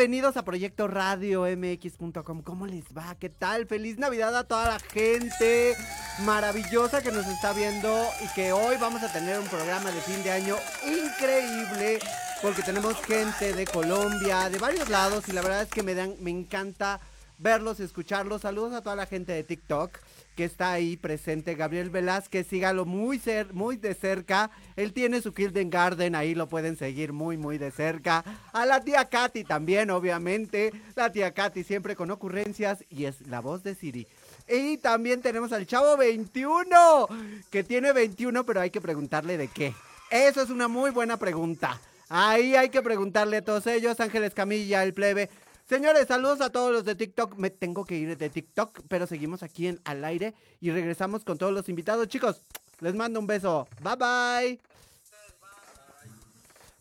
Bienvenidos 0.00 0.38
a 0.38 0.46
Proyecto 0.46 0.88
Radio 0.88 1.42
MX.com. 1.42 2.40
¿Cómo 2.40 2.66
les 2.66 2.84
va? 2.96 3.16
¿Qué 3.16 3.28
tal? 3.28 3.66
Feliz 3.66 3.98
Navidad 3.98 4.34
a 4.34 4.44
toda 4.44 4.66
la 4.66 4.78
gente 4.78 5.76
maravillosa 6.24 7.02
que 7.02 7.12
nos 7.12 7.26
está 7.26 7.52
viendo 7.52 8.08
y 8.24 8.34
que 8.34 8.50
hoy 8.50 8.76
vamos 8.80 9.02
a 9.02 9.12
tener 9.12 9.38
un 9.38 9.46
programa 9.48 9.90
de 9.90 10.00
fin 10.00 10.22
de 10.22 10.30
año 10.30 10.56
increíble 10.86 11.98
porque 12.40 12.62
tenemos 12.62 12.96
gente 13.02 13.52
de 13.52 13.66
Colombia, 13.66 14.48
de 14.48 14.56
varios 14.56 14.88
lados 14.88 15.28
y 15.28 15.32
la 15.32 15.42
verdad 15.42 15.62
es 15.64 15.68
que 15.68 15.82
me 15.82 15.94
dan, 15.94 16.14
me 16.20 16.30
encanta 16.30 16.98
verlos, 17.40 17.80
escucharlos. 17.80 18.42
Saludos 18.42 18.74
a 18.74 18.82
toda 18.82 18.96
la 18.96 19.06
gente 19.06 19.32
de 19.32 19.42
TikTok 19.42 19.98
que 20.36 20.44
está 20.44 20.72
ahí 20.72 20.96
presente. 20.96 21.54
Gabriel 21.54 21.90
Velázquez, 21.90 22.46
sígalo 22.46 22.84
muy, 22.84 23.18
cer 23.18 23.52
muy 23.52 23.76
de 23.76 23.94
cerca. 23.94 24.50
Él 24.76 24.92
tiene 24.92 25.22
su 25.22 25.32
Kilden 25.32 25.70
Garden, 25.70 26.14
ahí 26.14 26.34
lo 26.34 26.48
pueden 26.48 26.76
seguir 26.76 27.12
muy, 27.12 27.36
muy 27.36 27.58
de 27.58 27.70
cerca. 27.70 28.24
A 28.52 28.66
la 28.66 28.80
tía 28.80 29.06
Katy 29.06 29.44
también, 29.44 29.90
obviamente. 29.90 30.72
La 30.94 31.10
tía 31.10 31.32
Katy 31.32 31.64
siempre 31.64 31.96
con 31.96 32.10
ocurrencias 32.10 32.84
y 32.88 33.06
es 33.06 33.26
la 33.26 33.40
voz 33.40 33.62
de 33.62 33.74
Siri. 33.74 34.06
Y 34.48 34.78
también 34.78 35.22
tenemos 35.22 35.52
al 35.52 35.66
chavo 35.66 35.96
21, 35.96 37.08
que 37.50 37.64
tiene 37.64 37.92
21, 37.92 38.44
pero 38.44 38.60
hay 38.60 38.70
que 38.70 38.80
preguntarle 38.80 39.36
de 39.36 39.48
qué. 39.48 39.74
Eso 40.10 40.42
es 40.42 40.50
una 40.50 40.68
muy 40.68 40.90
buena 40.90 41.16
pregunta. 41.16 41.80
Ahí 42.08 42.56
hay 42.56 42.70
que 42.70 42.82
preguntarle 42.82 43.36
a 43.36 43.44
todos 43.44 43.68
ellos. 43.68 44.00
Ángeles 44.00 44.34
Camilla, 44.34 44.82
el 44.82 44.92
plebe. 44.92 45.30
Señores, 45.70 46.08
saludos 46.08 46.40
a 46.40 46.50
todos 46.50 46.72
los 46.72 46.84
de 46.84 46.96
TikTok. 46.96 47.36
Me 47.36 47.48
tengo 47.48 47.84
que 47.84 47.94
ir 47.96 48.18
de 48.18 48.28
TikTok, 48.28 48.80
pero 48.88 49.06
seguimos 49.06 49.44
aquí 49.44 49.68
en 49.68 49.80
al 49.84 50.04
aire 50.04 50.34
y 50.60 50.72
regresamos 50.72 51.24
con 51.24 51.38
todos 51.38 51.52
los 51.52 51.68
invitados. 51.68 52.08
Chicos, 52.08 52.42
les 52.80 52.92
mando 52.96 53.20
un 53.20 53.28
beso. 53.28 53.68
Bye 53.80 53.94
bye. 53.94 54.60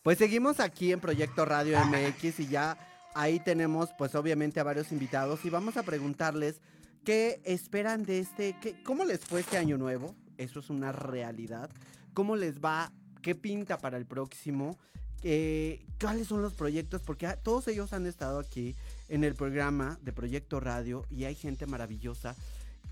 Pues 0.02 0.18
seguimos 0.18 0.60
aquí 0.60 0.92
en 0.92 1.00
Proyecto 1.00 1.46
Radio 1.46 1.78
MX 1.86 2.40
y 2.40 2.48
ya 2.48 2.80
ahí 3.13 3.40
tenemos 3.40 3.92
pues 3.96 4.16
obviamente 4.16 4.60
a 4.60 4.63
varios 4.63 4.92
invitados 4.92 5.46
y 5.46 5.52
vamos 5.52 5.78
a 5.78 5.84
preguntarles 5.84 6.60
qué 7.06 7.42
esperan 7.44 8.02
de 8.06 8.18
este, 8.18 8.58
qué, 8.60 8.81
cómo 8.81 9.06
les 9.06 9.19
fue 9.19 9.42
este 9.42 9.60
año 9.60 9.78
nuevo. 9.78 10.16
Eso 10.40 10.62
es 10.62 10.72
una 10.72 10.92
realidad. 10.92 11.69
¿Cómo 12.16 12.36
les 12.36 12.60
va? 12.60 12.92
¿Qué 13.22 13.36
pinta 13.36 13.78
para 13.78 13.98
el 13.98 14.08
próximo? 14.08 14.80
eh, 15.24 15.86
cuáles 16.00 16.28
son 16.28 16.42
los 16.42 16.54
proyectos, 16.54 17.02
porque 17.02 17.28
todos 17.44 17.68
ellos 17.68 17.94
han 17.94 18.06
estado 18.06 18.40
aquí 18.40 18.75
en 19.10 19.24
el 19.24 19.36
programa 19.36 20.00
de 20.02 20.14
Proyecto 20.14 20.60
Radio 20.60 21.06
y 21.10 21.26
hay 21.26 21.36
gente 21.36 21.66
maravillosa. 21.66 22.36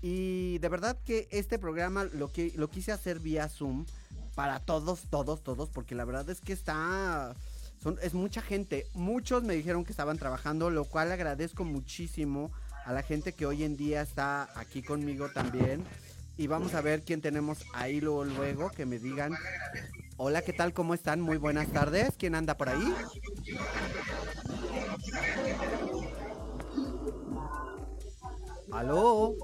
Y 0.02 0.58
de 0.58 0.68
verdad 0.68 0.96
que 1.04 1.28
este 1.30 1.58
programa 1.58 2.04
lo, 2.04 2.30
que, 2.30 2.52
lo 2.56 2.68
quise 2.68 2.92
hacer 2.92 3.18
vía 3.18 3.48
Zoom 3.48 3.86
para 4.34 4.60
todos, 4.60 5.02
todos, 5.10 5.42
todos, 5.42 5.68
porque 5.70 5.94
la 5.94 6.04
verdad 6.04 6.28
es 6.30 6.40
que 6.40 6.52
está... 6.52 7.34
Es 8.02 8.12
mucha 8.12 8.42
gente. 8.42 8.86
Muchos 8.94 9.44
me 9.44 9.54
dijeron 9.54 9.84
que 9.84 9.92
estaban 9.92 10.18
trabajando, 10.18 10.68
lo 10.70 10.84
cual 10.84 11.12
agradezco 11.12 11.64
muchísimo 11.64 12.50
a 12.84 12.92
la 12.92 13.02
gente 13.02 13.32
que 13.32 13.46
hoy 13.46 13.62
en 13.62 13.76
día 13.76 14.02
está 14.02 14.48
aquí 14.58 14.82
conmigo 14.82 15.28
también. 15.30 15.84
Y 16.36 16.48
vamos 16.48 16.74
a 16.74 16.80
ver 16.80 17.02
quién 17.02 17.20
tenemos 17.20 17.64
ahí 17.74 18.00
luego, 18.00 18.24
luego, 18.24 18.70
que 18.70 18.84
me 18.84 18.98
digan 18.98 19.36
Hola, 20.20 20.42
¿qué 20.42 20.52
tal? 20.52 20.72
¿Cómo 20.72 20.94
están? 20.94 21.20
Muy 21.20 21.36
buenas 21.36 21.68
tardes. 21.68 22.14
¿Quién 22.18 22.34
anda 22.34 22.56
por 22.56 22.68
ahí? 22.68 22.92
¿Aló? 28.72 29.34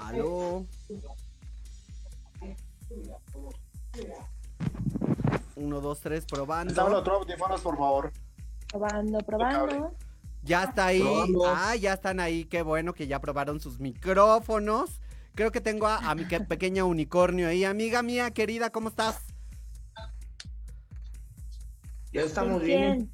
¿Aló? 0.00 0.66
Uno, 5.56 5.80
dos, 5.80 6.00
tres, 6.00 6.24
probando. 6.26 6.84
otro 6.96 7.16
audífonos, 7.16 7.60
por 7.62 7.76
favor. 7.78 8.12
Probando, 8.68 9.18
probando. 9.20 9.94
Ya 10.42 10.64
está 10.64 10.86
ahí. 10.86 11.00
Probando. 11.00 11.42
Ah, 11.46 11.74
ya 11.76 11.94
están 11.94 12.20
ahí. 12.20 12.44
Qué 12.44 12.62
bueno 12.62 12.92
que 12.92 13.06
ya 13.06 13.20
probaron 13.20 13.58
sus 13.60 13.80
micrófonos. 13.80 15.00
Creo 15.34 15.50
que 15.50 15.60
tengo 15.60 15.86
a, 15.86 15.98
a 15.98 16.14
mi 16.14 16.26
que- 16.26 16.40
pequeña 16.40 16.84
unicornio 16.84 17.48
ahí. 17.48 17.64
Amiga 17.64 18.02
mía, 18.02 18.30
querida, 18.30 18.70
¿cómo 18.70 18.88
estás? 18.90 19.20
Ya 22.12 22.22
estamos 22.22 22.58
¿Con 22.58 22.62
bien. 22.66 23.12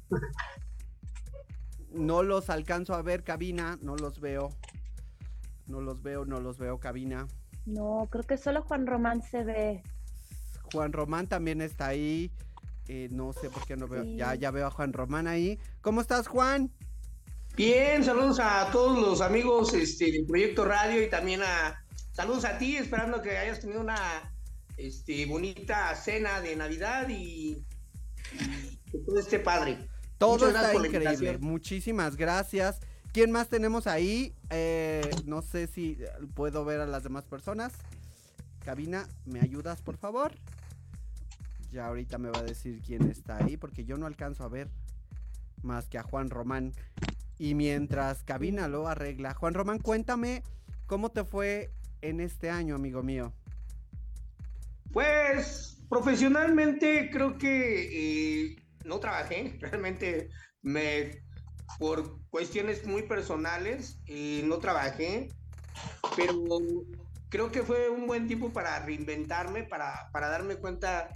No 1.93 2.23
los 2.23 2.49
alcanzo 2.49 2.95
a 2.95 3.01
ver, 3.01 3.23
cabina. 3.23 3.77
No 3.81 3.95
los 3.95 4.19
veo. 4.19 4.49
No 5.67 5.81
los 5.81 6.01
veo, 6.01 6.25
no 6.25 6.39
los 6.39 6.57
veo, 6.57 6.79
cabina. 6.79 7.27
No, 7.65 8.07
creo 8.11 8.23
que 8.23 8.37
solo 8.37 8.63
Juan 8.63 8.85
Román 8.85 9.21
se 9.21 9.43
ve. 9.43 9.83
Juan 10.73 10.91
Román 10.91 11.27
también 11.27 11.61
está 11.61 11.87
ahí. 11.87 12.31
Eh, 12.87 13.07
no 13.11 13.31
sé 13.31 13.49
por 13.49 13.65
qué 13.65 13.77
no 13.77 13.87
veo. 13.87 14.03
Sí. 14.03 14.17
Ya, 14.17 14.35
ya 14.35 14.51
veo 14.51 14.67
a 14.67 14.71
Juan 14.71 14.91
Román 14.91 15.27
ahí. 15.27 15.57
¿Cómo 15.81 16.01
estás, 16.01 16.27
Juan? 16.27 16.71
Bien, 17.55 18.03
saludos 18.03 18.39
a 18.41 18.69
todos 18.71 18.99
los 18.99 19.21
amigos 19.21 19.73
este, 19.73 20.11
del 20.11 20.25
Proyecto 20.25 20.65
Radio 20.65 21.01
y 21.03 21.09
también 21.09 21.41
a 21.43 21.85
saludos 22.11 22.45
a 22.45 22.57
ti, 22.57 22.77
esperando 22.77 23.21
que 23.21 23.37
hayas 23.37 23.59
tenido 23.59 23.79
una 23.79 24.33
este, 24.75 25.25
bonita 25.25 25.93
cena 25.95 26.41
de 26.41 26.55
Navidad 26.55 27.07
y, 27.09 27.63
y 28.33 28.77
que 28.91 28.97
todo 29.05 29.19
esté 29.19 29.39
padre. 29.39 29.87
Todo 30.23 30.47
está 30.47 30.73
increíble. 30.73 31.37
Muchísimas 31.39 32.15
gracias. 32.15 32.79
¿Quién 33.11 33.31
más 33.31 33.49
tenemos 33.49 33.87
ahí? 33.87 34.33
Eh, 34.49 35.09
no 35.25 35.41
sé 35.41 35.67
si 35.67 35.99
puedo 36.33 36.65
ver 36.65 36.79
a 36.79 36.87
las 36.87 37.03
demás 37.03 37.25
personas. 37.25 37.73
Cabina, 38.63 39.07
¿me 39.25 39.39
ayudas, 39.41 39.81
por 39.81 39.97
favor? 39.97 40.33
Ya 41.71 41.87
ahorita 41.87 42.17
me 42.17 42.29
va 42.29 42.39
a 42.39 42.43
decir 42.43 42.81
quién 42.85 43.09
está 43.09 43.37
ahí, 43.37 43.57
porque 43.57 43.83
yo 43.85 43.97
no 43.97 44.05
alcanzo 44.05 44.43
a 44.43 44.47
ver 44.47 44.69
más 45.61 45.89
que 45.89 45.97
a 45.97 46.03
Juan 46.03 46.29
Román. 46.29 46.71
Y 47.37 47.55
mientras 47.55 48.23
Cabina 48.23 48.67
lo 48.67 48.87
arregla, 48.87 49.33
Juan 49.33 49.53
Román, 49.53 49.79
cuéntame 49.79 50.43
cómo 50.85 51.11
te 51.11 51.23
fue 51.23 51.71
en 52.01 52.19
este 52.19 52.49
año, 52.49 52.75
amigo 52.75 53.03
mío. 53.03 53.33
Pues 54.91 55.77
profesionalmente 55.89 57.09
creo 57.11 57.37
que 57.37 58.51
eh, 58.51 58.62
no 58.83 58.99
trabajé, 58.99 59.57
realmente 59.59 60.29
me 60.61 61.23
por 61.79 62.19
cuestiones 62.29 62.85
muy 62.85 63.03
personales 63.03 63.99
eh, 64.05 64.43
no 64.45 64.59
trabajé, 64.59 65.29
pero 66.15 66.59
creo 67.29 67.51
que 67.51 67.63
fue 67.63 67.89
un 67.89 68.05
buen 68.05 68.27
tiempo 68.27 68.51
para 68.53 68.79
reinventarme, 68.79 69.63
para, 69.63 70.09
para 70.11 70.29
darme 70.29 70.57
cuenta 70.57 71.09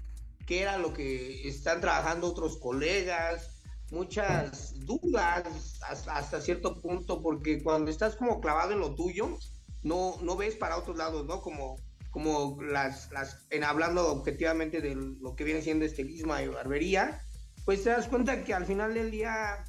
qué 0.45 0.61
era 0.61 0.77
lo 0.77 0.93
que 0.93 1.47
están 1.47 1.81
trabajando 1.81 2.27
otros 2.27 2.57
colegas, 2.57 3.61
muchas 3.91 4.79
dudas 4.79 5.79
hasta, 5.87 6.17
hasta 6.17 6.41
cierto 6.41 6.81
punto, 6.81 7.21
porque 7.21 7.61
cuando 7.61 7.91
estás 7.91 8.15
como 8.15 8.41
clavado 8.41 8.73
en 8.73 8.79
lo 8.79 8.95
tuyo, 8.95 9.37
no, 9.83 10.15
no 10.21 10.35
ves 10.35 10.55
para 10.55 10.77
otros 10.77 10.97
lados, 10.97 11.25
¿no? 11.25 11.41
Como, 11.41 11.75
como 12.11 12.61
las, 12.61 13.11
las 13.11 13.45
en 13.49 13.63
hablando 13.63 14.11
objetivamente 14.11 14.81
de 14.81 14.95
lo 14.95 15.35
que 15.35 15.43
viene 15.43 15.61
siendo 15.61 15.85
estilismo 15.85 16.37
y 16.39 16.47
barbería, 16.47 17.21
pues 17.67 17.83
te 17.83 17.89
das 17.89 18.07
cuenta 18.07 18.45
que 18.45 18.53
al 18.53 18.65
final 18.65 18.93
del 18.93 19.11
día, 19.11 19.65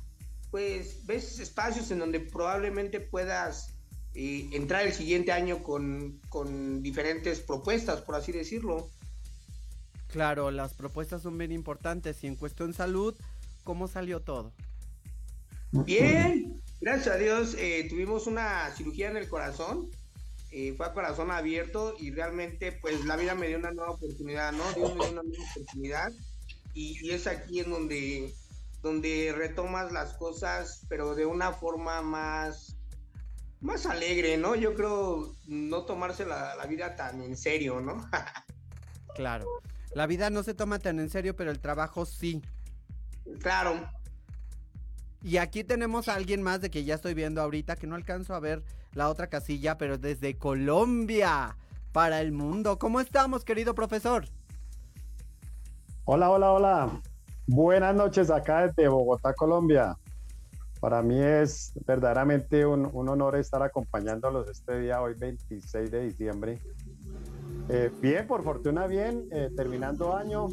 pues 0.53 1.05
ves 1.05 1.41
espacios 1.41 1.91
en 1.91 1.99
donde 1.99 2.21
probablemente 2.21 3.00
puedas 3.00 3.75
eh, 4.15 4.49
entrar 4.53 4.87
el 4.87 4.93
siguiente 4.93 5.33
año 5.33 5.65
con, 5.65 6.21
con 6.29 6.81
diferentes 6.81 7.41
propuestas, 7.41 8.00
por 8.03 8.15
así 8.15 8.31
decirlo. 8.31 8.89
Claro, 10.06 10.53
las 10.53 10.75
propuestas 10.75 11.23
son 11.23 11.37
bien 11.39 11.50
importantes 11.50 12.23
y 12.23 12.29
en 12.29 12.37
cuestión 12.37 12.73
salud, 12.73 13.17
¿cómo 13.65 13.89
salió 13.89 14.21
todo? 14.21 14.53
Bien, 15.73 16.62
gracias 16.81 17.17
a 17.17 17.19
Dios 17.19 17.56
eh, 17.59 17.85
tuvimos 17.91 18.29
una 18.29 18.71
cirugía 18.77 19.11
en 19.11 19.17
el 19.17 19.29
corazón 19.29 19.91
eh, 20.53 20.73
fue 20.77 20.87
a 20.87 20.94
corazón 20.94 21.33
abierto 21.33 21.97
y 21.99 22.12
realmente 22.12 22.71
pues 22.71 23.05
la 23.05 23.17
vida 23.17 23.35
me 23.35 23.49
dio 23.49 23.59
una 23.59 23.73
nueva 23.73 23.91
oportunidad, 23.91 24.53
¿no? 24.53 24.62
Dios 24.73 24.94
me 24.94 25.05
dio 25.05 25.12
una 25.15 25.23
nueva 25.25 25.44
oportunidad 25.51 26.12
y, 26.75 26.99
y 27.06 27.11
es 27.11 27.26
aquí 27.26 27.61
en 27.61 27.70
donde, 27.70 28.35
donde 28.82 29.35
retomas 29.37 29.93
las 29.93 30.15
cosas, 30.15 30.85
pero 30.88 31.15
de 31.15 31.26
una 31.26 31.53
forma 31.53 32.03
más, 32.03 32.76
más 33.61 33.87
alegre, 33.87 34.37
¿no? 34.37 34.55
Yo 34.55 34.75
creo 34.75 35.35
no 35.47 35.85
tomarse 35.85 36.25
la, 36.25 36.55
la 36.56 36.67
vida 36.67 36.97
tan 36.97 37.23
en 37.23 37.37
serio, 37.37 37.81
¿no? 37.81 38.09
Claro. 39.15 39.47
La 39.94 40.06
vida 40.06 40.31
no 40.31 40.44
se 40.44 40.55
toma 40.55 40.79
tan 40.79 41.00
en 41.00 41.11
serio, 41.11 41.35
pero 41.35 41.50
el 41.50 41.59
trabajo 41.59 42.06
sí. 42.06 42.41
claro. 43.41 43.91
Y 45.25 45.38
aquí 45.38 45.65
tenemos 45.65 46.06
a 46.06 46.15
alguien 46.15 46.41
más 46.41 46.61
de 46.61 46.70
que 46.70 46.85
ya 46.85 46.94
estoy 46.94 47.15
viendo 47.15 47.43
ahorita, 47.43 47.75
que 47.75 47.88
no 47.88 47.97
alcanzo 47.97 48.37
a 48.37 48.38
ver 48.38 48.62
la 48.94 49.09
otra 49.09 49.29
casilla, 49.29 49.76
pero 49.76 49.99
desde 49.99 50.38
Colombia, 50.38 51.56
para 51.93 52.20
el 52.20 52.31
mundo. 52.31 52.79
¿Cómo 52.79 53.00
estamos, 53.00 53.44
querido 53.44 53.75
profesor? 53.75 54.29
Hola, 56.10 56.31
hola, 56.31 56.52
hola. 56.52 57.02
Buenas 57.46 57.94
noches 57.94 58.31
acá 58.31 58.66
desde 58.66 58.88
Bogotá, 58.88 59.34
Colombia. 59.34 59.94
Para 60.81 61.02
mí 61.02 61.20
es 61.20 61.75
verdaderamente 61.87 62.64
un, 62.64 62.88
un 62.90 63.10
honor 63.10 63.37
estar 63.37 63.62
acompañándolos 63.62 64.49
este 64.49 64.78
día, 64.78 65.02
hoy 65.02 65.12
26 65.19 65.90
de 65.90 66.05
diciembre. 66.06 66.62
Eh, 67.69 67.90
bien, 68.00 68.26
por 68.26 68.43
fortuna 68.43 68.87
bien, 68.87 69.28
eh, 69.31 69.50
terminando 69.55 70.16
año, 70.16 70.46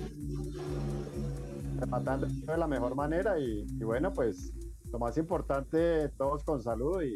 rematando 1.79 2.27
de 2.27 2.57
la 2.57 2.67
mejor 2.67 2.93
manera 2.93 3.39
y, 3.39 3.63
bueno, 3.81 4.11
pues 4.11 4.51
lo 4.91 4.99
más 4.99 5.17
importante, 5.17 6.09
todos 6.17 6.43
con 6.43 6.61
salud 6.61 7.01
y, 7.01 7.15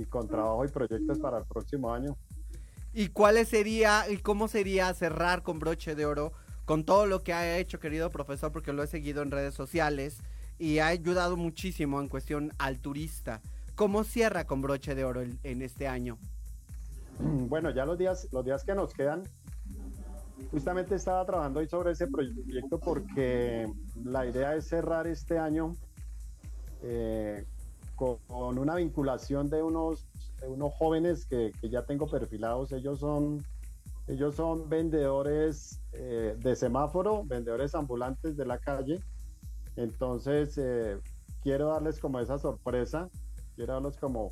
y 0.00 0.06
con 0.06 0.26
trabajo 0.28 0.64
y 0.64 0.68
proyectos 0.68 1.18
para 1.18 1.40
el 1.40 1.44
próximo 1.44 1.92
año. 1.92 2.16
¿Y 2.94 3.08
cuál 3.08 3.44
sería 3.44 4.08
y 4.08 4.16
cómo 4.16 4.48
sería 4.48 4.94
cerrar 4.94 5.42
con 5.42 5.58
broche 5.58 5.94
de 5.94 6.06
oro 6.06 6.32
con 6.64 6.84
todo 6.84 7.06
lo 7.06 7.22
que 7.22 7.32
ha 7.32 7.58
hecho, 7.58 7.78
querido 7.80 8.10
profesor, 8.10 8.52
porque 8.52 8.72
lo 8.72 8.82
he 8.82 8.86
seguido 8.86 9.22
en 9.22 9.30
redes 9.30 9.54
sociales 9.54 10.18
y 10.58 10.78
ha 10.78 10.88
ayudado 10.88 11.36
muchísimo 11.36 12.00
en 12.00 12.08
cuestión 12.08 12.52
al 12.58 12.78
turista? 12.78 13.42
¿Cómo 13.74 14.04
cierra 14.04 14.46
con 14.46 14.62
broche 14.62 14.94
de 14.94 15.04
oro 15.04 15.22
en, 15.22 15.38
en 15.42 15.62
este 15.62 15.88
año? 15.88 16.18
Bueno, 17.18 17.70
ya 17.70 17.84
los 17.84 17.98
días, 17.98 18.28
los 18.32 18.44
días 18.44 18.64
que 18.64 18.74
nos 18.74 18.92
quedan, 18.94 19.22
justamente 20.50 20.94
estaba 20.94 21.24
trabajando 21.24 21.60
hoy 21.60 21.68
sobre 21.68 21.92
ese 21.92 22.06
proyecto 22.06 22.78
porque 22.78 23.68
la 24.04 24.26
idea 24.26 24.54
es 24.54 24.66
cerrar 24.68 25.06
este 25.06 25.38
año 25.38 25.76
eh, 26.82 27.44
con, 27.94 28.18
con 28.26 28.58
una 28.58 28.76
vinculación 28.76 29.48
de 29.48 29.62
unos, 29.62 30.06
de 30.40 30.48
unos 30.48 30.72
jóvenes 30.74 31.26
que, 31.26 31.52
que 31.60 31.68
ya 31.68 31.84
tengo 31.84 32.06
perfilados. 32.08 32.72
Ellos 32.72 33.00
son, 33.00 33.44
ellos 34.06 34.34
son 34.34 34.68
vendedores 34.68 35.80
eh, 35.92 36.36
de 36.38 36.56
semáforo, 36.56 37.24
vendedores 37.24 37.74
ambulantes 37.74 38.36
de 38.36 38.44
la 38.44 38.58
calle. 38.58 39.00
Entonces, 39.76 40.58
eh, 40.58 40.98
quiero 41.42 41.68
darles 41.68 41.98
como 41.98 42.20
esa 42.20 42.38
sorpresa, 42.38 43.08
quiero 43.56 43.74
darles 43.74 43.96
como, 43.96 44.30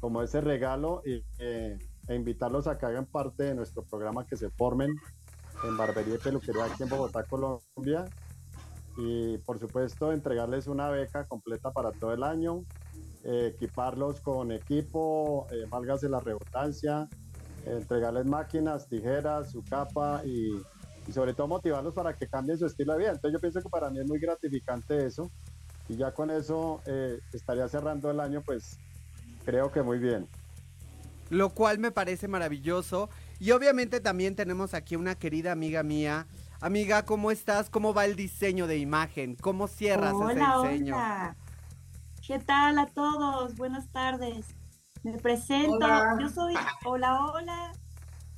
como 0.00 0.22
ese 0.22 0.40
regalo 0.40 1.02
y, 1.04 1.24
eh, 1.38 1.78
e 2.08 2.14
invitarlos 2.14 2.66
a 2.66 2.78
que 2.78 2.86
hagan 2.86 3.06
parte 3.06 3.44
de 3.44 3.54
nuestro 3.54 3.84
programa, 3.84 4.26
que 4.26 4.36
se 4.36 4.50
formen 4.50 4.90
en 5.62 5.76
barbería 5.76 6.16
y 6.16 6.18
peluquería 6.18 6.64
aquí 6.64 6.82
en 6.82 6.88
Bogotá, 6.88 7.22
Colombia. 7.24 8.04
Y 8.96 9.38
por 9.38 9.58
supuesto, 9.58 10.12
entregarles 10.12 10.66
una 10.66 10.90
beca 10.90 11.26
completa 11.26 11.70
para 11.70 11.92
todo 11.92 12.12
el 12.12 12.24
año, 12.24 12.64
equiparlos 13.24 14.20
con 14.20 14.50
equipo, 14.52 15.46
válgase 15.70 16.10
la 16.10 16.20
redundancia, 16.20 17.08
entregarles 17.66 18.26
máquinas, 18.26 18.86
tijeras, 18.88 19.50
su 19.52 19.62
capa 19.64 20.22
y, 20.24 20.52
y 21.06 21.12
sobre 21.12 21.34
todo 21.34 21.48
motivarlos 21.48 21.94
para 21.94 22.14
que 22.14 22.26
cambien 22.26 22.58
su 22.58 22.66
estilo 22.66 22.92
de 22.92 22.98
vida. 23.00 23.10
Entonces 23.10 23.32
yo 23.32 23.40
pienso 23.40 23.60
que 23.62 23.68
para 23.68 23.90
mí 23.90 23.98
es 24.00 24.06
muy 24.06 24.18
gratificante 24.18 25.06
eso 25.06 25.30
y 25.88 25.96
ya 25.96 26.12
con 26.12 26.30
eso 26.30 26.80
eh, 26.86 27.18
estaría 27.32 27.68
cerrando 27.68 28.10
el 28.10 28.20
año, 28.20 28.42
pues 28.42 28.78
creo 29.44 29.70
que 29.72 29.82
muy 29.82 29.98
bien. 29.98 30.26
Lo 31.30 31.50
cual 31.50 31.78
me 31.78 31.90
parece 31.90 32.28
maravilloso. 32.28 33.08
Y 33.40 33.50
obviamente 33.52 34.00
también 34.00 34.36
tenemos 34.36 34.74
aquí 34.74 34.96
una 34.96 35.14
querida 35.14 35.52
amiga 35.52 35.82
mía. 35.82 36.26
Amiga, 36.60 37.04
¿cómo 37.04 37.30
estás? 37.30 37.70
¿Cómo 37.70 37.92
va 37.94 38.04
el 38.04 38.16
diseño 38.16 38.66
de 38.66 38.78
imagen? 38.78 39.36
¿Cómo 39.40 39.66
cierras 39.66 40.12
Hola, 40.14 40.32
ese 40.32 40.68
diseño? 40.68 40.94
hola. 40.94 41.36
¿Qué 42.24 42.38
tal 42.38 42.78
a 42.78 42.86
todos? 42.86 43.56
Buenas 43.56 43.88
tardes. 43.88 44.54
Me 45.02 45.18
presento. 45.18 45.74
Hola. 45.74 46.16
Yo 46.20 46.28
soy, 46.28 46.54
hola, 46.84 47.26
hola. 47.26 47.72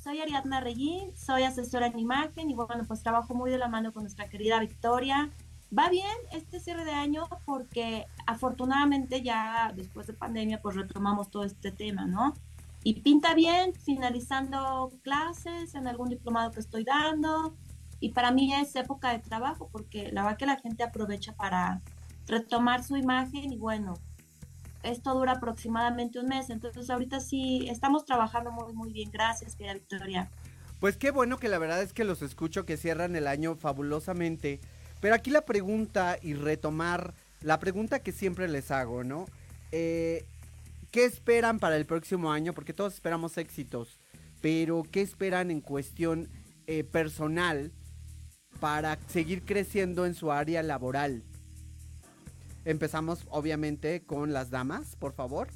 Soy 0.02 0.21
Ariadna 0.21 0.61
Regín, 0.61 1.16
soy 1.16 1.42
asesora 1.44 1.87
en 1.87 1.99
imagen 1.99 2.50
y 2.50 2.54
bueno, 2.54 2.85
pues 2.87 3.02
trabajo 3.02 3.35
muy 3.35 3.50
de 3.50 3.59
la 3.59 3.68
mano 3.68 3.92
con 3.92 4.02
nuestra 4.02 4.28
querida 4.28 4.61
Victoria. 4.61 5.30
Va 5.76 5.88
bien 5.88 6.16
este 6.33 6.61
cierre 6.61 6.85
de 6.85 6.92
año 6.92 7.26
porque 7.47 8.06
afortunadamente 8.26 9.23
ya 9.23 9.73
después 9.75 10.06
de 10.06 10.12
pandemia 10.12 10.61
pues 10.61 10.76
retomamos 10.76 11.30
todo 11.30 11.44
este 11.44 11.73
tema, 11.73 12.06
¿no? 12.06 12.35
Y 12.83 13.00
pinta 13.00 13.35
bien, 13.35 13.75
finalizando 13.75 14.92
clases 15.02 15.75
en 15.75 15.87
algún 15.87 16.11
diplomado 16.11 16.50
que 16.50 16.61
estoy 16.61 16.85
dando. 16.85 17.54
Y 17.99 18.11
para 18.11 18.30
mí 18.30 18.52
es 18.54 18.76
época 18.76 19.11
de 19.11 19.21
trabajo 19.21 19.68
porque 19.73 20.12
la 20.12 20.23
verdad 20.23 20.38
que 20.38 20.47
la 20.47 20.56
gente 20.56 20.83
aprovecha 20.83 21.35
para 21.35 21.80
retomar 22.26 22.85
su 22.85 22.97
imagen 22.97 23.52
y 23.52 23.56
bueno, 23.56 23.94
esto 24.85 25.14
dura 25.14 25.33
aproximadamente 25.33 26.19
un 26.19 26.26
mes. 26.26 26.50
Entonces 26.50 26.88
ahorita 26.91 27.21
sí 27.21 27.67
estamos 27.69 28.05
trabajando 28.05 28.53
muy, 28.53 28.73
muy 28.73 28.93
bien. 28.93 29.11
Gracias, 29.11 29.57
querida 29.57 29.75
Victoria. 29.75 30.31
Pues 30.81 30.97
qué 30.97 31.11
bueno 31.11 31.38
que 31.38 31.49
la 31.49 31.59
verdad 31.59 31.83
es 31.83 31.93
que 31.93 32.05
los 32.05 32.23
escucho 32.23 32.67
que 32.67 32.76
cierran 32.76 33.17
el 33.17 33.26
año 33.26 33.57
fabulosamente. 33.57 34.61
Pero 35.00 35.14
aquí 35.14 35.31
la 35.31 35.45
pregunta 35.45 36.19
y 36.21 36.35
retomar 36.35 37.14
la 37.41 37.59
pregunta 37.59 38.00
que 38.00 38.12
siempre 38.12 38.49
les 38.49 38.71
hago, 38.71 39.05
¿no? 39.05 39.26
Eh, 39.73 40.25
¿Qué 40.91 41.05
esperan 41.05 41.59
para 41.59 41.76
el 41.76 41.87
próximo 41.87 42.33
año? 42.33 42.53
Porque 42.55 42.73
todos 42.73 42.95
esperamos 42.95 43.37
éxitos. 43.37 43.99
Pero 44.41 44.83
¿qué 44.91 45.00
esperan 45.00 45.50
en 45.50 45.61
cuestión 45.61 46.29
eh, 46.67 46.85
personal 46.85 47.73
para 48.61 48.99
seguir 49.09 49.43
creciendo 49.43 50.07
en 50.07 50.14
su 50.14 50.31
área 50.31 50.62
laboral? 50.62 51.23
Empezamos 52.64 53.26
obviamente 53.30 54.04
con 54.04 54.33
las 54.33 54.50
damas, 54.50 54.97
por 54.97 55.12
favor. 55.14 55.49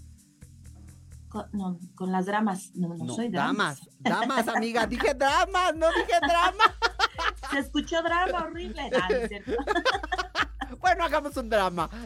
Con, 1.28 1.46
no, 1.52 1.78
con 1.94 2.10
las 2.12 2.26
dramas. 2.26 2.70
No, 2.74 2.88
no, 2.94 3.04
No, 3.04 3.14
soy 3.14 3.28
drama. 3.28 3.46
damas, 3.74 3.88
damas, 4.00 4.48
amiga. 4.48 4.86
Dije 4.86 5.14
dramas, 5.14 5.74
no 5.74 5.86
dije 5.92 6.18
drama. 6.20 6.64
Se 7.50 7.58
escuchó 7.58 8.02
drama 8.02 8.44
horrible. 8.44 8.90
Ah. 8.94 9.08
Bueno, 10.80 11.02
hagamos 11.04 11.36
un 11.36 11.48
drama. 11.48 11.88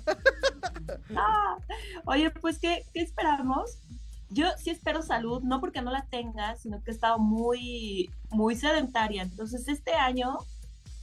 Ah, 1.17 1.57
Oye, 2.07 2.31
pues, 2.31 2.59
¿qué, 2.59 2.85
¿qué 2.93 3.01
esperamos? 3.03 3.79
Yo 4.31 4.47
sí 4.57 4.71
espero 4.71 5.03
salud, 5.03 5.43
no 5.43 5.61
porque 5.61 5.83
no 5.83 5.91
la 5.91 6.07
tenga, 6.07 6.57
sino 6.57 6.83
que 6.83 6.91
he 6.91 6.95
estado 6.95 7.19
muy, 7.19 8.11
muy 8.31 8.57
sedentaria. 8.57 9.23
Entonces, 9.23 9.69
este 9.69 9.93
año 9.95 10.39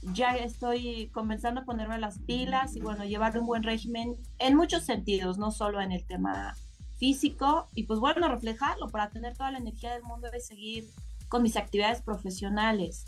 ya 0.02 0.34
estoy 0.36 1.10
comenzando 1.12 1.60
a 1.60 1.64
ponerme 1.64 1.98
las 1.98 2.18
pilas 2.20 2.74
y, 2.76 2.80
bueno, 2.80 3.04
llevar 3.04 3.38
un 3.38 3.46
buen 3.46 3.62
régimen 3.62 4.16
en 4.38 4.56
muchos 4.56 4.84
sentidos, 4.84 5.38
no 5.38 5.50
solo 5.50 5.80
en 5.80 5.92
el 5.92 6.06
tema 6.06 6.54
físico. 6.98 7.68
Y, 7.74 7.84
pues, 7.84 8.00
bueno, 8.00 8.28
reflejarlo 8.28 8.88
para 8.88 9.10
tener 9.10 9.36
toda 9.36 9.50
la 9.50 9.58
energía 9.58 9.92
del 9.92 10.02
mundo 10.02 10.28
y 10.36 10.40
seguir 10.40 10.84
con 11.28 11.42
mis 11.42 11.56
actividades 11.56 12.02
profesionales. 12.02 13.04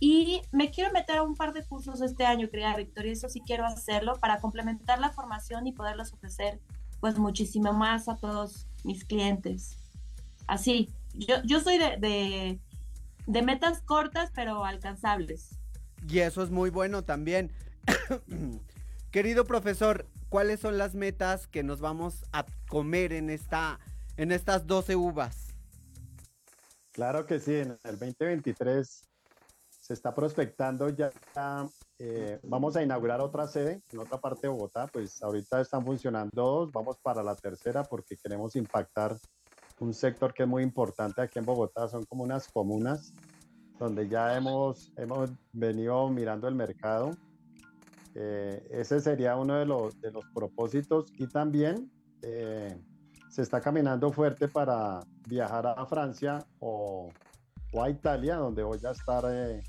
Y 0.00 0.42
me 0.52 0.70
quiero 0.70 0.92
meter 0.92 1.18
a 1.18 1.22
un 1.22 1.34
par 1.34 1.52
de 1.54 1.64
cursos 1.64 2.00
este 2.02 2.26
año, 2.26 2.50
querida 2.50 2.76
Victoria, 2.76 3.12
eso 3.12 3.28
sí 3.28 3.40
quiero 3.40 3.64
hacerlo 3.64 4.18
para 4.20 4.40
complementar 4.40 4.98
la 4.98 5.10
formación 5.10 5.66
y 5.66 5.72
poderlos 5.72 6.12
ofrecer 6.12 6.60
pues 7.00 7.18
muchísimo 7.18 7.72
más 7.72 8.08
a 8.08 8.16
todos 8.16 8.66
mis 8.82 9.04
clientes. 9.04 9.76
Así, 10.46 10.90
yo, 11.14 11.36
yo 11.44 11.60
soy 11.60 11.78
de, 11.78 11.96
de, 11.98 12.60
de 13.26 13.42
metas 13.42 13.80
cortas 13.82 14.30
pero 14.34 14.64
alcanzables. 14.64 15.58
Y 16.08 16.20
eso 16.20 16.42
es 16.42 16.50
muy 16.50 16.70
bueno 16.70 17.02
también. 17.02 17.52
Querido 19.10 19.44
profesor, 19.44 20.06
¿cuáles 20.28 20.60
son 20.60 20.78
las 20.78 20.94
metas 20.94 21.46
que 21.46 21.62
nos 21.62 21.80
vamos 21.80 22.24
a 22.32 22.44
comer 22.68 23.12
en 23.12 23.30
esta 23.30 23.78
en 24.16 24.32
estas 24.32 24.66
12 24.66 24.96
uvas? 24.96 25.54
Claro 26.92 27.26
que 27.26 27.40
sí, 27.40 27.54
en 27.54 27.76
el 27.82 27.98
2023 27.98 29.02
se 29.80 29.92
está 29.92 30.14
prospectando 30.14 30.88
ya, 30.88 31.10
eh, 31.98 32.38
vamos 32.44 32.76
a 32.76 32.82
inaugurar 32.82 33.20
otra 33.20 33.46
sede 33.46 33.82
en 33.92 33.98
otra 33.98 34.18
parte 34.18 34.42
de 34.42 34.48
Bogotá, 34.48 34.86
pues 34.86 35.22
ahorita 35.22 35.60
están 35.60 35.84
funcionando 35.84 36.30
dos, 36.34 36.72
vamos 36.72 36.96
para 37.02 37.22
la 37.22 37.34
tercera 37.34 37.82
porque 37.82 38.16
queremos 38.16 38.56
impactar 38.56 39.18
un 39.80 39.92
sector 39.92 40.32
que 40.32 40.44
es 40.44 40.48
muy 40.48 40.62
importante 40.62 41.20
aquí 41.20 41.38
en 41.38 41.44
Bogotá, 41.44 41.88
son 41.88 42.04
como 42.04 42.22
unas 42.22 42.48
comunas 42.48 43.12
donde 43.78 44.08
ya 44.08 44.36
hemos, 44.36 44.92
hemos 44.96 45.30
venido 45.52 46.08
mirando 46.08 46.48
el 46.48 46.54
mercado. 46.54 47.10
Eh, 48.14 48.66
ese 48.70 49.00
sería 49.00 49.36
uno 49.36 49.56
de 49.56 49.66
los, 49.66 50.00
de 50.00 50.12
los 50.12 50.24
propósitos 50.32 51.12
y 51.18 51.26
también 51.26 51.90
eh, 52.22 52.80
se 53.28 53.42
está 53.42 53.60
caminando 53.60 54.12
fuerte 54.12 54.46
para 54.46 55.00
viajar 55.26 55.66
a 55.66 55.84
Francia 55.86 56.46
o, 56.60 57.10
a 57.82 57.90
Italia, 57.90 58.36
donde 58.36 58.62
voy 58.62 58.78
a 58.84 58.92
estar 58.92 59.24
eh, 59.28 59.60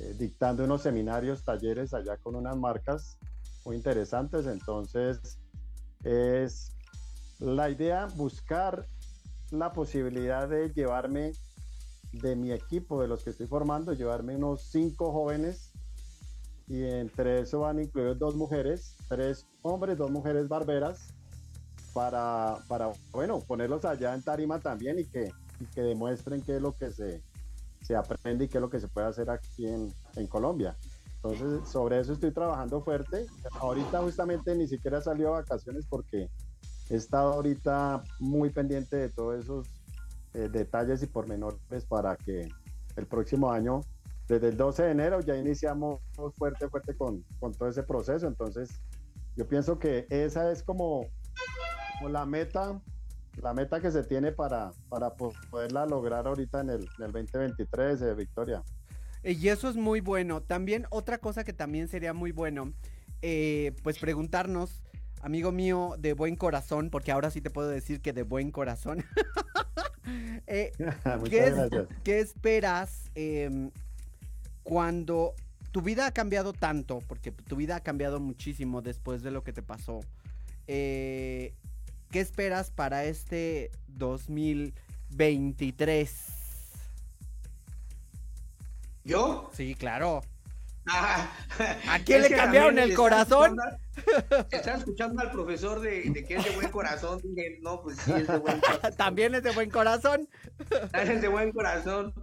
eh, 0.00 0.14
dictando 0.18 0.64
unos 0.64 0.80
seminarios, 0.80 1.44
talleres 1.44 1.92
allá 1.92 2.16
con 2.16 2.34
unas 2.36 2.56
marcas 2.56 3.18
muy 3.66 3.76
interesantes. 3.76 4.46
Entonces, 4.46 5.38
es 6.04 6.74
la 7.38 7.68
idea 7.68 8.06
buscar 8.16 8.86
la 9.50 9.72
posibilidad 9.72 10.48
de 10.48 10.70
llevarme 10.70 11.32
de 12.20 12.36
mi 12.36 12.52
equipo, 12.52 13.00
de 13.00 13.08
los 13.08 13.24
que 13.24 13.30
estoy 13.30 13.46
formando, 13.46 13.92
llevarme 13.92 14.36
unos 14.36 14.62
cinco 14.62 15.12
jóvenes 15.12 15.72
y 16.68 16.82
entre 16.84 17.40
eso 17.40 17.60
van 17.60 17.80
incluidos 17.80 18.18
dos 18.18 18.34
mujeres, 18.34 18.96
tres 19.08 19.46
hombres, 19.62 19.96
dos 19.96 20.10
mujeres 20.10 20.48
barberas 20.48 21.14
para, 21.94 22.58
para, 22.68 22.92
bueno, 23.12 23.40
ponerlos 23.40 23.84
allá 23.84 24.14
en 24.14 24.22
tarima 24.22 24.60
también 24.60 24.98
y 24.98 25.04
que, 25.04 25.30
que 25.74 25.82
demuestren 25.82 26.42
qué 26.42 26.56
es 26.56 26.62
lo 26.62 26.72
que 26.72 26.90
se, 26.90 27.22
se 27.82 27.94
aprende 27.94 28.44
y 28.44 28.48
qué 28.48 28.58
es 28.58 28.62
lo 28.62 28.70
que 28.70 28.80
se 28.80 28.88
puede 28.88 29.06
hacer 29.06 29.30
aquí 29.30 29.66
en, 29.66 29.92
en 30.16 30.26
Colombia. 30.26 30.76
Entonces, 31.16 31.68
sobre 31.68 32.00
eso 32.00 32.12
estoy 32.12 32.32
trabajando 32.32 32.82
fuerte. 32.82 33.26
Ahorita 33.60 34.02
justamente 34.02 34.54
ni 34.54 34.66
siquiera 34.66 35.00
salió 35.00 35.28
a 35.28 35.40
vacaciones 35.40 35.86
porque 35.88 36.28
he 36.90 36.94
estado 36.94 37.32
ahorita 37.32 38.04
muy 38.20 38.50
pendiente 38.50 38.96
de 38.96 39.08
todos 39.08 39.42
esos 39.42 39.68
eh, 40.36 40.50
detalles 40.50 41.02
y 41.02 41.06
pormenores 41.06 41.86
para 41.88 42.14
que 42.14 42.46
el 42.96 43.06
próximo 43.06 43.50
año, 43.50 43.80
desde 44.28 44.48
el 44.48 44.56
12 44.58 44.82
de 44.82 44.90
enero, 44.90 45.20
ya 45.20 45.34
iniciamos 45.34 46.02
fuerte, 46.34 46.68
fuerte 46.68 46.94
con, 46.94 47.24
con 47.40 47.52
todo 47.52 47.70
ese 47.70 47.82
proceso. 47.82 48.26
Entonces, 48.26 48.82
yo 49.34 49.48
pienso 49.48 49.78
que 49.78 50.06
esa 50.10 50.52
es 50.52 50.62
como 50.62 51.06
la 52.06 52.26
meta, 52.26 52.82
la 53.40 53.54
meta 53.54 53.80
que 53.80 53.90
se 53.90 54.02
tiene 54.02 54.30
para, 54.30 54.72
para 54.90 55.14
poderla 55.14 55.86
lograr 55.86 56.26
ahorita 56.26 56.60
en 56.60 56.70
el, 56.70 56.88
2023 56.98 57.98
de 57.98 58.14
Victoria. 58.14 58.62
Y 59.22 59.48
eso 59.48 59.70
es 59.70 59.76
muy 59.76 60.00
bueno. 60.00 60.42
También 60.42 60.84
otra 60.90 61.16
cosa 61.16 61.44
que 61.44 61.54
también 61.54 61.88
sería 61.88 62.12
muy 62.12 62.32
bueno, 62.32 62.74
eh, 63.22 63.74
pues 63.82 63.98
preguntarnos, 63.98 64.82
amigo 65.26 65.50
mío 65.50 65.96
de 65.98 66.12
buen 66.12 66.36
corazón, 66.36 66.88
porque 66.88 67.10
ahora 67.10 67.32
sí 67.32 67.40
te 67.40 67.50
puedo 67.50 67.68
decir 67.68 68.00
que 68.00 68.12
de 68.12 68.22
buen 68.22 68.52
corazón. 68.52 69.04
Eh, 70.46 70.70
¿qué, 72.04 72.20
esperas 72.20 73.10
em, 73.16 73.72
cuando 74.62 75.34
tu 75.72 75.82
vida 75.82 76.06
ha 76.06 76.12
cambiado 76.12 76.52
tanto? 76.52 77.00
Porque 77.08 77.32
tu 77.32 77.56
vida 77.56 77.74
ha 77.74 77.80
cambiado 77.80 78.20
muchísimo 78.20 78.82
después 78.82 79.24
de 79.24 79.32
lo 79.32 79.42
que 79.42 79.52
te 79.52 79.62
pasó. 79.62 79.98
Eh, 80.68 81.54
¿Qué 82.12 82.20
esperas 82.20 82.70
para 82.70 83.04
este 83.04 83.72
2023? 83.88 86.14
¿Yo? 89.02 89.50
Sí, 89.52 89.74
claro. 89.74 90.22
¿A 90.86 91.98
quién 92.04 92.22
le 92.22 92.30
cambiaron 92.30 92.78
el 92.78 92.94
corazón? 92.94 93.56
Están 94.50 94.78
escuchando 94.78 95.20
al 95.20 95.30
profesor 95.30 95.80
de, 95.80 96.24
que 96.26 96.36
es 96.36 96.44
de 96.44 96.50
buen 96.50 96.70
corazón. 96.70 97.20
no, 97.60 97.82
pues 97.82 97.98
sí, 97.98 98.12
es 98.12 98.26
de 98.26 98.38
buen 98.38 98.60
corazón. 98.60 98.96
¿También 98.96 99.34
es 99.34 99.42
de 99.42 99.50
buen 99.52 99.70
corazón? 99.70 100.28
Es 100.92 101.20
de 101.20 101.28
buen 101.28 101.52
corazón. 101.52 102.14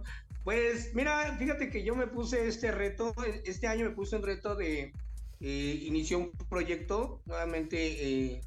Pues 0.44 0.94
mira, 0.94 1.36
fíjate 1.38 1.70
que 1.70 1.82
yo 1.82 1.96
me 1.96 2.06
puse 2.06 2.46
este 2.46 2.70
reto, 2.70 3.14
este 3.44 3.66
año 3.66 3.86
me 3.86 3.94
puse 3.94 4.16
un 4.16 4.22
reto 4.22 4.54
de 4.54 4.92
eh, 5.40 5.80
iniciar 5.82 6.20
un 6.20 6.32
proyecto, 6.48 7.22
nuevamente 7.24 7.76
eh, 7.78 8.40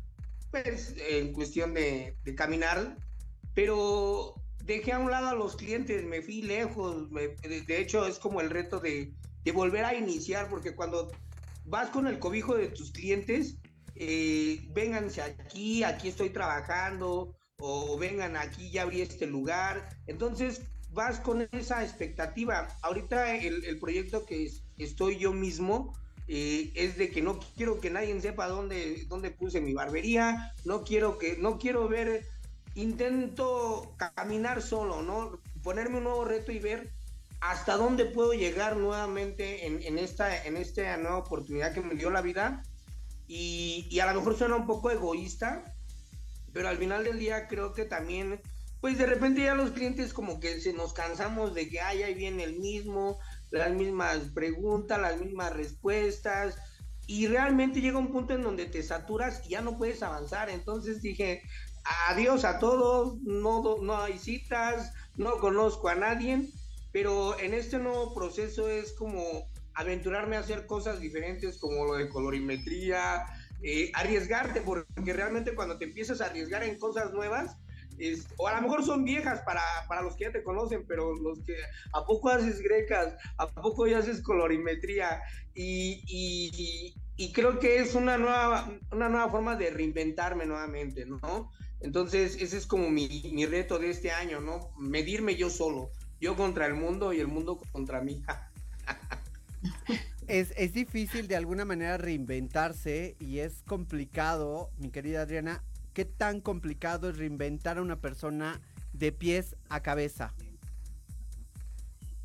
pues, 0.52 0.96
en 0.98 1.34
cuestión 1.34 1.74
de, 1.74 2.16
caminar, 2.36 2.98
pero 3.56 4.36
dejé 4.64 4.94
a 4.94 5.00
un 5.00 5.10
lado 5.10 5.30
a 5.30 5.34
los 5.34 5.56
clientes, 5.56 6.04
me 6.06 6.22
fui 6.22 6.44
lejos, 6.44 7.10
de, 7.12 7.82
hecho 7.82 8.06
es 8.06 8.20
como 8.20 8.42
el 8.42 8.52
reto 8.52 8.80
de, 8.80 9.12
volver 9.52 9.86
a 9.86 9.94
iniciar, 9.94 10.50
porque 10.50 10.76
cuando 10.76 11.12
vas 11.66 11.90
con 11.90 12.08
el 12.08 12.20
cobijo 12.20 12.56
de 12.56 12.68
tus 12.68 12.92
clientes, 12.92 13.58
eh, 13.96 14.68
vénganse 14.74 15.22
aquí, 15.22 15.84
aquí 15.84 16.10
estoy 16.10 16.30
trabajando, 16.30 17.36
o 17.60 17.98
vengan 17.98 18.38
aquí, 18.38 18.70
ya 18.70 18.84
abrí 18.84 19.02
este 19.02 19.26
lugar, 19.26 19.90
entonces 20.06 20.62
vas 20.92 21.20
con 21.20 21.48
esa 21.52 21.84
expectativa. 21.84 22.68
Ahorita 22.82 23.36
el, 23.36 23.66
el 23.66 23.80
proyecto 23.80 24.26
que 24.26 24.52
estoy 24.78 25.18
yo 25.18 25.34
mismo, 25.34 25.94
eh, 26.30 26.72
es 26.76 26.98
de 26.98 27.10
que 27.10 27.22
no 27.22 27.40
quiero 27.56 27.80
que 27.80 27.90
nadie 27.90 28.20
sepa 28.20 28.48
dónde, 28.48 29.06
dónde 29.08 29.32
puse 29.32 29.62
mi 29.62 29.74
barbería, 29.74 30.54
no 30.66 30.84
quiero 30.84 31.18
que, 31.18 31.38
no 31.38 31.58
quiero 31.58 31.88
ver, 31.88 32.26
intento 32.76 33.96
caminar 33.98 34.62
solo, 34.62 35.02
¿no? 35.02 35.40
Ponerme 35.64 35.98
un 35.98 36.04
nuevo 36.04 36.26
reto 36.26 36.52
y 36.52 36.60
ver 36.60 36.92
hasta 37.40 37.78
dónde 37.78 38.06
puedo 38.06 38.34
llegar 38.34 38.78
nuevamente 38.78 39.68
en, 39.68 39.98
esta, 39.98 40.46
en 40.46 40.58
esta 40.58 40.98
nueva 40.98 41.18
oportunidad 41.18 41.74
que 41.74 41.82
me 41.82 41.96
dio 41.96 42.10
la 42.10 42.22
vida. 42.22 42.64
Y, 43.28 44.00
a 44.00 44.12
lo 44.12 44.20
mejor 44.20 44.38
suena 44.38 44.56
un 44.56 44.66
poco 44.66 44.90
egoísta, 44.90 45.64
pero 46.54 46.70
al 46.70 46.78
final 46.78 47.04
del 47.04 47.20
día 47.20 47.48
creo 47.48 47.74
que 47.74 47.86
también, 47.86 48.42
pues 48.82 48.98
de 48.98 49.06
repente 49.06 49.44
ya 49.44 49.54
los 49.54 49.72
clientes 49.72 50.14
como 50.14 50.40
que 50.40 50.60
se 50.60 50.74
nos 50.74 50.94
cansamos 50.94 51.54
de 51.54 51.70
que, 51.70 51.82
ay, 51.82 52.04
ahí 52.04 52.14
viene 52.14 52.44
el 52.44 52.58
mismo, 52.60 53.20
las 53.52 53.72
mismas 53.72 54.20
preguntas, 54.34 55.00
las 55.00 55.20
mismas 55.20 55.54
respuestas, 55.54 56.56
y 57.06 57.28
realmente 57.28 57.82
llega 57.82 57.98
un 57.98 58.12
punto 58.12 58.34
en 58.34 58.44
donde 58.44 58.66
te 58.66 58.84
saturas 58.84 59.42
y 59.46 59.50
ya 59.50 59.62
no 59.62 59.78
puedes 59.78 60.04
avanzar. 60.04 60.50
Entonces 60.50 61.02
dije, 61.02 61.42
adiós 62.10 62.44
a 62.44 62.60
todos, 62.60 63.22
no, 63.22 63.78
no 63.82 63.98
hay 63.98 64.18
citas, 64.18 64.94
no 65.16 65.38
conozco 65.40 65.88
a 65.90 65.96
nadie, 65.96 66.50
pero 66.98 67.40
en 67.40 67.54
este 67.54 67.78
nuevo 67.78 68.12
proceso 68.16 68.68
es 68.72 68.92
como 68.94 69.22
aventurarme 69.76 70.36
a 70.36 70.40
hacer 70.40 70.66
cosas 70.66 71.00
diferentes 71.00 71.60
como 71.60 71.86
lo 71.86 71.94
de 71.94 72.10
colorimetría, 72.10 73.24
eh, 73.62 73.92
arriesgarte, 73.94 74.62
porque 74.62 75.14
realmente 75.14 75.54
cuando 75.54 75.78
te 75.78 75.86
empiezas 75.86 76.22
a 76.22 76.26
arriesgar 76.26 76.64
en 76.64 76.80
cosas 76.80 77.14
nuevas, 77.14 77.56
o 78.38 78.48
a 78.48 78.56
lo 78.56 78.64
mejor 78.64 78.84
son 78.84 79.04
viejas 79.04 79.44
para, 79.44 79.62
para, 79.88 80.02
los 80.02 80.16
que 80.16 80.24
ya 80.24 80.32
te 80.32 80.42
conocen, 80.42 80.88
pero 80.88 81.16
los 81.16 81.44
que 81.44 81.56
a 81.94 82.04
poco 82.04 82.30
haces 82.30 82.62
grecas, 82.62 83.16
a 83.38 83.48
poco 83.48 83.86
ya 83.86 84.00
haces 84.00 84.24
colorimetría 84.24 85.22
y, 85.54 86.02
y, 86.08 86.96
y, 87.16 87.32
creo 87.32 87.60
que 87.60 87.78
es 87.78 87.94
una 87.94 88.18
nueva, 88.18 88.76
una 88.92 89.08
nueva 89.08 89.30
forma 89.30 89.56
de 89.56 89.70
reinventarme 89.70 90.48
nuevamente, 90.48 91.06
¿no? 91.06 91.52
Entonces 91.80 92.42
ese 92.42 92.58
es 92.58 92.66
como 92.66 92.90
mi, 92.90 93.30
mi 93.36 93.46
reto 93.46 93.78
de 93.78 93.92
este 93.92 94.10
año, 94.10 94.42
¿no? 94.42 94.72
Medirme 94.80 95.36
yo 95.36 95.52
solo, 95.52 95.92
yo 96.20 96.36
contra 96.36 96.66
el 96.66 96.74
mundo 96.74 97.14
y 97.14 97.20
el 97.20 97.28
mundo 97.28 97.60
contra 97.72 98.02
mí. 98.02 98.24
Es, 100.28 100.54
es, 100.58 100.74
difícil 100.74 101.30
de 101.30 101.38
alguna 101.38 101.64
manera 101.64 101.96
reinventarse 101.98 103.16
y 103.18 103.40
es 103.40 103.64
complicado, 103.66 104.70
mi 104.78 104.90
querida 104.90 105.22
Adriana, 105.22 105.64
¿Qué 105.98 106.06
tan 106.06 106.42
complicado 106.42 107.10
es 107.10 107.18
reinventar 107.18 107.80
a 107.80 107.82
una 107.82 107.96
persona 107.96 108.62
de 108.94 109.12
pies 109.12 109.56
a 109.68 109.80
cabeza? 109.80 110.32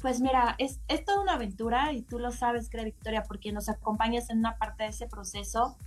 Pues 0.03 0.21
mira, 0.21 0.57
es, 0.59 0.79
es 0.89 1.07
toda 1.07 1.23
una 1.23 1.33
aventura 1.33 1.91
y 1.95 2.03
tú 2.03 2.19
lo 2.19 2.33
sabes, 2.33 2.69
creo, 2.69 2.85
Victoria, 2.85 3.23
porque 3.23 3.51
nos 3.51 3.71
acompañas 3.71 4.29
en 4.29 4.41
una 4.41 4.59
parte 4.59 4.83
de 4.83 4.91
ese 4.91 5.07
proceso. 5.07 5.79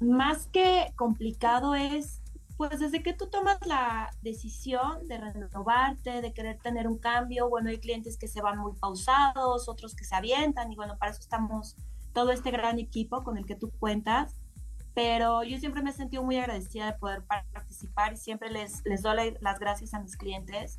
Más 0.00 0.46
que 0.46 0.94
complicado 0.96 1.74
es, 1.74 2.22
pues 2.56 2.78
desde 2.78 3.02
que 3.02 3.12
tú 3.12 3.28
tomas 3.28 3.58
la 3.66 4.10
decisión 4.22 5.06
de 5.08 5.18
renovarte, 5.18 6.20
de 6.20 6.32
querer 6.32 6.58
tener 6.58 6.86
un 6.86 6.98
cambio, 6.98 7.48
bueno, 7.48 7.70
hay 7.70 7.78
clientes 7.78 8.16
que 8.16 8.28
se 8.28 8.40
van 8.40 8.58
muy 8.58 8.72
pausados, 8.74 9.68
otros 9.68 9.94
que 9.94 10.04
se 10.04 10.14
avientan 10.14 10.72
y 10.72 10.76
bueno, 10.76 10.96
para 10.98 11.12
eso 11.12 11.20
estamos 11.20 11.76
todo 12.12 12.30
este 12.30 12.50
gran 12.50 12.78
equipo 12.78 13.24
con 13.24 13.36
el 13.36 13.44
que 13.44 13.56
tú 13.56 13.70
cuentas 13.78 14.36
pero 14.94 15.42
yo 15.42 15.58
siempre 15.58 15.82
me 15.82 15.90
he 15.90 15.92
sentido 15.92 16.22
muy 16.22 16.36
agradecida 16.36 16.86
de 16.86 16.98
poder 16.98 17.24
participar 17.24 18.12
y 18.12 18.16
siempre 18.16 18.50
les, 18.50 18.82
doy 19.02 19.36
las 19.40 19.58
gracias 19.58 19.92
a 19.92 20.00
mis 20.00 20.16
clientes 20.16 20.78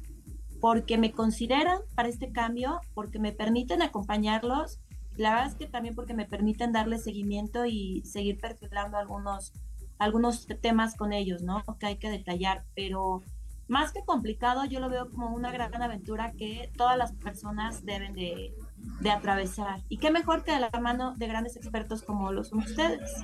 porque 0.62 0.98
me 0.98 1.12
consideran 1.12 1.79
para 1.96 2.08
este 2.08 2.32
cambio, 2.32 2.79
porque 2.94 3.20
me 3.20 3.34
permiten 3.34 3.82
acompañarlos, 3.82 4.79
la 5.17 5.32
verdad 5.32 5.48
es 5.48 5.55
que 5.55 5.67
también 5.67 5.96
porque 5.96 6.13
me 6.13 6.25
permiten 6.25 6.72
darle 6.72 6.98
seguimiento 6.98 7.65
y 7.65 8.03
seguir 8.05 8.39
perfilando 8.39 8.98
algunos, 8.98 9.51
algunos 9.97 10.47
temas 10.61 10.95
con 10.95 11.13
ellos, 11.13 11.41
¿no? 11.41 11.63
Que 11.79 11.85
hay 11.87 11.97
que 11.97 12.09
detallar, 12.09 12.65
pero 12.75 13.21
más 13.67 13.91
que 13.91 14.03
complicado, 14.05 14.65
yo 14.65 14.79
lo 14.79 14.89
veo 14.89 15.09
como 15.09 15.29
una 15.29 15.51
gran 15.51 15.81
aventura 15.81 16.33
que 16.33 16.71
todas 16.77 16.97
las 16.97 17.13
personas 17.13 17.83
deben 17.83 18.13
de, 18.13 18.53
de 18.99 19.11
atravesar. 19.11 19.81
Y 19.89 19.97
qué 19.97 20.11
mejor 20.11 20.43
que 20.43 20.51
de 20.51 20.59
la 20.59 20.69
mano 20.79 21.15
de 21.15 21.27
grandes 21.27 21.55
expertos 21.55 22.03
como 22.03 22.31
los 22.31 22.49
son 22.49 22.59
ustedes. 22.59 23.24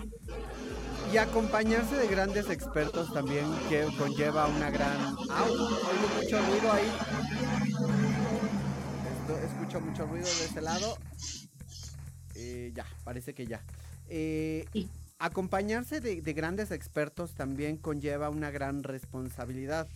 Y 1.14 1.18
acompañarse 1.18 1.96
de 1.96 2.08
grandes 2.08 2.50
expertos 2.50 3.14
también 3.14 3.46
que 3.70 3.86
conlleva 3.98 4.48
una 4.48 4.72
gran... 4.72 5.16
¡Au! 5.30 5.52
Oigo 5.52 6.08
mucho 6.22 6.40
ruido 6.42 6.72
ahí. 6.72 6.92
escucho 9.46 9.82
mucho 9.82 10.06
ruido 10.08 10.26
de 10.26 10.46
este 10.46 10.62
lado. 10.62 10.98
Eh, 12.36 12.72
ya, 12.74 12.86
parece 13.04 13.36
que 13.36 13.46
ya. 13.46 13.62
Eh, 14.10 14.66
acompañarse 15.26 16.02
de, 16.02 16.22
de 16.22 16.34
grandes 16.34 16.72
expertos 16.72 17.34
también 17.34 17.78
conlleva 17.78 18.30
una 18.30 18.52
gran 18.52 18.84
responsabilidad. 18.84 19.88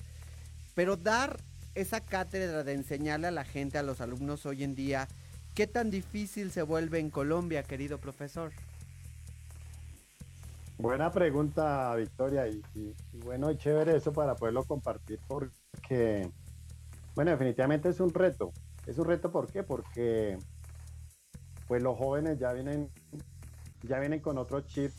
Pero 0.76 0.98
dar 0.98 1.38
esa 1.74 2.02
cátedra 2.02 2.64
de 2.64 2.74
enseñarle 2.74 3.28
a 3.28 3.32
la 3.32 3.44
gente, 3.46 3.78
a 3.78 3.84
los 3.84 4.02
alumnos 4.02 4.46
hoy 4.46 4.64
en 4.64 4.76
día, 4.76 5.08
¿qué 5.56 5.68
tan 5.68 5.90
difícil 5.92 6.52
se 6.52 6.62
vuelve 6.62 7.00
en 7.00 7.10
Colombia, 7.10 7.64
querido 7.64 7.98
profesor? 7.98 8.52
Buena 10.78 11.12
pregunta, 11.12 11.96
Victoria, 11.96 12.48
y, 12.48 12.62
y- 12.76 12.96
bueno 13.24 13.54
chévere 13.54 13.96
eso 13.96 14.12
para 14.14 14.36
poderlo 14.36 14.64
compartir 14.66 15.20
porque, 15.28 16.30
bueno, 17.16 17.32
definitivamente 17.32 17.90
es 17.90 18.00
un 18.00 18.14
reto. 18.14 18.52
Es 18.86 18.98
un 18.98 19.06
reto, 19.06 19.32
¿por 19.32 19.52
qué? 19.52 19.64
Porque 19.64 20.38
pues 21.68 21.82
los 21.82 21.98
jóvenes 21.98 22.40
ya 22.40 22.54
vienen, 22.54 22.90
ya 23.84 24.00
vienen 24.00 24.20
con 24.20 24.38
otro 24.38 24.62
chip, 24.62 24.92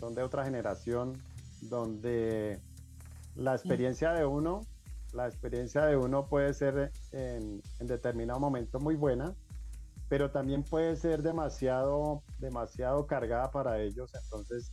son 0.00 0.14
de 0.14 0.22
otra 0.22 0.44
generación, 0.44 1.22
donde 1.60 2.58
la 3.36 3.54
experiencia 3.54 4.12
de 4.12 4.24
uno, 4.24 4.62
la 5.12 5.26
experiencia 5.28 5.84
de 5.84 5.96
uno 5.96 6.26
puede 6.26 6.54
ser 6.54 6.90
en, 7.12 7.60
determinado 7.80 8.40
momento 8.40 8.80
muy 8.80 8.96
buena, 8.96 9.34
pero 10.08 10.30
también 10.30 10.64
puede 10.64 10.96
ser 10.96 11.22
demasiado, 11.22 12.22
demasiado 12.38 13.06
cargada 13.06 13.50
para 13.50 13.80
ellos. 13.80 14.12
Entonces, 14.24 14.72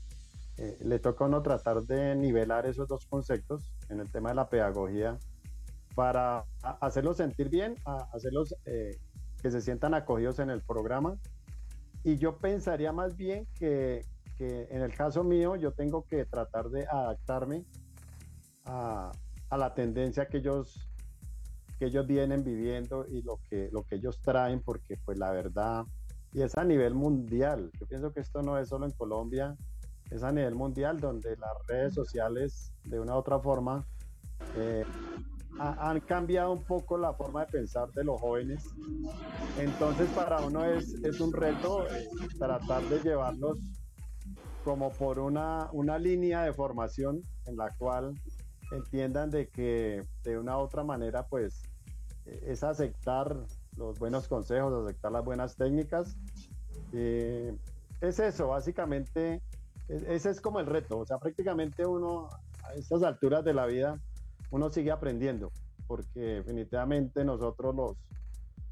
eh, 0.57 0.77
le 0.81 0.97
toca 0.97 1.25
a 1.25 1.27
uno 1.27 1.43
tratar 1.43 1.83
de 1.83 2.15
nivelar 2.15 2.65
esos 2.65 2.87
dos 2.87 3.05
conceptos 3.05 3.69
en 3.89 3.99
el 3.99 4.09
tema 4.09 4.29
de 4.29 4.35
la 4.35 4.49
pedagogía 4.49 5.19
para 5.93 6.45
hacerlos 6.79 7.17
sentir 7.17 7.49
bien, 7.49 7.75
hacerlos 8.13 8.55
eh, 8.65 8.97
que 9.41 9.51
se 9.51 9.61
sientan 9.61 9.93
acogidos 9.93 10.39
en 10.39 10.49
el 10.49 10.61
programa. 10.61 11.17
Y 12.03 12.17
yo 12.17 12.37
pensaría 12.37 12.91
más 12.91 13.17
bien 13.17 13.47
que, 13.59 14.01
que 14.38 14.67
en 14.69 14.82
el 14.82 14.93
caso 14.95 15.23
mío 15.23 15.56
yo 15.56 15.71
tengo 15.71 16.04
que 16.04 16.26
tratar 16.26 16.69
de 16.69 16.86
adaptarme 16.88 17.65
a, 18.65 19.12
a 19.50 19.58
la 19.58 19.73
tendencia 19.73 20.28
que 20.28 20.38
ellos, 20.38 20.88
que 21.80 21.86
ellos 21.86 22.06
vienen 22.06 22.43
viviendo 22.43 23.06
y 23.08 23.21
lo 23.23 23.39
que, 23.50 23.69
lo 23.71 23.84
que 23.84 23.95
ellos 23.95 24.19
traen, 24.21 24.62
porque 24.62 24.97
pues 25.06 25.17
la 25.17 25.32
verdad, 25.32 25.86
y 26.34 26.41
es 26.41 26.56
a 26.58 26.63
nivel 26.63 26.93
mundial. 26.93 27.71
Yo 27.80 27.88
pienso 27.88 28.12
que 28.13 28.19
esto 28.19 28.41
no 28.41 28.58
es 28.58 28.69
solo 28.69 28.86
en 28.86 28.91
Colombia, 28.91 29.56
es 30.12 30.23
a 30.23 30.32
nivel 30.32 30.56
mundial 30.56 31.00
donde 31.00 31.36
las 31.38 31.52
redes 31.67 31.93
sociales 31.93 32.71
de 32.84 33.00
una 33.00 33.15
u 33.15 33.17
otra 33.17 33.39
forma 33.39 33.86
eh, 34.56 34.86
ha- 35.60 35.89
han 35.89 36.00
cambiado 36.02 36.52
un 36.54 36.63
poco 36.63 36.97
la 36.97 37.13
forma 37.13 37.45
de 37.45 37.52
pensar 37.52 37.91
de 37.93 38.04
los 38.04 38.19
jóvenes. 38.21 38.63
Entonces 39.58 40.12
para 40.13 40.39
uno 40.45 40.63
es, 40.65 40.93
es 41.04 41.19
un 41.19 41.34
reto 41.34 41.88
eh, 41.88 42.08
tratar 42.38 42.84
de 42.88 43.00
llevarlos 43.02 43.58
como 44.67 44.91
por 44.91 45.19
una, 45.19 45.69
una 45.71 45.97
línea 45.97 46.43
de 46.43 46.51
formación 46.51 47.21
en 47.45 47.56
la 47.56 47.73
cual 47.77 48.13
entiendan 48.73 49.30
de 49.30 49.47
que 49.47 50.01
de 50.25 50.38
una 50.38 50.58
u 50.58 50.60
otra 50.60 50.84
manera 50.84 51.25
pues 51.25 51.62
eh, 52.25 52.43
es 52.47 52.65
aceptar 52.65 53.45
los 53.77 53.97
buenos 53.97 54.27
consejos, 54.27 54.84
aceptar 54.84 55.13
las 55.13 55.23
buenas 55.23 55.56
técnicas. 55.56 56.17
Eh, 56.91 57.56
es 58.01 58.19
eso, 58.19 58.49
básicamente, 58.49 59.41
ese 59.88 60.32
es 60.32 60.41
como 60.41 60.60
el 60.60 60.65
reto. 60.65 60.99
O 60.99 61.06
sea, 61.06 61.17
prácticamente 61.17 61.86
uno 61.86 62.27
a 62.65 62.73
estas 62.73 63.03
alturas 63.03 63.45
de 63.45 63.53
la 63.53 63.67
vida, 63.67 63.97
uno 64.51 64.69
sigue 64.69 64.91
aprendiendo, 64.91 65.49
porque 65.88 66.19
definitivamente 66.19 67.23
nosotros 67.23 67.73
los, 67.73 67.97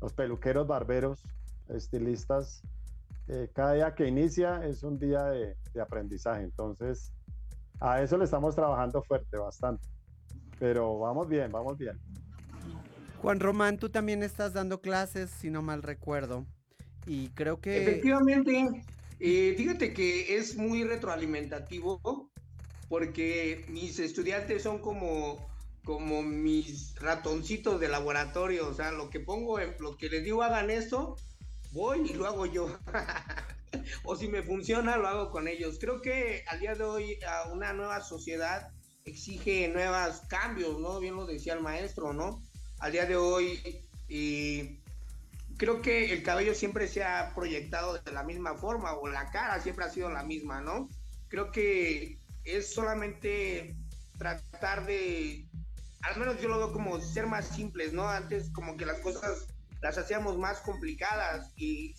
los 0.02 0.12
peluqueros, 0.12 0.68
barberos, 0.68 1.24
estilistas, 1.70 2.62
eh, 3.28 3.50
cada 3.54 3.74
día 3.74 3.96
que 3.96 4.08
inicia 4.08 4.66
es 4.66 4.84
un 4.84 5.00
día 5.00 5.24
de, 5.26 5.56
de 5.74 5.82
aprendizaje. 5.82 6.44
Entonces, 6.44 7.12
a 7.80 8.02
eso 8.02 8.18
le 8.18 8.26
estamos 8.26 8.56
trabajando 8.56 9.02
fuerte, 9.04 9.38
bastante. 9.38 9.88
Pero 10.60 11.00
vamos 11.00 11.28
bien, 11.28 11.52
vamos 11.52 11.78
bien. 11.78 12.00
Juan 13.22 13.40
Román, 13.40 13.78
tú 13.78 13.90
también 13.90 14.24
estás 14.24 14.54
dando 14.54 14.82
clases, 14.82 15.30
si 15.30 15.50
no 15.50 15.62
mal 15.62 15.84
recuerdo. 15.84 16.46
Y 17.06 17.30
creo 17.30 17.60
que... 17.60 17.82
Efectivamente, 17.82 18.84
eh, 19.20 19.54
fíjate 19.58 19.94
que 19.94 20.38
es 20.38 20.56
muy 20.58 20.84
retroalimentativo 20.84 22.30
porque 22.88 23.66
mis 23.70 24.00
estudiantes 24.00 24.64
son 24.64 24.80
como, 24.80 25.38
como 25.84 26.22
mis 26.22 26.96
ratoncitos 27.00 27.80
de 27.80 27.88
laboratorio, 27.88 28.68
o 28.68 28.74
sea, 28.74 28.92
lo 28.92 29.10
que 29.10 29.20
pongo, 29.20 29.60
en, 29.60 29.76
lo 29.80 29.98
que 29.98 30.10
les 30.10 30.24
digo 30.24 30.44
hagan 30.44 30.70
esto, 30.70 31.16
voy 31.76 32.10
y 32.10 32.14
lo 32.14 32.26
hago 32.26 32.46
yo. 32.48 32.80
o 34.06 34.16
si 34.16 34.28
me 34.28 34.42
funciona, 34.42 34.98
lo 34.98 35.08
hago 35.08 35.30
con 35.30 35.48
ellos. 35.48 35.78
Creo 35.80 36.02
que 36.02 36.44
al 36.48 36.60
día 36.60 36.74
de 36.74 36.84
hoy 36.84 37.20
a 37.28 37.52
una 37.52 37.74
nueva 37.74 38.02
sociedad 38.02 38.72
exige 39.04 39.68
nuevos 39.68 40.22
cambios, 40.28 40.80
¿no? 40.80 41.00
Bien 41.00 41.16
lo 41.16 41.28
decía 41.28 41.54
el 41.54 41.62
maestro, 41.62 42.14
¿no? 42.14 42.42
Al 42.80 42.92
día 42.92 43.06
de 43.06 43.18
hoy... 43.18 43.60
Y 44.08 44.80
creo 45.58 45.82
que 45.82 46.14
el 46.14 46.24
cabello 46.24 46.54
siempre 46.54 46.88
se 46.88 47.04
ha 47.04 47.34
proyectado 47.34 47.98
de 47.98 48.12
la 48.12 48.24
misma 48.24 48.56
forma 48.56 48.94
o 48.94 49.08
la 49.08 49.32
cara 49.32 49.60
siempre 49.60 49.86
ha 49.86 49.90
sido 49.90 50.10
la 50.10 50.24
misma, 50.24 50.62
¿no? 50.62 50.90
Creo 51.28 51.52
que 51.52 52.20
es 52.44 52.74
solamente 52.74 53.76
tratar 54.18 54.86
de, 54.86 55.48
al 56.02 56.18
menos 56.20 56.40
yo 56.40 56.50
lo 56.50 56.60
veo 56.60 56.72
como 56.72 57.02
ser 57.02 57.26
más 57.26 57.48
simples, 57.48 57.94
¿no? 57.94 58.08
Antes 58.08 58.52
como 58.52 58.78
que 58.78 58.86
las 58.86 59.00
cosas 59.00 59.48
las 59.82 59.98
hacíamos 59.98 60.38
más 60.38 60.60
complicadas 60.60 61.52
y 61.56 61.96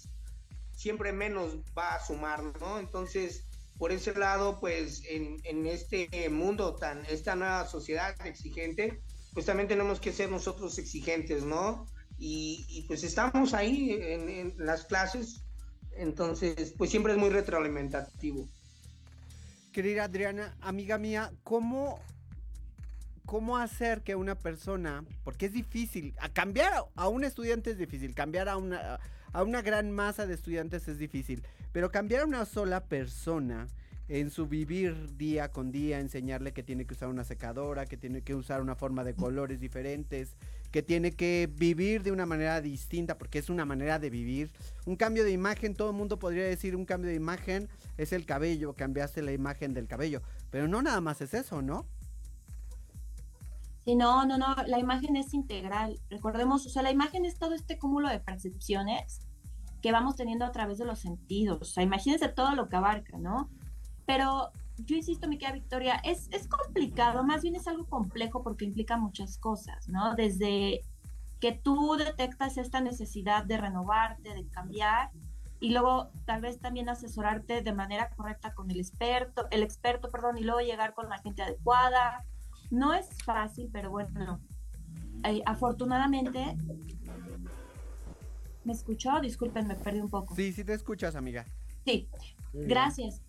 siempre 0.73 1.13
menos 1.13 1.57
va 1.77 1.95
a 1.95 2.05
sumar, 2.05 2.43
¿no? 2.61 2.79
Entonces, 2.79 3.45
por 3.79 3.93
ese 3.93 4.15
lado, 4.15 4.59
pues 4.61 5.03
en, 5.09 5.39
en 5.45 5.67
este 5.67 6.29
mundo 6.31 6.77
tan, 6.77 7.05
esta 7.07 7.37
nueva 7.37 7.67
sociedad 7.67 8.15
exigente, 8.27 9.01
pues 9.35 9.47
también 9.47 9.69
tenemos 9.69 10.01
que 10.01 10.13
ser 10.13 10.31
nosotros 10.31 10.79
exigentes, 10.79 11.43
¿no? 11.43 11.87
y, 12.19 12.85
pues 12.89 13.05
estamos 13.05 13.55
ahí 13.55 13.91
en, 14.01 14.29
en, 14.29 14.55
las 14.59 14.85
clases, 14.85 15.43
entonces 15.97 16.75
pues 16.77 16.91
siempre 16.91 17.13
es 17.13 17.19
muy 17.19 17.31
retroalimentativo. 17.31 18.49
Querida 19.73 20.05
Adriana, 20.05 20.57
amiga 20.61 20.97
mía, 20.97 21.33
¿cómo, 21.43 22.01
cómo 23.27 23.59
hacer 23.59 24.03
que 24.03 24.15
una 24.15 24.37
persona, 24.37 25.05
porque 25.25 25.47
es 25.47 25.53
difícil, 25.53 26.15
cambiar 26.33 26.73
a, 26.73 26.85
a 26.95 27.09
un 27.09 27.25
estudiante 27.25 27.71
es 27.71 27.79
difícil, 27.79 28.15
cambiar 28.15 28.49
a 28.49 28.57
una, 28.57 28.99
a 29.33 29.43
una 29.43 29.61
gran 29.63 29.91
masa 29.91 30.27
de 30.27 30.35
estudiantes 30.35 30.89
es 30.89 30.99
difícil, 30.99 31.43
pero 31.73 31.91
cambiar 31.91 32.23
a 32.23 32.27
una 32.27 32.47
sola 32.47 32.85
persona 32.85 33.67
en 34.09 34.31
su 34.31 34.47
vivir 34.47 35.17
día 35.17 35.51
con 35.51 35.73
día, 35.73 35.99
enseñarle 35.99 36.53
que 36.53 36.63
tiene 36.63 36.87
que 36.87 36.95
usar 36.95 37.09
una 37.09 37.25
secadora, 37.25 37.87
que 37.87 37.97
tiene 37.97 38.23
que 38.23 38.35
usar 38.35 38.63
una 38.63 38.77
forma 38.77 39.03
de 39.03 39.15
colores 39.15 39.61
diferentes, 39.61 40.37
que 40.71 40.83
tiene 40.83 41.13
que 41.13 41.51
vivir 41.53 42.03
de 42.03 42.13
una 42.13 42.27
manera 42.27 42.61
distinta, 42.61 43.19
porque 43.19 43.39
es 43.39 43.51
una 43.51 43.65
manera 43.65 43.99
de 43.99 44.11
vivir. 44.11 44.53
Un 44.85 44.97
cambio 44.97 45.25
de 45.25 45.33
imagen, 45.33 45.75
todo 45.75 45.91
el 45.91 45.97
mundo 45.97 46.19
podría 46.19 46.45
decir 46.45 46.77
un 46.77 46.85
cambio 46.85 47.11
de 47.11 47.17
imagen 47.17 47.69
es 47.97 48.13
el 48.13 48.27
cabello, 48.27 48.75
cambiaste 48.75 49.23
la 49.23 49.33
imagen 49.33 49.75
del 49.75 49.89
cabello, 49.89 50.23
pero 50.51 50.69
no 50.69 50.83
nada 50.83 51.01
más 51.01 51.21
es 51.21 51.35
eso, 51.35 51.63
¿no? 51.63 51.87
Sí, 53.87 53.95
no, 53.95 54.27
no, 54.27 54.37
no, 54.37 54.57
la 54.67 54.81
imagen 54.81 55.15
es 55.15 55.33
integral. 55.33 56.01
Recordemos, 56.11 56.67
o 56.67 56.69
sea, 56.69 56.83
la 56.83 56.91
imagen 56.91 57.25
es 57.25 57.39
todo 57.39 57.55
este 57.55 57.79
cúmulo 57.79 58.09
de 58.09 58.19
percepciones 58.19 59.21
que 59.81 59.93
vamos 59.93 60.17
teniendo 60.17 60.45
a 60.45 60.51
través 60.51 60.79
de 60.79 60.85
los 60.85 60.99
sentidos. 60.99 61.63
O 61.63 61.65
sea, 61.65 61.85
imagínense 61.85 62.29
todo 62.29 62.57
lo 62.57 62.69
que 62.69 62.75
abarca, 62.75 63.17
¿no? 63.17 63.49
Pero 64.05 64.51
yo 64.79 64.97
insisto, 64.97 65.29
mi 65.29 65.39
querida 65.39 65.55
Victoria, 65.55 65.95
es, 66.03 66.29
es 66.33 66.49
complicado, 66.49 67.23
más 67.23 67.43
bien 67.43 67.55
es 67.55 67.69
algo 67.69 67.87
complejo 67.87 68.43
porque 68.43 68.65
implica 68.65 68.97
muchas 68.97 69.39
cosas, 69.39 69.89
¿no? 69.89 70.17
Desde 70.17 70.81
que 71.39 71.53
tú 71.53 71.95
detectas 71.97 72.59
esta 72.59 72.81
necesidad 72.81 73.45
de 73.45 73.57
renovarte, 73.57 74.35
de 74.35 74.49
cambiar, 74.49 75.13
y 75.61 75.71
luego 75.71 76.11
tal 76.25 76.41
vez 76.41 76.59
también 76.59 76.89
asesorarte 76.89 77.63
de 77.63 77.73
manera 77.73 78.11
correcta 78.11 78.53
con 78.53 78.69
el 78.73 78.81
experto, 78.81 79.47
el 79.53 79.63
experto, 79.63 80.09
perdón, 80.11 80.39
y 80.39 80.43
luego 80.43 80.61
llegar 80.61 80.93
con 80.93 81.09
la 81.09 81.19
gente 81.19 81.43
adecuada. 81.43 82.25
No 82.71 82.95
es 82.95 83.09
fácil, 83.25 83.69
pero 83.73 83.91
bueno, 83.91 84.41
eh, 85.25 85.43
afortunadamente... 85.47 86.57
¿Me 88.65 88.73
escuchó? 88.73 89.21
Disculpen, 89.21 89.69
me 89.69 89.77
perdí 89.77 90.01
un 90.01 90.11
poco. 90.11 90.35
Sí, 90.35 90.53
sí 90.53 90.65
te 90.65 90.75
escuchas, 90.75 91.15
amiga. 91.15 91.47
Sí, 91.85 92.09
gracias 92.53 93.23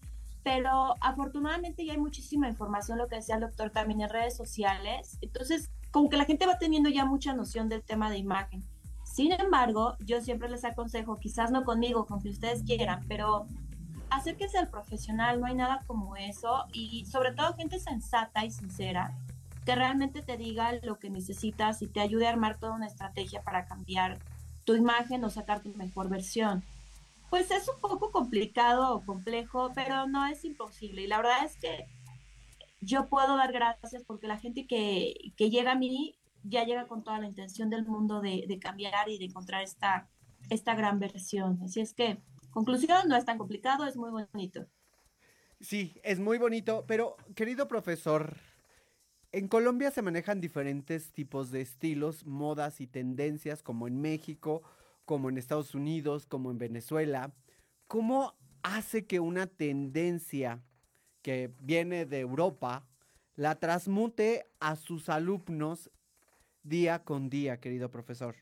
pero 0.47 0.95
afortunadamente 1.01 1.85
ya 1.85 1.91
hay 1.91 1.99
muchísima 1.99 2.47
información, 2.47 2.97
lo 2.97 3.09
que 3.09 3.17
decía 3.17 3.35
el 3.35 3.41
doctor 3.41 3.69
también 3.69 3.99
en 3.99 4.07
redes 4.07 4.37
sociales, 4.37 5.17
entonces 5.19 5.69
como 5.91 6.07
que 6.07 6.15
la 6.15 6.23
gente 6.23 6.45
va 6.45 6.57
teniendo 6.57 6.87
ya 6.87 7.03
mucha 7.03 7.33
noción 7.33 7.67
del 7.67 7.83
tema 7.83 8.09
de 8.09 8.17
imagen. 8.17 8.63
Sin 9.03 9.33
embargo, 9.33 9.97
yo 9.99 10.21
siempre 10.21 10.47
les 10.47 10.63
aconsejo, 10.63 11.17
quizás 11.17 11.51
no 11.51 11.65
conmigo, 11.65 12.05
con 12.05 12.21
que 12.21 12.29
ustedes 12.29 12.63
quieran, 12.63 13.03
pero 13.09 13.45
acérquense 14.09 14.57
al 14.57 14.69
profesional, 14.69 15.41
no 15.41 15.47
hay 15.47 15.55
nada 15.55 15.83
como 15.85 16.15
eso, 16.15 16.63
y 16.71 17.05
sobre 17.07 17.33
todo 17.33 17.53
gente 17.55 17.77
sensata 17.77 18.45
y 18.45 18.51
sincera, 18.51 19.17
que 19.67 19.75
realmente 19.75 20.21
te 20.21 20.37
diga 20.37 20.71
lo 20.81 20.97
que 20.97 21.09
necesitas 21.09 21.81
y 21.81 21.87
te 21.87 21.99
ayude 21.99 22.25
a 22.25 22.29
armar 22.29 22.57
toda 22.57 22.71
una 22.71 22.87
estrategia 22.87 23.43
para 23.43 23.65
cambiar 23.65 24.17
tu 24.63 24.75
imagen 24.75 25.25
o 25.25 25.29
sacar 25.29 25.61
tu 25.61 25.73
mejor 25.75 26.07
versión. 26.07 26.63
Pues 27.29 27.51
es 27.51 27.67
un 27.67 27.77
poco 27.81 28.09
complicado 28.13 28.95
o 28.95 29.05
complejo, 29.05 29.73
pero 29.75 30.07
no 30.07 30.25
es 30.25 30.45
imposible. 30.45 31.01
Y 31.01 31.07
la 31.07 31.17
verdad 31.17 31.43
es 31.43 31.57
que 31.57 31.85
yo 32.79 33.09
puedo 33.09 33.35
dar 33.35 33.51
gracias 33.51 34.05
porque 34.07 34.27
la 34.27 34.37
gente 34.37 34.67
que, 34.67 35.33
que 35.35 35.49
llega 35.49 35.73
a 35.73 35.75
mí 35.75 36.15
ya 36.43 36.63
llega 36.63 36.87
con 36.87 37.03
toda 37.03 37.19
la 37.19 37.27
intención 37.27 37.69
del 37.69 37.85
mundo 37.85 38.21
de, 38.21 38.45
de, 38.47 38.59
cambiar 38.59 39.09
y 39.09 39.17
de 39.17 39.25
encontrar 39.25 39.63
esta, 39.63 40.07
esta 40.49 40.75
gran 40.75 40.97
versión. 40.97 41.59
Así 41.61 41.81
es 41.81 41.93
que, 41.93 42.19
conclusión, 42.51 43.09
no 43.09 43.17
es 43.17 43.25
tan 43.25 43.37
complicado, 43.37 43.85
es 43.85 43.97
muy 43.97 44.11
bonito. 44.11 44.65
Sí, 45.59 45.99
es 46.03 46.21
muy 46.21 46.37
bonito, 46.37 46.85
pero 46.87 47.17
querido 47.35 47.67
profesor, 47.67 48.37
en 49.31 49.47
Colombia 49.47 49.91
se 49.91 50.01
manejan 50.01 50.39
diferentes 50.41 51.11
tipos 51.11 51.51
de 51.51 51.61
estilos, 51.61 52.25
modas 52.25 52.79
y 52.81 52.87
tendencias, 52.87 53.61
como 53.61 53.87
en 53.87 53.99
México, 54.01 54.63
como 55.05 55.29
en 55.29 55.37
Estados 55.37 55.75
Unidos, 55.75 56.25
como 56.25 56.51
en 56.51 56.57
Venezuela. 56.57 57.33
¿Cómo 57.87 58.35
hace 58.63 59.05
que 59.05 59.19
una 59.19 59.47
tendencia 59.47 60.63
que 61.21 61.53
viene 61.59 62.05
de 62.05 62.19
Europa 62.19 62.87
la 63.35 63.55
transmute 63.55 64.47
a 64.59 64.75
sus 64.75 65.09
alumnos 65.09 65.91
día 66.63 67.03
con 67.03 67.29
día, 67.29 67.59
querido 67.59 67.91
profesor? 67.91 68.35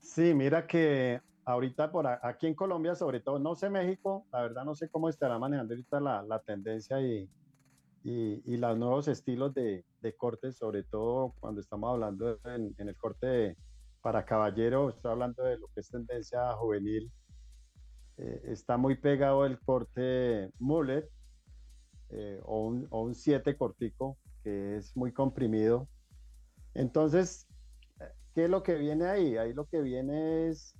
Sí, 0.00 0.34
mira 0.34 0.66
que 0.66 1.20
ahorita 1.44 1.90
por 1.90 2.06
aquí 2.06 2.46
en 2.46 2.54
Colombia, 2.54 2.94
sobre 2.94 3.20
todo, 3.20 3.38
no 3.38 3.54
sé 3.54 3.70
México, 3.70 4.26
la 4.32 4.42
verdad 4.42 4.64
no 4.64 4.74
sé 4.74 4.88
cómo 4.88 5.08
estará 5.08 5.38
manejando 5.38 5.74
ahorita 5.74 6.00
la, 6.00 6.22
la 6.22 6.40
tendencia 6.40 7.00
y, 7.00 7.28
y, 8.08 8.42
y, 8.46 8.56
los 8.56 8.78
nuevos 8.78 9.06
estilos 9.06 9.52
de, 9.52 9.84
de 10.00 10.16
corte, 10.16 10.52
sobre 10.52 10.82
todo 10.82 11.34
cuando 11.40 11.60
estamos 11.60 11.90
hablando 11.90 12.38
en, 12.44 12.74
en 12.78 12.88
el 12.88 12.96
corte 12.96 13.54
para 14.00 14.24
caballero, 14.24 14.88
estoy 14.88 15.12
hablando 15.12 15.42
de 15.42 15.58
lo 15.58 15.66
que 15.74 15.80
es 15.80 15.90
tendencia 15.90 16.52
juvenil, 16.54 17.12
eh, 18.16 18.40
está 18.46 18.78
muy 18.78 18.96
pegado 18.96 19.44
el 19.44 19.60
corte 19.60 20.50
mullet 20.58 21.06
eh, 22.08 22.40
o 22.44 22.68
un 22.68 23.14
7 23.14 23.56
cortico, 23.58 24.16
que 24.42 24.76
es 24.76 24.96
muy 24.96 25.12
comprimido. 25.12 25.86
Entonces, 26.72 27.46
¿qué 28.34 28.44
es 28.44 28.50
lo 28.50 28.62
que 28.62 28.76
viene 28.76 29.04
ahí? 29.04 29.36
Ahí 29.36 29.52
lo 29.52 29.66
que 29.66 29.82
viene 29.82 30.48
es 30.48 30.72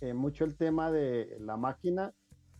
eh, 0.00 0.14
mucho 0.14 0.44
el 0.44 0.56
tema 0.56 0.90
de 0.90 1.36
la 1.40 1.58
máquina, 1.58 2.14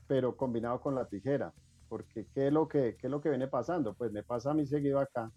pero 0.06 0.36
combinado 0.36 0.80
con 0.82 0.94
la 0.94 1.08
tijera. 1.08 1.54
Porque 1.88 2.26
¿qué 2.34 2.48
es, 2.48 2.52
lo 2.52 2.68
que, 2.68 2.96
¿qué 2.96 3.06
es 3.06 3.10
lo 3.10 3.20
que 3.20 3.30
viene 3.30 3.48
pasando? 3.48 3.94
Pues 3.94 4.12
me 4.12 4.22
pasa 4.22 4.50
a 4.50 4.54
mí 4.54 4.66
seguido 4.66 4.98
acá, 4.98 5.30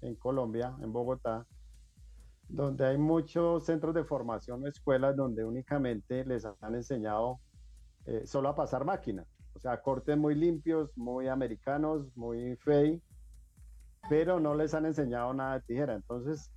en 0.00 0.14
Colombia, 0.16 0.74
en 0.82 0.92
Bogotá, 0.92 1.46
donde 2.48 2.86
hay 2.86 2.98
muchos 2.98 3.64
centros 3.64 3.94
de 3.94 4.04
formación 4.04 4.62
o 4.64 4.66
escuelas 4.68 5.16
donde 5.16 5.44
únicamente 5.44 6.24
les 6.24 6.44
han 6.44 6.74
enseñado 6.74 7.38
eh, 8.06 8.26
solo 8.26 8.48
a 8.48 8.56
pasar 8.56 8.84
máquina. 8.84 9.24
O 9.54 9.58
sea, 9.60 9.80
cortes 9.82 10.16
muy 10.16 10.34
limpios, 10.34 10.96
muy 10.96 11.28
americanos, 11.28 12.06
muy 12.16 12.56
fey, 12.56 13.02
pero 14.08 14.40
no 14.40 14.54
les 14.54 14.74
han 14.74 14.86
enseñado 14.86 15.34
nada 15.34 15.54
de 15.54 15.60
tijera. 15.62 15.94
Entonces, 15.94 16.50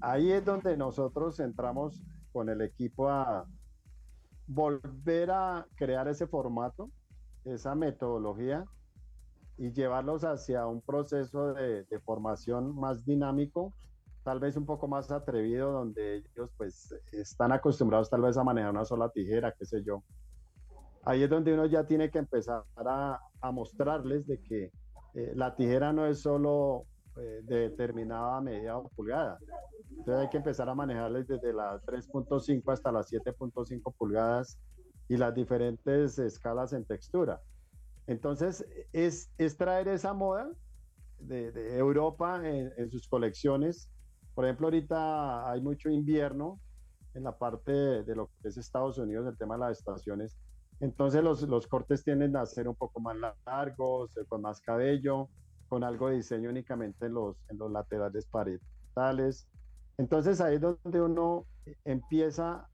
ahí 0.00 0.30
es 0.32 0.44
donde 0.44 0.76
nosotros 0.76 1.40
entramos 1.40 2.00
con 2.32 2.48
el 2.48 2.60
equipo 2.60 3.08
a 3.08 3.46
volver 4.46 5.30
a 5.30 5.66
crear 5.74 6.06
ese 6.08 6.26
formato, 6.26 6.90
esa 7.46 7.74
metodología 7.74 8.64
y 9.58 9.72
llevarlos 9.72 10.24
hacia 10.24 10.66
un 10.66 10.80
proceso 10.80 11.54
de, 11.54 11.84
de 11.84 12.00
formación 12.00 12.78
más 12.78 13.04
dinámico, 13.04 13.72
tal 14.22 14.40
vez 14.40 14.56
un 14.56 14.66
poco 14.66 14.88
más 14.88 15.10
atrevido, 15.10 15.72
donde 15.72 16.16
ellos 16.16 16.50
pues 16.56 16.94
están 17.12 17.52
acostumbrados 17.52 18.10
tal 18.10 18.22
vez 18.22 18.36
a 18.36 18.44
manejar 18.44 18.70
una 18.70 18.84
sola 18.84 19.08
tijera, 19.08 19.52
qué 19.52 19.64
sé 19.64 19.82
yo. 19.82 20.02
Ahí 21.04 21.22
es 21.22 21.30
donde 21.30 21.54
uno 21.54 21.66
ya 21.66 21.86
tiene 21.86 22.10
que 22.10 22.18
empezar 22.18 22.64
a, 22.76 23.20
a 23.40 23.52
mostrarles 23.52 24.26
de 24.26 24.42
que 24.42 24.72
eh, 25.14 25.32
la 25.34 25.54
tijera 25.54 25.92
no 25.92 26.06
es 26.06 26.20
solo 26.20 26.84
eh, 27.16 27.40
de 27.44 27.70
determinada 27.70 28.40
medida 28.42 28.76
o 28.76 28.88
pulgada. 28.88 29.38
Entonces 29.90 30.24
hay 30.24 30.28
que 30.28 30.36
empezar 30.36 30.68
a 30.68 30.74
manejarles 30.74 31.26
desde 31.26 31.54
las 31.54 31.82
3.5 31.86 32.70
hasta 32.70 32.92
las 32.92 33.10
7.5 33.10 33.94
pulgadas 33.96 34.58
y 35.08 35.16
las 35.16 35.34
diferentes 35.34 36.18
escalas 36.18 36.72
en 36.72 36.84
textura. 36.84 37.40
Entonces 38.06 38.66
es, 38.92 39.30
es 39.38 39.56
traer 39.56 39.88
esa 39.88 40.12
moda 40.12 40.50
de, 41.18 41.76
Europa 41.76 42.40
en, 42.44 42.90
sus 42.90 43.08
colecciones. 43.08 43.90
Por 44.34 44.44
ejemplo, 44.44 44.66
ahorita 44.66 45.50
hay 45.50 45.60
mucho 45.60 45.88
invierno 45.88 46.60
en 47.14 47.24
la 47.24 47.36
parte 47.36 47.72
de, 47.72 48.04
de 48.04 48.14
lo 48.14 48.30
que 48.42 48.48
es 48.48 48.56
Estados 48.56 48.98
Unidos, 48.98 49.26
el 49.26 49.36
tema 49.36 49.54
de 49.54 49.60
las 49.60 49.78
estaciones. 49.78 50.36
Entonces 50.80 51.22
los, 51.24 51.42
los, 51.42 51.66
cortes 51.66 52.04
tienden 52.04 52.36
a 52.36 52.44
ser 52.44 52.68
un 52.68 52.74
poco 52.74 53.00
más 53.00 53.16
largos, 53.46 54.14
eh, 54.18 54.24
con 54.28 54.42
más 54.42 54.60
cabello, 54.60 55.28
con 55.68 55.82
algo 55.84 56.08
de 56.08 56.16
diseño 56.16 56.50
únicamente 56.50 57.06
en 57.06 57.14
los, 57.14 57.36
en 57.48 57.58
los 57.58 57.70
laterales 57.70 58.26
parietales. 58.26 59.48
Entonces 59.96 60.40
ahí 60.40 60.56
es 60.56 60.60
donde 60.60 61.00
uno 61.00 61.46
empieza 61.84 62.68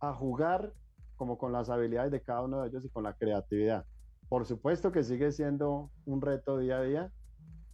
a 0.00 0.12
jugar 0.12 0.72
como 1.16 1.38
con 1.38 1.52
las 1.52 1.70
habilidades 1.70 2.12
de 2.12 2.20
cada 2.20 2.42
uno 2.42 2.62
de 2.62 2.68
ellos 2.68 2.84
y 2.84 2.88
con 2.88 3.04
la 3.04 3.14
creatividad. 3.14 3.84
Por 4.28 4.46
supuesto 4.46 4.92
que 4.92 5.02
sigue 5.02 5.32
siendo 5.32 5.90
un 6.04 6.20
reto 6.20 6.58
día 6.58 6.78
a 6.78 6.82
día 6.82 7.12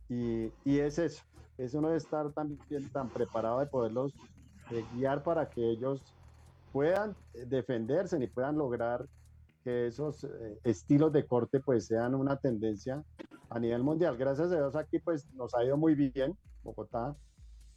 y, 0.08 0.52
y 0.64 0.78
es 0.78 0.98
eso, 0.98 1.22
es 1.58 1.74
uno 1.74 1.90
de 1.90 1.96
estar 1.96 2.32
también 2.32 2.90
tan 2.90 3.08
preparado 3.08 3.60
de 3.60 3.66
poderlos 3.66 4.12
eh, 4.70 4.84
guiar 4.94 5.22
para 5.22 5.48
que 5.48 5.70
ellos 5.70 6.02
puedan 6.72 7.14
defenderse 7.46 8.22
y 8.22 8.26
puedan 8.26 8.56
lograr 8.56 9.06
que 9.64 9.86
esos 9.86 10.24
eh, 10.24 10.58
estilos 10.64 11.12
de 11.12 11.26
corte 11.26 11.60
pues 11.60 11.86
sean 11.86 12.14
una 12.14 12.36
tendencia 12.36 13.02
a 13.50 13.58
nivel 13.58 13.82
mundial. 13.82 14.16
Gracias 14.16 14.50
a 14.50 14.56
Dios 14.56 14.76
aquí 14.76 14.98
pues 14.98 15.30
nos 15.34 15.54
ha 15.54 15.64
ido 15.64 15.76
muy 15.76 15.94
bien, 15.94 16.36
Bogotá 16.62 17.14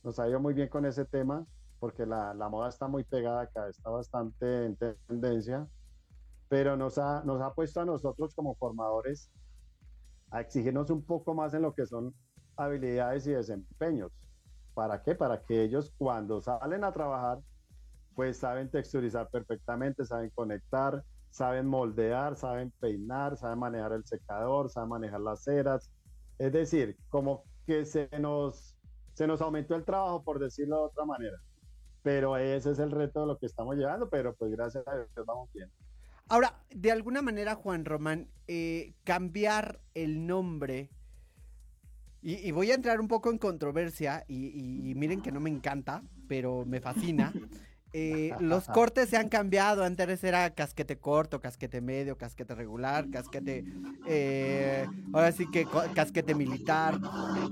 nos 0.04 0.20
ha 0.20 0.30
ido 0.30 0.40
muy 0.40 0.54
bien 0.54 0.70
con 0.70 0.86
ese 0.86 1.04
tema 1.04 1.46
porque 1.86 2.04
la, 2.04 2.34
la 2.34 2.50
moda 2.50 2.70
está 2.70 2.88
muy 2.88 3.04
pegada 3.04 3.42
acá, 3.42 3.70
está 3.70 3.92
bastante 3.92 4.66
en 4.66 4.76
tendencia, 4.76 5.68
pero 6.50 6.76
nos 6.76 6.98
ha, 6.98 7.22
nos 7.24 7.40
ha 7.44 7.54
puesto 7.54 7.80
a 7.80 7.86
nosotros 7.86 8.34
como 8.34 8.56
formadores 8.56 9.30
a 10.32 10.42
exigirnos 10.42 10.90
un 10.90 11.04
poco 11.04 11.36
más 11.36 11.54
en 11.54 11.62
lo 11.62 11.76
que 11.76 11.86
son 11.86 12.12
habilidades 12.58 13.28
y 13.28 13.34
desempeños. 13.34 14.12
¿Para 14.74 15.04
qué? 15.04 15.14
Para 15.14 15.44
que 15.44 15.62
ellos 15.62 15.94
cuando 15.96 16.42
salen 16.42 16.84
a 16.84 16.92
trabajar 16.92 17.38
pues 18.16 18.40
saben 18.40 18.72
texturizar 18.72 19.30
perfectamente, 19.30 20.06
saben 20.06 20.32
conectar, 20.32 21.04
saben 21.30 21.68
moldear, 21.68 22.36
saben 22.36 22.74
peinar, 22.80 23.38
saben 23.38 23.60
manejar 23.60 23.92
el 23.94 24.06
secador, 24.06 24.72
saben 24.72 24.90
manejar 24.90 25.22
las 25.22 25.44
ceras. 25.44 25.92
Es 26.40 26.52
decir, 26.52 26.98
como 27.10 27.44
que 27.68 27.86
se 27.86 28.10
nos, 28.20 28.76
se 29.14 29.28
nos 29.28 29.40
aumentó 29.40 29.76
el 29.76 29.86
trabajo, 29.86 30.24
por 30.24 30.40
decirlo 30.40 30.78
de 30.78 30.84
otra 30.86 31.06
manera. 31.06 31.38
Pero 32.06 32.38
ese 32.38 32.70
es 32.70 32.78
el 32.78 32.92
reto 32.92 33.22
de 33.22 33.26
lo 33.26 33.40
que 33.40 33.48
estamos 33.48 33.76
llevando, 33.76 34.08
pero 34.12 34.36
pues 34.36 34.52
gracias 34.52 34.88
a 34.88 34.94
Dios 34.94 35.10
vamos 35.26 35.52
bien. 35.52 35.72
Ahora, 36.30 36.54
de 36.70 36.92
alguna 36.92 37.24
manera, 37.24 37.56
Juan 37.56 37.84
Román, 37.84 38.28
eh, 38.48 38.94
cambiar 39.04 39.80
el 39.96 40.28
nombre, 40.28 40.92
y, 42.22 42.36
y, 42.36 42.52
voy 42.52 42.70
a 42.70 42.76
entrar 42.76 43.00
un 43.00 43.08
poco 43.08 43.32
en 43.32 43.40
controversia, 43.40 44.24
y, 44.28 44.50
y, 44.50 44.92
y 44.92 44.94
miren 44.94 45.24
que 45.24 45.32
no 45.32 45.40
me 45.40 45.50
encanta, 45.50 46.04
pero 46.28 46.64
me 46.64 46.80
fascina. 46.80 47.34
Eh, 47.98 48.34
los 48.42 48.66
cortes 48.66 49.08
se 49.08 49.16
han 49.16 49.30
cambiado. 49.30 49.86
Antes 49.86 50.22
era 50.26 50.50
casquete 50.50 50.98
corto, 50.98 51.40
casquete 51.40 51.80
medio, 51.80 52.18
casquete 52.18 52.54
regular, 52.54 53.10
casquete. 53.10 53.64
Eh, 54.06 54.86
ahora 55.14 55.32
sí 55.32 55.50
que 55.50 55.66
casquete 55.94 56.36
militar. 56.36 57.00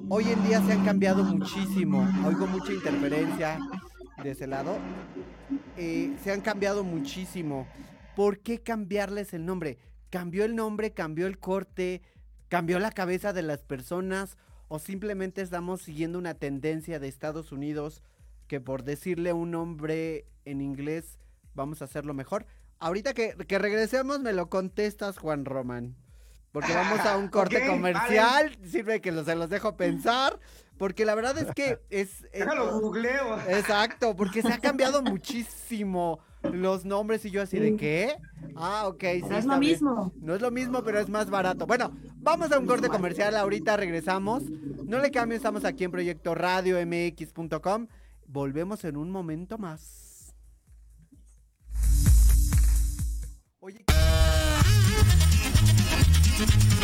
Hoy 0.10 0.26
en 0.26 0.44
día 0.44 0.62
se 0.66 0.74
han 0.74 0.84
cambiado 0.84 1.24
muchísimo. 1.24 2.06
Oigo 2.28 2.46
mucha 2.48 2.74
interferencia 2.74 3.58
de 4.22 4.32
ese 4.32 4.48
lado. 4.48 4.78
Eh, 5.78 6.16
se 6.24 6.32
han 6.32 6.42
cambiado 6.42 6.84
muchísimo. 6.84 7.68
¿Por 8.16 8.40
qué 8.40 8.62
cambiarles 8.62 9.34
el 9.34 9.46
nombre? 9.46 9.78
¿Cambió 10.10 10.46
el 10.46 10.56
nombre? 10.56 10.94
¿Cambió 10.94 11.28
el 11.28 11.40
corte? 11.40 12.02
¿Cambió 12.48 12.80
la 12.80 12.92
cabeza 12.92 13.34
de 13.34 13.42
las 13.42 13.64
personas? 13.64 14.38
¿O 14.68 14.80
simplemente 14.80 15.42
estamos 15.42 15.82
siguiendo 15.82 16.20
una 16.20 16.36
tendencia 16.36 17.00
de 17.00 17.08
Estados 17.08 17.52
Unidos? 17.52 18.04
que 18.48 18.62
por 18.62 18.84
decirle 18.84 19.34
un 19.34 19.52
nombre 19.52 20.26
en 20.46 20.62
inglés 20.62 21.18
vamos 21.56 21.82
a 21.82 21.86
hacerlo 21.86 22.14
mejor. 22.14 22.46
Ahorita 22.80 23.14
que, 23.14 23.36
que 23.48 23.60
regresemos 23.60 24.20
me 24.20 24.34
lo 24.34 24.50
contestas, 24.50 25.18
Juan 25.18 25.46
Román. 25.46 25.96
Porque 26.52 26.74
vamos 26.74 27.00
a 27.00 27.18
un 27.18 27.28
corte 27.30 27.58
okay, 27.58 27.68
comercial, 27.68 28.52
vale. 28.56 28.70
sirve 28.70 29.02
que 29.02 29.12
los, 29.12 29.26
se 29.26 29.36
los 29.36 29.50
dejo 29.50 29.76
pensar, 29.76 30.40
porque 30.78 31.06
la 31.06 31.16
verdad 31.16 31.38
es 31.38 31.54
que 31.54 31.80
es. 31.90 32.24
Eh, 32.34 32.40
es 32.40 32.82
googleo. 32.82 33.40
Exacto, 33.48 34.16
porque 34.16 34.42
se 34.42 34.52
ha 34.52 34.58
cambiado 34.62 35.02
muchísimo 35.04 36.20
los 36.52 36.84
nombres 36.84 37.24
y 37.26 37.32
yo 37.32 37.42
así 37.42 37.60
de 37.60 37.76
qué. 37.76 38.16
Ah, 38.56 38.88
ok. 38.88 39.04
Sí, 39.04 39.24
no 39.30 39.38
es 39.38 39.46
lo 39.46 39.58
mismo. 39.58 40.14
No 40.20 40.36
es 40.36 40.42
lo 40.42 40.52
mismo, 40.52 40.84
pero 40.84 41.00
es 41.00 41.10
más 41.10 41.30
barato. 41.30 41.66
Bueno, 41.68 41.92
vamos 42.18 42.52
a 42.52 42.60
un 42.60 42.66
corte 42.66 42.90
comercial. 42.90 43.36
Ahorita 43.36 43.78
regresamos. 43.78 44.44
No 44.86 45.00
le 45.00 45.12
cambien, 45.12 45.38
estamos 45.38 45.64
aquí 45.64 45.84
en 45.84 45.92
Proyecto 45.92 46.36
Radio 46.36 46.78
MX.com. 46.86 47.88
Volvemos 48.26 48.84
en 48.84 48.98
un 48.98 49.12
momento 49.12 49.58
más. 49.58 50.34
Oye. 53.60 53.86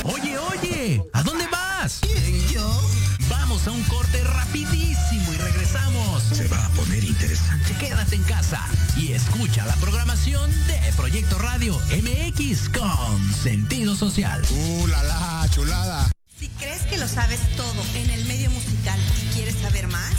Oye, 0.05 0.37
oye, 0.37 1.03
¿a 1.11 1.23
dónde 1.23 1.45
vas? 1.51 1.99
¿Quién, 2.01 2.47
yo? 2.47 3.18
Vamos 3.29 3.67
a 3.67 3.71
un 3.71 3.83
corte 3.83 4.23
rapidísimo 4.23 5.33
y 5.33 5.37
regresamos. 5.37 6.23
Se 6.23 6.47
va 6.47 6.65
a 6.65 6.69
poner 6.69 7.03
interesante. 7.03 7.73
Quédate 7.79 8.15
en 8.15 8.23
casa 8.23 8.65
y 8.97 9.13
escucha 9.13 9.65
la 9.65 9.75
programación 9.75 10.49
de 10.67 10.79
Proyecto 10.97 11.37
Radio 11.37 11.79
MX 11.89 12.69
con 12.69 13.33
sentido 13.33 13.95
social. 13.95 14.41
¡Uh, 14.49 14.87
la, 14.87 15.03
la 15.03 15.47
chulada! 15.49 16.11
Si 16.39 16.47
crees 16.49 16.81
que 16.83 16.97
lo 16.97 17.07
sabes 17.07 17.39
todo 17.55 17.83
en 17.95 18.09
el 18.09 18.25
medio 18.25 18.49
musical 18.51 18.99
y 19.21 19.33
quieres 19.33 19.55
saber 19.61 19.87
más, 19.87 20.13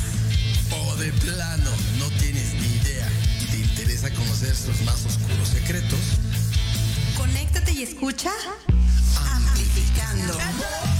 o 0.71 0.97
de 0.97 1.13
plano 1.13 1.71
no 1.99 2.07
tienes 2.19 2.55
ni 2.55 2.67
idea 2.77 3.09
y 3.43 3.45
te 3.47 3.59
interesa 3.59 4.11
conocer 4.11 4.55
sus 4.55 4.81
más 4.83 5.05
oscuros 5.07 5.49
secretos, 5.49 6.01
conéctate 7.17 7.73
y 7.73 7.83
escucha 7.83 8.31
Amplificando. 9.35 10.33
Donde 10.33 11.00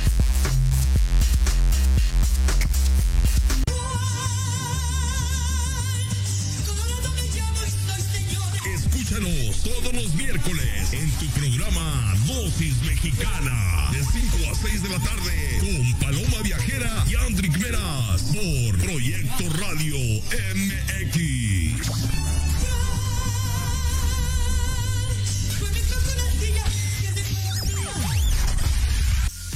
Todos 9.63 9.93
los 9.93 10.13
miércoles 10.15 10.93
en 10.93 11.09
tu 11.11 11.25
programa 11.27 12.15
Dosis 12.25 12.81
Mexicana 12.83 13.89
de 13.91 14.03
5 14.03 14.51
a 14.51 14.55
6 14.55 14.83
de 14.83 14.89
la 14.89 14.99
tarde 14.99 15.59
con 15.59 15.99
Paloma 15.99 16.41
Viajera 16.43 17.05
y 17.07 17.15
Andrick 17.15 17.57
Meras 17.57 18.23
por 18.23 18.77
Proyecto 18.79 19.43
Radio 19.59 19.97
MX. 20.55 21.89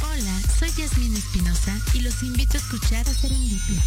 Hola, 0.02 0.41
soy 0.60 0.72
Yasmín 0.78 1.15
Espinosa 1.15 1.80
y 1.94 2.02
los 2.02 2.22
invito 2.22 2.58
a 2.58 2.62
escuchar 2.62 3.08
a 3.10 3.13
Serendipia. 3.13 3.82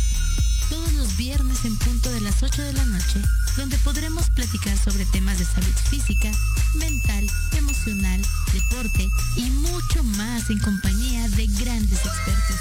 Todos 0.69 0.93
los 0.95 1.17
viernes 1.17 1.65
en 1.65 1.77
punto 1.77 2.11
de 2.11 2.21
las 2.21 2.43
8 2.43 2.63
de 2.63 2.73
la 2.73 2.85
noche, 2.85 3.21
donde 3.59 3.77
podremos 3.79 4.31
platicar 4.31 4.79
sobre 4.79 5.05
temas 5.07 5.37
de 5.41 5.45
salud 5.45 5.75
física, 5.91 6.31
mental, 6.77 7.27
emocional, 7.57 8.23
deporte 8.53 9.09
y 9.35 9.51
mucho 9.51 10.05
más 10.05 10.49
en 10.49 10.61
compañía 10.61 11.29
de 11.31 11.47
grandes 11.47 11.99
expertos. 11.99 12.57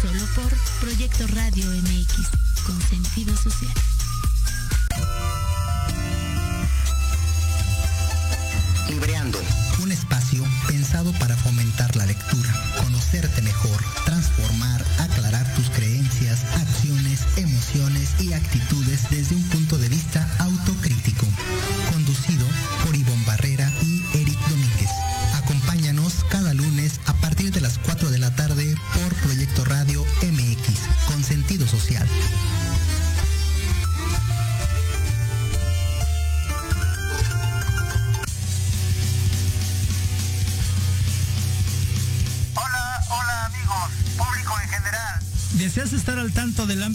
Solo 0.00 0.24
por 0.36 0.56
Proyecto 0.80 1.26
Radio 1.34 1.66
MX, 1.66 2.28
con 2.64 2.80
sentido 2.82 3.36
social. 3.36 3.74
Libreando. 8.88 9.40
Un 9.82 9.92
espacio 9.92 10.44
pensado 10.68 11.10
para 11.14 11.34
fomentar 11.38 11.96
la 11.96 12.04
lectura, 12.04 12.52
conocerte 12.84 13.40
mejor, 13.40 13.82
transformar, 14.04 14.84
aclarar 14.98 15.54
tus 15.54 15.70
creencias, 15.70 16.44
acciones, 16.54 17.20
emociones 17.36 18.10
y 18.20 18.34
actitudes 18.34 19.08
desde 19.10 19.36
un 19.36 19.42
punto 19.44 19.59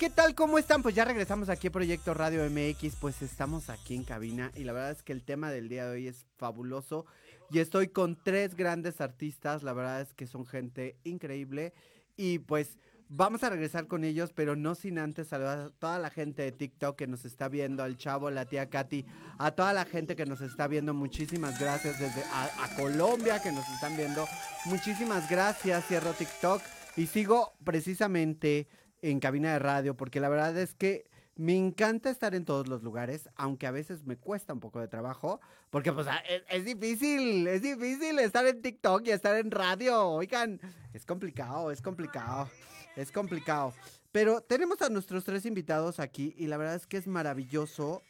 ¿qué 0.00 0.08
tal? 0.08 0.34
¿Cómo 0.34 0.56
están? 0.56 0.82
Pues 0.82 0.94
ya 0.94 1.04
regresamos 1.04 1.50
aquí 1.50 1.66
a 1.66 1.72
Proyecto 1.72 2.14
Radio 2.14 2.48
MX, 2.48 2.96
pues 2.96 3.20
estamos 3.20 3.68
aquí 3.68 3.94
en 3.94 4.02
cabina 4.02 4.50
y 4.56 4.64
la 4.64 4.72
verdad 4.72 4.92
es 4.92 5.02
que 5.02 5.12
el 5.12 5.22
tema 5.22 5.50
del 5.50 5.68
día 5.68 5.84
de 5.84 5.90
hoy 5.90 6.08
es 6.08 6.24
fabuloso 6.38 7.04
y 7.50 7.58
estoy 7.58 7.88
con 7.88 8.16
tres 8.16 8.54
grandes 8.54 9.02
artistas, 9.02 9.62
la 9.62 9.74
verdad 9.74 10.00
es 10.00 10.14
que 10.14 10.26
son 10.26 10.46
gente 10.46 10.96
increíble 11.04 11.74
y 12.16 12.38
pues 12.38 12.78
vamos 13.10 13.44
a 13.44 13.50
regresar 13.50 13.88
con 13.88 14.04
ellos, 14.04 14.32
pero 14.34 14.56
no 14.56 14.74
sin 14.74 14.98
antes 14.98 15.28
saludar 15.28 15.58
a 15.58 15.68
toda 15.68 15.98
la 15.98 16.08
gente 16.08 16.44
de 16.44 16.52
TikTok 16.52 16.96
que 16.96 17.06
nos 17.06 17.26
está 17.26 17.50
viendo, 17.50 17.82
al 17.82 17.98
chavo, 17.98 18.30
la 18.30 18.46
tía 18.46 18.70
Katy, 18.70 19.04
a 19.36 19.50
toda 19.50 19.74
la 19.74 19.84
gente 19.84 20.16
que 20.16 20.24
nos 20.24 20.40
está 20.40 20.66
viendo, 20.66 20.94
muchísimas 20.94 21.60
gracias 21.60 22.00
desde 22.00 22.22
a 22.32 22.74
Colombia 22.74 23.42
que 23.42 23.52
nos 23.52 23.68
están 23.68 23.98
viendo, 23.98 24.26
muchísimas 24.64 25.28
gracias, 25.28 25.86
cierro 25.86 26.14
TikTok 26.14 26.62
y 26.96 27.06
sigo 27.06 27.52
precisamente 27.64 28.66
en 29.02 29.20
cabina 29.20 29.52
de 29.52 29.58
radio, 29.58 29.96
porque 29.96 30.20
la 30.20 30.28
verdad 30.28 30.56
es 30.56 30.74
que 30.74 31.10
me 31.36 31.56
encanta 31.56 32.10
estar 32.10 32.34
en 32.34 32.44
todos 32.44 32.68
los 32.68 32.82
lugares, 32.82 33.30
aunque 33.34 33.66
a 33.66 33.70
veces 33.70 34.04
me 34.04 34.16
cuesta 34.16 34.52
un 34.52 34.60
poco 34.60 34.80
de 34.80 34.88
trabajo, 34.88 35.40
porque 35.70 35.92
pues 35.92 36.06
ah, 36.06 36.22
es, 36.28 36.42
es 36.48 36.64
difícil, 36.64 37.46
es 37.46 37.62
difícil 37.62 38.18
estar 38.18 38.46
en 38.46 38.60
TikTok 38.60 39.06
y 39.06 39.10
estar 39.10 39.36
en 39.36 39.50
radio, 39.50 40.06
oigan, 40.06 40.60
es 40.92 41.06
complicado, 41.06 41.70
es 41.70 41.80
complicado, 41.80 42.50
es 42.96 43.10
complicado. 43.10 43.72
Pero 44.12 44.40
tenemos 44.40 44.82
a 44.82 44.90
nuestros 44.90 45.24
tres 45.24 45.46
invitados 45.46 46.00
aquí 46.00 46.34
y 46.36 46.46
la 46.46 46.56
verdad 46.56 46.74
es 46.74 46.86
que 46.86 46.96
es 46.96 47.06
maravilloso 47.06 48.02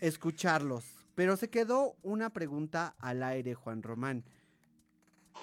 escucharlos. 0.00 0.84
Pero 1.14 1.36
se 1.36 1.50
quedó 1.50 1.96
una 2.02 2.30
pregunta 2.30 2.96
al 2.98 3.22
aire, 3.22 3.54
Juan 3.54 3.82
Román. 3.82 4.24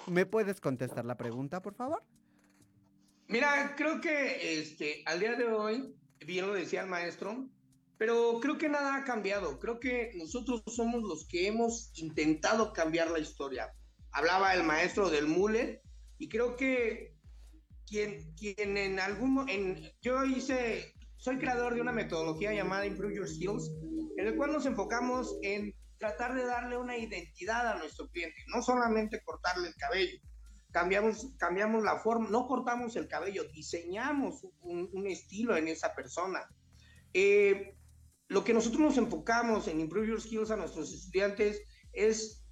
¿Me 0.06 0.26
puedes 0.26 0.60
contestar 0.60 1.04
la 1.04 1.16
pregunta, 1.16 1.62
por 1.62 1.74
favor? 1.74 2.02
Mira, 3.32 3.74
creo 3.78 3.98
que 3.98 4.60
este, 4.60 5.02
al 5.06 5.18
día 5.18 5.34
de 5.36 5.46
hoy, 5.46 5.96
bien 6.26 6.46
lo 6.46 6.52
decía 6.52 6.82
el 6.82 6.86
maestro, 6.86 7.48
pero 7.96 8.38
creo 8.42 8.58
que 8.58 8.68
nada 8.68 8.94
ha 8.94 9.04
cambiado. 9.04 9.58
Creo 9.58 9.80
que 9.80 10.10
nosotros 10.16 10.62
somos 10.66 11.02
los 11.02 11.26
que 11.26 11.46
hemos 11.46 11.92
intentado 11.94 12.74
cambiar 12.74 13.10
la 13.10 13.20
historia. 13.20 13.72
Hablaba 14.10 14.52
el 14.52 14.64
maestro 14.64 15.08
del 15.08 15.28
mullet 15.28 15.80
y 16.18 16.28
creo 16.28 16.56
que 16.56 17.14
quien, 17.86 18.34
quien 18.34 18.76
en 18.76 19.00
algún 19.00 19.48
en 19.48 19.80
yo 20.02 20.26
hice 20.26 20.92
soy 21.16 21.38
creador 21.38 21.74
de 21.74 21.80
una 21.80 21.92
metodología 21.92 22.52
llamada 22.52 22.84
Improve 22.84 23.14
Your 23.14 23.28
Skills, 23.28 23.72
en 24.18 24.26
el 24.26 24.36
cual 24.36 24.52
nos 24.52 24.66
enfocamos 24.66 25.38
en 25.40 25.74
tratar 25.96 26.34
de 26.34 26.44
darle 26.44 26.76
una 26.76 26.98
identidad 26.98 27.66
a 27.66 27.78
nuestro 27.78 28.10
cliente, 28.10 28.44
no 28.54 28.60
solamente 28.60 29.22
cortarle 29.24 29.68
el 29.68 29.74
cabello. 29.76 30.18
Cambiamos, 30.72 31.34
cambiamos 31.38 31.84
la 31.84 31.98
forma, 31.98 32.28
no 32.30 32.46
cortamos 32.48 32.96
el 32.96 33.06
cabello, 33.06 33.44
diseñamos 33.52 34.44
un, 34.62 34.88
un 34.92 35.06
estilo 35.06 35.56
en 35.56 35.68
esa 35.68 35.94
persona. 35.94 36.48
Eh, 37.14 37.76
lo 38.28 38.42
que 38.42 38.54
nosotros 38.54 38.80
nos 38.80 38.96
enfocamos 38.96 39.68
en 39.68 39.80
Improve 39.80 40.08
Your 40.08 40.20
Skills 40.20 40.50
a 40.50 40.56
nuestros 40.56 40.92
estudiantes 40.92 41.60
es 41.92 42.42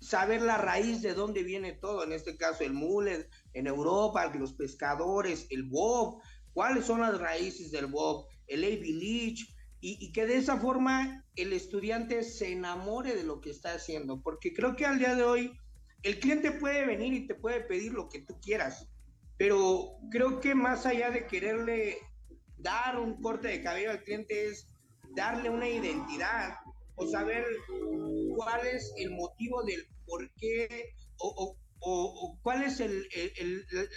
saber 0.00 0.42
la 0.42 0.58
raíz 0.58 1.02
de 1.02 1.14
dónde 1.14 1.42
viene 1.42 1.72
todo, 1.72 2.04
en 2.04 2.12
este 2.12 2.36
caso 2.36 2.64
el 2.64 2.72
mullet 2.72 3.28
en 3.52 3.66
Europa, 3.66 4.26
los 4.34 4.54
pescadores, 4.54 5.46
el 5.50 5.64
bob, 5.64 6.20
cuáles 6.52 6.86
son 6.86 7.00
las 7.00 7.18
raíces 7.18 7.70
del 7.70 7.86
bob, 7.86 8.26
el 8.46 8.64
Ivy 8.64 8.92
Leach, 8.94 9.54
y, 9.82 10.12
que 10.12 10.26
de 10.26 10.36
esa 10.36 10.58
forma 10.58 11.24
el 11.36 11.54
estudiante 11.54 12.22
se 12.22 12.52
enamore 12.52 13.14
de 13.14 13.24
lo 13.24 13.40
que 13.40 13.50
está 13.50 13.72
haciendo, 13.72 14.20
porque 14.22 14.52
creo 14.52 14.76
que 14.76 14.84
al 14.84 14.98
día 14.98 15.14
de 15.14 15.22
hoy 15.22 15.52
el 16.02 16.18
cliente 16.18 16.52
puede 16.52 16.86
venir 16.86 17.12
y 17.12 17.26
te 17.26 17.34
puede 17.34 17.60
pedir 17.60 17.92
lo 17.92 18.08
que 18.08 18.20
tú 18.20 18.38
quieras, 18.40 18.88
pero 19.36 19.96
creo 20.10 20.40
que 20.40 20.54
más 20.54 20.86
allá 20.86 21.10
de 21.10 21.26
quererle 21.26 21.98
dar 22.56 22.98
un 22.98 23.20
corte 23.20 23.48
de 23.48 23.62
cabello 23.62 23.90
al 23.90 24.02
cliente 24.04 24.46
es 24.46 24.68
darle 25.16 25.50
una 25.50 25.68
identidad 25.68 26.56
o 26.96 27.06
saber 27.06 27.44
cuál 28.36 28.66
es 28.66 28.92
el 28.98 29.10
motivo 29.10 29.62
del 29.64 29.86
por 30.06 30.30
qué 30.34 30.92
o, 31.18 31.56
cuál 32.42 32.62
es 32.62 32.82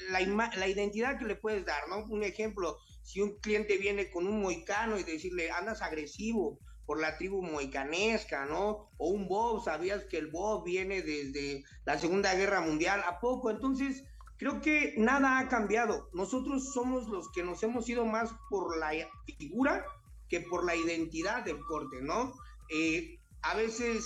la, 0.09 0.67
identidad 0.69 1.19
que 1.19 1.25
le 1.25 1.35
puedes 1.35 1.65
dar, 1.65 1.87
¿no? 1.89 2.05
Un 2.05 2.23
ejemplo, 2.23 2.77
si 3.01 3.19
un 3.19 3.37
cliente 3.39 3.77
viene 3.77 4.09
con 4.09 4.25
un 4.25 4.41
moicano 4.41 4.97
y 4.97 5.03
decirle, 5.03 5.51
andas 5.51 5.81
agresivo 5.81 6.59
por 6.85 6.99
la 6.99 7.17
tribu 7.17 7.41
moicanesca, 7.41 8.45
¿no? 8.45 8.89
O 8.97 9.09
un 9.09 9.27
Bob, 9.27 9.63
sabías 9.63 10.05
que 10.05 10.17
el 10.17 10.27
Bob 10.27 10.63
viene 10.65 11.01
desde 11.01 11.63
la 11.85 11.97
Segunda 11.97 12.33
Guerra 12.35 12.61
Mundial, 12.61 13.01
¿a 13.05 13.19
poco? 13.19 13.49
Entonces, 13.49 14.03
creo 14.37 14.61
que 14.61 14.93
nada 14.97 15.39
ha 15.39 15.47
cambiado. 15.47 16.09
Nosotros 16.13 16.73
somos 16.73 17.07
los 17.07 17.31
que 17.31 17.43
nos 17.43 17.63
hemos 17.63 17.87
ido 17.87 18.05
más 18.05 18.31
por 18.49 18.77
la 18.77 18.91
figura 19.37 19.85
que 20.29 20.41
por 20.41 20.65
la 20.65 20.75
identidad 20.75 21.43
del 21.43 21.59
corte, 21.59 22.01
¿no? 22.01 22.33
Eh, 22.69 23.19
a 23.41 23.55
veces 23.55 24.05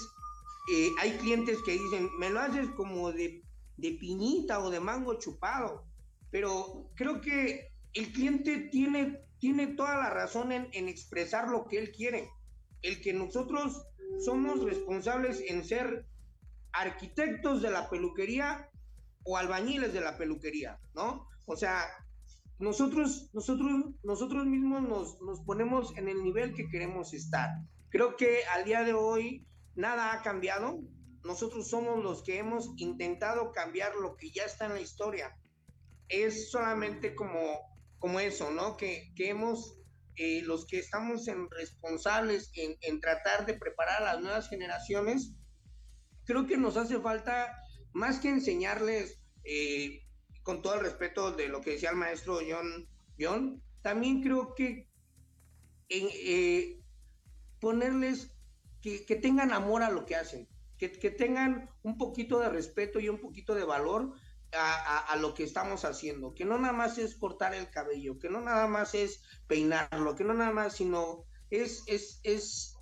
eh, 0.72 0.92
hay 1.00 1.12
clientes 1.18 1.60
que 1.66 1.72
dicen, 1.72 2.10
me 2.20 2.30
lo 2.30 2.42
haces 2.42 2.68
como 2.76 3.12
de, 3.12 3.42
de 3.78 3.92
piñita 3.94 4.60
o 4.60 4.70
de 4.70 4.80
mango 4.80 5.14
chupado, 5.16 5.86
pero 6.30 6.90
creo 6.96 7.22
que 7.22 7.72
el 7.94 8.12
cliente 8.12 8.68
tiene, 8.72 9.22
tiene 9.40 9.68
toda 9.68 9.96
la 9.96 10.10
razón 10.10 10.52
en, 10.52 10.68
en, 10.74 10.88
expresar 10.90 11.48
lo 11.48 11.66
que 11.66 11.80
él 11.80 11.92
quiere. 11.92 12.30
El 12.88 13.02
que 13.02 13.12
nosotros 13.12 13.86
somos 14.24 14.64
responsables 14.64 15.44
en 15.50 15.66
ser 15.66 16.06
arquitectos 16.72 17.62
de 17.62 17.70
la 17.70 17.90
peluquería 17.90 18.70
o 19.26 19.36
albañiles 19.36 19.92
de 19.92 20.00
la 20.00 20.18
peluquería, 20.18 20.80
¿no? 20.96 21.28
O 21.46 21.58
sea, 21.58 21.84
nosotros, 22.60 23.30
nosotros, 23.34 23.94
nosotros 24.04 24.46
mismos 24.46 24.84
nos, 24.84 25.22
nos 25.22 25.42
ponemos 25.42 25.98
en 25.98 26.08
el 26.08 26.24
nivel 26.24 26.54
que 26.54 26.70
queremos 26.70 27.14
estar. 27.14 27.50
Creo 27.90 28.16
que 28.16 28.46
al 28.56 28.64
día 28.64 28.84
de 28.84 28.94
hoy 28.94 29.46
nada 29.76 30.14
ha 30.14 30.22
cambiado. 30.22 30.80
Nosotros 31.26 31.70
somos 31.70 32.02
los 32.02 32.24
que 32.24 32.40
hemos 32.40 32.72
intentado 32.78 33.52
cambiar 33.52 33.96
lo 33.96 34.16
que 34.16 34.32
ya 34.32 34.44
está 34.44 34.68
en 34.68 34.76
la 34.76 34.82
historia. 34.82 35.38
Es 36.08 36.52
solamente 36.52 37.16
como, 37.16 37.60
como 38.00 38.22
eso, 38.22 38.50
¿no? 38.52 38.78
Que, 38.78 39.12
que 39.14 39.30
hemos, 39.30 39.78
eh, 40.18 40.42
los 40.44 40.66
que 40.66 40.80
estamos 40.80 41.28
en 41.28 41.50
responsables 41.52 42.50
en, 42.56 42.76
en, 42.82 43.00
tratar 43.00 43.46
de 43.46 43.54
preparar 43.54 44.02
a 44.02 44.14
las 44.14 44.22
nuevas 44.22 44.50
generaciones, 44.50 45.34
creo 46.26 46.48
que 46.48 46.58
nos 46.58 46.76
hace 46.76 47.00
falta, 47.00 47.56
más 47.94 48.20
que 48.20 48.30
enseñarles, 48.30 49.22
eh, 49.44 50.02
con 50.42 50.62
todo 50.62 50.76
el 50.76 50.82
respeto 50.82 51.32
de 51.32 51.50
lo 51.50 51.62
que 51.62 51.72
decía 51.72 51.92
el 51.92 51.98
maestro 51.98 52.40
John, 52.48 52.88
John 53.20 53.62
también 53.82 54.24
creo 54.24 54.56
que 54.56 54.90
eh, 55.90 56.80
ponerles 57.60 58.36
que, 58.82 59.06
que, 59.06 59.16
tengan 59.18 59.52
amor 59.52 59.84
a 59.84 59.92
lo 59.92 60.06
que 60.06 60.16
hacen, 60.16 60.48
que, 60.78 60.92
que, 60.92 61.12
tengan 61.12 61.70
un 61.84 61.98
poquito 61.98 62.40
de 62.40 62.50
respeto 62.50 63.00
y 63.00 63.10
un 63.10 63.20
poquito 63.20 63.56
de 63.56 63.66
valor 63.66 64.14
a, 64.54 65.12
a, 65.12 65.16
lo 65.18 65.34
que 65.34 65.44
estamos 65.44 65.86
haciendo, 65.86 66.34
que 66.34 66.46
no 66.46 66.58
nada 66.58 66.74
más 66.74 66.98
es 66.98 67.16
cortar 67.16 67.54
el 67.54 67.70
cabello, 67.70 68.18
que 68.20 68.30
no 68.30 68.42
nada 68.42 68.68
más 68.68 68.94
es 68.94 69.22
peinarlo, 69.48 70.16
que 70.16 70.24
no 70.24 70.34
nada 70.34 70.52
más, 70.52 70.76
sino 70.76 71.26
es, 71.50 71.84
es, 71.88 72.20
es, 72.24 72.76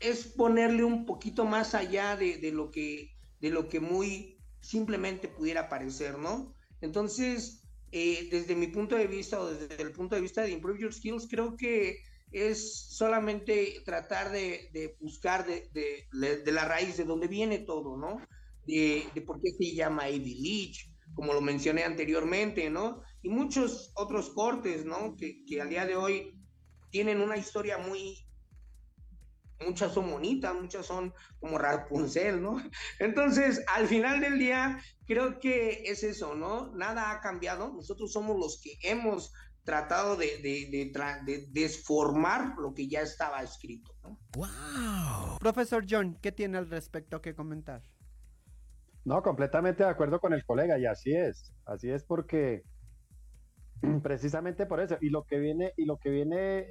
es 0.00 0.26
ponerle 0.26 0.84
un 0.84 1.06
poquito 1.06 1.44
más 1.44 1.74
allá 1.74 2.16
de, 2.16 2.38
de, 2.38 2.52
lo 2.52 2.70
que, 2.70 3.10
de 3.40 3.50
lo 3.50 3.68
que 3.68 3.80
muy 3.80 4.38
simplemente 4.60 5.28
pudiera 5.28 5.68
parecer, 5.68 6.18
¿no? 6.18 6.54
Entonces, 6.80 7.62
eh, 7.90 8.28
desde 8.30 8.54
mi 8.54 8.66
punto 8.68 8.96
de 8.96 9.06
vista 9.06 9.40
o 9.40 9.46
desde 9.46 9.82
el 9.82 9.92
punto 9.92 10.14
de 10.14 10.20
vista 10.20 10.42
de 10.42 10.50
Improve 10.50 10.80
Your 10.80 10.94
Skills, 10.94 11.26
creo 11.28 11.56
que 11.56 12.02
es 12.30 12.88
solamente 12.90 13.80
tratar 13.84 14.30
de, 14.30 14.96
buscar 15.00 15.46
de, 15.46 15.70
de, 16.12 16.52
la 16.52 16.64
raíz 16.64 16.96
de 16.96 17.04
dónde 17.04 17.26
viene 17.26 17.58
todo, 17.60 17.96
¿no? 17.96 18.20
De, 18.66 19.08
por 19.26 19.40
qué 19.40 19.50
se 19.52 19.74
llama 19.74 20.10
Ivy 20.10 20.34
Leach, 20.34 20.90
como 21.18 21.34
lo 21.34 21.40
mencioné 21.40 21.82
anteriormente, 21.82 22.70
¿no? 22.70 23.02
Y 23.22 23.28
muchos 23.28 23.90
otros 23.96 24.30
cortes, 24.30 24.84
¿no? 24.84 25.16
Que, 25.16 25.44
que 25.44 25.60
al 25.60 25.68
día 25.68 25.84
de 25.84 25.96
hoy 25.96 26.40
tienen 26.90 27.20
una 27.20 27.36
historia 27.36 27.76
muy, 27.76 28.24
muchas 29.66 29.92
son 29.92 30.08
bonitas, 30.12 30.54
muchas 30.54 30.86
son 30.86 31.12
como 31.40 31.58
Rapunzel, 31.58 32.40
¿no? 32.40 32.62
Entonces, 33.00 33.64
al 33.66 33.88
final 33.88 34.20
del 34.20 34.38
día, 34.38 34.80
creo 35.06 35.40
que 35.40 35.82
es 35.86 36.04
eso, 36.04 36.36
¿no? 36.36 36.72
Nada 36.76 37.10
ha 37.10 37.20
cambiado, 37.20 37.72
nosotros 37.74 38.12
somos 38.12 38.38
los 38.38 38.60
que 38.62 38.78
hemos 38.82 39.32
tratado 39.64 40.14
de, 40.14 40.38
de, 40.38 40.92
de, 41.24 41.46
desformar 41.50 42.54
lo 42.58 42.74
que 42.74 42.86
ya 42.86 43.00
estaba 43.00 43.42
escrito. 43.42 43.92
¿no? 44.04 44.20
¡Wow! 44.36 45.38
Profesor 45.40 45.84
John, 45.90 46.16
¿qué 46.22 46.30
tiene 46.30 46.58
al 46.58 46.70
respecto 46.70 47.20
que 47.20 47.34
comentar? 47.34 47.82
No, 49.08 49.22
completamente 49.22 49.84
de 49.84 49.88
acuerdo 49.88 50.20
con 50.20 50.34
el 50.34 50.44
colega, 50.44 50.78
y 50.78 50.84
así 50.84 51.14
es, 51.14 51.54
así 51.64 51.88
es 51.90 52.04
porque 52.04 52.62
precisamente 54.02 54.66
por 54.66 54.80
eso, 54.80 54.98
y 55.00 55.08
lo 55.08 55.24
que 55.24 55.38
viene, 55.38 55.72
y 55.78 55.86
lo 55.86 55.96
que 55.96 56.10
viene 56.10 56.66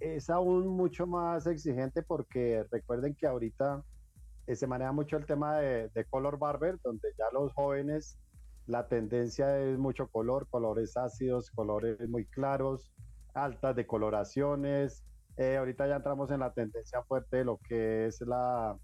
es 0.00 0.28
aún 0.28 0.66
mucho 0.66 1.06
más 1.06 1.46
exigente 1.46 2.02
porque 2.02 2.64
recuerden 2.72 3.14
que 3.14 3.28
ahorita 3.28 3.84
se 4.52 4.66
maneja 4.66 4.90
mucho 4.90 5.18
el 5.18 5.26
tema 5.26 5.58
de, 5.58 6.04
color 6.10 6.36
barber, 6.36 6.80
donde 6.82 7.10
ya 7.16 7.26
los 7.32 7.52
jóvenes 7.52 8.18
la 8.66 8.88
tendencia 8.88 9.60
es 9.60 9.78
mucho 9.78 10.08
color, 10.08 10.48
colores 10.50 10.96
ácidos, 10.96 11.52
colores 11.52 11.96
muy 12.08 12.26
claros, 12.26 12.92
altas 13.34 13.76
decoloraciones. 13.76 15.04
Eh, 15.36 15.56
ahorita 15.56 15.86
ya 15.86 15.94
entramos 15.94 16.32
en 16.32 16.40
la 16.40 16.52
tendencia 16.52 17.04
fuerte 17.04 17.36
de 17.36 17.44
lo 17.44 17.58
que 17.58 18.06
es 18.06 18.20
la, 18.22 18.76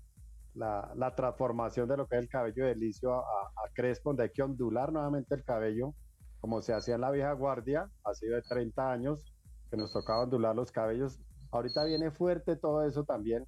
la, 0.54 1.14
transformación 1.16 1.88
de 1.88 1.96
lo 1.96 2.06
que 2.06 2.16
es 2.16 2.22
el 2.22 2.28
cabello 2.28 2.66
de 2.66 2.74
licio 2.76 3.14
a, 3.14 3.20
a, 3.20 3.72
crespo, 3.72 4.10
donde 4.10 4.24
hay 4.24 4.30
que 4.30 4.42
ondular 4.42 4.92
nuevamente 4.92 5.34
el 5.34 5.44
cabello, 5.44 5.94
como 6.40 6.62
se 6.62 6.72
hacía 6.72 6.94
en 6.94 7.00
la 7.00 7.10
vieja 7.10 7.32
guardia, 7.32 7.88
hace 8.04 8.26
de 8.26 8.42
30 8.42 8.92
años, 8.92 9.34
nos 9.76 9.92
tocaba 9.92 10.22
ondular 10.22 10.54
los 10.54 10.72
cabellos. 10.72 11.18
Ahorita 11.50 11.84
viene 11.84 12.10
fuerte 12.10 12.56
todo 12.56 12.84
eso 12.84 13.04
también. 13.04 13.46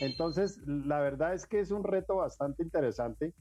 Entonces, 0.00 0.58
la 0.66 1.00
verdad 1.00 1.34
es 1.34 1.46
que 1.46 1.60
es 1.60 1.70
un 1.70 1.84
reto 1.84 2.16
bastante 2.16 2.62
interesante. 2.62 3.34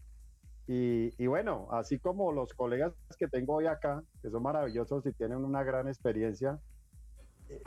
Y, 0.70 1.26
bueno, 1.28 1.70
así 1.72 1.98
como 1.98 2.34
los 2.34 2.54
colegas 2.54 2.94
que 3.18 3.28
tengo 3.28 3.56
hoy 3.56 3.68
acá, 3.68 4.04
que 4.22 4.30
son 4.30 4.44
maravillosos 4.44 5.06
y 5.06 5.14
tienen 5.14 5.38
una 5.38 5.64
gran 5.64 5.88
experiencia, 5.88 6.60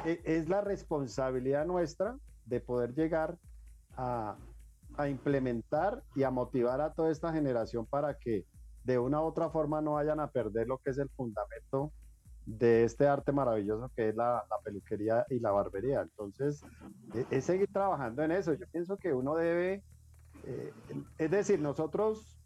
e, 0.04 0.20
es 0.24 0.50
la 0.50 0.60
responsabilidad 0.60 1.64
nuestra 1.64 2.18
de 2.44 2.60
poder 2.60 2.92
llegar 2.94 3.38
a, 3.96 4.36
a 5.02 5.08
implementar 5.08 6.02
y 6.14 6.22
a 6.22 6.30
motivar 6.30 6.80
a 6.80 6.92
toda 6.92 7.10
esta 7.10 7.32
generación 7.32 7.86
para 7.86 8.18
que 8.18 8.44
de 8.84 8.98
una 8.98 9.20
u 9.20 9.24
otra 9.24 9.50
forma 9.50 9.80
no 9.80 9.92
vayan 9.92 10.20
a 10.20 10.30
perder 10.30 10.66
lo 10.66 10.78
que 10.78 10.90
es 10.90 10.98
el 10.98 11.08
fundamento 11.10 11.92
de 12.46 12.84
este 12.84 13.06
arte 13.06 13.32
maravilloso 13.32 13.90
que 13.94 14.08
es 14.08 14.16
la, 14.16 14.44
peluquería 14.64 15.24
y 15.28 15.38
la 15.38 15.52
barbería. 15.52 16.02
Entonces, 16.02 16.62
e, 17.14 17.26
es, 17.30 17.44
seguir 17.44 17.70
trabajando 17.72 18.22
en 18.22 18.32
eso. 18.32 18.54
Yo 18.54 18.66
pienso 18.72 18.96
que 18.96 19.12
uno 19.12 19.34
debe, 19.36 19.84
eh, 20.44 20.72
es 21.18 21.30
decir, 21.30 21.60
nosotros 21.60 22.40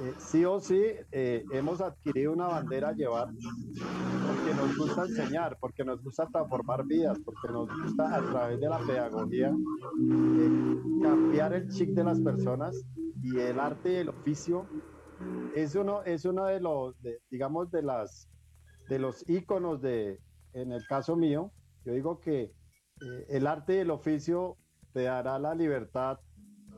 eh, 0.00 0.14
sí 0.18 0.44
o 0.44 0.60
sí 0.60 0.82
eh, 1.12 1.44
hemos 1.52 1.80
adquirido 1.80 2.32
una 2.32 2.48
bandera 2.48 2.88
a 2.88 2.92
llevar 2.92 3.28
porque 3.28 4.54
nos 4.54 4.76
gusta 4.76 5.02
enseñar, 5.02 5.56
porque 5.60 5.84
nos 5.84 6.02
gusta 6.02 6.26
transformar 6.26 6.84
vidas, 6.84 7.18
porque 7.24 7.48
nos 7.52 7.68
gusta 7.68 8.16
a 8.16 8.22
través 8.22 8.60
de 8.60 8.68
la 8.68 8.78
pedagogía 8.78 9.54
cambiar 11.02 11.52
el 11.52 11.68
chic 11.68 11.90
de 11.90 12.04
las 12.04 12.20
personas 12.20 12.84
y 13.22 13.38
el 13.38 13.58
arte 13.60 13.92
y 13.92 13.96
el 13.96 14.08
oficio. 14.08 14.66
Es 15.54 15.74
uno, 15.74 16.02
es 16.02 16.24
uno 16.24 16.46
de 16.46 16.60
los, 16.60 16.96
digamos, 17.30 17.70
de 17.70 17.82
las 17.82 18.28
de 18.88 18.98
los 18.98 19.28
íconos 19.28 19.80
de, 19.80 20.20
en 20.52 20.72
el 20.72 20.86
caso 20.86 21.16
mío, 21.16 21.52
Yo 21.84 21.92
digo 21.92 22.20
que 22.20 22.42
eh, 22.42 23.26
el 23.28 23.46
arte 23.46 23.76
y 23.76 23.78
el 23.78 23.90
oficio 23.90 24.56
te 24.92 25.02
dará 25.02 25.38
la 25.38 25.54
libertad 25.54 26.18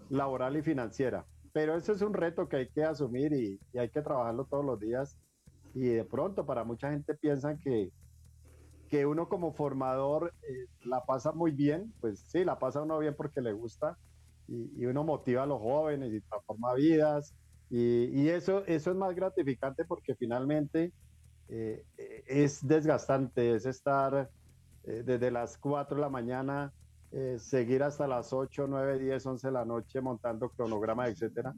laboral 0.09 0.57
y 0.57 0.63
financiera, 0.63 1.27
pero 1.57 1.75
eso 1.75 1.93
es 1.95 2.03
un 2.03 2.13
reto 2.13 2.51
que 2.51 2.57
hay 2.57 2.69
que 2.69 2.85
asumir 2.85 3.33
y, 3.33 3.59
hay 3.79 3.89
que 3.89 4.03
trabajarlo 4.03 4.45
todos 4.45 4.63
los 4.63 4.79
días. 4.79 5.17
Y 5.73 5.85
de 5.89 6.05
pronto 6.05 6.45
para 6.45 6.65
mucha 6.65 6.91
gente 6.91 7.15
piensan 7.15 7.59
que, 7.61 7.91
que 8.91 9.07
uno 9.07 9.31
como 9.31 9.55
formador 9.55 10.35
eh, 10.43 10.67
la 10.85 11.03
pasa 11.07 11.33
muy 11.33 11.53
bien, 11.53 11.95
pues 12.03 12.21
sí, 12.21 12.45
la 12.45 12.59
pasa 12.59 12.83
uno 12.83 12.99
bien 12.99 13.15
porque 13.17 13.41
le 13.41 13.55
gusta 13.55 13.97
y, 14.47 14.85
uno 14.85 15.03
motiva 15.03 15.45
a 15.45 15.47
los 15.47 15.59
jóvenes 15.59 16.13
y 16.13 16.21
transforma 16.21 16.75
vidas 16.75 17.35
y, 17.71 18.29
eso, 18.29 18.63
eso 18.67 18.91
es 18.91 18.97
más 18.99 19.15
gratificante 19.15 19.87
porque 19.87 20.15
finalmente 20.15 20.93
eh, 21.49 21.87
es 22.27 22.67
desgastante, 22.67 23.55
es 23.55 23.65
estar 23.65 24.29
eh, 24.85 25.03
desde 25.07 25.31
las 25.31 25.57
4 25.57 25.97
de 25.97 26.03
la 26.03 26.11
mañana, 26.11 26.75
eh, 27.13 27.37
seguir 27.39 27.83
hasta 27.83 28.07
las 28.07 28.33
8, 28.33 28.67
9, 28.69 28.99
10, 28.99 29.27
11 29.27 29.47
de 29.47 29.53
la 29.53 29.65
noche 29.65 30.01
montando 30.01 30.51
cronogramas, 30.51 31.11
etcétera. 31.11 31.55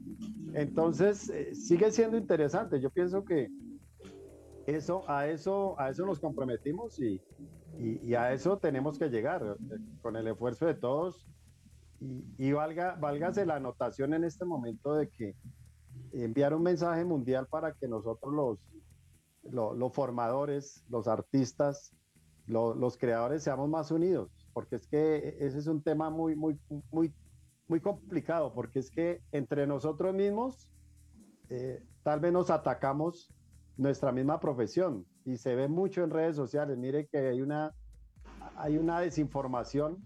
Entonces, 0.53 1.31
sigue 1.53 1.91
siendo 1.91 2.17
interesante. 2.17 2.79
Yo 2.79 2.89
pienso 2.89 3.25
que 3.25 3.49
eso, 4.65 5.03
a, 5.09 5.27
eso, 5.27 5.79
a 5.79 5.89
eso 5.89 6.05
nos 6.05 6.19
comprometimos 6.19 6.99
y, 6.99 7.21
y, 7.77 8.13
a 8.13 8.33
eso 8.33 8.57
tenemos 8.57 8.99
que 8.99 9.09
llegar 9.09 9.57
con 10.01 10.15
el 10.15 10.27
esfuerzo 10.27 10.65
de 10.65 10.75
todos. 10.75 11.27
Y, 11.99 12.23
y 12.37 12.51
valga, 12.53 12.95
válgase 12.95 13.45
la 13.45 13.55
anotación 13.55 14.13
en 14.13 14.23
este 14.23 14.45
momento 14.45 14.93
de 14.93 15.09
que 15.09 15.35
enviar 16.13 16.53
un 16.53 16.63
mensaje 16.63 17.03
mundial 17.03 17.47
para 17.47 17.73
que 17.73 17.87
nosotros 17.87 18.33
los, 18.33 19.75
los, 19.77 19.93
formadores, 19.93 20.83
los 20.89 21.07
artistas, 21.07 21.93
los 22.47 22.97
creadores 22.97 23.43
seamos 23.43 23.69
más 23.69 23.91
unidos, 23.91 24.38
porque 24.53 24.75
es 24.77 24.87
que 24.87 25.37
ese 25.39 25.59
es 25.59 25.67
un 25.67 25.81
tema 25.81 26.09
muy, 26.09 26.35
muy, 26.35 26.59
muy, 26.91 27.13
muy 27.67 27.79
complicado, 27.79 28.53
porque 28.53 28.79
es 28.79 28.89
que 28.89 29.21
entre 29.31 29.67
nosotros 29.67 30.13
mismos 30.13 30.69
eh, 31.49 31.83
tal 32.03 32.19
vez 32.19 32.31
nos 32.31 32.49
atacamos 32.49 33.33
nuestra 33.77 34.11
misma 34.11 34.39
profesión 34.39 35.05
y 35.25 35.37
se 35.37 35.55
ve 35.55 35.67
mucho 35.67 36.03
en 36.03 36.09
redes 36.09 36.35
sociales. 36.35 36.77
Mire 36.77 37.07
que 37.07 37.17
hay 37.17 37.41
una, 37.41 37.73
hay 38.55 38.77
una 38.77 38.99
desinformación 38.99 39.97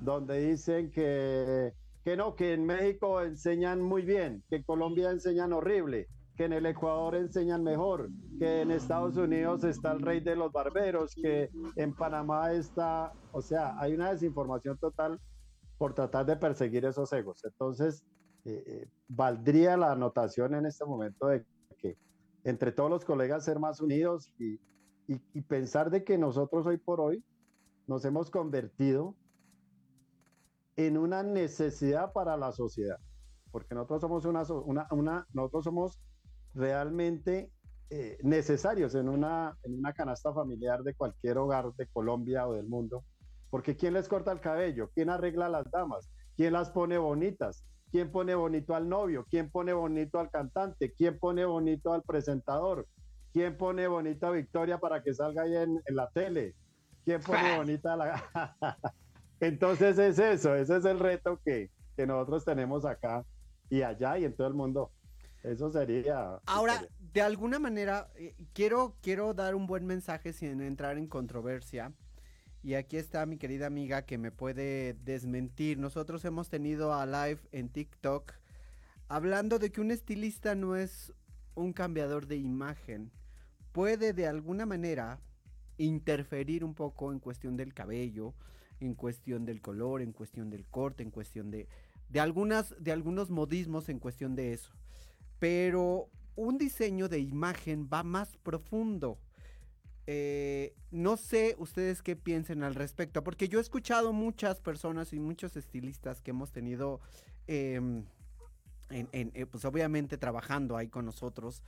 donde 0.00 0.40
dicen 0.40 0.90
que 0.90 1.72
que 2.06 2.16
no, 2.16 2.36
que 2.36 2.52
en 2.52 2.64
México 2.64 3.20
enseñan 3.20 3.82
muy 3.82 4.02
bien, 4.02 4.44
que 4.48 4.54
en 4.54 4.62
Colombia 4.62 5.10
enseñan 5.10 5.52
horrible, 5.52 6.06
que 6.36 6.44
en 6.44 6.52
el 6.52 6.66
Ecuador 6.66 7.14
enseñan 7.14 7.64
mejor, 7.64 8.10
que 8.38 8.60
en 8.60 8.70
Estados 8.70 9.16
Unidos 9.16 9.64
está 9.64 9.92
el 9.92 10.02
rey 10.02 10.20
de 10.20 10.36
los 10.36 10.52
barberos, 10.52 11.14
que 11.14 11.50
en 11.76 11.94
Panamá 11.94 12.52
está, 12.52 13.12
o 13.32 13.40
sea, 13.40 13.74
hay 13.80 13.94
una 13.94 14.10
desinformación 14.10 14.76
total 14.78 15.18
por 15.78 15.94
tratar 15.94 16.26
de 16.26 16.36
perseguir 16.36 16.84
esos 16.84 17.10
egos. 17.12 17.42
Entonces, 17.44 18.04
eh, 18.44 18.62
eh, 18.66 18.88
valdría 19.08 19.76
la 19.76 19.92
anotación 19.92 20.54
en 20.54 20.66
este 20.66 20.84
momento 20.84 21.26
de 21.28 21.44
que 21.78 21.96
entre 22.44 22.70
todos 22.70 22.90
los 22.90 23.04
colegas 23.04 23.44
ser 23.44 23.58
más 23.58 23.80
unidos 23.80 24.32
y, 24.38 24.60
pensar 25.48 25.90
de 25.90 26.02
que 26.02 26.18
nosotros 26.18 26.66
hoy 26.66 26.78
por 26.78 27.00
hoy 27.00 27.24
nos 27.86 28.04
hemos 28.04 28.28
convertido 28.28 29.14
en 30.74 30.98
una 30.98 31.22
necesidad 31.22 32.12
para 32.12 32.36
la 32.36 32.50
sociedad, 32.52 32.98
porque 33.52 33.76
nosotros 33.76 34.00
somos 34.00 34.24
una, 34.24 34.42
una, 34.90 35.26
nosotros 35.32 35.62
somos 35.62 36.00
realmente 36.56 37.50
eh, 37.90 38.18
necesarios 38.22 38.94
en 38.94 39.08
una, 39.08 39.56
en 39.62 39.78
una 39.78 39.92
canasta 39.92 40.32
familiar 40.32 40.82
de 40.82 40.94
cualquier 40.94 41.38
hogar 41.38 41.72
de 41.76 41.86
Colombia 41.86 42.48
o 42.48 42.54
del 42.54 42.66
mundo, 42.66 43.04
porque 43.50 43.76
¿quién 43.76 43.94
les 43.94 44.08
corta 44.08 44.32
el 44.32 44.40
cabello? 44.40 44.90
¿Quién 44.94 45.10
arregla 45.10 45.46
a 45.46 45.50
las 45.50 45.70
damas? 45.70 46.10
¿Quién 46.36 46.52
las 46.52 46.70
pone 46.70 46.98
bonitas? 46.98 47.64
¿Quién 47.92 48.10
pone 48.10 48.34
bonito 48.34 48.74
al 48.74 48.88
novio? 48.88 49.24
¿Quién 49.30 49.50
pone 49.50 49.72
bonito 49.72 50.18
al 50.18 50.30
cantante? 50.30 50.92
¿Quién 50.92 51.18
pone 51.18 51.44
bonito 51.44 51.92
al 51.92 52.02
presentador? 52.02 52.86
¿Quién 53.32 53.56
pone 53.56 53.86
bonita 53.86 54.28
a 54.28 54.32
Victoria 54.32 54.78
para 54.78 55.02
que 55.02 55.14
salga 55.14 55.42
ahí 55.42 55.54
en, 55.54 55.80
en 55.86 55.96
la 55.96 56.10
tele? 56.10 56.54
¿Quién 57.04 57.20
pone 57.20 57.56
bonita 57.56 57.92
a 57.92 57.96
la... 57.96 58.56
Entonces 59.40 59.98
es 59.98 60.18
eso, 60.18 60.54
ese 60.54 60.76
es 60.76 60.84
el 60.84 60.98
reto 60.98 61.38
que, 61.44 61.70
nosotros 61.98 62.44
tenemos 62.44 62.84
acá 62.84 63.24
y 63.70 63.82
allá 63.82 64.18
y 64.18 64.24
en 64.24 64.36
todo 64.36 64.48
el 64.48 64.54
mundo. 64.54 64.90
Eso 65.46 65.70
sería. 65.70 66.40
Ahora, 66.46 66.88
de 67.12 67.22
alguna 67.22 67.60
manera, 67.60 68.10
eh, 68.16 68.34
quiero, 68.52 68.96
quiero 69.00 69.32
dar 69.32 69.54
un 69.54 69.68
buen 69.68 69.86
mensaje 69.86 70.32
sin 70.32 70.60
entrar 70.60 70.98
en 70.98 71.06
controversia. 71.06 71.92
Y 72.64 72.74
aquí 72.74 72.96
está 72.96 73.24
mi 73.26 73.38
querida 73.38 73.68
amiga 73.68 74.02
que 74.02 74.18
me 74.18 74.32
puede 74.32 74.94
desmentir. 74.94 75.78
Nosotros 75.78 76.24
hemos 76.24 76.48
tenido 76.48 76.92
a 76.92 77.06
live 77.06 77.40
en 77.52 77.68
TikTok 77.68 78.32
hablando 79.06 79.60
de 79.60 79.70
que 79.70 79.80
un 79.80 79.92
estilista 79.92 80.56
no 80.56 80.74
es 80.74 81.12
un 81.54 81.72
cambiador 81.72 82.26
de 82.26 82.38
imagen. 82.38 83.12
Puede 83.70 84.14
de 84.14 84.26
alguna 84.26 84.66
manera 84.66 85.20
interferir 85.78 86.64
un 86.64 86.74
poco 86.74 87.12
en 87.12 87.20
cuestión 87.20 87.56
del 87.56 87.72
cabello, 87.72 88.34
en 88.80 88.94
cuestión 88.94 89.44
del 89.44 89.60
color, 89.60 90.02
en 90.02 90.12
cuestión 90.12 90.50
del 90.50 90.66
corte, 90.66 91.04
en 91.04 91.12
cuestión 91.12 91.52
de, 91.52 91.68
de, 92.08 92.18
algunas, 92.18 92.74
de 92.82 92.90
algunos 92.90 93.30
modismos 93.30 93.88
en 93.88 94.00
cuestión 94.00 94.34
de 94.34 94.52
eso. 94.52 94.72
Pero 95.38 96.08
un 96.34 96.58
diseño 96.58 97.08
de 97.08 97.20
imagen 97.20 97.88
va 97.92 98.02
más 98.02 98.36
profundo. 98.36 99.18
Eh, 100.06 100.74
no 100.90 101.16
sé 101.16 101.56
ustedes 101.58 102.02
qué 102.02 102.14
piensen 102.14 102.62
al 102.62 102.74
respecto, 102.74 103.24
porque 103.24 103.48
yo 103.48 103.58
he 103.58 103.62
escuchado 103.62 104.12
muchas 104.12 104.60
personas 104.60 105.12
y 105.12 105.18
muchos 105.18 105.56
estilistas 105.56 106.20
que 106.20 106.30
hemos 106.30 106.52
tenido, 106.52 107.00
em, 107.48 108.04
eh, 108.90 109.46
pues 109.50 109.64
obviamente 109.64 110.16
trabajando 110.16 110.76
ahí 110.76 110.88
con 110.88 111.04
nosotros. 111.04 111.62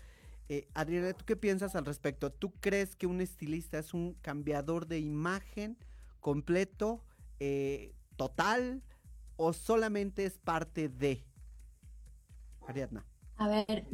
Eh, 0.50 0.66
Adriana, 0.72 1.12
¿tú 1.12 1.26
qué 1.26 1.36
piensas 1.36 1.76
al 1.76 1.84
respecto? 1.84 2.32
¿Tú 2.32 2.52
crees 2.60 2.96
que 2.96 3.06
un 3.06 3.20
estilista 3.20 3.78
es 3.78 3.92
un 3.92 4.14
cambiador 4.14 4.86
de 4.86 4.98
imagen 4.98 5.76
completo, 6.20 7.04
eh, 7.38 7.92
total, 8.16 8.82
o 9.36 9.52
solamente 9.52 10.24
es 10.24 10.38
parte 10.38 10.88
de? 10.88 11.22
Ariadna. 12.66 13.04
A 13.38 13.46
ver, 13.46 13.86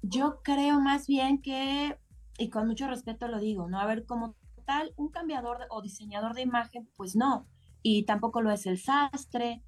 yo 0.00 0.40
creo 0.42 0.80
más 0.80 1.08
bien 1.08 1.42
que, 1.42 1.98
y 2.38 2.50
con 2.50 2.68
mucho 2.68 2.86
respeto 2.86 3.26
lo 3.26 3.40
digo, 3.40 3.68
¿no? 3.68 3.80
A 3.80 3.86
ver, 3.86 4.06
como 4.06 4.36
tal, 4.64 4.92
un 4.96 5.10
cambiador 5.10 5.66
o 5.70 5.82
diseñador 5.82 6.34
de 6.34 6.42
imagen, 6.42 6.88
pues 6.96 7.16
no. 7.16 7.48
Y 7.82 8.04
tampoco 8.04 8.42
lo 8.42 8.52
es 8.52 8.64
el 8.66 8.78
sastre. 8.78 9.60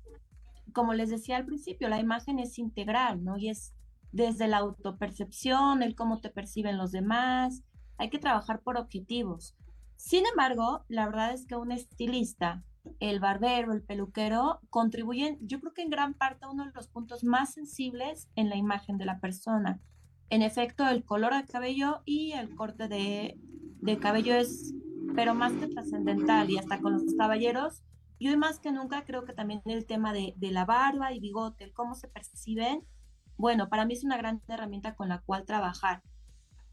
Como 0.73 0.95
les 0.95 1.11
decía 1.11 1.37
al 1.37 1.47
principio, 1.47 1.89
la 1.89 1.99
imagen 1.99 2.39
es 2.39 2.59
integral, 2.61 3.25
¿no? 3.25 3.37
Y 3.37 3.49
es 3.49 3.75
desde 4.13 4.47
la 4.47 4.59
autopercepción, 4.59 5.83
el 5.83 5.97
cómo 5.97 6.21
te 6.21 6.31
perciben 6.31 6.79
los 6.79 6.93
demás. 6.93 7.65
Hay 7.99 8.11
que 8.11 8.21
trabajar 8.21 8.61
por 8.61 8.77
objetivos. 8.77 9.57
Sin 9.97 10.27
embargo, 10.27 10.85
la 10.87 11.07
verdad 11.07 11.33
es 11.33 11.45
que 11.45 11.57
un 11.57 11.73
estilista, 11.73 12.63
el 13.01 13.21
barbero, 13.21 13.73
el 13.73 13.83
peluquero, 13.83 14.61
contribuyen, 14.71 15.39
yo 15.41 15.61
creo 15.61 15.73
que 15.73 15.83
en 15.83 15.91
gran 15.91 16.15
parte 16.15 16.45
a 16.45 16.51
uno 16.51 16.65
de 16.67 16.73
los 16.73 16.89
puntos 16.89 17.25
más 17.25 17.55
sensibles 17.55 18.29
en 18.37 18.49
la 18.49 18.57
imagen 18.57 18.99
de 18.99 19.05
la 19.05 19.21
persona. 19.21 19.81
En 20.31 20.43
efecto, 20.43 20.89
el 20.89 21.05
color 21.05 21.35
del 21.35 21.47
cabello 21.47 22.03
y 22.05 22.33
el 22.33 22.55
corte 22.55 22.89
de, 22.89 23.39
cabello 24.01 24.35
es, 24.35 24.75
pero 25.15 25.35
más 25.35 25.53
que 25.53 25.69
trascendental, 25.69 26.51
y 26.51 26.59
hasta 26.59 26.81
con 26.81 26.95
los 26.95 27.15
caballeros, 27.17 27.83
y 28.19 28.29
hoy 28.29 28.37
más 28.37 28.59
que 28.59 28.73
nunca 28.73 29.05
creo 29.05 29.25
que 29.25 29.33
también 29.33 29.63
el 29.67 29.87
tema 29.87 30.13
de, 30.13 30.35
de 30.37 30.51
la 30.51 30.65
barba 30.65 31.13
y 31.13 31.21
bigote, 31.21 31.73
cómo 31.73 31.95
se 31.95 32.09
perciben, 32.09 32.85
bueno, 33.37 33.69
para 33.69 33.85
mí 33.85 33.95
es 33.95 34.05
una 34.05 34.17
gran 34.17 34.41
herramienta 34.49 34.95
con 34.95 35.09
la 35.09 35.21
cual 35.21 35.45
trabajar. 35.45 36.03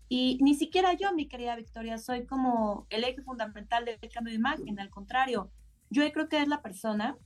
Y 0.08 0.38
ni 0.42 0.56
siquiera 0.56 0.94
yo, 0.94 1.14
mi 1.14 1.28
querida 1.28 1.56
Victoria, 1.56 1.98
soy 1.98 2.26
como 2.26 2.86
el 2.90 3.04
eje 3.06 3.22
fundamental 3.22 3.86
del 3.86 3.98
cambio 4.12 4.32
de 4.32 4.40
imagen, 4.40 4.80
al 4.80 4.90
contrario, 4.90 5.52
yo 5.92 6.10
creo 6.12 6.28
que 6.28 6.42
es 6.42 6.48
la 6.48 6.62
persona 6.62 7.18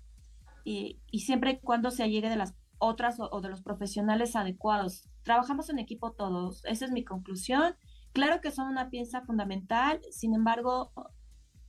y, 0.65 0.99
siempre 1.13 1.51
y 1.51 1.59
cuando 1.59 1.91
se 1.91 2.09
llegue 2.09 2.29
de 2.29 2.35
las 2.35 2.55
otras 2.77 3.17
o, 3.19 3.39
de 3.39 3.49
los 3.49 3.61
profesionales 3.61 4.35
adecuados. 4.35 5.07
Trabajamos 5.23 5.69
en 5.69 5.79
equipo 5.79 6.11
todos, 6.11 6.65
esa 6.65 6.85
es 6.85 6.91
mi 6.91 7.05
conclusión. 7.05 7.75
Claro 8.11 8.41
que 8.41 8.51
son 8.51 8.67
una 8.67 8.89
pieza 8.89 9.21
fundamental, 9.21 10.01
sin 10.11 10.35
embargo, 10.35 10.91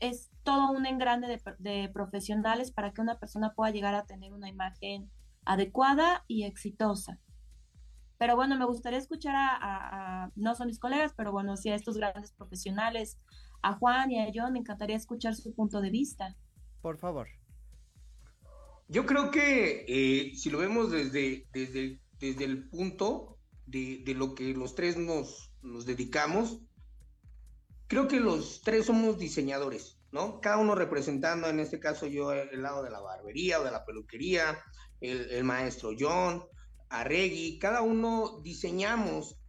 es 0.00 0.30
todo 0.42 0.72
un 0.72 0.86
engrane 0.86 1.40
de 1.58 1.88
profesionales 1.88 2.72
para 2.72 2.92
que 2.92 3.00
una 3.00 3.18
persona 3.18 3.54
pueda 3.54 3.70
llegar 3.70 3.94
a 3.94 4.04
tener 4.04 4.32
una 4.32 4.48
imagen 4.48 5.10
adecuada 5.44 6.24
y 6.26 6.42
exitosa. 6.42 7.20
Pero 8.18 8.34
bueno, 8.34 8.56
me 8.56 8.64
gustaría 8.64 8.98
escuchar 8.98 9.34
a, 9.36 10.30
no 10.36 10.54
son 10.54 10.68
mis 10.68 10.78
colegas, 10.78 11.12
pero 11.16 11.32
bueno, 11.32 11.56
sí 11.56 11.68
a 11.68 11.74
estos 11.74 11.96
grandes 11.98 12.32
profesionales, 12.32 13.18
a 13.62 13.74
Juan 13.74 14.10
y 14.10 14.20
a 14.20 14.30
John, 14.34 14.52
me 14.52 14.60
encantaría 14.60 14.96
escuchar 14.96 15.34
su 15.34 15.54
punto 15.54 15.80
de 15.80 15.90
vista. 15.90 16.34
Por 16.86 16.98
favor. 16.98 17.26
Yo 18.86 19.06
creo 19.06 19.32
que 19.32 19.84
eh, 19.88 20.36
si 20.36 20.50
lo 20.50 20.58
vemos 20.58 20.92
desde, 20.92 21.48
desde, 21.52 22.00
desde 22.20 22.44
el 22.44 22.68
punto 22.68 23.38
de, 23.66 24.04
de, 24.04 24.14
lo 24.14 24.36
que 24.36 24.54
los 24.54 24.76
tres 24.76 24.96
nos, 24.96 25.50
nos 25.62 25.84
dedicamos, 25.84 26.60
creo 27.88 28.06
que 28.06 28.20
los 28.20 28.60
tres 28.60 28.86
somos 28.86 29.18
diseñadores. 29.18 29.98
¿no? 30.12 30.40
Cada 30.40 30.58
uno 30.58 30.76
representando, 30.76 31.48
en 31.48 31.58
este 31.58 31.80
caso 31.80 32.06
yo, 32.06 32.32
el 32.32 32.62
lado 32.62 32.84
de 32.84 32.90
la 32.90 33.00
barbería 33.00 33.58
o 33.58 33.64
de 33.64 33.72
la 33.72 33.84
peluquería, 33.84 34.56
el, 35.00 35.42
maestro 35.42 35.90
John, 35.98 36.44
Arregui, 36.88 37.58
cada 37.58 37.82
uno 37.82 38.38
diseñamos 38.44 39.40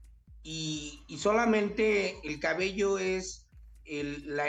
y, 0.42 1.06
solamente 1.20 2.20
el 2.28 2.40
cabello 2.40 2.98
es 2.98 3.47
la, 4.26 4.46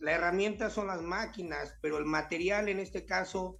la, 0.00 0.12
herramienta 0.12 0.70
son 0.70 0.86
las 0.86 1.02
máquinas, 1.02 1.74
pero 1.82 1.98
el 1.98 2.04
material 2.04 2.68
en 2.68 2.78
este 2.78 3.04
caso, 3.04 3.58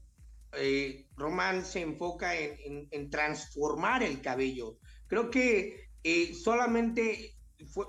eh, 0.53 1.07
Román 1.17 1.65
se 1.65 1.83
enfoca 1.83 2.35
en, 2.35 3.11
transformar 3.11 4.03
el 4.03 4.21
cabello. 4.21 4.79
Creo 5.07 5.31
que 5.31 5.91
eh, 6.03 6.35
solamente 6.35 7.37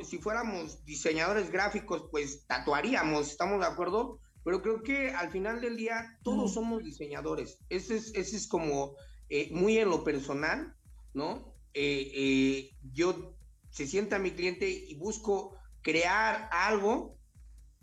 si 0.03 0.17
fuéramos 0.17 0.83
diseñadores 0.85 1.51
gráficos, 1.51 2.07
pues 2.11 2.45
tatuaríamos, 2.47 3.29
¿estamos 3.29 3.59
de 3.59 3.67
acuerdo? 3.67 4.19
Pero 4.43 4.61
creo 4.61 4.81
que 4.81 5.11
al 5.11 5.29
final 5.29 5.61
del 5.61 5.75
día 5.75 6.17
todos 6.23 6.53
somos 6.53 6.83
diseñadores. 6.83 7.59
Ese 7.69 7.97
es, 7.97 8.13
ese 8.15 8.37
es 8.37 8.47
como 8.47 8.95
eh, 9.29 9.49
muy 9.51 9.77
en 9.77 9.89
lo 9.89 10.03
personal, 10.03 10.73
¿no? 11.13 11.53
Eh, 11.73 12.11
eh, 12.15 12.71
yo 12.93 13.35
se 13.69 13.85
sienta 13.85 14.19
mi 14.19 14.31
cliente 14.31 14.69
y 14.69 14.95
busco 14.95 15.55
crear 15.88 16.49
algo 16.51 17.17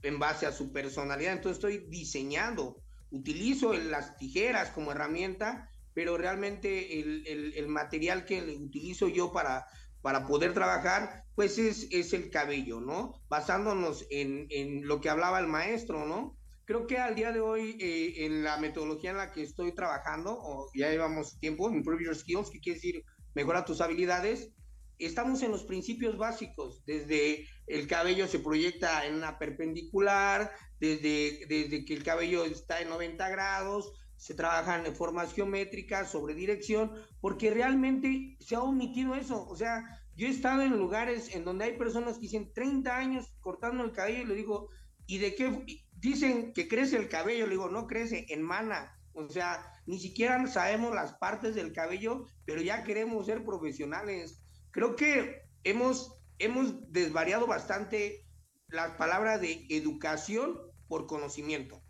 en 0.02 0.18
base 0.18 0.44
a 0.44 0.52
su 0.52 0.70
personalidad. 0.74 1.32
Entonces 1.32 1.56
estoy 1.56 1.86
diseñando, 1.88 2.82
utilizo 3.10 3.72
las 3.72 4.18
tijeras 4.18 4.68
como 4.68 4.92
herramienta, 4.92 5.70
pero 5.94 6.18
realmente 6.18 7.00
el, 7.00 7.26
el, 7.26 7.54
el 7.54 7.66
material 7.66 8.26
que 8.26 8.42
utilizo 8.42 9.08
yo 9.08 9.32
para, 9.32 9.64
para 10.02 10.26
poder 10.26 10.52
trabajar, 10.52 11.24
pues 11.34 11.56
es, 11.56 11.88
es 11.92 12.12
el 12.12 12.28
cabello, 12.28 12.78
¿no? 12.78 13.22
Basándonos 13.30 14.06
en, 14.10 14.48
en, 14.50 14.86
lo 14.86 15.00
que 15.00 15.08
hablaba 15.08 15.40
el 15.40 15.46
maestro, 15.46 16.04
¿no? 16.04 16.36
Creo 16.66 16.86
que 16.86 16.98
al 16.98 17.14
día 17.14 17.32
de 17.32 17.40
hoy, 17.40 17.78
eh, 17.80 18.26
en 18.26 18.44
la 18.44 18.58
metodología 18.58 19.12
en 19.12 19.16
la 19.16 19.32
que 19.32 19.42
estoy 19.42 19.74
trabajando, 19.74 20.36
o 20.38 20.70
ya 20.74 20.90
llevamos 20.90 21.38
tiempo, 21.40 21.70
Improve 21.70 22.04
Your 22.04 22.16
Skills, 22.16 22.50
que 22.50 22.60
quiere 22.60 22.76
decir 22.76 23.04
mejora 23.34 23.64
tus 23.64 23.80
habilidades, 23.80 24.50
estamos 24.98 25.42
en 25.42 25.50
los 25.50 25.64
principios 25.64 26.16
básicos, 26.16 26.84
desde 26.84 27.46
el 27.66 27.86
cabello 27.86 28.26
se 28.28 28.38
proyecta 28.38 29.06
en 29.06 29.14
una 29.14 29.38
perpendicular, 29.38 30.52
desde, 30.80 31.46
desde 31.48 31.84
que 31.84 31.94
el 31.94 32.02
cabello 32.02 32.44
está 32.44 32.80
en 32.80 32.88
90 32.88 33.28
grados, 33.30 33.92
se 34.16 34.34
trabajan 34.34 34.86
en 34.86 34.94
formas 34.94 35.34
geométricas, 35.34 36.10
sobre 36.10 36.34
dirección, 36.34 36.92
porque 37.20 37.50
realmente 37.50 38.36
se 38.40 38.54
ha 38.54 38.62
omitido 38.62 39.14
eso. 39.14 39.46
O 39.48 39.56
sea, 39.56 39.84
yo 40.16 40.26
he 40.26 40.30
estado 40.30 40.62
en 40.62 40.76
lugares 40.78 41.34
en 41.34 41.44
donde 41.44 41.64
hay 41.64 41.76
personas 41.76 42.14
que 42.14 42.22
dicen 42.22 42.52
30 42.52 42.96
años 42.96 43.34
cortando 43.40 43.84
el 43.84 43.92
cabello 43.92 44.22
y 44.22 44.26
le 44.26 44.34
digo, 44.34 44.68
¿y 45.06 45.18
de 45.18 45.34
qué? 45.34 45.64
Dicen 45.92 46.52
que 46.52 46.68
crece 46.68 46.96
el 46.96 47.08
cabello, 47.08 47.46
le 47.46 47.52
digo, 47.52 47.68
no 47.68 47.86
crece, 47.86 48.26
en 48.28 48.42
mana. 48.42 48.96
O 49.12 49.28
sea, 49.28 49.62
ni 49.86 49.98
siquiera 49.98 50.46
sabemos 50.46 50.94
las 50.94 51.14
partes 51.14 51.54
del 51.54 51.72
cabello, 51.72 52.26
pero 52.44 52.60
ya 52.62 52.84
queremos 52.84 53.26
ser 53.26 53.44
profesionales. 53.44 54.43
Creo 54.74 54.94
que 54.94 55.40
hemos, 55.62 56.18
hemos 56.38 56.92
desvariado 56.92 57.46
bastante 57.46 58.26
las 58.68 58.90
palabras 58.98 59.40
de 59.40 59.66
educación 59.70 60.60
por 60.86 61.06
conocimiento 61.06 61.82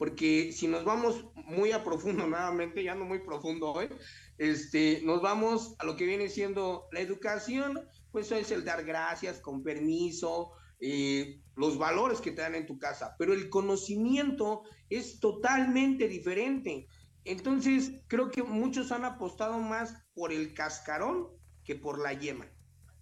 porque 0.00 0.50
si 0.52 0.66
nos 0.66 0.82
vamos 0.82 1.26
muy 1.34 1.72
a 1.72 1.84
profundo 1.84 2.26
nuevamente, 2.26 2.82
ya 2.82 2.94
no 2.94 3.04
muy 3.04 3.18
profundo 3.18 3.70
hoy, 3.72 3.90
este, 4.38 5.02
nos 5.04 5.20
vamos 5.20 5.74
a 5.78 5.84
lo 5.84 5.94
que 5.94 6.06
viene 6.06 6.30
siendo 6.30 6.88
la 6.90 7.00
educación, 7.00 7.78
pues 8.10 8.32
es 8.32 8.50
el 8.50 8.64
dar 8.64 8.82
gracias 8.82 9.40
con 9.40 9.62
permiso, 9.62 10.52
eh, 10.80 11.42
los 11.54 11.76
valores 11.76 12.22
que 12.22 12.32
te 12.32 12.40
dan 12.40 12.54
en 12.54 12.64
tu 12.64 12.78
casa, 12.78 13.14
pero 13.18 13.34
el 13.34 13.50
conocimiento 13.50 14.62
es 14.88 15.20
totalmente 15.20 16.08
diferente. 16.08 16.86
Entonces, 17.24 18.02
creo 18.08 18.30
que 18.30 18.42
muchos 18.42 18.92
han 18.92 19.04
apostado 19.04 19.58
más 19.58 19.94
por 20.14 20.32
el 20.32 20.54
cascarón 20.54 21.28
por 21.74 21.98
la 21.98 22.12
yema. 22.12 22.46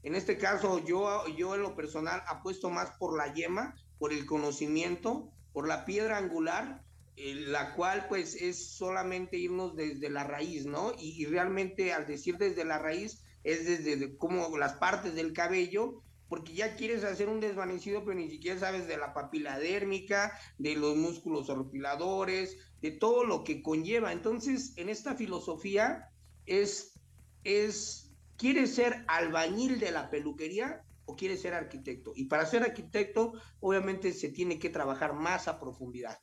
En 0.02 0.14
este 0.14 0.38
caso, 0.38 0.84
yo, 0.84 1.26
yo 1.36 1.54
en 1.54 1.62
lo 1.62 1.74
personal 1.74 2.22
apuesto 2.28 2.70
más 2.70 2.92
por 2.98 3.16
la 3.16 3.32
yema, 3.34 3.74
por 3.98 4.12
el 4.12 4.26
conocimiento, 4.26 5.30
por 5.52 5.66
la 5.66 5.84
piedra 5.84 6.18
angular, 6.18 6.84
eh, 7.20 7.34
la 7.34 7.74
cual 7.74 8.06
pues 8.08 8.36
es 8.36 8.76
solamente 8.76 9.36
irnos 9.36 9.74
desde 9.74 10.08
la 10.08 10.22
raíz, 10.22 10.66
¿no? 10.66 10.92
Y, 10.96 11.26
realmente 11.26 11.92
al 11.92 12.06
decir 12.06 12.38
desde 12.38 12.64
la 12.64 12.78
raíz 12.78 13.24
es 13.42 13.66
desde 13.66 14.16
como 14.16 14.56
las 14.56 14.74
partes 14.74 15.16
del 15.16 15.32
cabello, 15.32 16.04
porque 16.28 16.52
ya 16.52 16.76
quieres 16.76 17.02
hacer 17.02 17.28
un 17.28 17.40
desvanecido, 17.40 18.04
pero 18.04 18.14
ni 18.14 18.30
siquiera 18.30 18.60
sabes 18.60 18.86
de 18.86 18.98
la 18.98 19.14
papila 19.14 19.58
dérmica, 19.58 20.38
de 20.58 20.76
los 20.76 20.96
músculos 20.96 21.48
orpiladores, 21.48 22.56
de 22.82 22.92
todo 22.92 23.24
lo 23.24 23.42
que 23.42 23.62
conlleva. 23.62 24.12
Entonces, 24.12 24.74
en 24.76 24.88
esta 24.88 25.16
filosofía 25.16 26.10
es, 26.46 27.00
es, 27.42 28.07
¿quieres 28.38 28.74
ser 28.74 29.04
albañil 29.08 29.78
de 29.78 29.90
la 29.90 30.08
peluquería? 30.08 30.82
o 31.08 31.16
quieres 31.16 31.40
ser 31.40 31.54
arquitecto. 31.54 32.12
Y 32.14 32.26
para 32.26 32.44
ser 32.44 32.62
arquitecto, 32.62 33.32
obviamente 33.60 34.12
se 34.12 34.28
tiene 34.28 34.58
que 34.58 34.68
trabajar 34.68 35.14
más 35.14 35.48
a 35.48 35.58
profundidad. 35.58 36.18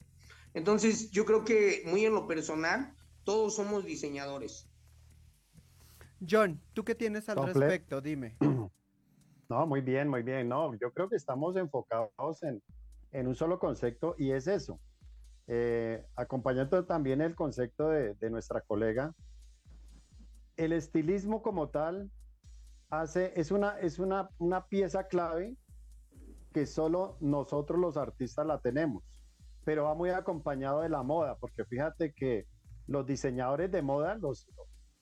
Entonces, 0.54 1.10
yo 1.10 1.26
creo 1.26 1.44
que 1.44 1.82
muy 1.88 2.06
en 2.06 2.14
lo 2.14 2.28
personal, 2.28 2.94
todos 3.24 3.56
somos 3.56 3.84
diseñadores. 3.84 4.70
John, 6.30 6.62
¿tú 6.74 6.86
qué 6.86 6.94
tienes 6.94 7.28
al 7.30 7.46
respecto? 7.48 8.00
Dime. 8.00 8.38
No, 9.48 9.68
muy 9.68 9.82
bien, 9.82 10.08
muy 10.08 10.24
bien. 10.24 10.50
No, 10.50 10.74
yo 10.74 10.92
creo 10.92 11.08
que 11.08 11.18
estamos 11.18 11.56
enfocados 11.56 12.42
en, 12.42 12.64
en 13.12 13.28
un 13.28 13.36
solo 13.36 13.60
concepto 13.60 14.16
y 14.18 14.32
es 14.32 14.48
eso. 14.48 14.80
Eh, 15.46 16.04
acompañando 16.16 16.84
también 16.86 17.22
el 17.22 17.36
concepto 17.36 17.90
de, 17.90 18.16
de, 18.16 18.32
nuestra 18.32 18.62
colega, 18.62 19.14
el 20.58 20.74
estilismo 20.74 21.42
como 21.42 21.70
tal 21.70 22.12
hace, 22.90 23.34
es, 23.40 23.52
una, 23.52 23.80
es 23.80 24.00
una, 24.00 24.30
una 24.38 24.68
pieza 24.68 25.08
clave 25.08 25.56
que 26.54 26.66
solo 26.66 27.18
nosotros 27.20 27.80
los 27.80 27.98
artistas 27.98 28.46
la 28.46 28.60
tenemos 28.60 29.04
pero 29.66 29.86
va 29.86 29.96
muy 29.96 30.12
acompañado 30.12 30.82
de 30.82 30.90
la 30.90 31.04
moda, 31.04 31.36
porque 31.36 31.66
fíjate 31.66 32.14
que 32.14 32.46
los 32.88 33.06
diseñadores 33.06 33.72
de 33.72 33.82
moda, 33.82 34.16
los, 34.16 34.48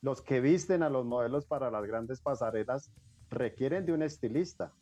los 0.01 0.21
que 0.21 0.39
visten 0.39 0.81
a 0.81 0.89
los 0.89 1.05
modelos 1.05 1.45
para 1.45 1.69
las 1.69 1.85
grandes 1.85 2.21
pasarelas, 2.21 2.91
requieren 3.29 3.85
de 3.85 3.91
un 3.91 4.01
estilista. 4.01 4.73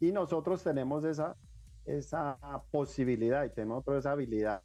Y 0.00 0.12
nosotros 0.12 0.62
tenemos 0.62 1.02
esa, 1.04 1.34
esa 1.86 2.38
posibilidad 2.70 3.44
y 3.44 3.54
tenemos 3.54 3.88
esa 3.88 4.12
habilidad 4.12 4.62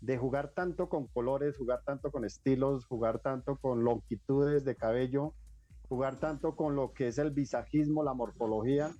de 0.00 0.16
jugar 0.16 0.52
tanto 0.54 0.88
con 0.88 1.06
colores, 1.08 1.56
jugar 1.56 1.82
tanto 1.84 2.10
con 2.10 2.24
estilos, 2.24 2.86
jugar 2.86 3.20
tanto 3.20 3.56
con 3.56 3.84
longitudes 3.84 4.64
de 4.64 4.76
cabello, 4.76 5.34
jugar 5.88 6.16
tanto 6.20 6.54
con 6.54 6.76
lo 6.76 6.92
que 6.92 7.08
es 7.08 7.18
el 7.18 7.30
visajismo, 7.30 8.04
la 8.04 8.14
morfología, 8.14 8.90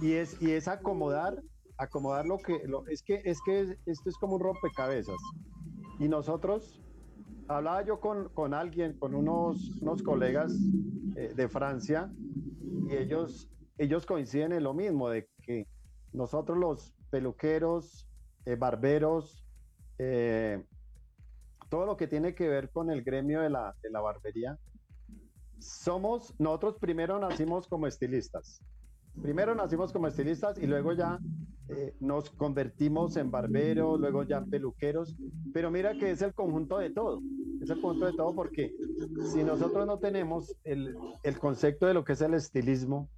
y 0.00 0.12
es, 0.12 0.40
y 0.42 0.52
es 0.52 0.68
acomodar 0.68 1.40
acomodar 1.76 2.26
lo 2.26 2.38
que 2.38 2.66
lo, 2.66 2.86
es 2.86 3.02
que 3.02 3.20
es 3.24 3.40
que 3.44 3.76
esto 3.86 4.08
es 4.08 4.16
como 4.18 4.36
un 4.36 4.40
rompecabezas. 4.40 5.16
Y 5.98 6.08
nosotros 6.08 6.80
hablaba 7.48 7.82
yo 7.84 8.00
con, 8.00 8.28
con 8.30 8.54
alguien 8.54 8.98
con 8.98 9.14
unos, 9.14 9.80
unos 9.80 10.02
colegas 10.02 10.52
eh, 11.16 11.32
de 11.34 11.48
Francia 11.48 12.10
y 12.88 12.96
ellos 12.96 13.50
ellos 13.76 14.06
coinciden 14.06 14.52
en 14.52 14.62
lo 14.62 14.72
mismo 14.72 15.08
de 15.08 15.28
que 15.42 15.66
nosotros 16.12 16.56
los 16.58 16.94
peluqueros 17.10 18.08
eh, 18.46 18.56
barberos 18.56 19.43
eh, 19.98 20.62
todo 21.68 21.86
lo 21.86 21.96
que 21.96 22.06
tiene 22.06 22.34
que 22.34 22.48
ver 22.48 22.70
con 22.70 22.90
el 22.90 23.02
gremio 23.02 23.40
de 23.40 23.50
la, 23.50 23.74
de 23.82 23.90
la 23.90 24.00
barbería 24.00 24.58
somos 25.58 26.34
nosotros 26.38 26.76
primero 26.78 27.18
nacimos 27.18 27.66
como 27.66 27.86
estilistas. 27.86 28.60
Primero 29.22 29.54
nacimos 29.54 29.92
como 29.92 30.08
estilistas 30.08 30.58
y 30.58 30.66
luego 30.66 30.92
ya 30.92 31.18
eh, 31.68 31.94
nos 32.00 32.30
convertimos 32.30 33.16
en 33.16 33.30
barberos, 33.30 34.00
luego 34.00 34.24
ya 34.24 34.44
peluqueros, 34.44 35.16
pero 35.52 35.70
mira 35.70 35.94
que 35.94 36.10
es 36.10 36.20
el 36.20 36.34
conjunto 36.34 36.78
de 36.78 36.90
todo, 36.90 37.22
es 37.62 37.70
el 37.70 37.80
conjunto 37.80 38.06
de 38.06 38.12
todo 38.12 38.34
porque 38.34 38.74
si 39.32 39.44
nosotros 39.44 39.86
no 39.86 39.98
tenemos 39.98 40.54
el, 40.64 40.96
el 41.22 41.38
concepto 41.38 41.86
de 41.86 41.94
lo 41.94 42.04
que 42.04 42.14
es 42.14 42.20
el 42.20 42.34
estilismo, 42.34 43.08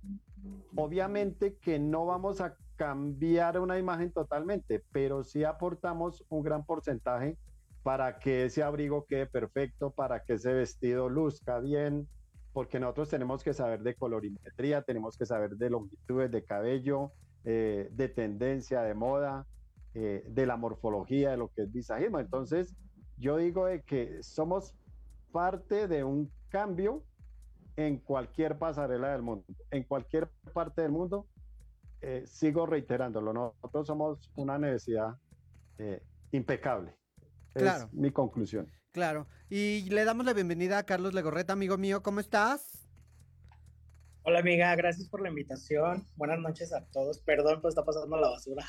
obviamente 0.76 1.56
que 1.56 1.78
no 1.78 2.04
vamos 2.06 2.40
a 2.40 2.54
cambiar 2.76 3.58
una 3.58 3.78
imagen 3.78 4.12
totalmente, 4.12 4.82
pero 4.92 5.24
sí 5.24 5.44
aportamos 5.44 6.24
un 6.28 6.42
gran 6.42 6.64
porcentaje 6.64 7.36
para 7.82 8.18
que 8.18 8.46
ese 8.46 8.62
abrigo 8.62 9.06
quede 9.06 9.26
perfecto, 9.26 9.90
para 9.90 10.22
que 10.22 10.34
ese 10.34 10.52
vestido 10.52 11.08
luzca 11.08 11.60
bien, 11.60 12.08
porque 12.52 12.80
nosotros 12.80 13.10
tenemos 13.10 13.44
que 13.44 13.54
saber 13.54 13.82
de 13.82 13.94
colorimetría, 13.94 14.82
tenemos 14.82 15.16
que 15.16 15.26
saber 15.26 15.56
de 15.56 15.70
longitudes 15.70 16.30
de 16.30 16.44
cabello, 16.44 17.12
eh, 17.44 17.88
de 17.92 18.08
tendencia, 18.08 18.82
de 18.82 18.94
moda, 18.94 19.46
eh, 19.94 20.24
de 20.28 20.46
la 20.46 20.56
morfología, 20.56 21.30
de 21.30 21.36
lo 21.36 21.48
que 21.48 21.62
es 21.62 21.72
visajismo. 21.72 22.18
Entonces, 22.18 22.74
yo 23.18 23.36
digo 23.36 23.66
de 23.66 23.82
que 23.82 24.22
somos 24.22 24.74
parte 25.32 25.86
de 25.86 26.02
un 26.02 26.30
cambio 26.48 27.04
en 27.76 27.98
cualquier 27.98 28.58
pasarela 28.58 29.12
del 29.12 29.22
mundo, 29.22 29.44
en 29.70 29.84
cualquier 29.84 30.28
parte 30.52 30.82
del 30.82 30.92
mundo. 30.92 31.26
Eh, 32.00 32.24
sigo 32.26 32.66
reiterándolo, 32.66 33.32
nosotros 33.32 33.86
somos 33.86 34.30
una 34.36 34.58
necesidad 34.58 35.16
eh, 35.78 36.02
impecable. 36.32 36.94
Es 37.54 37.92
mi 37.92 38.10
conclusión. 38.10 38.70
Claro. 38.92 39.26
Y 39.48 39.88
le 39.90 40.04
damos 40.04 40.26
la 40.26 40.34
bienvenida 40.34 40.78
a 40.78 40.82
Carlos 40.84 41.14
Legorreta, 41.14 41.54
amigo 41.54 41.78
mío. 41.78 42.02
¿Cómo 42.02 42.20
estás? 42.20 42.86
Hola 44.22 44.40
amiga, 44.40 44.74
gracias 44.74 45.08
por 45.08 45.22
la 45.22 45.28
invitación. 45.28 46.06
Buenas 46.16 46.40
noches 46.40 46.72
a 46.72 46.84
todos. 46.86 47.20
Perdón, 47.20 47.60
pues 47.62 47.72
está 47.72 47.84
pasando 47.84 48.16
la 48.16 48.28
basura. 48.28 48.66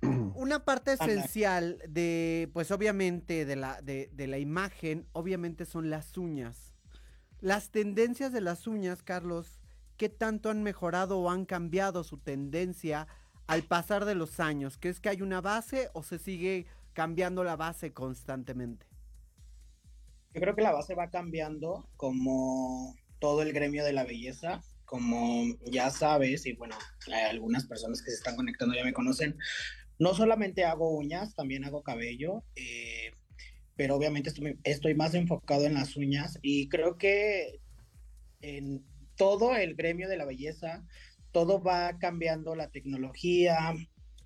Una 0.34 0.64
parte 0.64 0.92
esencial 0.92 1.82
de, 1.88 2.48
pues 2.52 2.70
obviamente, 2.70 3.44
de 3.44 3.56
la, 3.56 3.82
de, 3.82 4.08
de 4.12 4.26
la 4.26 4.38
imagen, 4.38 5.06
obviamente 5.12 5.66
son 5.66 5.90
las 5.90 6.16
uñas. 6.16 6.69
Las 7.40 7.70
tendencias 7.70 8.32
de 8.32 8.42
las 8.42 8.66
uñas, 8.66 9.02
Carlos, 9.02 9.60
¿qué 9.96 10.10
tanto 10.10 10.50
han 10.50 10.62
mejorado 10.62 11.18
o 11.18 11.30
han 11.30 11.46
cambiado 11.46 12.04
su 12.04 12.18
tendencia 12.18 13.06
al 13.46 13.62
pasar 13.62 14.04
de 14.04 14.14
los 14.14 14.40
años? 14.40 14.76
¿Crees 14.78 15.00
que 15.00 15.08
hay 15.08 15.22
una 15.22 15.40
base 15.40 15.88
o 15.94 16.02
se 16.02 16.18
sigue 16.18 16.66
cambiando 16.92 17.42
la 17.42 17.56
base 17.56 17.94
constantemente? 17.94 18.86
Yo 20.34 20.40
creo 20.40 20.54
que 20.54 20.62
la 20.62 20.72
base 20.72 20.94
va 20.94 21.10
cambiando 21.10 21.88
como 21.96 22.94
todo 23.18 23.40
el 23.40 23.54
gremio 23.54 23.84
de 23.84 23.94
la 23.94 24.04
belleza. 24.04 24.62
Como 24.84 25.44
ya 25.64 25.88
sabes, 25.90 26.44
y 26.46 26.52
bueno, 26.52 26.76
hay 27.06 27.30
algunas 27.30 27.66
personas 27.66 28.02
que 28.02 28.10
se 28.10 28.16
están 28.16 28.36
conectando 28.36 28.74
ya 28.74 28.84
me 28.84 28.92
conocen, 28.92 29.38
no 29.98 30.14
solamente 30.14 30.64
hago 30.64 30.90
uñas, 30.90 31.34
también 31.36 31.64
hago 31.64 31.82
cabello, 31.82 32.42
eh, 32.56 33.12
pero 33.80 33.96
obviamente 33.96 34.28
estoy, 34.28 34.58
estoy, 34.62 34.94
más 34.94 35.14
enfocado 35.14 35.64
en 35.64 35.72
las 35.72 35.96
uñas 35.96 36.38
y 36.42 36.68
creo 36.68 36.98
que 36.98 37.60
en 38.42 38.84
todo 39.16 39.56
el 39.56 39.74
gremio 39.74 40.06
de 40.06 40.18
la 40.18 40.26
belleza, 40.26 40.84
todo 41.32 41.62
va 41.62 41.96
cambiando 41.98 42.54
la 42.54 42.68
tecnología, 42.68 43.74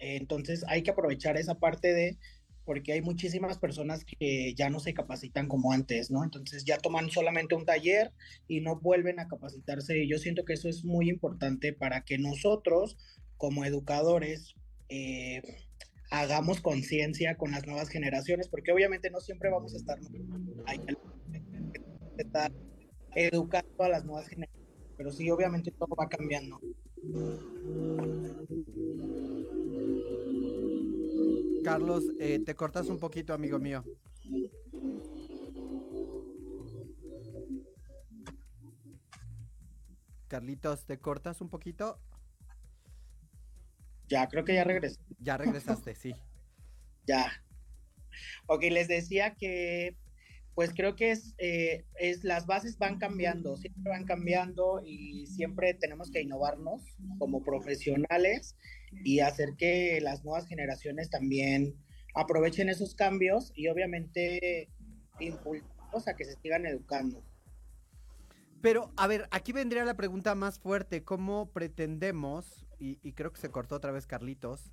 entonces 0.01 0.65
hay 0.67 0.83
que 0.83 0.91
aprovechar 0.91 1.37
esa 1.37 1.55
parte 1.61 1.95
de 1.95 2.19
porque 2.65 2.95
hay 2.95 3.01
muchísimas 3.01 3.59
personas 3.59 4.05
que 4.05 4.55
ya 4.55 4.71
no 4.71 4.81
se 4.81 4.93
capacitan 4.93 5.47
como 5.47 5.71
antes, 5.71 6.11
¿no? 6.11 6.25
Entonces 6.25 6.65
ya 6.65 6.79
toman 6.79 7.09
solamente 7.11 7.55
un 7.55 7.65
taller 7.65 8.11
y 8.49 8.61
no 8.61 8.81
vuelven 8.81 9.21
a 9.21 9.29
capacitarse. 9.29 9.99
Y 9.99 10.09
yo 10.09 10.19
siento 10.19 10.45
que 10.45 10.55
eso 10.55 10.69
es 10.69 10.85
muy 10.85 11.09
importante 11.09 11.73
para 11.73 12.01
que 12.01 12.19
nosotros, 12.19 12.97
como 13.37 13.65
educadores, 13.65 14.57
eh, 14.89 15.43
hagamos 16.21 16.61
conciencia 16.61 17.37
con 17.37 17.51
las 17.51 17.67
nuevas 17.67 17.89
generaciones, 17.89 18.49
porque 18.49 18.73
obviamente 18.73 19.11
no 19.11 19.21
siempre 19.21 19.51
vamos 19.51 19.75
a 19.75 19.79
estar, 19.79 19.99
estar 22.17 22.53
educando 23.15 23.83
a 23.83 23.89
las 23.89 24.05
nuevas 24.05 24.29
generaciones, 24.29 24.69
pero 24.97 25.11
sí, 25.11 25.29
obviamente 25.31 25.73
todo 25.73 25.95
va 25.97 26.09
cambiando. 26.09 26.61
Carlos, 31.65 32.05
eh, 32.21 32.41
te 32.45 32.55
cortas 32.55 32.89
un 32.89 32.99
poquito, 32.99 33.35
amigo 33.35 33.59
mío. 33.59 33.85
Carlitos, 40.29 40.85
¿te 40.85 40.99
cortas 40.99 41.41
un 41.41 41.49
poquito? 41.49 41.99
Ya, 44.09 44.29
creo 44.29 44.45
que 44.45 44.55
ya 44.55 44.65
regresé. 44.65 45.01
Ya 45.21 45.37
regresaste, 45.37 45.95
sí. 45.95 46.15
Ya. 47.07 47.31
Ok, 48.47 48.63
les 48.71 48.89
decía 48.89 49.35
que 49.35 49.95
pues 50.55 50.73
creo 50.73 50.95
que 50.95 51.11
es, 51.11 51.35
eh, 51.39 51.85
es, 51.99 52.23
las 52.23 52.47
bases 52.47 52.79
van 52.79 52.99
cambiando, 52.99 53.57
siempre 53.57 53.91
van 53.91 54.05
cambiando 54.05 54.81
y 54.85 55.27
siempre 55.27 55.75
tenemos 55.75 56.11
que 56.11 56.23
innovarnos 56.23 56.81
como 57.19 57.43
profesionales 57.43 58.57
y 59.05 59.21
hacer 59.21 59.55
que 59.59 60.01
las 60.01 60.25
nuevas 60.25 60.47
generaciones 60.47 61.11
también 61.11 61.75
aprovechen 62.15 62.69
esos 62.69 62.95
cambios 62.95 63.53
y 63.57 63.67
obviamente 63.67 64.71
impulsamos 65.19 66.07
a 66.07 66.15
que 66.15 66.25
se 66.25 66.37
sigan 66.41 66.67
educando. 66.67 67.23
Pero, 68.63 68.93
a 68.97 69.07
ver, 69.07 69.29
aquí 69.31 69.53
vendría 69.53 69.85
la 69.85 69.97
pregunta 69.97 70.35
más 70.35 70.59
fuerte, 70.59 71.03
¿cómo 71.03 71.51
pretendemos, 71.53 72.64
y, 72.79 73.13
creo 73.13 73.33
que 73.33 73.41
se 73.41 73.51
cortó 73.51 73.77
otra 73.77 73.93
vez 73.93 74.07
Carlitos, 74.07 74.71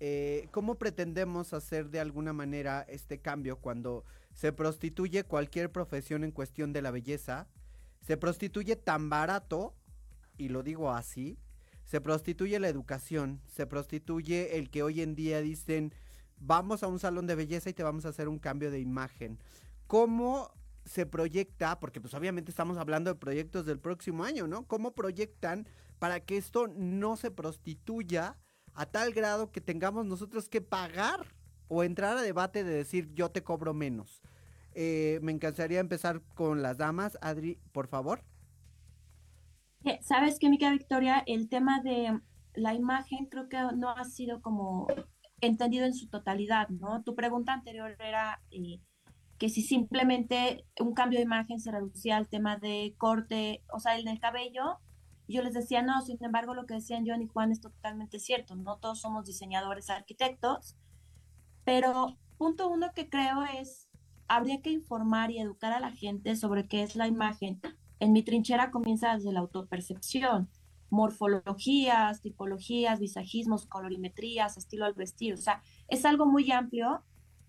eh, 0.00 0.48
¿cómo 0.50 0.76
pretendemos 0.76 1.52
hacer 1.52 1.90
de 1.90 2.00
alguna 2.00 2.32
manera 2.32 2.84
este 2.88 3.20
cambio 3.20 3.58
cuando 3.58 4.04
se 4.34 4.52
prostituye 4.52 5.24
cualquier 5.24 5.70
profesión 5.70 6.24
en 6.24 6.32
cuestión 6.32 6.72
de 6.72 6.82
la 6.82 6.90
belleza? 6.90 7.48
Se 8.00 8.16
prostituye 8.16 8.76
tan 8.76 9.08
barato, 9.10 9.74
y 10.38 10.48
lo 10.48 10.62
digo 10.62 10.90
así, 10.90 11.38
se 11.84 12.00
prostituye 12.00 12.58
la 12.58 12.68
educación, 12.68 13.40
se 13.46 13.66
prostituye 13.66 14.58
el 14.58 14.70
que 14.70 14.82
hoy 14.82 15.02
en 15.02 15.14
día 15.14 15.40
dicen, 15.40 15.94
vamos 16.38 16.82
a 16.82 16.88
un 16.88 16.98
salón 16.98 17.26
de 17.26 17.34
belleza 17.34 17.70
y 17.70 17.74
te 17.74 17.82
vamos 17.82 18.04
a 18.04 18.08
hacer 18.08 18.28
un 18.28 18.38
cambio 18.38 18.70
de 18.70 18.80
imagen. 18.80 19.38
¿Cómo 19.86 20.50
se 20.84 21.06
proyecta, 21.06 21.78
porque 21.78 22.00
pues 22.00 22.14
obviamente 22.14 22.50
estamos 22.50 22.76
hablando 22.76 23.12
de 23.12 23.18
proyectos 23.18 23.66
del 23.66 23.78
próximo 23.78 24.24
año, 24.24 24.46
¿no? 24.46 24.66
¿Cómo 24.66 24.94
proyectan 24.94 25.66
para 26.02 26.18
que 26.18 26.36
esto 26.36 26.66
no 26.66 27.14
se 27.14 27.30
prostituya 27.30 28.36
a 28.74 28.86
tal 28.86 29.12
grado 29.12 29.52
que 29.52 29.60
tengamos 29.60 30.04
nosotros 30.04 30.48
que 30.48 30.60
pagar 30.60 31.28
o 31.68 31.84
entrar 31.84 32.16
a 32.16 32.22
debate 32.22 32.64
de 32.64 32.74
decir 32.74 33.14
yo 33.14 33.30
te 33.30 33.44
cobro 33.44 33.72
menos. 33.72 34.20
Eh, 34.74 35.20
me 35.22 35.30
encantaría 35.30 35.78
empezar 35.78 36.20
con 36.34 36.60
las 36.60 36.76
damas. 36.76 37.16
Adri, 37.22 37.60
por 37.70 37.86
favor. 37.86 38.24
Eh, 39.84 40.00
Sabes 40.02 40.40
que, 40.40 40.50
Mica 40.50 40.72
Victoria, 40.72 41.22
el 41.24 41.48
tema 41.48 41.80
de 41.82 42.18
la 42.54 42.74
imagen 42.74 43.26
creo 43.26 43.48
que 43.48 43.58
no 43.76 43.90
ha 43.90 44.04
sido 44.04 44.42
como 44.42 44.88
entendido 45.40 45.86
en 45.86 45.94
su 45.94 46.08
totalidad, 46.08 46.68
¿no? 46.68 47.04
Tu 47.04 47.14
pregunta 47.14 47.52
anterior 47.52 47.94
era 48.00 48.42
eh, 48.50 48.80
que 49.38 49.48
si 49.48 49.62
simplemente 49.62 50.66
un 50.80 50.94
cambio 50.94 51.20
de 51.20 51.26
imagen 51.26 51.60
se 51.60 51.70
reducía 51.70 52.16
al 52.16 52.26
tema 52.26 52.56
de 52.56 52.92
corte, 52.98 53.62
o 53.72 53.78
sea, 53.78 53.94
el 53.94 54.04
del 54.04 54.18
cabello, 54.18 54.80
yo 55.28 55.42
les 55.42 55.54
decía, 55.54 55.82
no, 55.82 56.00
sin 56.02 56.22
embargo, 56.22 56.54
lo 56.54 56.66
que 56.66 56.74
decían 56.74 57.04
John 57.06 57.22
y 57.22 57.26
Juan 57.26 57.52
es 57.52 57.60
totalmente 57.60 58.18
cierto, 58.18 58.54
no 58.56 58.78
todos 58.78 59.00
somos 59.00 59.26
diseñadores 59.26 59.90
arquitectos, 59.90 60.76
pero 61.64 62.18
punto 62.38 62.68
uno 62.68 62.92
que 62.94 63.08
creo 63.08 63.44
es, 63.44 63.88
habría 64.28 64.60
que 64.62 64.70
informar 64.70 65.30
y 65.30 65.38
educar 65.38 65.72
a 65.72 65.80
la 65.80 65.92
gente 65.92 66.36
sobre 66.36 66.66
qué 66.66 66.82
es 66.82 66.96
la 66.96 67.06
imagen. 67.06 67.60
En 68.00 68.12
mi 68.12 68.22
trinchera 68.22 68.70
comienza 68.70 69.14
desde 69.14 69.32
la 69.32 69.40
autopercepción, 69.40 70.50
morfologías, 70.90 72.20
tipologías, 72.20 72.98
visajismos, 72.98 73.66
colorimetrías, 73.66 74.56
estilo 74.56 74.84
al 74.84 74.94
vestir, 74.94 75.34
o 75.34 75.38
sea, 75.38 75.62
es 75.88 76.04
algo 76.04 76.26
muy 76.26 76.50
amplio. 76.50 77.02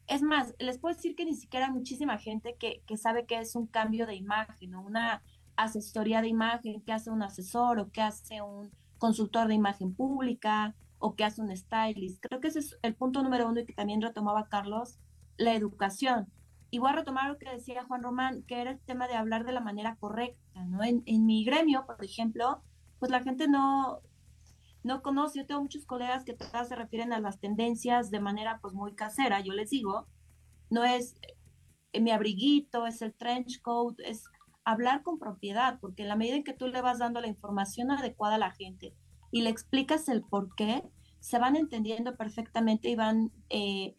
Es 0.06 0.22
más, 0.22 0.54
les 0.60 0.78
puedo 0.78 0.96
decir 0.96 1.16
que 1.16 1.26
ni 1.26 1.34
siquiera 1.34 1.68
hay 1.68 1.72
muchísima 1.72 2.18
gente 2.18 2.56
que, 2.60 2.84
que 2.86 2.98
sabe 2.98 3.26
que 3.26 3.40
es 3.40 3.56
un 3.56 3.68
cambio 3.68 4.06
de 4.06 4.16
imagen 4.16 4.76
o 4.76 4.82
una 4.82 5.24
asesoría 5.56 6.22
de 6.22 6.28
imagen, 6.28 6.82
qué 6.82 6.94
hace 6.94 7.12
un 7.12 7.24
asesor 7.24 7.80
o 7.80 7.92
qué 7.92 8.02
hace 8.02 8.42
un 8.42 8.72
consultor 8.98 9.48
de 9.48 9.56
imagen 9.56 9.94
pública 9.94 10.76
o 11.00 11.16
qué 11.16 11.24
hace 11.24 11.42
un 11.42 11.56
stylist. 11.56 12.24
Creo 12.26 12.40
que 12.40 12.48
ese 12.48 12.60
es 12.60 12.78
el 12.82 12.96
punto 12.96 13.22
número 13.24 13.48
uno 13.48 13.60
y 13.60 13.66
que 13.66 13.74
también 13.74 14.02
retomaba 14.02 14.48
Carlos, 14.48 15.00
la 15.38 15.54
educación. 15.54 16.32
Y 16.72 16.80
voy 16.80 16.90
a 16.90 16.96
retomar 16.96 17.30
lo 17.30 17.38
que 17.38 17.50
decía 17.50 17.86
Juan 17.86 18.02
Román, 18.02 18.44
que 18.44 18.62
era 18.62 18.72
el 18.72 18.80
tema 18.80 19.08
de 19.08 19.16
hablar 19.16 19.46
de 19.46 19.52
la 19.52 19.60
manera 19.60 19.96
correcta, 20.00 20.66
¿no? 20.66 20.84
En, 20.84 21.04
en 21.06 21.26
mi 21.26 21.44
gremio, 21.44 21.86
por 21.86 22.04
ejemplo, 22.04 22.64
pues 23.00 23.12
la 23.12 23.22
gente 23.22 23.48
no, 23.48 24.00
no 24.84 25.02
conoce, 25.02 25.40
yo 25.40 25.46
tengo 25.46 25.62
muchos 25.62 25.86
colegas 25.86 26.24
que 26.24 26.34
todas 26.34 26.68
se 26.68 26.76
refieren 26.76 27.14
a 27.14 27.20
las 27.20 27.40
tendencias 27.40 28.12
de 28.12 28.20
manera 28.20 28.60
pues 28.62 28.74
muy 28.74 28.94
casera, 28.96 29.42
yo 29.42 29.54
les 29.54 29.70
digo, 29.70 30.08
no 30.70 30.84
es 30.84 31.16
eh, 31.94 32.02
mi 32.02 32.12
abriguito, 32.12 32.86
es 32.86 33.02
el 33.02 33.14
trench 33.14 33.62
coat, 33.62 34.00
es 34.00 34.28
hablar 34.66 35.04
con 35.04 35.20
propiedad, 35.20 35.80
porque 35.80 36.04
en 36.04 36.10
la 36.10 36.16
medida 36.16 36.36
en 36.36 36.44
que 36.44 36.54
tú 36.54 36.68
le 36.68 36.82
vas 36.82 37.00
dando 37.00 37.22
la 37.22 37.28
información 37.28 37.92
adecuada 37.92 38.36
a 38.36 38.40
la 38.40 38.52
gente 38.52 38.96
y 39.32 39.42
le 39.42 39.50
explicas 39.50 40.08
el 40.10 40.24
por 40.24 40.54
qué, 40.56 40.84
se 41.20 41.40
van 41.40 41.56
entendiendo 41.56 42.16
perfectamente 42.18 42.90
y 42.90 42.96
van 42.96 43.32
eh, 43.50 43.96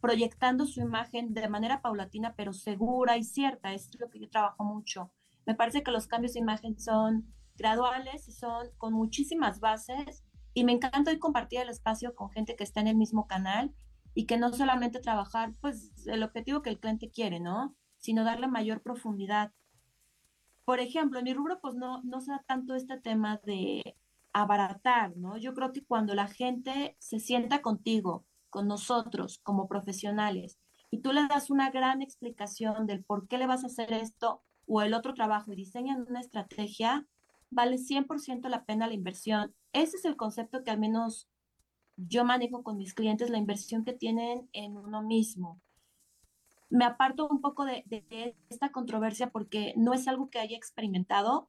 proyectando 0.00 0.66
su 0.66 0.80
imagen 0.80 1.34
de 1.34 1.48
manera 1.48 1.82
paulatina, 1.82 2.34
pero 2.36 2.52
segura 2.52 3.16
y 3.16 3.24
cierta. 3.24 3.72
Es 3.72 3.90
lo 3.98 4.10
que 4.10 4.20
yo 4.20 4.28
trabajo 4.28 4.64
mucho. 4.64 5.10
Me 5.46 5.54
parece 5.54 5.82
que 5.82 5.90
los 5.90 6.06
cambios 6.06 6.34
de 6.34 6.40
imagen 6.40 6.78
son 6.78 7.32
graduales 7.56 8.28
y 8.28 8.32
son 8.32 8.68
con 8.76 8.92
muchísimas 8.92 9.60
bases 9.60 10.24
y 10.54 10.64
me 10.64 10.72
encanta 10.72 11.10
hoy 11.10 11.18
compartir 11.18 11.60
el 11.60 11.68
espacio 11.68 12.14
con 12.14 12.30
gente 12.30 12.54
que 12.54 12.64
está 12.64 12.80
en 12.80 12.88
el 12.88 12.96
mismo 12.96 13.26
canal 13.26 13.74
y 14.14 14.26
que 14.26 14.38
no 14.38 14.52
solamente 14.52 15.00
trabajar 15.00 15.54
pues 15.60 15.92
el 16.06 16.22
objetivo 16.22 16.62
que 16.62 16.70
el 16.70 16.78
cliente 16.78 17.10
quiere, 17.10 17.40
¿no? 17.40 17.76
Sino 17.96 18.24
darle 18.24 18.46
mayor 18.46 18.82
profundidad 18.82 19.52
por 20.68 20.80
ejemplo, 20.80 21.18
en 21.18 21.24
mi 21.24 21.32
rubro, 21.32 21.60
pues 21.62 21.76
no, 21.76 22.02
no 22.02 22.20
se 22.20 22.30
da 22.30 22.44
tanto 22.46 22.74
este 22.74 23.00
tema 23.00 23.40
de 23.46 23.96
abaratar, 24.34 25.16
¿no? 25.16 25.38
Yo 25.38 25.54
creo 25.54 25.72
que 25.72 25.82
cuando 25.82 26.14
la 26.14 26.26
gente 26.26 26.94
se 26.98 27.20
sienta 27.20 27.62
contigo, 27.62 28.26
con 28.50 28.68
nosotros 28.68 29.40
como 29.42 29.66
profesionales, 29.66 30.58
y 30.90 31.00
tú 31.00 31.14
le 31.14 31.26
das 31.26 31.48
una 31.48 31.70
gran 31.70 32.02
explicación 32.02 32.86
del 32.86 33.02
por 33.02 33.28
qué 33.28 33.38
le 33.38 33.46
vas 33.46 33.64
a 33.64 33.68
hacer 33.68 33.94
esto 33.94 34.42
o 34.66 34.82
el 34.82 34.92
otro 34.92 35.14
trabajo 35.14 35.54
y 35.54 35.56
diseñan 35.56 36.04
una 36.06 36.20
estrategia, 36.20 37.06
vale 37.48 37.78
100% 37.78 38.50
la 38.50 38.66
pena 38.66 38.88
la 38.88 38.92
inversión. 38.92 39.54
Ese 39.72 39.96
es 39.96 40.04
el 40.04 40.16
concepto 40.16 40.64
que 40.64 40.70
al 40.70 40.78
menos 40.78 41.30
yo 41.96 42.26
manejo 42.26 42.62
con 42.62 42.76
mis 42.76 42.92
clientes, 42.92 43.30
la 43.30 43.38
inversión 43.38 43.86
que 43.86 43.94
tienen 43.94 44.50
en 44.52 44.76
uno 44.76 45.00
mismo. 45.00 45.62
Me 46.70 46.84
aparto 46.84 47.28
un 47.28 47.40
poco 47.40 47.64
de, 47.64 47.84
de 47.86 48.36
esta 48.50 48.70
controversia 48.70 49.30
porque 49.30 49.74
no 49.76 49.94
es 49.94 50.06
algo 50.08 50.28
que 50.28 50.38
haya 50.38 50.56
experimentado. 50.56 51.48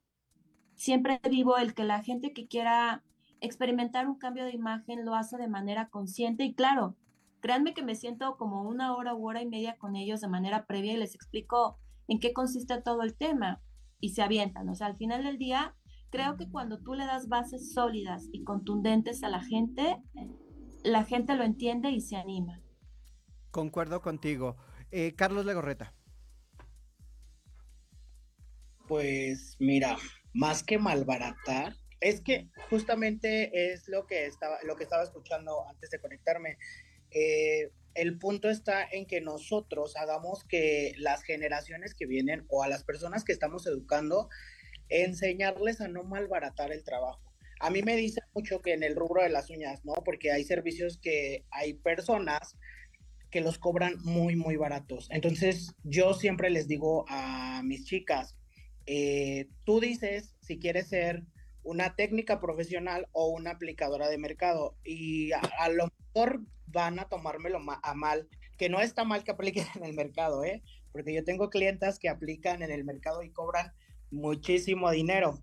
Siempre 0.76 1.20
vivo 1.30 1.57
el 1.57 1.74
que 1.74 1.84
la 1.84 2.01
gente 2.03 2.34
que 2.34 2.47
quiera 2.47 3.03
experimentar 3.41 4.07
un 4.07 4.17
cambio 4.17 4.45
de 4.45 4.53
imagen 4.53 5.05
lo 5.05 5.15
hace 5.15 5.38
de 5.38 5.47
manera 5.47 5.89
consciente 5.89 6.43
y 6.43 6.53
claro, 6.53 6.95
créanme 7.41 7.74
que 7.74 7.84
me 7.84 7.95
siento 7.95 8.38
como 8.38 8.63
una 8.63 8.95
hora 8.95 9.15
u 9.15 9.28
hora 9.28 9.41
y 9.41 9.47
media 9.47 9.78
con 9.78 9.95
ellos 9.95 10.22
de 10.22 10.28
manera 10.28 10.65
previa 10.65 10.93
y 10.93 10.97
les 10.97 11.15
explico 11.15 11.78
en 12.07 12.20
qué 12.20 12.34
consiste 12.34 12.82
todo 12.82 13.01
el 13.03 13.15
tema 13.15 13.61
y 13.99 14.09
se 14.09 14.22
avientan. 14.22 14.67
O 14.70 14.76
sea, 14.76 14.88
al 14.88 14.97
final 14.97 15.24
del 15.24 15.38
día, 15.38 15.76
creo 16.09 16.38
que 16.38 16.49
cuando 16.49 16.80
tú 16.80 16.93
le 16.93 17.05
das 17.05 17.28
bases 17.28 17.74
sólidas 17.74 18.28
y 18.32 18.43
contundentes 18.43 19.24
a 19.24 19.30
la 19.30 19.41
gente, 19.41 20.01
la 20.84 21.03
gente 21.03 21.36
lo 21.36 21.43
entiende 21.43 21.91
y 21.91 22.01
se 22.01 22.15
anima. 22.15 22.61
Concuerdo 23.51 24.01
contigo. 24.01 24.57
Eh, 24.91 25.13
Carlos 25.15 25.45
Legorreta. 25.45 25.93
Pues 28.87 29.55
mira, 29.59 29.97
más 30.33 30.63
que 30.63 30.79
malbaratar, 30.79 31.75
es 32.01 32.21
que 32.21 32.49
justamente 32.69 33.71
es 33.71 33.87
lo 33.87 34.07
que 34.07 34.25
estaba, 34.25 34.57
lo 34.63 34.75
que 34.75 34.83
estaba 34.83 35.03
escuchando 35.03 35.67
antes 35.67 35.91
de 35.91 35.99
conectarme. 35.99 36.57
Eh, 37.11 37.69
el 37.93 38.17
punto 38.17 38.49
está 38.49 38.83
en 38.83 39.05
que 39.05 39.21
nosotros 39.21 39.95
hagamos 39.95 40.43
que 40.45 40.93
las 40.97 41.23
generaciones 41.23 41.93
que 41.93 42.05
vienen 42.05 42.45
o 42.47 42.63
a 42.63 42.67
las 42.67 42.83
personas 42.83 43.23
que 43.23 43.31
estamos 43.31 43.67
educando, 43.67 44.29
enseñarles 44.89 45.81
a 45.81 45.87
no 45.87 46.03
malbaratar 46.03 46.71
el 46.71 46.83
trabajo. 46.83 47.21
A 47.59 47.69
mí 47.69 47.83
me 47.83 47.95
dice 47.95 48.21
mucho 48.33 48.61
que 48.61 48.73
en 48.73 48.83
el 48.83 48.95
rubro 48.95 49.21
de 49.21 49.29
las 49.29 49.49
uñas, 49.49 49.83
¿no? 49.83 49.93
Porque 50.05 50.31
hay 50.31 50.45
servicios 50.45 50.97
que 50.97 51.45
hay 51.51 51.73
personas 51.73 52.55
que 53.32 53.41
los 53.41 53.57
cobran 53.59 53.95
muy, 54.03 54.36
muy 54.36 54.55
baratos. 54.55 55.07
Entonces, 55.11 55.73
yo 55.84 56.13
siempre 56.13 56.49
les 56.49 56.67
digo 56.67 57.05
a 57.09 57.61
mis 57.63 57.86
chicas, 57.86 58.36
eh, 58.86 59.47
tú 59.65 59.80
dices 59.80 60.36
si 60.41 60.57
quieres 60.57 60.88
ser 60.88 61.23
una 61.63 61.95
técnica 61.95 62.39
profesional 62.39 63.07
o 63.11 63.27
una 63.27 63.51
aplicadora 63.51 64.09
de 64.09 64.17
mercado 64.17 64.75
y 64.84 65.32
a, 65.32 65.69
lo 65.69 65.89
mejor 66.13 66.41
van 66.67 66.99
a 66.99 67.07
tomármelo 67.07 67.59
a 67.84 67.93
mal, 67.93 68.27
que 68.57 68.69
no 68.69 68.82
está 68.82 69.03
mal 69.03 69.23
que 69.23 69.32
apliquen 69.32 69.65
en 69.75 69.84
el 69.84 69.93
mercado, 69.93 70.43
¿eh? 70.43 70.63
Porque 70.91 71.13
yo 71.13 71.23
tengo 71.23 71.49
clientas 71.49 71.99
que 71.99 72.09
aplican 72.09 72.63
en 72.63 72.71
el 72.71 72.84
mercado 72.84 73.21
y 73.21 73.30
cobran 73.30 73.71
muchísimo 74.09 74.89
dinero. 74.89 75.39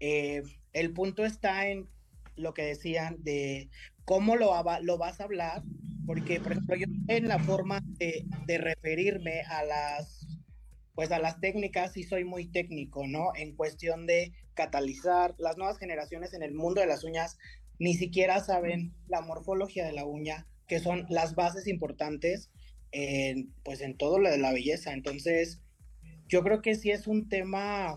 Eh, 0.00 0.42
el 0.72 0.92
punto 0.92 1.24
está 1.24 1.68
en 1.68 1.88
lo 2.36 2.54
que 2.54 2.62
decían 2.62 3.16
de 3.22 3.68
cómo 4.04 4.36
lo, 4.36 4.52
lo 4.82 4.98
vas 4.98 5.20
a 5.20 5.24
hablar, 5.24 5.62
porque, 6.06 6.40
por 6.40 6.52
ejemplo, 6.52 6.76
yo 6.76 6.85
en 7.08 7.28
la 7.28 7.38
forma 7.38 7.80
de, 7.98 8.24
referirme 8.58 9.42
a 9.42 9.64
las 9.64 10.26
pues 10.94 11.12
a 11.12 11.18
las 11.18 11.40
técnicas 11.40 11.92
sí 11.92 12.04
soy 12.04 12.24
muy 12.24 12.46
técnico, 12.46 13.06
¿no? 13.06 13.32
En 13.36 13.54
cuestión 13.54 14.06
de 14.06 14.32
catalizar 14.54 15.34
las 15.36 15.58
nuevas 15.58 15.76
generaciones 15.76 16.32
en 16.32 16.42
el 16.42 16.54
mundo 16.54 16.80
de 16.80 16.86
las 16.86 17.04
uñas 17.04 17.36
ni 17.78 17.92
siquiera 17.92 18.40
saben 18.40 18.94
la 19.06 19.20
morfología 19.20 19.84
de 19.84 19.92
la 19.92 20.06
uña, 20.06 20.46
que 20.66 20.80
son 20.80 21.04
las 21.10 21.34
bases 21.34 21.66
importantes 21.66 22.50
en, 22.92 23.52
pues 23.62 23.82
en 23.82 23.98
todo 23.98 24.18
lo 24.18 24.30
de 24.30 24.38
la 24.38 24.52
belleza. 24.52 24.94
Entonces, 24.94 25.60
yo 26.28 26.42
creo 26.42 26.62
que 26.62 26.74
sí 26.74 26.90
es 26.90 27.06
un 27.06 27.28
tema 27.28 27.94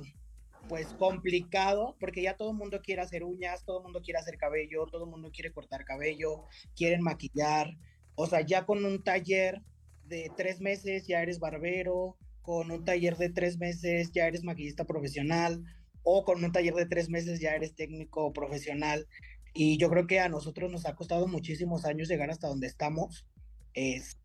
pues 0.68 0.88
complicado, 0.88 1.95
porque 2.01 2.22
ya 2.22 2.36
todo 2.36 2.51
el 2.51 2.57
mundo 2.57 2.82
quiere 2.82 3.01
hacer 3.01 3.24
uñas, 3.24 3.64
todo 3.64 3.78
el 3.78 3.84
mundo 3.84 4.01
quiere 4.01 4.20
hacer 4.20 4.38
cabello, 4.38 4.86
todo 4.86 5.05
el 5.05 5.10
mundo 5.10 5.32
quiere 5.34 5.51
cortar 5.51 5.86
cabello, 5.86 6.43
quieren 6.76 7.01
maquillar, 7.01 7.76
o 8.22 8.28
sea, 8.28 8.41
ya 8.41 8.65
con 8.65 8.84
un 8.84 9.01
taller 9.01 9.61
de 10.03 10.30
tres 10.36 10.59
meses 10.59 11.07
ya 11.07 11.22
eres 11.22 11.39
barbero, 11.39 12.17
con 12.41 12.70
un 12.70 12.84
taller 12.84 13.15
de 13.15 13.30
tres 13.30 13.57
meses 13.57 14.11
ya 14.11 14.28
eres 14.28 14.43
maquillista 14.43 14.84
profesional, 14.84 15.63
o 16.03 16.26
con 16.26 16.43
un 16.43 16.51
taller 16.51 16.74
de 16.74 16.86
tres 16.86 17.09
meses 17.09 17.39
ya 17.39 17.55
eres 17.55 17.76
técnico 17.76 18.34
profesional. 18.34 19.07
Y 19.53 19.78
yo 19.78 19.89
creo 19.89 20.05
que 20.05 20.20
a 20.20 20.28
nosotros 20.28 20.70
nos 20.70 20.86
ha 20.86 20.97
costado 20.97 21.30
muchísimos 21.30 21.86
años 21.86 22.09
llegar 22.09 22.30
hasta 22.30 22.49
donde 22.49 22.67
estamos. 22.67 23.26
Es... 23.74 24.20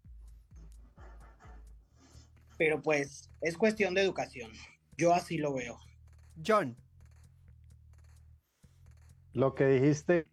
Pero 2.58 2.82
pues 2.82 3.30
es 3.42 3.56
cuestión 3.56 3.94
de 3.94 4.00
educación. 4.00 4.50
Yo 4.96 5.14
así 5.14 5.38
lo 5.38 5.54
veo. 5.54 5.78
John. 6.44 6.76
Lo 9.34 9.54
que 9.54 9.66
dijiste, 9.66 10.26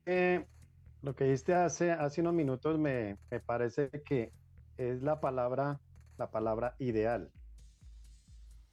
lo 1.02 1.16
que 1.16 1.26
dijiste 1.26 1.54
hace, 1.56 1.92
hace 1.92 2.22
unos 2.22 2.34
minutos 2.34 2.78
me, 2.78 3.18
me 3.30 3.40
parece 3.40 3.90
que 4.06 4.32
es 4.78 5.02
la 5.02 5.20
palabra, 5.20 5.80
la 6.18 6.30
palabra 6.30 6.76
ideal. 6.80 7.32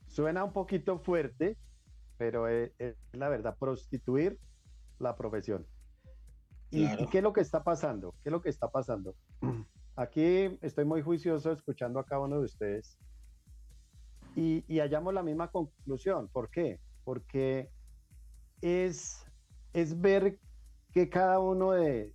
Suena 0.06 0.44
un 0.44 0.52
poquito 0.52 0.98
fuerte, 0.98 1.56
pero 2.16 2.48
es, 2.48 2.72
la 3.12 3.28
verdad, 3.28 3.56
prostituir 3.58 4.38
la 4.98 5.16
profesión. 5.16 5.66
¿Y, 6.70 7.06
qué 7.06 7.18
es 7.18 7.24
lo 7.24 7.32
que 7.32 7.40
está 7.40 7.64
pasando? 7.64 8.12
¿Qué 8.22 8.28
es 8.28 8.32
lo 8.32 8.42
que 8.42 8.50
está 8.50 8.68
pasando? 8.68 9.14
Aquí 9.96 10.58
estoy 10.60 10.84
muy 10.84 11.02
juicioso 11.02 11.52
escuchando 11.52 11.98
a 11.98 12.04
cada 12.04 12.20
uno 12.22 12.38
de 12.38 12.44
ustedes 12.44 12.98
y, 14.36 14.64
y 14.68 14.80
hallamos 14.80 15.14
la 15.14 15.22
misma 15.22 15.50
conclusión. 15.50 16.28
¿Por 16.28 16.50
qué? 16.50 16.78
Porque 17.04 17.70
es, 18.60 19.24
es 19.72 19.98
ver 19.98 20.38
que 20.92 21.08
cada 21.08 21.40
uno 21.40 21.72
de, 21.72 22.12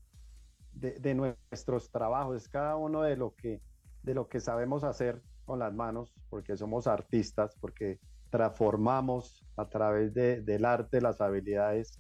de, 0.73 1.13
nuestros 1.13 1.89
trabajos, 1.91 2.47
cada 2.49 2.75
uno 2.75 3.01
de 3.03 3.15
lo, 3.15 3.33
que, 3.35 3.61
de 4.03 4.13
lo 4.13 4.27
que 4.27 4.39
sabemos 4.39 4.83
hacer 4.83 5.21
con 5.45 5.59
las 5.59 5.73
manos, 5.73 6.13
porque 6.29 6.57
somos 6.57 6.87
artistas, 6.87 7.55
porque 7.59 7.99
transformamos 8.29 9.45
a 9.57 9.69
través 9.69 10.13
de, 10.13 10.41
del 10.41 10.65
arte 10.65 11.01
las 11.01 11.21
habilidades, 11.21 11.99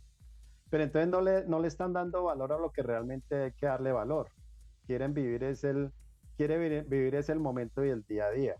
pero 0.69 0.83
entonces 0.83 1.09
no 1.09 1.21
le, 1.21 1.45
no 1.45 1.59
le 1.59 1.67
están 1.67 1.93
dando 1.93 2.23
valor 2.23 2.53
a 2.53 2.57
lo 2.57 2.71
que 2.71 2.81
realmente 2.81 3.43
hay 3.43 3.51
que 3.51 3.67
darle 3.67 3.91
valor. 3.91 4.29
Quieren 4.87 5.13
vivir 5.13 5.43
es 5.43 5.63
el, 5.63 5.91
quiere 6.35 6.57
vivir, 6.57 6.85
vivir 6.85 7.15
es 7.15 7.29
el 7.29 7.39
momento 7.39 7.85
y 7.85 7.89
el 7.89 8.03
día 8.03 8.25
a 8.25 8.31
día. 8.31 8.55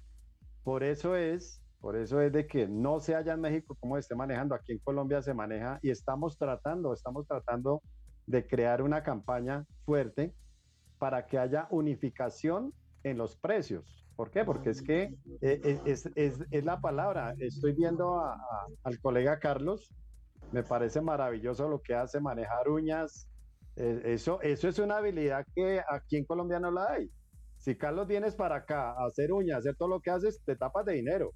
Por 0.63 0.83
eso 0.83 1.15
es, 1.15 1.61
por 1.81 1.95
eso 1.97 2.21
es 2.21 2.31
de 2.31 2.45
que 2.45 2.67
no 2.67 2.99
se 2.99 3.15
haya 3.15 3.33
en 3.33 3.41
México 3.41 3.75
como 3.79 3.97
esté 3.97 4.15
manejando, 4.15 4.53
aquí 4.55 4.73
en 4.73 4.79
Colombia 4.79 5.21
se 5.21 5.33
maneja 5.33 5.79
y 5.81 5.89
estamos 5.89 6.37
tratando, 6.37 6.93
estamos 6.93 7.27
tratando 7.27 7.81
de 8.25 8.47
crear 8.47 8.81
una 8.81 9.03
campaña 9.03 9.65
fuerte 9.85 10.33
para 10.97 11.25
que 11.25 11.37
haya 11.37 11.67
unificación 11.69 12.73
en 13.03 13.17
los 13.17 13.35
precios 13.35 14.03
¿Por 14.15 14.29
qué? 14.29 14.45
Porque 14.45 14.69
es 14.69 14.81
que 14.81 15.03
eh, 15.03 15.17
eh, 15.41 15.81
es, 15.85 16.09
es, 16.15 16.39
es 16.51 16.65
la 16.65 16.79
palabra. 16.79 17.33
Estoy 17.39 17.73
viendo 17.73 18.21
al 18.83 18.99
colega 18.99 19.39
Carlos, 19.39 19.89
me 20.51 20.63
parece 20.63 21.01
maravilloso 21.01 21.67
lo 21.67 21.81
que 21.81 21.95
hace, 21.95 22.19
manejar 22.19 22.69
uñas. 22.69 23.27
Eh, 23.75 24.01
eso, 24.05 24.39
eso 24.41 24.67
es 24.67 24.77
una 24.77 24.97
habilidad 24.97 25.45
que 25.55 25.81
aquí 25.89 26.17
en 26.17 26.25
Colombia 26.25 26.59
no 26.59 26.69
la 26.69 26.91
hay. 26.91 27.09
Si 27.57 27.75
Carlos 27.75 28.07
vienes 28.07 28.35
para 28.35 28.57
acá 28.57 28.91
a 28.91 29.05
hacer 29.07 29.31
uñas, 29.31 29.59
hacer 29.59 29.75
todo 29.75 29.89
lo 29.89 29.99
que 29.99 30.11
haces, 30.11 30.39
te 30.45 30.55
tapas 30.55 30.85
de 30.85 30.93
dinero. 30.93 31.31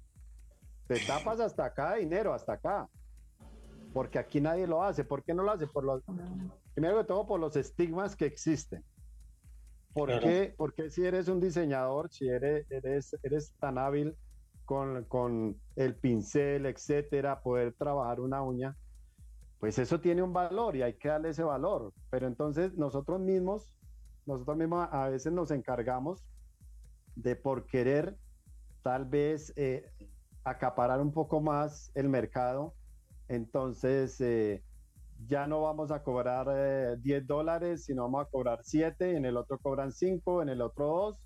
Te 0.86 1.00
tapas 1.04 1.40
hasta 1.40 1.64
acá 1.64 1.94
de 1.94 2.00
dinero, 2.00 2.32
hasta 2.32 2.52
acá. 2.52 2.88
Porque 3.92 4.18
aquí 4.18 4.40
nadie 4.40 4.66
lo 4.66 4.84
hace. 4.84 5.04
¿Por 5.04 5.24
qué 5.24 5.34
no 5.34 5.42
lo 5.42 5.50
hace? 5.50 5.66
Por 5.66 5.84
los, 5.84 6.02
primero 6.78 6.98
que 6.98 7.08
todo, 7.08 7.26
por 7.26 7.40
los 7.40 7.56
estigmas 7.56 8.14
que 8.14 8.24
existen. 8.24 8.84
¿Por, 9.92 10.20
qué, 10.20 10.54
porque 10.56 10.90
si 10.90 11.04
eres 11.04 11.26
un 11.26 11.40
diseñador, 11.40 12.08
si 12.08 12.28
eres, 12.28 12.70
eres, 12.70 13.16
eres 13.24 13.52
tan 13.58 13.78
hábil 13.78 14.16
con, 14.64 15.02
con, 15.06 15.60
el 15.74 15.96
pincel, 15.96 16.66
etcétera, 16.66 17.40
poder 17.40 17.72
trabajar 17.72 18.20
una 18.20 18.42
uña, 18.42 18.76
pues 19.58 19.76
eso 19.80 19.98
tiene 19.98 20.22
un 20.22 20.32
valor 20.32 20.76
y 20.76 20.82
hay 20.82 20.94
que 20.94 21.08
darle 21.08 21.30
ese 21.30 21.42
valor. 21.42 21.92
Pero 22.10 22.28
entonces 22.28 22.78
nosotros 22.78 23.18
mismos, 23.18 23.74
nosotros 24.24 24.56
mismos 24.56 24.88
a 24.92 25.08
veces 25.08 25.32
nos 25.32 25.50
encargamos 25.50 26.24
de 27.16 27.34
por 27.34 27.66
querer 27.66 28.16
tal 28.84 29.04
vez 29.04 29.52
eh, 29.56 29.90
acaparar 30.44 31.00
un 31.00 31.12
poco 31.12 31.40
más 31.40 31.90
el 31.96 32.08
mercado, 32.08 32.72
entonces 33.26 34.20
eh, 34.20 34.62
ya 35.26 35.46
no 35.46 35.62
vamos 35.62 35.90
a 35.90 36.02
cobrar 36.02 36.46
10 37.00 37.22
eh, 37.22 37.24
dólares, 37.26 37.84
sino 37.84 38.02
vamos 38.02 38.26
a 38.26 38.30
cobrar 38.30 38.60
7, 38.62 39.16
en 39.16 39.24
el 39.24 39.36
otro 39.36 39.58
cobran 39.58 39.92
5, 39.92 40.42
en 40.42 40.48
el 40.48 40.62
otro 40.62 40.86
2, 40.86 41.20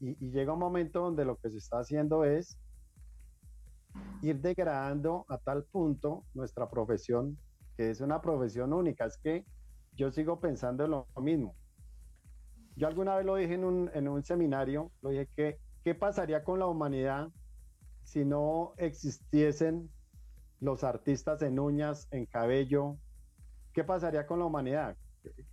y, 0.00 0.30
llega 0.30 0.54
un 0.54 0.58
momento 0.58 1.00
donde 1.00 1.24
lo 1.24 1.36
que 1.36 1.50
se 1.50 1.58
está 1.58 1.78
haciendo 1.78 2.24
es 2.24 2.58
ir 4.22 4.40
degradando 4.40 5.24
a 5.28 5.38
tal 5.38 5.64
punto 5.64 6.24
nuestra 6.34 6.68
profesión, 6.68 7.38
que 7.76 7.90
es 7.90 8.00
una 8.00 8.20
profesión 8.20 8.72
única. 8.72 9.04
Es 9.04 9.18
que 9.18 9.44
yo 9.92 10.10
sigo 10.10 10.40
pensando 10.40 10.84
en 10.84 10.90
lo 10.92 11.06
mismo. 11.16 11.54
Yo 12.76 12.88
alguna 12.88 13.16
vez 13.16 13.26
lo 13.26 13.36
dije 13.36 13.54
en 13.54 13.64
un, 13.64 13.90
en 13.94 14.08
un 14.08 14.24
seminario, 14.24 14.90
lo 15.00 15.10
dije 15.10 15.28
que, 15.36 15.58
¿qué 15.84 15.94
pasaría 15.94 16.42
con 16.42 16.58
la 16.58 16.66
humanidad 16.66 17.28
si 18.02 18.24
no 18.24 18.72
existiesen 18.78 19.90
los 20.60 20.82
artistas 20.82 21.42
en 21.42 21.60
uñas, 21.60 22.08
en 22.10 22.26
cabello, 22.26 22.96
¿qué 23.74 23.84
pasaría 23.84 24.26
con 24.26 24.38
la 24.38 24.46
humanidad? 24.46 24.96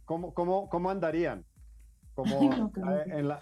¿Cómo, 0.06 0.34
cómo, 0.34 0.70
cómo 0.70 0.90
andarían? 0.90 1.46
Como 2.14 2.54
en 3.08 3.28
la, 3.28 3.42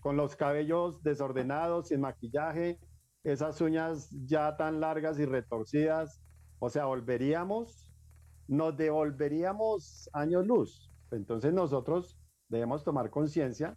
con 0.00 0.16
los 0.16 0.36
cabellos 0.36 1.02
desordenados, 1.02 1.88
sin 1.88 2.00
maquillaje, 2.00 2.78
esas 3.24 3.60
uñas 3.60 4.10
ya 4.26 4.56
tan 4.56 4.80
largas 4.80 5.18
y 5.18 5.24
retorcidas. 5.24 6.20
O 6.58 6.68
sea, 6.68 6.86
volveríamos, 6.86 7.88
nos 8.48 8.76
devolveríamos 8.76 10.10
años 10.12 10.46
luz. 10.46 10.92
Entonces 11.12 11.52
nosotros 11.52 12.18
debemos 12.48 12.84
tomar 12.84 13.10
conciencia 13.10 13.76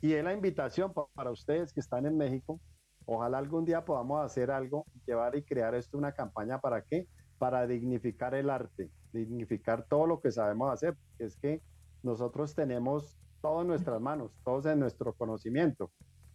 y 0.00 0.12
es 0.12 0.22
la 0.22 0.32
invitación 0.32 0.92
para 1.14 1.30
ustedes 1.30 1.72
que 1.72 1.80
están 1.80 2.06
en 2.06 2.16
México. 2.16 2.60
Ojalá 3.06 3.38
algún 3.38 3.64
día 3.64 3.84
podamos 3.84 4.24
hacer 4.24 4.50
algo, 4.50 4.86
llevar 5.06 5.36
y 5.36 5.42
crear 5.42 5.74
esto 5.74 5.98
una 5.98 6.12
campaña 6.12 6.60
para 6.60 6.82
qué? 6.82 7.08
Para 7.44 7.66
dignificar 7.66 8.34
el 8.34 8.48
arte, 8.48 8.90
dignificar 9.12 9.84
todo 9.86 10.06
lo 10.06 10.18
que 10.22 10.32
sabemos 10.32 10.72
hacer. 10.72 10.96
Es 11.18 11.36
que 11.36 11.60
nosotros 12.02 12.54
tenemos 12.54 13.18
todo 13.42 13.60
en 13.60 13.68
nuestras 13.68 14.00
manos, 14.00 14.32
todos 14.46 14.64
en 14.64 14.80
nuestro 14.80 15.12
conocimiento. 15.12 15.90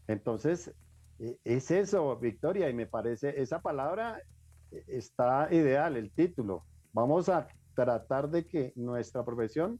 Entonces, 0.05 0.71
e, 1.17 1.39
es 1.43 1.71
eso, 1.71 2.15
Victoria, 2.19 2.69
y 2.69 2.75
me 2.75 2.85
parece, 2.85 3.41
esa 3.41 3.59
palabra 3.59 4.21
e, 4.69 4.83
está 4.85 5.51
ideal, 5.51 5.97
el 5.97 6.11
título. 6.11 6.63
Vamos 6.93 7.27
a 7.27 7.47
tratar 7.73 8.29
de 8.29 8.45
que 8.45 8.71
nuestra 8.75 9.25
profesión 9.25 9.79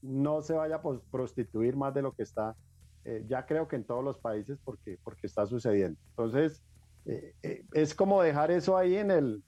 no 0.00 0.40
se 0.40 0.54
vaya 0.54 0.76
a 0.76 0.82
prostituir 1.10 1.76
más 1.76 1.92
de 1.92 2.00
lo 2.00 2.12
que 2.12 2.22
está, 2.22 2.56
eh, 3.04 3.26
ya 3.28 3.44
creo 3.44 3.68
que 3.68 3.76
en 3.76 3.84
todos 3.84 4.02
los 4.02 4.18
países, 4.18 4.58
porque, 4.64 4.98
porque 5.04 5.26
está 5.26 5.44
sucediendo. 5.44 6.00
Entonces, 6.16 6.62
eh, 7.04 7.34
eh, 7.42 7.62
es 7.74 7.94
como 7.94 8.22
dejar 8.22 8.50
eso 8.50 8.74
ahí 8.74 8.96
en 8.96 9.10
el, 9.10 9.44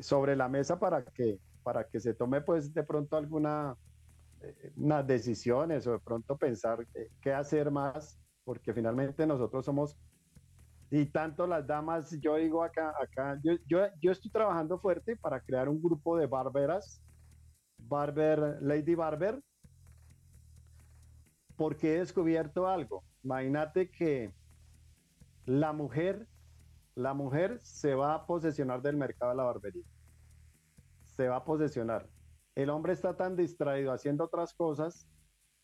sobre 0.00 0.36
la 0.36 0.48
mesa 0.48 0.78
para 0.78 1.04
que, 1.04 1.38
para 1.62 1.84
que 1.84 2.00
se 2.00 2.14
tome 2.14 2.40
pues 2.40 2.72
de 2.72 2.82
pronto 2.82 3.16
alguna 3.16 3.76
unas 4.76 5.06
decisiones 5.06 5.86
o 5.86 5.92
de 5.92 5.98
pronto 5.98 6.36
pensar 6.36 6.86
qué 7.20 7.32
hacer 7.32 7.70
más, 7.70 8.18
porque 8.44 8.72
finalmente 8.72 9.26
nosotros 9.26 9.64
somos, 9.64 9.96
y 10.90 11.06
tanto 11.06 11.46
las 11.46 11.66
damas, 11.66 12.16
yo 12.20 12.36
digo 12.36 12.62
acá, 12.62 12.92
acá, 13.00 13.40
yo, 13.42 13.54
yo, 13.66 13.86
yo 14.00 14.12
estoy 14.12 14.30
trabajando 14.30 14.78
fuerte 14.78 15.16
para 15.16 15.40
crear 15.40 15.68
un 15.68 15.82
grupo 15.82 16.16
de 16.16 16.26
barberas, 16.26 17.00
Barber, 17.78 18.58
Lady 18.60 18.94
Barber, 18.94 19.42
porque 21.56 21.94
he 21.94 21.98
descubierto 21.98 22.66
algo. 22.66 23.04
Imagínate 23.22 23.90
que 23.90 24.32
la 25.46 25.72
mujer, 25.72 26.26
la 26.94 27.14
mujer 27.14 27.58
se 27.62 27.94
va 27.94 28.14
a 28.14 28.26
posesionar 28.26 28.82
del 28.82 28.96
mercado 28.96 29.32
de 29.32 29.36
la 29.36 29.44
barbería. 29.44 29.84
Se 31.06 31.28
va 31.28 31.36
a 31.36 31.44
posesionar 31.44 32.08
el 32.54 32.70
hombre 32.70 32.92
está 32.92 33.16
tan 33.16 33.36
distraído 33.36 33.92
haciendo 33.92 34.24
otras 34.24 34.54
cosas, 34.54 35.08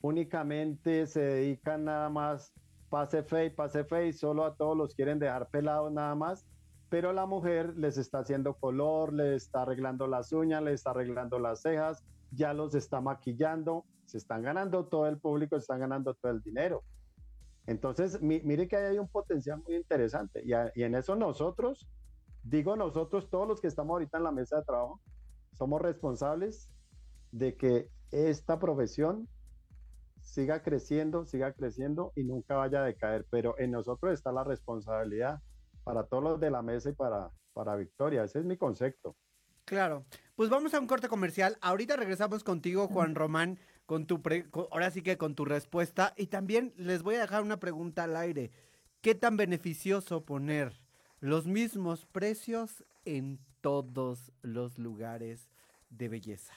únicamente 0.00 1.06
se 1.06 1.20
dedican 1.20 1.84
nada 1.84 2.08
más 2.08 2.52
pase 2.88 3.22
fe, 3.22 3.50
pase 3.50 3.84
fe, 3.84 4.12
solo 4.12 4.44
a 4.44 4.56
todos 4.56 4.76
los 4.76 4.94
quieren 4.94 5.20
dejar 5.20 5.48
pelados 5.50 5.92
nada 5.92 6.14
más, 6.16 6.46
pero 6.88 7.12
la 7.12 7.26
mujer 7.26 7.76
les 7.76 7.96
está 7.96 8.18
haciendo 8.18 8.54
color, 8.54 9.12
les 9.12 9.44
está 9.44 9.62
arreglando 9.62 10.08
las 10.08 10.32
uñas, 10.32 10.62
les 10.62 10.74
está 10.74 10.90
arreglando 10.90 11.38
las 11.38 11.62
cejas, 11.62 12.04
ya 12.32 12.52
los 12.52 12.74
está 12.74 13.00
maquillando, 13.00 13.84
se 14.06 14.18
están 14.18 14.42
ganando 14.42 14.86
todo 14.86 15.06
el 15.06 15.18
público, 15.18 15.54
se 15.56 15.60
están 15.60 15.78
ganando 15.80 16.14
todo 16.14 16.32
el 16.32 16.42
dinero. 16.42 16.82
Entonces, 17.70 18.20
mire 18.20 18.66
que 18.66 18.74
hay 18.74 18.98
un 18.98 19.06
potencial 19.06 19.62
muy 19.62 19.76
interesante 19.76 20.42
y, 20.44 20.50
y 20.74 20.82
en 20.82 20.96
eso 20.96 21.14
nosotros, 21.14 21.88
digo 22.42 22.74
nosotros, 22.74 23.30
todos 23.30 23.46
los 23.46 23.60
que 23.60 23.68
estamos 23.68 23.92
ahorita 23.94 24.18
en 24.18 24.24
la 24.24 24.32
mesa 24.32 24.56
de 24.56 24.64
trabajo, 24.64 25.00
somos 25.52 25.80
responsables 25.80 26.68
de 27.30 27.56
que 27.56 27.88
esta 28.10 28.58
profesión 28.58 29.28
siga 30.20 30.64
creciendo, 30.64 31.24
siga 31.26 31.52
creciendo 31.52 32.12
y 32.16 32.24
nunca 32.24 32.56
vaya 32.56 32.82
a 32.82 32.86
decaer. 32.86 33.24
Pero 33.30 33.54
en 33.56 33.70
nosotros 33.70 34.14
está 34.14 34.32
la 34.32 34.42
responsabilidad 34.42 35.40
para 35.84 36.02
todos 36.02 36.24
los 36.24 36.40
de 36.40 36.50
la 36.50 36.62
mesa 36.62 36.90
y 36.90 36.94
para, 36.94 37.30
para 37.52 37.76
Victoria. 37.76 38.24
Ese 38.24 38.40
es 38.40 38.44
mi 38.44 38.56
concepto. 38.56 39.14
Claro. 39.64 40.04
Pues 40.34 40.50
vamos 40.50 40.74
a 40.74 40.80
un 40.80 40.88
corte 40.88 41.08
comercial. 41.08 41.56
Ahorita 41.60 41.94
regresamos 41.94 42.42
contigo, 42.42 42.88
Juan 42.88 43.14
Román, 43.14 43.60
con 43.90 44.06
tu 44.06 44.22
ahora 44.70 44.92
sí 44.92 45.02
que 45.02 45.18
con 45.18 45.34
tu 45.34 45.44
respuesta. 45.44 46.14
Y 46.16 46.28
también 46.28 46.72
les 46.76 47.02
voy 47.02 47.16
a 47.16 47.22
dejar 47.22 47.42
una 47.42 47.58
pregunta 47.58 48.04
al 48.04 48.14
aire. 48.14 48.52
¿Qué 49.00 49.16
tan 49.16 49.36
beneficioso 49.36 50.24
poner 50.24 50.80
los 51.18 51.48
mismos 51.48 52.06
precios 52.06 52.84
en 53.04 53.40
todos 53.60 54.30
los 54.42 54.78
lugares 54.78 55.50
de 55.88 56.08
belleza? 56.08 56.54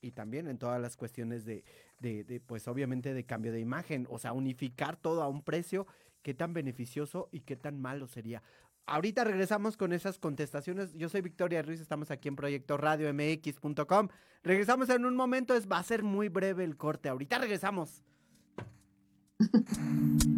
y 0.00 0.12
también 0.12 0.46
en 0.46 0.58
todas 0.58 0.80
las 0.80 0.96
cuestiones 0.96 1.44
de, 1.44 1.64
de, 1.98 2.40
pues 2.46 2.68
obviamente 2.68 3.12
de 3.12 3.24
cambio 3.24 3.50
de 3.50 3.58
imagen, 3.58 4.06
o 4.08 4.20
sea, 4.20 4.32
unificar 4.32 4.96
todo 4.96 5.24
a 5.24 5.28
un 5.28 5.42
precio, 5.42 5.88
qué 6.22 6.34
tan 6.34 6.52
beneficioso 6.52 7.28
y 7.32 7.40
qué 7.40 7.56
tan 7.56 7.80
malo 7.80 8.06
sería. 8.06 8.44
Ahorita 8.88 9.22
regresamos 9.22 9.76
con 9.76 9.92
esas 9.92 10.18
contestaciones. 10.18 10.94
Yo 10.94 11.10
soy 11.10 11.20
Victoria 11.20 11.60
Ruiz, 11.60 11.78
estamos 11.78 12.10
aquí 12.10 12.28
en 12.28 12.36
Proyecto 12.36 12.78
Radio 12.78 13.12
MX.com. 13.12 14.08
Regresamos 14.42 14.88
en 14.88 15.04
un 15.04 15.14
momento, 15.14 15.54
es, 15.54 15.68
va 15.68 15.76
a 15.76 15.82
ser 15.82 16.02
muy 16.02 16.30
breve 16.30 16.64
el 16.64 16.78
corte. 16.78 17.10
Ahorita 17.10 17.38
regresamos. 17.38 18.02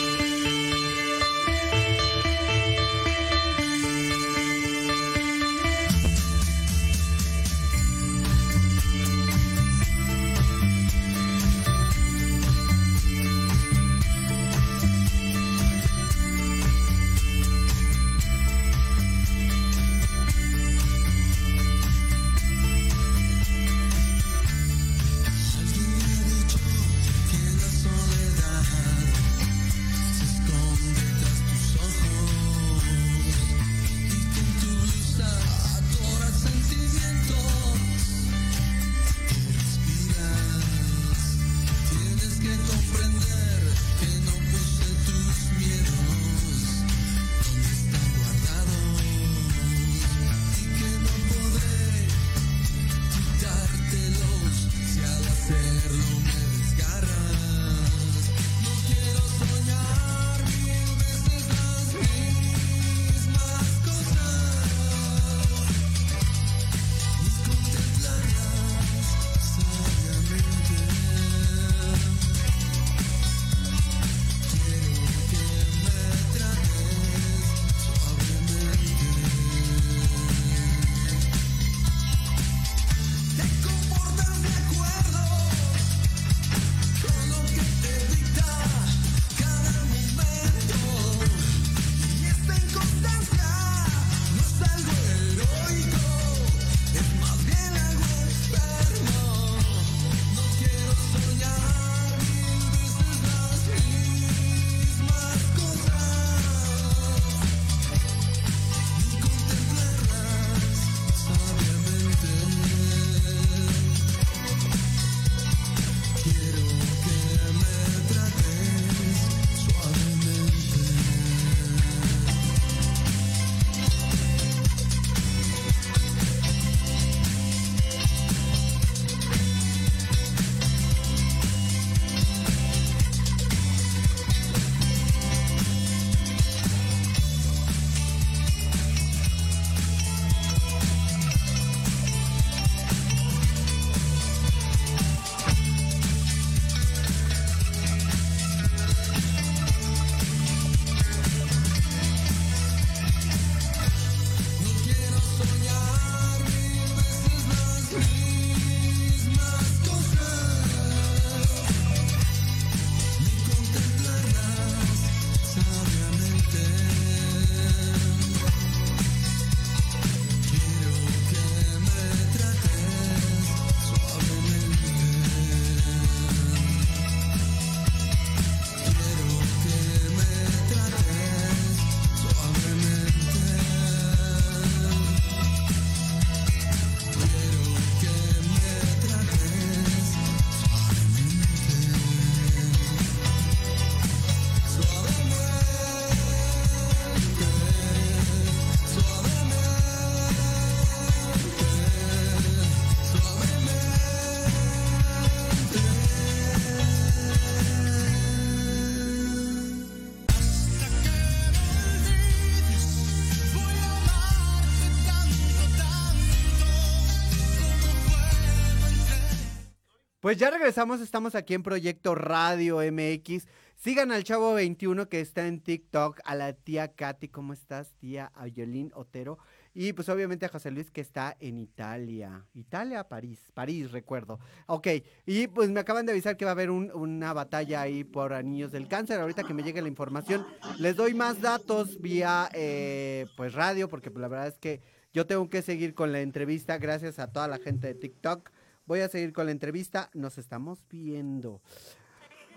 Pues 220.31 220.39
ya 220.39 220.49
regresamos, 220.49 221.01
estamos 221.01 221.35
aquí 221.35 221.55
en 221.55 221.61
Proyecto 221.61 222.15
Radio 222.15 222.77
MX. 222.77 223.47
Sigan 223.75 224.13
al 224.13 224.23
Chavo 224.23 224.53
21 224.53 225.09
que 225.09 225.19
está 225.19 225.45
en 225.45 225.59
TikTok, 225.59 226.21
a 226.23 226.35
la 226.35 226.53
tía 226.53 226.93
Katy, 226.93 227.27
¿cómo 227.27 227.51
estás? 227.51 227.91
Tía 227.99 228.31
Ayolín 228.35 228.93
Otero. 228.95 229.39
Y 229.73 229.91
pues 229.91 230.07
obviamente 230.07 230.45
a 230.45 230.47
José 230.47 230.71
Luis 230.71 230.89
que 230.89 231.01
está 231.01 231.35
en 231.41 231.57
Italia. 231.57 232.45
Italia, 232.53 233.09
París, 233.09 233.41
París, 233.53 233.91
recuerdo. 233.91 234.39
Ok, 234.67 234.87
y 235.25 235.47
pues 235.47 235.69
me 235.69 235.81
acaban 235.81 236.05
de 236.05 236.13
avisar 236.13 236.37
que 236.37 236.45
va 236.45 236.51
a 236.51 236.53
haber 236.53 236.69
una 236.69 237.33
batalla 237.33 237.81
ahí 237.81 238.05
por 238.05 238.31
Niños 238.41 238.71
del 238.71 238.87
Cáncer. 238.87 239.19
Ahorita 239.19 239.43
que 239.43 239.53
me 239.53 239.63
llegue 239.63 239.81
la 239.81 239.89
información, 239.89 240.47
les 240.79 240.95
doy 240.95 241.13
más 241.13 241.41
datos 241.41 241.99
vía 241.99 242.47
eh, 242.53 243.25
pues 243.35 243.51
radio, 243.51 243.89
porque 243.89 244.11
pues, 244.11 244.21
la 244.21 244.29
verdad 244.29 244.47
es 244.47 244.57
que 244.57 244.79
yo 245.13 245.27
tengo 245.27 245.49
que 245.49 245.61
seguir 245.61 245.93
con 245.93 246.13
la 246.13 246.21
entrevista. 246.21 246.77
Gracias 246.77 247.19
a 247.19 247.33
toda 247.33 247.49
la 247.49 247.57
gente 247.57 247.87
de 247.87 247.95
TikTok. 247.95 248.49
Voy 248.91 248.99
a 248.99 249.07
seguir 249.07 249.31
con 249.31 249.45
la 249.45 249.53
entrevista. 249.53 250.09
Nos 250.13 250.37
estamos 250.37 250.83
viendo. 250.89 251.61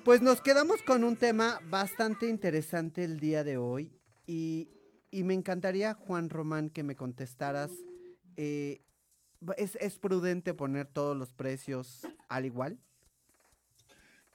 Pues 0.05 0.21
nos 0.21 0.41
quedamos 0.41 0.83
con 0.83 1.05
un 1.05 1.15
tema 1.15 1.61
bastante 1.71 2.29
interesante 2.29 3.05
el 3.05 3.21
día 3.21 3.45
de 3.45 3.57
hoy 3.57 3.93
y, 4.27 4.69
me 5.13 5.33
encantaría, 5.33 5.95
Juan 5.95 6.29
Román, 6.31 6.71
que 6.71 6.83
me 6.83 6.97
contestaras, 6.97 7.71
eh, 8.37 8.83
¿es, 9.57 9.99
prudente 10.01 10.55
poner 10.55 10.89
todos 10.89 11.17
los 11.17 11.33
precios 11.33 12.05
al 12.29 12.47
igual? 12.47 12.81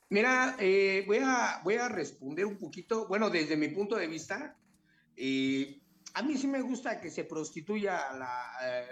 Mira, 0.09 0.55
eh, 0.57 1.03
voy, 1.05 1.17
a, 1.21 1.59
voy 1.65 1.75
a 1.75 1.89
responder 1.89 2.45
un 2.45 2.57
poquito, 2.57 3.09
bueno, 3.09 3.29
desde 3.29 3.57
mi 3.57 3.67
punto 3.67 3.97
de 3.97 4.07
vista, 4.07 4.57
eh, 5.17 5.81
a 6.13 6.23
mí 6.23 6.37
sí 6.37 6.47
me 6.47 6.61
gusta 6.61 7.01
que 7.01 7.11
se 7.11 7.25
prostituya 7.25 7.99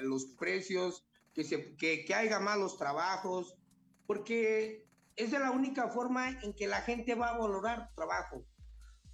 los 0.02 0.26
precios, 0.26 1.08
que, 1.38 1.44
se, 1.44 1.76
que, 1.76 2.04
que 2.04 2.16
haya 2.16 2.40
malos 2.40 2.80
trabajos, 2.80 3.56
porque 4.08 4.88
es 5.16 5.30
de 5.30 5.38
la 5.38 5.52
única 5.52 5.88
forma 5.90 6.32
en 6.42 6.52
que 6.56 6.66
la 6.66 6.82
gente 6.82 7.14
va 7.14 7.30
a 7.30 7.38
valorar 7.38 7.92
trabajo. 7.94 8.44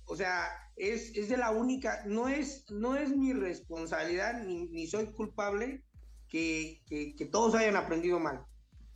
O 0.06 0.16
sea, 0.16 0.48
es, 0.78 1.14
de 1.28 1.36
la 1.36 1.52
única, 1.52 2.02
no 2.06 2.30
es, 2.30 2.64
no 2.70 2.96
es 2.96 3.10
mi 3.10 3.34
responsabilidad 3.34 4.42
ni, 4.42 4.88
soy 4.88 5.08
culpable 5.08 5.84
que, 6.30 6.82
todos 7.30 7.56
hayan 7.56 7.76
aprendido 7.76 8.22
mal, 8.22 8.46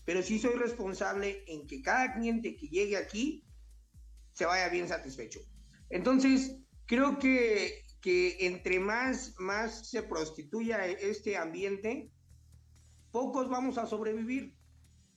pero 0.05 0.23
sí 0.23 0.39
soy 0.39 0.55
responsable 0.55 1.43
en 1.47 1.67
que 1.67 1.81
cada 1.81 2.13
cliente 2.13 2.55
que 2.55 2.69
llegue 2.69 2.95
aquí 2.95 3.43
se 4.31 4.45
vaya 4.45 4.69
bien 4.69 4.87
satisfecho. 4.87 5.41
Entonces, 5.89 6.59
creo 6.85 7.19
que, 7.19 7.83
que 7.99 8.37
entre 8.45 8.79
más, 8.79 9.35
más 9.37 9.89
se 9.89 10.01
prostituya 10.01 10.85
este 10.85 11.35
ambiente, 11.35 12.09
pocos 13.11 13.49
vamos 13.49 13.77
a 13.77 13.85
sobrevivir, 13.85 14.55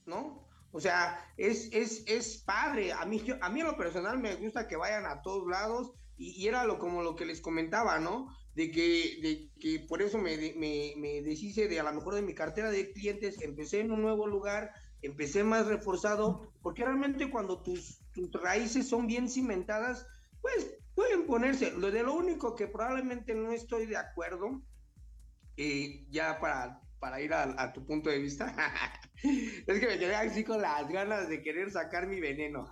¿no? 0.07 0.49
O 0.73 0.81
sea, 0.81 1.33
es, 1.37 1.69
es, 1.73 2.05
es 2.07 2.43
padre. 2.45 2.93
A 2.93 3.05
mí, 3.05 3.23
a 3.41 3.49
mí 3.51 3.61
en 3.61 3.67
lo 3.67 3.77
personal 3.77 4.19
me 4.19 4.37
gusta 4.37 4.69
que 4.69 4.77
vayan 4.77 5.07
a 5.07 5.23
todos 5.23 5.49
lados 5.49 5.93
y, 6.17 6.47
era 6.47 6.65
lo, 6.65 6.79
como 6.79 7.03
lo 7.03 7.17
que 7.17 7.25
les 7.25 7.41
comentaba, 7.41 7.99
¿no? 7.99 8.29
De 8.55 8.71
que, 8.71 9.19
de 9.23 9.51
que 9.59 9.87
por 9.89 10.03
eso 10.03 10.19
me, 10.19 10.37
me, 10.57 10.95
me 10.97 11.23
deshice 11.23 11.67
de 11.67 11.81
a 11.81 11.83
lo 11.83 11.93
mejor 11.93 12.15
de 12.15 12.23
mi 12.23 12.35
cartera 12.35 12.71
de 12.71 12.93
clientes, 12.93 13.41
empecé 13.41 13.81
en 13.81 13.91
un 13.91 14.03
nuevo 14.03 14.27
lugar, 14.27 14.71
empecé 15.03 15.45
más 15.45 15.67
reforzado, 15.67 16.53
porque 16.63 16.85
realmente 16.85 17.31
cuando 17.31 17.63
tus, 17.63 18.01
tus 18.13 18.31
raíces 18.33 18.89
son 18.89 19.07
bien 19.07 19.29
cimentadas, 19.29 20.07
pues 20.41 20.77
pueden 20.95 21.27
ponerse. 21.27 21.73
Lo 21.73 21.91
de 21.91 22.03
lo 22.03 22.15
único 22.15 22.55
que 22.55 22.67
probablemente 22.67 23.35
no 23.35 23.53
estoy 23.53 23.87
de 23.87 23.97
acuerdo, 23.97 24.63
eh, 25.57 26.07
ya 26.11 26.39
para 26.39 26.81
para 27.01 27.21
ir 27.21 27.33
a, 27.33 27.73
tu 27.73 27.85
punto 27.85 28.11
de 28.11 28.19
vista. 28.19 28.55
es 29.23 29.81
que 29.81 29.87
me 29.87 29.99
quedé 29.99 30.15
así 30.15 30.45
con 30.45 30.61
las 30.61 30.89
ganas 30.89 31.29
de 31.29 31.43
querer 31.43 31.71
sacar 31.71 32.07
mi 32.07 32.21
veneno. 32.21 32.71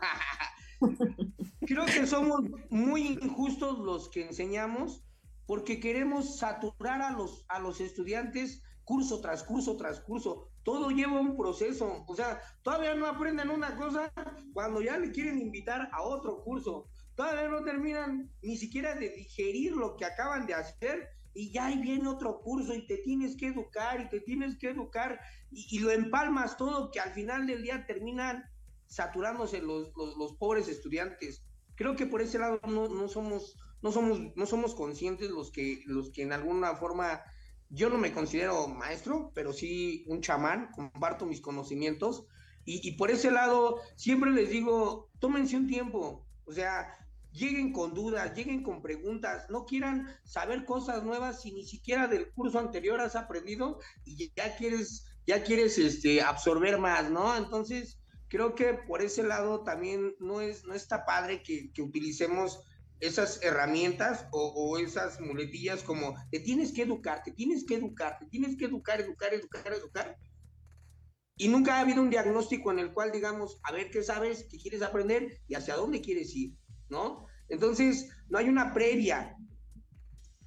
Creo 1.67 1.87
que 1.87 2.07
somos 2.07 2.43
muy 2.71 3.07
injustos 3.07 3.79
los 3.79 4.09
que 4.11 4.27
enseñamos 4.27 5.03
porque 5.47 5.81
queremos 5.81 6.39
saturar 6.39 7.03
a 7.03 7.11
los, 7.11 7.45
a 7.49 7.59
los 7.59 7.81
estudiantes 7.81 8.63
curso 8.85 9.21
tras 9.21 9.43
curso 9.43 9.77
tras 9.77 10.01
curso. 10.01 10.51
Todo 10.63 10.91
lleva 10.91 11.21
un 11.21 11.37
proceso. 11.37 12.05
O 12.07 12.15
sea, 12.15 12.41
todavía 12.63 12.95
no 12.95 13.07
aprenden 13.07 13.51
una 13.51 13.77
cosa 13.77 14.13
cuando 14.53 14.83
ya 14.83 14.99
le 14.99 15.11
quieren 15.11 15.41
invitar 15.41 15.89
a 15.93 16.03
otro 16.03 16.43
curso. 16.43 16.87
Todavía 17.15 17.49
no 17.49 17.65
terminan 17.65 18.31
ni 18.43 18.57
siquiera 18.57 18.95
de 18.95 19.11
digerir 19.11 19.73
lo 19.73 19.97
que 19.97 20.05
acaban 20.05 20.47
de 20.47 20.55
hacer 20.55 21.09
y 21.39 21.53
ya 21.53 21.67
ahí 21.67 21.79
viene 21.79 22.09
otro 22.09 22.41
curso 22.41 22.75
y 22.75 22.85
te 22.85 22.97
tienes 22.97 23.37
que 23.37 23.47
educar 23.47 24.01
y 24.01 24.09
te 24.09 24.19
tienes 24.19 24.59
que 24.59 24.71
educar 24.71 25.21
y, 25.53 25.79
lo 25.79 25.93
empalmas 25.93 26.57
todo 26.57 26.91
que 26.91 26.99
al 26.99 27.13
final 27.13 27.47
del 27.47 27.63
día 27.63 27.87
terminan 27.87 28.43
saturándose 28.89 29.63
los, 29.63 29.93
los, 29.95 30.35
pobres 30.35 30.67
estudiantes. 30.67 31.45
Creo 31.77 31.95
que 31.95 32.07
por 32.07 32.23
ese 32.23 32.41
lado 32.41 32.61
no, 32.67 32.89
no, 32.89 33.07
somos, 33.07 33.57
no, 33.83 33.93
somos, 33.93 34.21
no 34.35 34.47
somos 34.47 34.75
conscientes 34.75 35.31
los 35.31 35.53
que, 35.53 35.85
los 35.87 36.11
que 36.11 36.23
en 36.23 36.33
alguna 36.33 36.75
forma, 36.75 37.23
yo 37.71 37.89
no 37.89 37.99
me 37.99 38.13
considero 38.13 38.67
maestro, 38.67 39.31
pero 39.33 39.53
sí 39.53 40.05
un 40.09 40.21
chamán, 40.23 40.73
comparto 40.73 41.25
mis 41.25 41.41
conocimientos 41.41 42.27
y, 42.65 42.81
y 42.83 42.97
por 42.97 43.13
ese 43.13 43.31
lado 43.31 43.77
siempre 43.95 44.33
les 44.33 44.51
digo, 44.51 45.09
tómense 45.21 45.57
un 45.57 45.69
tiempo, 45.69 46.27
o 46.47 46.53
sea, 46.53 46.93
lleguen 47.39 47.73
con 47.73 47.95
dudas, 47.95 48.35
lleguen 48.35 48.63
con 48.63 48.83
preguntas, 48.83 49.47
no 49.49 49.65
quieran 49.65 50.09
saber 50.25 50.65
cosas 50.65 51.05
nuevas 51.05 51.43
si 51.43 51.53
ni 51.53 51.65
siquiera 51.65 52.09
del 52.09 52.31
curso 52.33 52.59
anterior 52.59 53.01
has 53.01 53.17
aprendido 53.17 53.79
y 54.05 54.31
ya 54.37 54.57
quieres, 54.57 55.07
ya 55.27 55.43
quieres 55.43 55.79
este, 55.79 56.21
absorber 56.21 56.79
más, 56.79 57.11
¿no? 57.11 57.37
Entonces, 57.37 58.01
creo 58.29 58.55
que 58.55 58.75
por 58.75 59.03
ese 59.03 59.23
lado 59.23 59.63
también 59.63 60.15
no, 60.19 60.41
es, 60.41 60.65
no 60.65 60.75
está 60.75 61.05
padre 61.05 61.43
que, 61.43 61.71
utilicemos 61.81 62.61
esas 63.01 63.41
herramientas 63.43 64.27
o, 64.33 64.77
esas 64.79 65.21
muletillas 65.21 65.85
como 65.85 66.17
te 66.33 66.41
tienes 66.41 66.73
que 66.73 66.83
educar, 66.83 67.23
te 67.23 67.31
tienes 67.31 67.65
que 67.65 67.77
educar, 67.77 68.19
te 68.19 68.27
tienes 68.27 68.57
que 68.57 68.65
educar, 68.65 69.01
educar, 69.01 69.33
educar, 69.33 69.73
educar. 69.73 70.17
Y 71.37 71.47
nunca 71.47 71.77
ha 71.77 71.81
habido 71.81 72.03
un 72.03 72.11
diagnóstico 72.11 72.73
en 72.73 72.81
el 72.81 72.93
cual 72.93 73.13
digamos, 73.13 73.61
a 73.63 73.71
ver 73.71 73.93
qué 73.93 74.03
sabes, 74.03 74.49
qué 74.51 74.59
quieres 74.59 74.83
aprender 74.83 75.41
y 75.47 75.55
hacia 75.55 75.77
dónde 75.77 76.01
quieres 76.01 76.35
ir. 76.35 76.57
¿no? 76.89 77.27
Entonces, 77.49 78.09
no 78.29 78.39
hay 78.39 78.49
una 78.49 78.73
previa. 78.75 79.37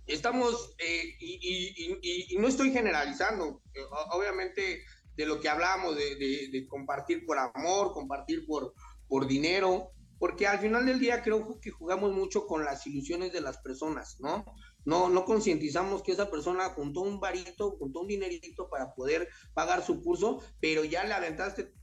Estamos, 0.05 0.75
eh, 0.77 1.15
y, 1.19 2.35
no 2.37 2.47
estoy 2.47 2.71
generalizando, 2.71 3.61
eh, 3.73 3.81
obviamente 4.11 4.83
de 5.15 5.25
lo 5.25 5.39
que 5.39 5.49
hablamos, 5.49 5.95
de, 5.95 6.65
compartir 6.69 7.25
por 7.25 7.37
amor, 7.37 7.93
compartir 7.93 8.45
por, 8.45 8.73
por 9.07 9.27
dinero, 9.27 9.91
porque 10.19 10.47
al 10.47 10.59
final 10.59 10.85
del 10.85 10.99
día 10.99 11.23
creo 11.23 11.59
que 11.59 11.71
jugamos 11.71 12.11
mucho 12.13 12.45
con 12.45 12.63
las 12.63 12.85
ilusiones 12.87 13.31
de 13.33 13.41
las 13.41 13.57
personas, 13.59 14.19
¿no? 14.19 14.45
No, 14.85 15.09
no 15.09 15.25
concientizamos 15.25 16.01
que 16.01 16.11
esa 16.11 16.29
persona 16.29 16.69
juntó 16.69 17.01
un 17.01 17.19
varito, 17.19 17.71
juntó 17.77 18.01
un 18.01 18.07
dinerito 18.07 18.69
para 18.69 18.93
poder 18.93 19.29
pagar 19.53 19.83
su 19.83 20.01
curso, 20.01 20.41
pero 20.59 20.83
ya 20.83 21.03
le 21.03 21.13
aventaste 21.13 21.73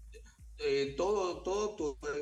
eh, 0.58 0.94
todo, 0.96 1.42
todo 1.42 1.76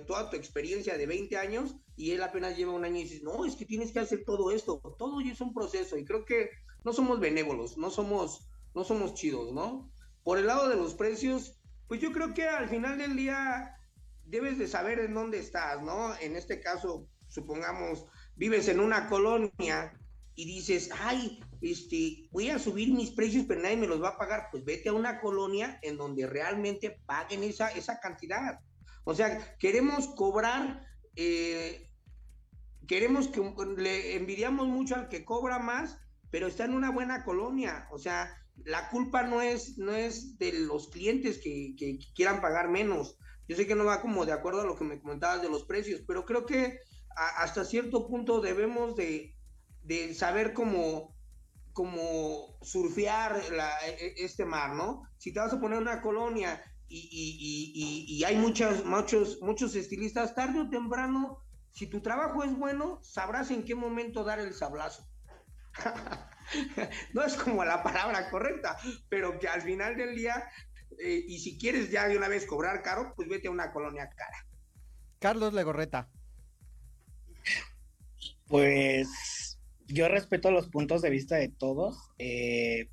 toda 0.07 0.30
tu 0.30 0.37
experiencia 0.37 0.99
de 0.99 1.07
20 1.07 1.37
años 1.39 1.74
y 1.97 2.12
él 2.12 2.22
apenas 2.22 2.57
lleva 2.57 2.72
un 2.72 2.84
año 2.84 2.97
y 2.97 3.05
dices, 3.05 3.22
no, 3.22 3.47
es 3.47 3.57
que 3.57 3.64
tienes 3.64 3.93
que 3.93 4.01
hacer 4.01 4.24
todo 4.24 4.51
esto, 4.51 4.80
todo 4.99 5.20
es 5.20 5.41
un 5.41 5.55
proceso 5.55 5.97
y 5.97 6.05
creo 6.05 6.24
que 6.24 6.51
no 6.84 6.93
somos 6.93 7.18
benévolos, 7.18 7.78
no 7.78 7.91
somos, 7.91 8.49
no 8.74 8.84
somos 8.84 9.14
chidos, 9.14 9.53
¿no? 9.53 9.91
Por 10.22 10.39
el 10.39 10.47
lado 10.47 10.68
de 10.68 10.76
los 10.76 10.95
precios, 10.95 11.59
pues 11.89 12.01
yo 12.01 12.12
creo 12.12 12.34
que 12.34 12.47
al 12.47 12.68
final 12.68 12.99
del 12.99 13.16
día 13.16 13.74
debes 14.24 14.59
de 14.59 14.68
saber 14.68 15.01
en 15.01 15.14
dónde 15.14 15.39
estás, 15.39 15.82
¿no? 15.82 16.14
En 16.20 16.37
este 16.37 16.61
caso, 16.61 17.09
supongamos, 17.28 18.05
vives 18.34 18.68
en 18.68 18.80
una 18.80 19.09
colonia 19.09 19.98
y 20.37 20.45
dices, 20.45 20.91
ay, 21.01 21.41
este, 21.63 22.29
voy 22.31 22.51
a 22.51 22.59
subir 22.59 22.93
mis 22.93 23.11
precios, 23.11 23.47
pero 23.49 23.63
nadie 23.63 23.79
me 23.79 23.87
los 23.87 24.03
va 24.03 24.11
a 24.11 24.19
pagar, 24.19 24.49
pues 24.51 24.65
vete 24.65 24.91
a 24.91 24.93
una 24.93 25.19
colonia 25.19 25.79
en 25.83 25.97
donde 25.97 26.27
realmente 26.27 27.01
paguen 27.07 27.43
esa, 27.43 27.71
esa 27.71 27.99
cantidad. 28.01 28.61
O 29.05 29.15
sea, 29.15 29.57
queremos 29.59 30.09
cobrar, 30.09 30.87
eh, 31.17 31.91
queremos 32.87 33.29
que 33.29 33.41
le 33.79 34.15
envidiamos 34.17 34.69
mucho 34.69 34.95
al 34.95 35.09
que 35.09 35.25
cobra 35.25 35.59
más, 35.59 35.99
pero 36.31 36.49
está 36.49 36.67
en 36.67 36.75
una 36.75 36.91
buena 36.91 37.25
colonia. 37.25 37.89
O 37.91 37.99
sea, 37.99 38.31
la 38.65 38.91
culpa 38.91 39.23
no 39.23 39.41
es, 39.41 39.79
no 39.79 39.95
es 39.95 40.37
de 40.39 40.53
los 40.53 40.89
clientes 40.89 41.39
que, 41.39 41.75
que 41.79 41.99
quieran 42.15 42.43
pagar 42.43 42.69
menos. 42.69 43.17
Yo 43.49 43.57
sé 43.57 43.67
que 43.67 43.75
no 43.75 43.87
va 43.87 44.03
como 44.03 44.27
de 44.27 44.33
acuerdo 44.33 44.61
a 44.61 44.67
lo 44.67 44.77
que 44.77 44.85
me 44.85 45.01
comentabas 45.01 45.41
de 45.41 45.49
los 45.49 45.65
precios, 45.65 46.03
pero 46.07 46.27
creo 46.27 46.45
que 46.45 46.79
hasta 47.39 47.65
cierto 47.65 48.07
punto 48.09 48.43
debemos 48.43 48.97
de, 48.97 49.36
de 49.87 50.15
saber 50.15 50.53
cómo, 50.53 51.17
cómo 51.73 52.59
surfear 52.63 53.41
e, 53.87 54.15
este 54.19 54.45
mar, 54.45 54.75
¿no? 54.75 55.03
Si 55.19 55.33
te 55.33 55.41
vas 55.41 55.53
a 55.53 55.61
poner 55.61 55.79
una 55.79 56.03
colonia 56.03 56.63
y, 56.89 58.23
hay 58.25 58.37
muchos, 58.37 58.85
muchos, 58.85 59.41
muchos 59.41 59.75
estilistas, 59.75 60.35
tarde 60.35 60.61
o 60.61 60.71
temprano, 60.71 61.39
si 61.73 61.87
tu 61.87 62.01
trabajo 62.01 62.45
es 62.45 62.57
bueno, 62.57 63.01
sabrás 63.03 63.51
en 63.51 63.65
qué 63.65 63.75
momento 63.75 64.25
dar 64.25 64.41
el 64.41 64.55
sablazo. 64.55 65.07
no 67.13 67.23
es 67.23 67.35
como 67.35 67.65
la 67.65 67.83
palabra 67.83 68.31
correcta, 68.31 68.79
pero 69.09 69.39
que 69.39 69.49
al 69.49 69.63
final 69.63 69.97
del 69.97 70.15
día 70.15 70.49
eh, 70.99 71.25
y 71.27 71.39
si 71.39 71.59
quieres 71.59 71.91
ya 71.91 72.09
de 72.09 72.17
una 72.17 72.29
vez 72.29 72.47
cobrar 72.47 72.83
caro, 72.83 73.13
pues 73.17 73.29
vete 73.29 73.49
a 73.49 73.51
una 73.51 73.73
colonia 73.73 74.09
cara. 74.09 74.47
Carlos 75.19 75.53
Legorreta. 75.53 76.09
Pues 78.49 79.09
yo 79.89 80.09
respeto 80.09 80.51
los 80.51 80.69
puntos 80.69 81.03
de 81.03 81.11
vista 81.11 81.37
de 81.37 81.49
todos. 81.49 82.11
Eh, 82.19 82.89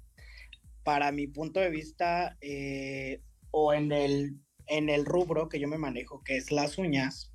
para 0.83 1.11
mi 1.11 1.27
punto 1.27 1.59
de 1.59 1.69
vista, 1.69 2.37
eh, 2.41 3.21
o 3.51 3.73
en 3.73 3.91
el, 3.91 4.37
en 4.67 4.89
el 4.89 5.05
rubro 5.05 5.47
que 5.47 5.59
yo 5.59 5.67
me 5.67 5.77
manejo, 5.77 6.21
que 6.23 6.35
es 6.37 6.51
las 6.51 6.77
uñas, 6.77 7.31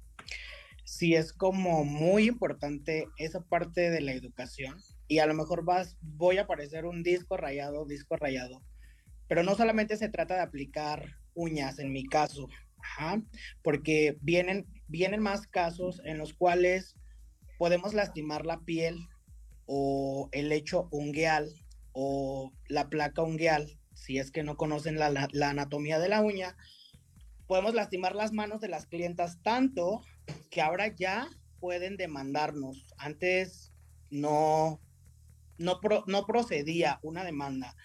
sí 0.85 1.15
es 1.15 1.33
como 1.33 1.85
muy 1.85 2.29
importante 2.29 3.09
esa 3.17 3.41
parte 3.41 3.91
de 3.91 4.01
la 4.01 4.13
educación. 4.13 4.77
Y 5.07 5.21
a 5.21 5.27
lo 5.27 5.35
mejor 5.35 5.65
vas, 5.65 5.97
voy 6.01 6.39
a 6.39 6.47
parecer 6.47 6.85
un 6.85 7.03
disco 7.03 7.37
rayado, 7.37 7.87
disco 7.87 8.17
rayado. 8.17 8.63
Pero 9.29 9.43
no 9.43 9.55
solamente 9.55 9.97
se 9.97 10.09
trata 10.09 10.35
de 10.35 10.43
aplicar 10.43 11.07
uñas, 11.35 11.79
en 11.79 11.93
mi 11.93 12.05
caso, 12.05 12.49
porque 13.63 14.17
vienen, 14.21 14.67
vienen 14.89 15.21
más 15.21 15.47
casos 15.47 16.01
en 16.05 16.19
los 16.19 16.35
cuales 16.35 16.97
podemos 17.59 17.95
lastimar 17.95 18.47
la 18.47 18.61
piel 18.61 18.99
o 19.69 20.31
el 20.33 20.49
lecho 20.49 20.89
ungueal 20.91 21.53
o 21.93 22.53
la 22.69 22.89
placa 22.89 23.23
ungueal, 23.23 23.79
si 23.95 24.19
es 24.19 24.31
que 24.31 24.43
no 24.43 24.57
conocen 24.57 24.99
la, 24.99 25.11
la, 25.11 25.51
anatomía 25.51 25.99
de 25.99 26.09
la 26.09 26.23
uña, 26.23 26.57
podemos 27.47 27.75
lastimar 27.75 28.15
las 28.15 28.33
manos 28.33 28.61
de 28.61 28.69
las 28.69 28.87
clientas 28.87 29.43
tanto 29.43 30.01
que 30.51 30.63
ahora 30.63 30.95
ya 30.95 31.29
pueden 31.61 31.97
demandarnos. 31.97 32.95
Antes 32.97 33.73
no, 34.11 34.81
no, 35.59 35.81
no 36.07 36.27
procedía 36.27 36.99
una 37.03 37.25
demanda. 37.25 37.77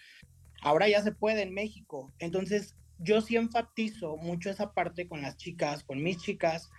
Ahora 0.62 0.88
ya 0.88 1.02
se 1.02 1.12
puede 1.12 1.42
en 1.42 1.54
México. 1.54 2.14
Entonces, 2.20 2.78
yo 3.00 3.20
sí 3.20 3.36
enfatizo 3.36 4.16
mucho 4.16 4.50
esa 4.50 4.74
parte 4.74 5.08
con 5.08 5.22
las 5.22 5.36
chicas, 5.36 5.84
con 5.84 6.02
mis 6.02 6.18
chicas, 6.20 6.70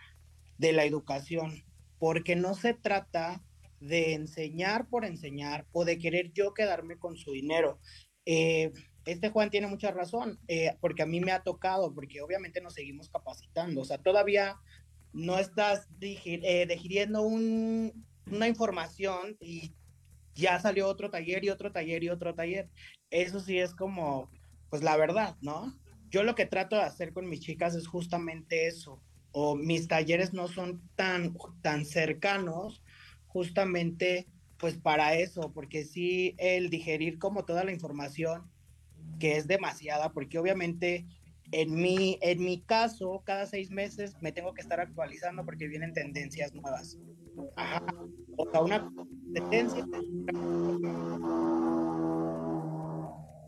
de 0.56 0.72
la 0.72 0.84
educación, 0.84 1.64
porque 1.98 2.36
no 2.36 2.54
se 2.54 2.74
trata 2.74 3.42
de 3.84 4.14
enseñar 4.14 4.88
por 4.88 5.04
enseñar 5.04 5.66
o 5.72 5.84
de 5.84 5.98
querer 5.98 6.32
yo 6.32 6.54
quedarme 6.54 6.98
con 6.98 7.16
su 7.16 7.32
dinero. 7.32 7.78
Eh, 8.24 8.72
este 9.04 9.28
Juan 9.28 9.50
tiene 9.50 9.66
mucha 9.66 9.90
razón, 9.90 10.38
eh, 10.48 10.76
porque 10.80 11.02
a 11.02 11.06
mí 11.06 11.20
me 11.20 11.32
ha 11.32 11.42
tocado, 11.42 11.94
porque 11.94 12.22
obviamente 12.22 12.62
nos 12.62 12.72
seguimos 12.72 13.10
capacitando, 13.10 13.82
o 13.82 13.84
sea, 13.84 13.98
todavía 13.98 14.56
no 15.12 15.38
estás 15.38 15.86
eh, 16.00 16.66
digiriendo 16.66 17.22
una 17.22 18.48
información 18.48 19.36
y 19.38 19.74
ya 20.34 20.58
salió 20.58 20.88
otro 20.88 21.10
taller 21.10 21.44
y 21.44 21.50
otro 21.50 21.70
taller 21.70 22.02
y 22.02 22.08
otro 22.08 22.34
taller. 22.34 22.70
Eso 23.10 23.38
sí 23.38 23.58
es 23.58 23.74
como, 23.74 24.30
pues 24.70 24.82
la 24.82 24.96
verdad, 24.96 25.36
¿no? 25.42 25.78
Yo 26.08 26.22
lo 26.22 26.34
que 26.34 26.46
trato 26.46 26.76
de 26.76 26.82
hacer 26.82 27.12
con 27.12 27.28
mis 27.28 27.40
chicas 27.40 27.74
es 27.74 27.86
justamente 27.86 28.66
eso, 28.66 29.02
o 29.30 29.56
mis 29.56 29.88
talleres 29.88 30.32
no 30.32 30.48
son 30.48 30.80
tan, 30.96 31.36
tan 31.60 31.84
cercanos 31.84 32.83
justamente 33.34 34.28
pues 34.58 34.78
para 34.78 35.14
eso, 35.16 35.52
porque 35.52 35.84
sí 35.84 36.36
el 36.38 36.70
digerir 36.70 37.18
como 37.18 37.44
toda 37.44 37.64
la 37.64 37.72
información 37.72 38.48
que 39.18 39.36
es 39.36 39.48
demasiada, 39.48 40.12
porque 40.12 40.38
obviamente 40.38 41.04
en 41.50 41.74
mi, 41.74 42.16
en 42.22 42.42
mi 42.42 42.62
caso, 42.62 43.22
cada 43.26 43.46
seis 43.46 43.70
meses 43.70 44.16
me 44.20 44.30
tengo 44.30 44.54
que 44.54 44.62
estar 44.62 44.78
actualizando 44.78 45.44
porque 45.44 45.66
vienen 45.66 45.92
tendencias 45.92 46.54
nuevas. 46.54 46.96
O 48.36 48.50
sea, 48.50 48.60
una 48.60 48.88
tendencia. 49.34 49.84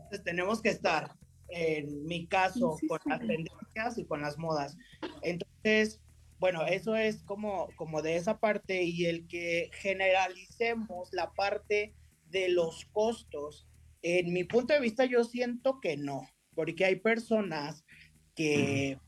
Entonces 0.03 0.23
tenemos 0.25 0.61
que 0.61 0.69
estar, 0.69 1.15
en 1.47 2.05
mi 2.05 2.27
caso, 2.27 2.77
con 2.89 2.99
las 3.05 3.19
tendencias 3.19 3.97
y 3.97 4.05
con 4.05 4.21
las 4.21 4.37
modas. 4.37 4.77
Entonces, 5.21 6.01
bueno, 6.39 6.65
eso 6.65 6.95
es 6.95 7.23
como, 7.23 7.69
como 7.75 8.01
de 8.01 8.17
esa 8.17 8.39
parte 8.39 8.83
y 8.83 9.05
el 9.05 9.27
que 9.27 9.71
generalicemos 9.73 11.09
la 11.11 11.31
parte 11.33 11.93
de 12.29 12.49
los 12.49 12.85
costos. 12.91 13.67
En 14.01 14.31
mi 14.33 14.43
punto 14.43 14.73
de 14.73 14.79
vista, 14.79 15.05
yo 15.05 15.23
siento 15.23 15.79
que 15.81 15.97
no, 15.97 16.29
porque 16.53 16.85
hay 16.85 16.97
personas 16.97 17.83
que 18.35 18.99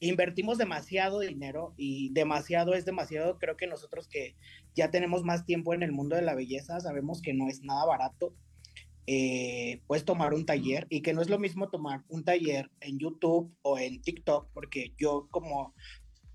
invertimos 0.00 0.58
demasiado 0.58 1.20
dinero 1.20 1.74
y 1.76 2.12
demasiado 2.12 2.74
es 2.74 2.84
demasiado. 2.84 3.38
Creo 3.38 3.56
que 3.56 3.68
nosotros 3.68 4.08
que 4.08 4.34
ya 4.74 4.90
tenemos 4.90 5.22
más 5.22 5.46
tiempo 5.46 5.74
en 5.74 5.84
el 5.84 5.92
mundo 5.92 6.16
de 6.16 6.22
la 6.22 6.34
belleza, 6.34 6.80
sabemos 6.80 7.22
que 7.22 7.32
no 7.32 7.48
es 7.48 7.62
nada 7.62 7.86
barato. 7.86 8.34
Eh, 9.06 9.80
puedes 9.86 10.04
tomar 10.04 10.32
un 10.32 10.46
taller 10.46 10.86
y 10.88 11.02
que 11.02 11.12
no 11.12 11.22
es 11.22 11.28
lo 11.28 11.38
mismo 11.38 11.70
tomar 11.70 12.02
un 12.08 12.24
taller 12.24 12.70
en 12.80 12.98
YouTube 12.98 13.52
o 13.62 13.78
en 13.78 14.00
TikTok, 14.00 14.48
porque 14.52 14.94
yo 14.96 15.28
como 15.30 15.74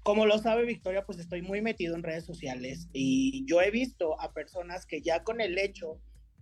como 0.07 0.25
lo 0.25 0.37
sabe 0.37 0.63
Victoria, 0.63 1.05
pues 1.05 1.19
estoy 1.19 1.41
muy 1.41 1.61
metido 1.61 1.93
en 1.93 2.01
redes 2.01 2.23
sociales 2.23 2.87
y 2.93 3.43
yo 3.45 3.61
he 3.61 3.71
visto 3.71 4.17
a 4.21 4.31
personas 4.31 4.85
que 4.85 5.01
ya 5.01 5.25
con 5.25 5.41
el 5.41 5.57
hecho 5.57 5.99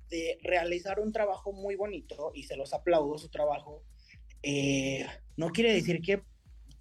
de 0.07 0.37
realizar 0.43 0.99
un 0.99 1.11
trabajo 1.11 1.51
muy 1.51 1.75
bonito, 1.75 2.31
y 2.35 2.43
se 2.43 2.57
los 2.57 2.75
aplaudo 2.75 3.17
su 3.17 3.29
trabajo, 3.29 3.81
eh, 4.43 5.07
no 5.35 5.49
quiere 5.49 5.73
decir 5.73 6.01
que 6.01 6.21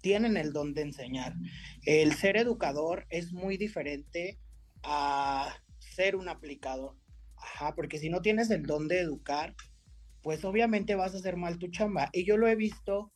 tienen 0.03 0.37
el 0.37 0.53
don 0.53 0.75
de 0.75 0.83
enseñar. 0.83 1.33
El 1.87 2.13
ser 2.13 2.37
educador 2.37 3.07
es 3.09 3.33
muy 3.33 3.57
diferente 3.57 4.37
a 4.83 5.57
ser 5.79 6.15
un 6.15 6.29
aplicador. 6.29 6.95
Porque 7.75 7.97
si 7.97 8.11
no 8.11 8.21
tienes 8.21 8.51
el 8.51 8.61
don 8.61 8.87
de 8.87 8.99
educar, 8.99 9.55
pues 10.21 10.45
obviamente 10.45 10.93
vas 10.93 11.15
a 11.15 11.17
hacer 11.17 11.35
mal 11.35 11.57
tu 11.57 11.67
chamba. 11.69 12.11
Y 12.13 12.25
yo 12.25 12.37
lo 12.37 12.47
he 12.47 12.55
visto 12.55 13.11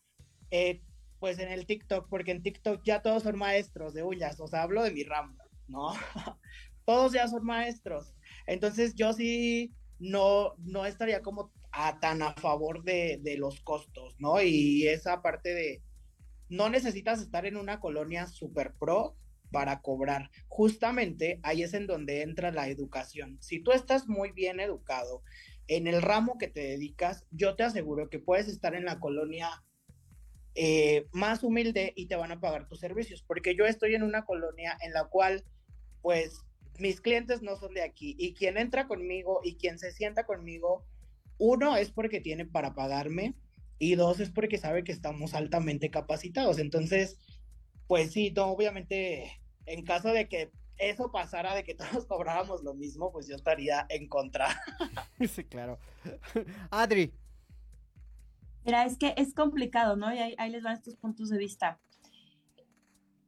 eh, 0.50 0.82
pues 1.20 1.40
en 1.40 1.52
el 1.52 1.66
TikTok, 1.66 2.08
porque 2.10 2.32
en 2.32 2.41
TikTok 2.41 2.82
ya 2.84 3.02
todos 3.02 3.24
son 3.24 3.38
maestros 3.38 3.94
de 3.94 4.04
uñas, 4.04 4.40
o 4.40 4.48
sea, 4.48 4.64
hablo 4.64 4.84
de 4.84 4.91
mi 4.91 5.04
ramo, 5.04 5.36
¿no? 5.68 5.91
todos 6.86 7.12
ya 7.14 7.28
son 7.28 7.46
maestros. 7.46 8.16
Entonces 8.48 8.96
yo 8.96 9.14
sí 9.14 9.74
no, 10.00 10.56
no 10.58 10.86
estaría 10.86 11.22
como 11.22 11.52
a, 11.72 12.00
tan 12.00 12.22
a 12.22 12.34
favor 12.34 12.84
de, 12.84 13.20
de 13.22 13.38
los 13.38 13.62
costos, 13.62 14.16
¿no? 14.20 14.41
Y 14.41 14.88
esa 14.88 15.22
parte 15.22 15.54
de, 15.54 15.84
no 16.50 16.70
necesitas 16.70 17.22
estar 17.22 17.46
en 17.46 17.58
una 17.58 17.80
colonia 17.80 18.26
super 18.26 18.74
pro 18.80 19.16
para 19.52 19.82
cobrar. 19.82 20.30
Justamente 20.48 21.40
ahí 21.44 21.64
es 21.64 21.74
en 21.74 21.88
donde 21.88 22.22
entra 22.22 22.52
la 22.52 22.68
educación. 22.70 23.38
Si 23.41 23.60
tú 23.60 23.72
estás 23.72 24.08
muy 24.08 24.32
bien 24.32 24.60
educado 24.60 25.24
en 25.68 25.88
el 25.88 26.02
ramo 26.02 26.38
que 26.38 26.48
te 26.48 26.62
dedicas, 26.62 27.26
yo 27.32 27.56
te 27.56 27.64
aseguro 27.64 28.10
que 28.10 28.20
puedes 28.20 28.48
estar 28.48 28.74
en 28.74 28.86
la 28.86 29.00
colonia 29.00 29.50
eh, 30.61 31.07
más 31.14 31.41
humilde 31.41 31.94
y 31.95 32.07
te 32.07 32.18
van 32.18 32.34
a 32.34 32.41
pagar 32.41 32.68
tus 32.68 32.81
servicios, 32.81 33.23
porque 33.26 33.56
yo 33.56 33.65
estoy 33.65 33.95
en 33.95 34.03
una 34.03 34.26
colonia 34.26 34.77
en 34.81 34.91
la 34.91 35.06
cual, 35.06 35.45
pues, 36.02 36.41
mis 36.80 36.99
clientes 36.99 37.41
no 37.41 37.56
son 37.56 37.73
de 37.73 37.81
aquí 37.81 38.14
y 38.19 38.34
quien 38.34 38.57
entra 38.57 38.86
conmigo 38.86 39.40
y 39.41 39.56
quien 39.56 39.80
se 39.80 39.94
sienta 39.94 40.26
conmigo, 40.26 40.86
uno 41.38 41.77
es 41.77 41.91
porque 41.91 42.19
tiene 42.19 42.45
para 42.45 42.76
pagarme 42.76 43.36
y 43.77 43.95
dos 43.95 44.19
es 44.19 44.31
porque 44.31 44.57
sabe 44.57 44.84
que 44.84 44.91
estamos 44.91 45.34
altamente 45.34 45.90
capacitados. 45.91 46.60
Entonces, 46.60 47.18
pues 47.88 48.11
sí, 48.11 48.34
obviamente, 48.38 49.41
en 49.65 49.86
caso 49.86 50.10
de 50.11 50.27
que 50.27 50.52
eso 50.77 51.10
pasara, 51.10 51.56
de 51.56 51.64
que 51.64 51.76
todos 51.76 52.06
cobráramos 52.06 52.64
lo 52.64 52.73
mismo, 52.73 53.14
pues 53.14 53.27
yo 53.30 53.38
estaría 53.38 53.86
en 53.88 54.10
contra. 54.10 54.49
Sí, 55.26 55.45
claro. 55.45 55.80
Adri, 56.69 57.14
Mira, 58.70 58.86
es 58.86 59.00
que 59.00 59.16
es 59.18 59.34
complicado, 59.34 59.96
¿no? 59.96 60.14
Y 60.14 60.20
ahí, 60.20 60.52
les 60.52 60.62
van 60.62 60.76
estos 60.76 60.96
puntos 60.96 61.30
de 61.30 61.40
vista. 61.40 61.80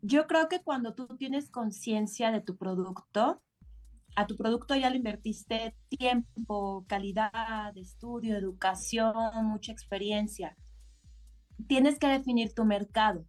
Yo 0.03 0.27
creo 0.27 0.47
que 0.49 0.61
cuando 0.61 0.93
tú 0.93 1.07
tienes 1.17 1.49
conciencia 1.49 2.31
de 2.31 2.41
tu 2.41 2.57
producto, 2.57 3.41
a 4.15 4.27
tu 4.27 4.37
producto 4.37 4.75
ya 4.75 4.91
le 4.91 4.97
invertiste 4.97 5.75
tiempo, 5.89 6.85
calidad, 6.87 7.75
estudio, 7.75 8.37
educación, 8.37 9.15
mucha 9.47 9.71
experiencia. 9.71 10.55
Tienes 11.67 11.97
que 11.97 12.05
definir 12.05 12.53
tu 12.53 12.63
mercado. 12.63 13.25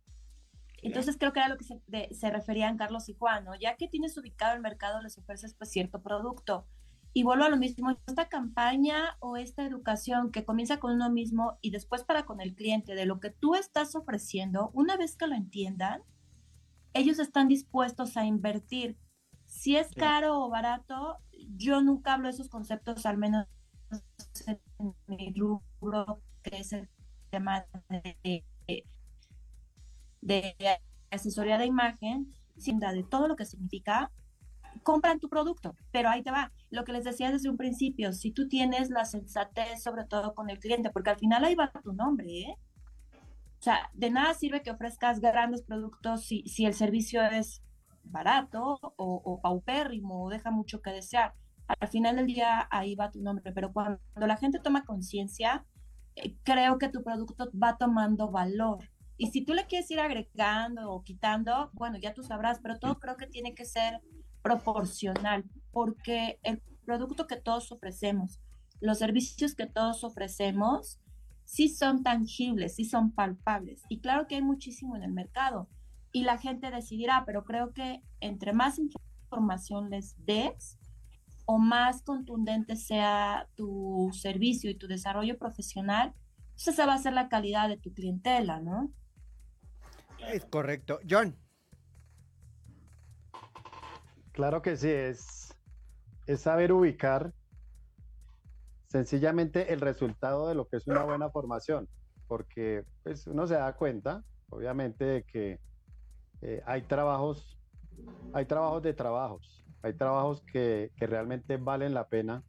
Entonces 0.82 1.16
creo 1.16 1.32
que 1.32 1.40
era 1.40 1.48
lo 1.48 1.56
que 1.56 1.64
se, 1.64 1.80
se 2.14 2.30
referían 2.30 2.76
Carlos 2.76 3.08
y 3.08 3.14
Juan, 3.14 3.46
¿no? 3.46 3.54
Ya 3.58 3.76
que 3.76 3.88
tienes 3.88 4.18
ubicado 4.18 4.54
el 4.54 4.60
mercado, 4.60 5.00
les 5.00 5.16
ofreces 5.16 5.54
pues 5.54 5.70
cierto 5.70 6.02
producto. 6.02 6.66
Y 7.14 7.24
vuelvo 7.24 7.44
a 7.44 7.50
lo 7.50 7.58
mismo, 7.58 7.90
esta 8.06 8.28
campaña 8.28 9.16
o 9.20 9.36
esta 9.36 9.64
educación 9.64 10.30
que 10.32 10.44
comienza 10.44 10.80
con 10.80 10.94
uno 10.94 11.10
mismo 11.10 11.58
y 11.60 11.70
después 11.70 12.04
para 12.04 12.24
con 12.24 12.40
el 12.40 12.54
cliente 12.54 12.94
de 12.94 13.04
lo 13.04 13.20
que 13.20 13.30
tú 13.30 13.54
estás 13.54 13.94
ofreciendo, 13.94 14.70
una 14.72 14.96
vez 14.96 15.16
que 15.16 15.26
lo 15.26 15.34
entiendan, 15.34 16.02
ellos 16.94 17.18
están 17.18 17.48
dispuestos 17.48 18.16
a 18.16 18.24
invertir. 18.24 18.96
Si 19.44 19.76
es 19.76 19.88
caro 19.94 20.40
o 20.40 20.48
barato, 20.48 21.18
yo 21.56 21.82
nunca 21.82 22.14
hablo 22.14 22.28
de 22.28 22.34
esos 22.34 22.48
conceptos, 22.48 23.04
al 23.04 23.18
menos 23.18 23.46
en 24.46 24.58
mi 25.06 25.34
rubro, 25.34 26.22
que 26.42 26.58
es 26.58 26.72
el 26.72 26.88
tema 27.30 27.66
de, 28.22 28.44
de 30.22 30.56
asesoría 31.10 31.58
de 31.58 31.66
imagen, 31.66 32.32
de 32.54 33.06
todo 33.08 33.28
lo 33.28 33.36
que 33.36 33.44
significa 33.44 34.10
compran 34.82 35.20
tu 35.20 35.28
producto, 35.28 35.74
pero 35.90 36.08
ahí 36.08 36.22
te 36.22 36.30
va. 36.30 36.52
Lo 36.70 36.84
que 36.84 36.92
les 36.92 37.04
decía 37.04 37.30
desde 37.30 37.48
un 37.48 37.56
principio, 37.56 38.12
si 38.12 38.30
tú 38.30 38.48
tienes 38.48 38.90
la 38.90 39.04
sensatez, 39.04 39.82
sobre 39.82 40.04
todo 40.04 40.34
con 40.34 40.50
el 40.50 40.58
cliente, 40.58 40.90
porque 40.90 41.10
al 41.10 41.18
final 41.18 41.44
ahí 41.44 41.54
va 41.54 41.70
tu 41.82 41.92
nombre, 41.92 42.26
¿eh? 42.26 42.56
O 43.58 43.62
sea, 43.62 43.90
de 43.94 44.10
nada 44.10 44.34
sirve 44.34 44.62
que 44.62 44.72
ofrezcas 44.72 45.20
grandes 45.20 45.62
productos 45.62 46.24
si, 46.24 46.42
si 46.48 46.66
el 46.66 46.74
servicio 46.74 47.22
es 47.22 47.62
barato 48.02 48.78
o, 48.82 49.22
o 49.24 49.40
paupérrimo 49.40 50.24
o 50.24 50.30
deja 50.30 50.50
mucho 50.50 50.82
que 50.82 50.90
desear. 50.90 51.34
Al 51.66 51.88
final 51.88 52.16
del 52.16 52.26
día 52.26 52.66
ahí 52.70 52.96
va 52.96 53.10
tu 53.10 53.22
nombre, 53.22 53.52
pero 53.52 53.72
cuando 53.72 54.00
la 54.16 54.36
gente 54.36 54.58
toma 54.58 54.84
conciencia, 54.84 55.64
eh, 56.16 56.36
creo 56.42 56.78
que 56.78 56.88
tu 56.88 57.02
producto 57.02 57.50
va 57.52 57.76
tomando 57.78 58.30
valor. 58.30 58.90
Y 59.16 59.28
si 59.28 59.44
tú 59.44 59.54
le 59.54 59.66
quieres 59.66 59.90
ir 59.90 60.00
agregando 60.00 60.90
o 60.90 61.02
quitando, 61.02 61.70
bueno, 61.74 61.98
ya 61.98 62.12
tú 62.12 62.22
sabrás, 62.22 62.60
pero 62.60 62.78
todo 62.78 62.98
creo 62.98 63.16
que 63.16 63.26
tiene 63.26 63.54
que 63.54 63.64
ser 63.64 64.00
proporcional, 64.42 65.44
porque 65.72 66.38
el 66.42 66.60
producto 66.84 67.26
que 67.26 67.36
todos 67.36 67.72
ofrecemos, 67.72 68.40
los 68.80 68.98
servicios 68.98 69.54
que 69.54 69.66
todos 69.66 70.04
ofrecemos, 70.04 70.98
sí 71.44 71.68
son 71.68 72.02
tangibles, 72.02 72.76
sí 72.76 72.84
son 72.84 73.12
palpables. 73.12 73.82
Y 73.88 74.00
claro 74.00 74.26
que 74.26 74.36
hay 74.36 74.42
muchísimo 74.42 74.96
en 74.96 75.02
el 75.02 75.12
mercado 75.12 75.68
y 76.12 76.24
la 76.24 76.38
gente 76.38 76.70
decidirá, 76.70 77.24
pero 77.26 77.44
creo 77.44 77.72
que 77.72 78.02
entre 78.20 78.52
más 78.52 78.78
información 78.78 79.90
les 79.90 80.14
des 80.24 80.78
o 81.46 81.58
más 81.58 82.02
contundente 82.02 82.76
sea 82.76 83.48
tu 83.56 84.10
servicio 84.12 84.70
y 84.70 84.74
tu 84.74 84.86
desarrollo 84.86 85.38
profesional, 85.38 86.14
pues 86.54 86.68
esa 86.68 86.86
va 86.86 86.94
a 86.94 86.98
ser 86.98 87.14
la 87.14 87.28
calidad 87.28 87.68
de 87.68 87.78
tu 87.78 87.92
clientela, 87.92 88.60
¿no? 88.60 88.92
Es 90.28 90.44
correcto. 90.44 91.00
John. 91.08 91.36
Claro 94.32 94.62
que 94.62 94.76
sí, 94.76 94.88
es, 94.88 95.54
es 96.26 96.40
saber 96.40 96.72
ubicar 96.72 97.32
sencillamente 98.88 99.72
el 99.72 99.80
resultado 99.80 100.48
de 100.48 100.54
lo 100.54 100.66
que 100.66 100.76
es 100.76 100.86
una 100.86 101.02
buena 101.02 101.30
formación, 101.30 101.88
porque 102.28 102.84
pues, 103.02 103.26
uno 103.26 103.46
se 103.46 103.54
da 103.54 103.74
cuenta, 103.74 104.22
obviamente, 104.50 105.04
de 105.04 105.22
que 105.24 105.60
eh, 106.40 106.62
hay 106.66 106.82
trabajos, 106.82 107.58
hay 108.32 108.46
trabajos 108.46 108.82
de 108.82 108.94
trabajos, 108.94 109.64
hay 109.82 109.94
trabajos 109.94 110.42
que, 110.50 110.90
que 110.96 111.06
realmente 111.06 111.56
valen 111.58 111.94
la 111.94 112.08
pena. 112.08 112.42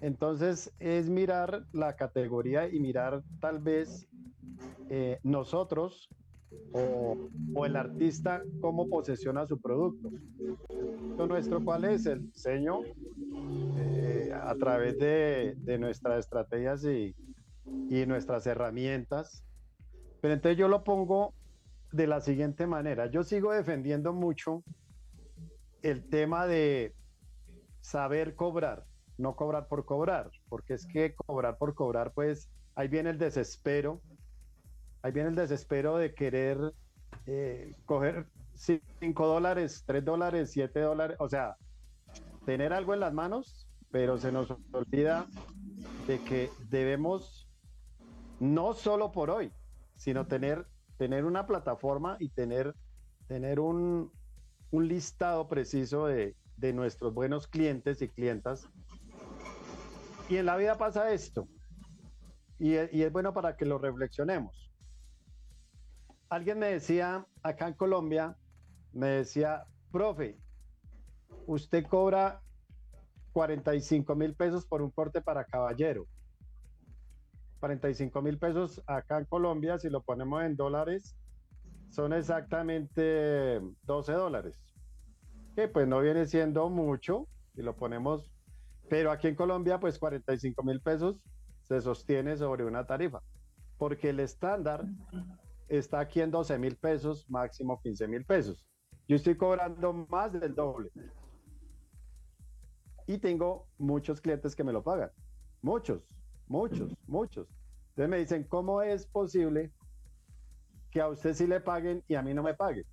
Entonces 0.00 0.72
es 0.78 1.08
mirar 1.08 1.64
la 1.72 1.96
categoría 1.96 2.68
y 2.68 2.78
mirar 2.80 3.22
tal 3.40 3.58
vez 3.60 4.08
eh, 4.88 5.18
nosotros 5.22 6.08
o, 6.72 7.16
o, 7.54 7.66
el 7.66 7.76
artista 7.76 8.42
cómo 8.60 8.88
posesiona 8.88 9.46
su 9.46 9.60
producto. 9.60 10.10
Lo 11.16 11.26
nuestro, 11.26 11.64
¿cuál 11.64 11.84
es? 11.84 12.06
El 12.06 12.30
diseño, 12.30 12.80
eh, 13.78 14.32
a 14.34 14.54
través 14.56 14.98
de, 14.98 15.54
de, 15.58 15.78
nuestras 15.78 16.20
estrategias 16.20 16.84
y, 16.84 17.14
y 17.88 18.06
nuestras 18.06 18.46
herramientas. 18.46 19.44
Pero 20.20 20.34
entonces 20.34 20.58
yo 20.58 20.68
lo 20.68 20.84
pongo 20.84 21.34
de 21.92 22.06
la 22.06 22.20
siguiente 22.20 22.66
manera. 22.66 23.06
Yo 23.06 23.22
sigo 23.22 23.52
defendiendo 23.52 24.12
mucho 24.12 24.62
el 25.82 26.08
tema 26.08 26.46
de 26.46 26.94
saber 27.80 28.34
cobrar, 28.34 28.84
no 29.18 29.36
cobrar 29.36 29.68
por 29.68 29.84
cobrar, 29.84 30.30
porque 30.48 30.74
es 30.74 30.86
que 30.86 31.14
cobrar 31.14 31.58
por 31.58 31.74
cobrar, 31.74 32.12
pues 32.12 32.50
ahí 32.74 32.88
viene 32.88 33.10
el 33.10 33.18
desespero, 33.18 34.00
ahí 35.02 35.12
viene 35.12 35.30
el 35.30 35.34
desespero 35.36 35.96
de 35.96 36.14
querer 36.14 36.72
eh, 37.26 37.74
coger 37.84 38.26
5 38.54 39.26
dólares, 39.26 39.84
3 39.86 40.04
dólares, 40.04 40.50
7 40.52 40.80
dólares, 40.80 41.16
o 41.20 41.28
sea, 41.28 41.56
tener 42.44 42.72
algo 42.72 42.94
en 42.94 43.00
las 43.00 43.12
manos, 43.12 43.68
pero 43.90 44.18
se 44.18 44.32
nos 44.32 44.50
olvida 44.72 45.26
de 46.06 46.22
que 46.22 46.50
debemos, 46.68 47.48
no 48.40 48.72
solo 48.74 49.12
por 49.12 49.30
hoy, 49.30 49.52
sino 49.96 50.26
tener, 50.26 50.66
tener 50.98 51.24
una 51.24 51.46
plataforma 51.46 52.16
y 52.20 52.28
tener, 52.30 52.74
tener 53.26 53.60
un, 53.60 54.10
un 54.70 54.88
listado 54.88 55.48
preciso 55.48 56.06
de, 56.06 56.36
de 56.56 56.72
nuestros 56.72 57.12
buenos 57.12 57.46
clientes 57.46 58.00
y 58.02 58.08
clientas. 58.08 58.68
Y 60.28 60.36
en 60.36 60.46
la 60.46 60.56
vida 60.56 60.76
pasa 60.76 61.12
esto, 61.12 61.48
y, 62.58 62.72
y 62.74 63.02
es 63.02 63.12
bueno 63.12 63.32
para 63.32 63.56
que 63.56 63.64
lo 63.64 63.78
reflexionemos. 63.78 64.65
Alguien 66.28 66.58
me 66.58 66.72
decía 66.72 67.24
acá 67.42 67.68
en 67.68 67.74
Colombia, 67.74 68.36
me 68.92 69.06
decía, 69.08 69.64
profe, 69.92 70.36
usted 71.46 71.86
cobra 71.86 72.42
45 73.32 74.14
mil 74.16 74.34
pesos 74.34 74.66
por 74.66 74.82
un 74.82 74.90
corte 74.90 75.20
para 75.20 75.44
caballero. 75.44 76.06
45 77.60 78.22
mil 78.22 78.38
pesos 78.38 78.82
acá 78.86 79.18
en 79.18 79.26
Colombia, 79.26 79.78
si 79.78 79.88
lo 79.88 80.02
ponemos 80.02 80.42
en 80.42 80.56
dólares, 80.56 81.16
son 81.90 82.12
exactamente 82.12 83.60
12 83.84 84.12
dólares. 84.12 84.58
Que 85.54 85.68
pues 85.68 85.86
no 85.86 86.00
viene 86.00 86.26
siendo 86.26 86.68
mucho, 86.68 87.28
si 87.54 87.62
lo 87.62 87.76
ponemos, 87.76 88.32
pero 88.88 89.10
aquí 89.12 89.28
en 89.28 89.36
Colombia, 89.36 89.78
pues 89.78 89.98
45 89.98 90.62
mil 90.64 90.80
pesos 90.80 91.20
se 91.62 91.80
sostiene 91.80 92.36
sobre 92.36 92.64
una 92.64 92.84
tarifa, 92.84 93.22
porque 93.78 94.10
el 94.10 94.20
estándar 94.20 94.84
está 95.68 96.00
aquí 96.00 96.20
en 96.20 96.30
12 96.30 96.58
mil 96.58 96.76
pesos, 96.76 97.28
máximo 97.28 97.80
15 97.80 98.08
mil 98.08 98.24
pesos. 98.24 98.66
Yo 99.08 99.16
estoy 99.16 99.36
cobrando 99.36 99.92
más 99.92 100.32
del 100.32 100.54
doble. 100.54 100.90
Y 103.06 103.18
tengo 103.18 103.66
muchos 103.78 104.20
clientes 104.20 104.56
que 104.56 104.64
me 104.64 104.72
lo 104.72 104.82
pagan. 104.82 105.10
Muchos, 105.62 106.02
muchos, 106.48 106.96
muchos. 107.06 107.48
Entonces 107.90 108.10
me 108.10 108.18
dicen, 108.18 108.44
¿cómo 108.44 108.82
es 108.82 109.06
posible 109.06 109.72
que 110.90 111.00
a 111.00 111.08
usted 111.08 111.34
sí 111.34 111.46
le 111.46 111.60
paguen 111.60 112.02
y 112.08 112.14
a 112.14 112.22
mí 112.22 112.34
no 112.34 112.42
me 112.42 112.54
paguen? 112.54 112.84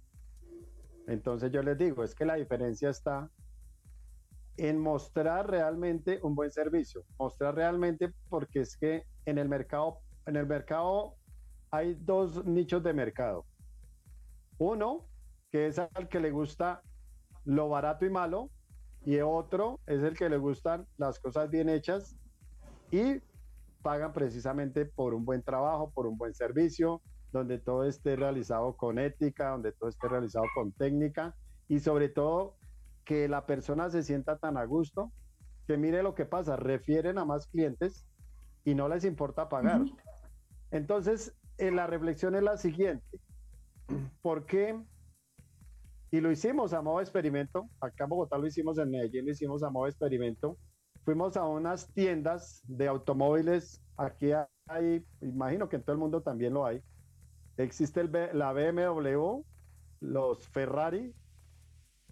Entonces 1.08 1.52
yo 1.52 1.62
les 1.62 1.78
digo, 1.78 2.04
es 2.04 2.16
que 2.16 2.26
la 2.26 2.36
diferencia 2.36 2.90
está 2.90 3.30
en 4.58 4.80
mostrar 4.80 5.50
realmente 5.50 6.20
un 6.22 6.36
buen 6.36 6.52
servicio, 6.52 7.04
mostrar 7.18 7.56
realmente 7.56 8.14
porque 8.30 8.62
es 8.62 8.78
que 8.78 9.04
en 9.26 9.40
el 9.40 9.50
mercado, 9.50 9.98
en 10.28 10.36
el 10.36 10.46
mercado 10.46 11.16
hay 11.74 11.96
dos 11.96 12.46
nichos 12.46 12.84
de 12.84 12.94
mercado. 12.94 13.46
Uno, 14.60 15.08
que 15.52 15.66
es 15.66 15.80
al 15.80 16.08
que 16.08 16.20
le 16.20 16.30
gusta 16.30 16.84
lo 17.46 17.68
barato 17.68 18.06
y 18.06 18.12
malo, 18.12 18.52
y 19.04 19.20
otro 19.22 19.80
es 19.88 20.04
el 20.04 20.16
que 20.16 20.30
le 20.30 20.38
gustan 20.38 20.86
las 20.98 21.20
cosas 21.20 21.50
bien 21.50 21.70
hechas 21.70 22.16
y 22.92 23.20
pagan 23.82 24.14
precisamente 24.14 24.86
por 24.86 25.16
un 25.16 25.26
buen 25.26 25.42
trabajo, 25.42 25.90
por 25.90 26.06
un 26.06 26.16
buen 26.16 26.36
servicio, 26.36 27.02
donde 27.32 27.58
todo 27.58 27.86
esté 27.86 28.16
realizado 28.16 28.78
con 28.78 29.00
ética, 29.00 29.50
donde 29.50 29.72
todo 29.72 29.90
esté 29.90 30.08
realizado 30.08 30.46
con 30.54 30.74
técnica 30.74 31.36
y 31.68 31.80
sobre 31.80 32.08
todo 32.08 32.56
que 33.04 33.28
la 33.28 33.48
persona 33.48 33.90
se 33.90 34.04
sienta 34.04 34.38
tan 34.38 34.58
a 34.58 34.66
gusto 34.66 35.12
que 35.66 35.78
mire 35.78 36.04
lo 36.04 36.14
que 36.14 36.26
pasa, 36.26 36.56
refieren 36.56 37.18
a 37.18 37.26
más 37.26 37.48
clientes 37.48 38.06
y 38.64 38.76
no 38.76 38.88
les 38.88 39.06
importa 39.06 39.50
pagar. 39.50 39.82
Uh 39.82 39.86
-huh. 39.86 39.98
Entonces, 40.70 41.36
la 41.58 41.88
reflexión 41.88 42.36
es 42.36 42.44
la 42.44 42.58
siguiente. 42.58 43.20
¿Por 44.22 44.46
qué 44.46 44.80
y 46.14 46.22
lo 46.22 46.32
hicimos 46.32 46.74
a 46.74 46.82
modo 46.84 46.98
de 46.98 47.06
experimento. 47.06 47.68
Acá 47.82 48.04
en 48.04 48.12
Bogotá 48.12 48.38
lo 48.38 48.46
hicimos, 48.46 48.78
en 48.78 48.92
Medellín 48.92 49.26
lo 49.26 49.32
hicimos 49.32 49.64
a 49.64 49.72
modo 49.72 49.86
de 49.86 49.90
experimento. 49.90 50.60
Fuimos 51.04 51.36
a 51.38 51.44
unas 51.44 51.92
tiendas 51.92 52.62
de 52.68 52.88
automóviles. 52.88 53.82
Aquí 53.98 54.30
hay, 54.68 55.04
imagino 55.22 55.68
que 55.68 55.78
en 55.78 55.82
todo 55.82 55.94
el 55.94 55.98
mundo 55.98 56.22
también 56.22 56.54
lo 56.54 56.68
hay. 56.68 56.84
Existe 57.58 58.02
el, 58.02 58.12
la 58.34 58.54
BMW, 58.54 59.42
los 60.02 60.48
Ferrari, 60.50 61.16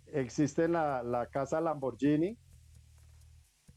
existe 0.07 0.67
la, 0.67 1.03
la 1.03 1.27
casa 1.27 1.61
Lamborghini 1.61 2.39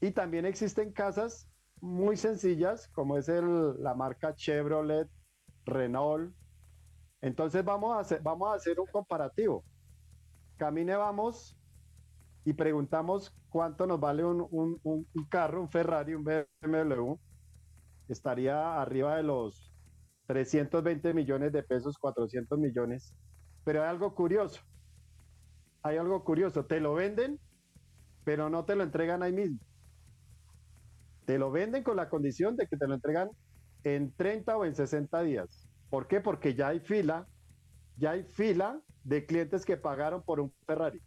y 0.00 0.10
también 0.12 0.46
existen 0.46 0.90
casas 0.90 1.50
muy 1.82 2.16
sencillas 2.16 2.88
como 2.94 3.18
es 3.18 3.28
el, 3.28 3.74
la 3.82 3.94
marca 3.94 4.34
Chevrolet, 4.34 5.06
Renault. 5.64 6.34
Entonces 7.20 7.64
vamos 7.64 7.96
a 7.96 8.00
hacer, 8.00 8.20
vamos 8.22 8.52
a 8.52 8.56
hacer 8.56 8.78
un 8.78 8.86
comparativo 8.86 9.64
camine 10.56 10.96
vamos 10.96 11.56
y 12.44 12.52
preguntamos 12.52 13.34
cuánto 13.48 13.86
nos 13.86 14.00
vale 14.00 14.24
un, 14.24 14.46
un, 14.50 14.78
un, 14.82 15.06
un, 15.12 15.24
carro, 15.28 15.60
un 15.62 15.68
Ferrari, 15.68 16.14
un 16.14 16.24
BMW, 16.24 17.14
estaría 18.08 18.80
arriba 18.80 19.16
de 19.16 19.22
los 19.22 19.72
320 20.26 21.14
millones 21.14 21.52
de 21.52 21.62
pesos, 21.62 21.96
400 21.98 22.58
millones. 22.58 23.14
Pero 23.64 23.82
hay 23.82 23.88
algo 23.88 24.14
curioso, 24.14 24.60
hay 25.82 25.96
algo 25.96 26.22
curioso, 26.22 26.66
te 26.66 26.80
lo 26.80 26.94
venden, 26.94 27.40
pero 28.24 28.50
no 28.50 28.66
te 28.66 28.76
lo 28.76 28.82
entregan 28.82 29.22
ahí 29.22 29.32
mismo. 29.32 29.58
Te 31.24 31.38
lo 31.38 31.50
venden 31.50 31.82
con 31.82 31.96
la 31.96 32.10
condición 32.10 32.56
de 32.56 32.66
que 32.66 32.76
te 32.76 32.86
lo 32.86 32.94
entregan 32.94 33.30
en 33.85 34.12
30 34.15 34.56
o 34.56 34.65
en 34.65 34.74
60 34.74 35.23
días. 35.23 35.69
¿Por 35.90 36.09
qué? 36.09 36.20
Porque 36.20 36.55
ya 36.55 36.69
hay 36.69 36.81
fila, 36.81 37.28
ya 37.97 38.12
hay 38.12 38.24
fila 38.24 38.81
de 39.05 39.27
clientes 39.27 39.65
que 39.65 39.77
pagaron 39.77 40.23
por 40.23 40.40
un 40.40 40.52
Ferrari. 40.66 41.01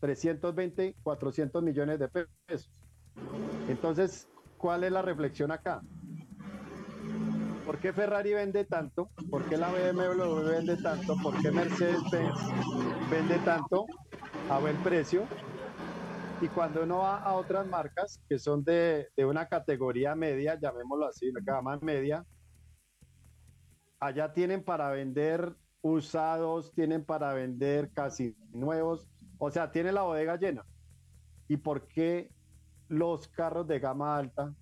320, 0.00 0.94
400 1.02 1.62
millones 1.62 1.98
de 1.98 2.08
pesos. 2.08 2.70
Entonces, 3.68 4.28
¿cuál 4.56 4.84
es 4.84 4.92
la 4.92 5.02
reflexión 5.02 5.50
acá? 5.50 5.82
¿Por 7.66 7.78
qué 7.78 7.92
Ferrari 7.92 8.32
vende 8.32 8.64
tanto? 8.64 9.10
¿Por 9.30 9.44
qué 9.44 9.56
la 9.58 9.70
BMW 9.70 10.48
vende 10.48 10.76
tanto? 10.76 11.16
¿Por 11.22 11.38
qué 11.42 11.50
Mercedes-Benz 11.50 12.38
vende 13.10 13.38
tanto 13.40 13.84
a 14.48 14.58
buen 14.58 14.76
precio? 14.78 15.26
Y 16.40 16.48
cuando 16.48 16.84
uno 16.84 16.98
va 16.98 17.16
a 17.16 17.34
otras 17.34 17.66
marcas 17.66 18.22
que 18.28 18.38
son 18.38 18.62
de, 18.62 19.08
de 19.16 19.24
una 19.24 19.48
categoría 19.48 20.14
media, 20.14 20.58
llamémoslo 20.60 21.06
así, 21.06 21.32
la 21.32 21.40
gama 21.40 21.78
media, 21.82 22.24
allá 23.98 24.32
tienen 24.32 24.62
para 24.62 24.90
vender 24.90 25.56
usados, 25.80 26.72
tienen 26.74 27.04
para 27.04 27.32
vender 27.34 27.90
casi 27.92 28.36
nuevos, 28.50 29.08
o 29.38 29.50
sea, 29.50 29.70
tiene 29.72 29.92
la 29.92 30.02
bodega 30.02 30.36
llena. 30.36 30.64
¿Y 31.48 31.56
por 31.56 31.88
qué 31.88 32.30
los 32.88 33.28
carros 33.28 33.66
de 33.66 33.80
gama 33.80 34.16
alta 34.16 34.54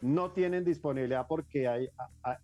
no 0.00 0.30
tienen 0.30 0.64
disponibilidad 0.64 1.26
porque 1.26 1.66
hay, 1.66 1.88
hay, 2.22 2.36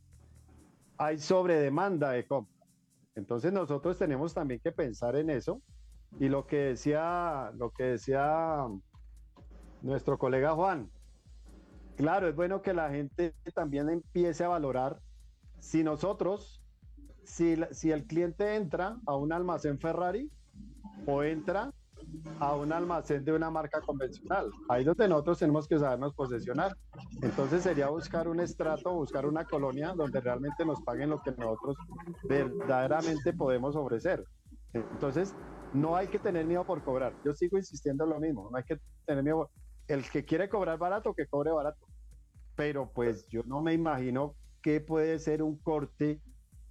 hay 0.97 1.19
sobredemanda 1.19 2.11
de 2.11 2.27
compra? 2.27 2.66
Entonces 3.15 3.53
nosotros 3.53 3.99
tenemos 3.99 4.35
también 4.35 4.61
que 4.61 4.73
pensar 4.73 5.15
en 5.16 5.31
eso. 5.31 5.62
Y 6.20 6.28
lo 6.28 6.47
que 6.47 6.57
decía, 6.57 7.51
lo 7.57 7.70
que 7.70 7.85
decía 7.85 8.66
nuestro 9.82 10.19
colega 10.19 10.55
Juan, 10.55 10.91
claro, 11.97 12.28
es 12.28 12.36
bueno 12.36 12.62
que 12.62 12.73
la 12.73 12.91
gente 12.91 13.35
también 13.55 13.89
empiece 13.89 14.45
a 14.45 14.49
valorar 14.49 14.99
si 15.59 15.82
nosotros 15.82 16.65
si, 17.24 17.57
si 17.70 17.91
el 17.91 18.07
cliente 18.07 18.55
entra 18.55 18.97
a 19.07 19.16
un 19.16 19.32
almacén 19.32 19.78
Ferrari 19.78 20.31
o 21.07 21.23
entra 21.23 21.73
a 22.39 22.55
un 22.55 22.73
almacén 22.73 23.24
de 23.24 23.32
una 23.32 23.51
marca 23.51 23.81
convencional. 23.81 24.51
Ahí 24.69 24.85
donde 24.85 25.09
nosotros 25.09 25.39
tenemos 25.39 25.66
que 25.66 25.78
sabernos 25.78 26.15
posesionar. 26.15 26.77
Entonces 27.23 27.62
sería 27.62 27.89
buscar 27.89 28.28
un 28.28 28.41
estrato, 28.41 28.93
buscar 28.93 29.27
una 29.27 29.45
colonia 29.45 29.95
donde 29.95 30.20
realmente 30.20 30.65
nos 30.65 30.81
paguen 30.82 31.11
lo 31.11 31.20
que 31.23 31.32
nosotros 31.32 31.77
verdaderamente 32.28 33.32
podemos 33.32 33.74
ofrecer. 33.74 34.24
Entonces, 34.73 35.35
no 35.75 35.97
hay 35.97 36.07
que 36.07 36.19
tener 36.19 36.47
miedo 36.47 36.65
por 36.65 36.83
cobrar. 36.83 37.13
Yo 37.25 37.35
sigo 37.35 37.59
insistiendo 37.59 38.05
en 38.05 38.11
lo 38.11 38.21
mismo. 38.21 38.49
No 38.51 38.57
hay 38.57 38.65
que 38.65 38.79
tener 39.05 39.23
miedo. 39.23 39.51
El 39.89 40.09
que 40.09 40.25
quiere 40.25 40.49
cobrar 40.49 40.79
barato, 40.79 41.13
que 41.15 41.27
cobre 41.27 41.51
barato. 41.51 41.87
Pero 42.57 42.91
pues 42.95 43.27
yo 43.29 43.43
no 43.45 43.61
me 43.61 43.75
imagino 43.75 44.35
qué 44.63 44.81
puede 44.81 45.19
ser 45.19 45.43
un 45.43 45.59
corte 45.59 46.21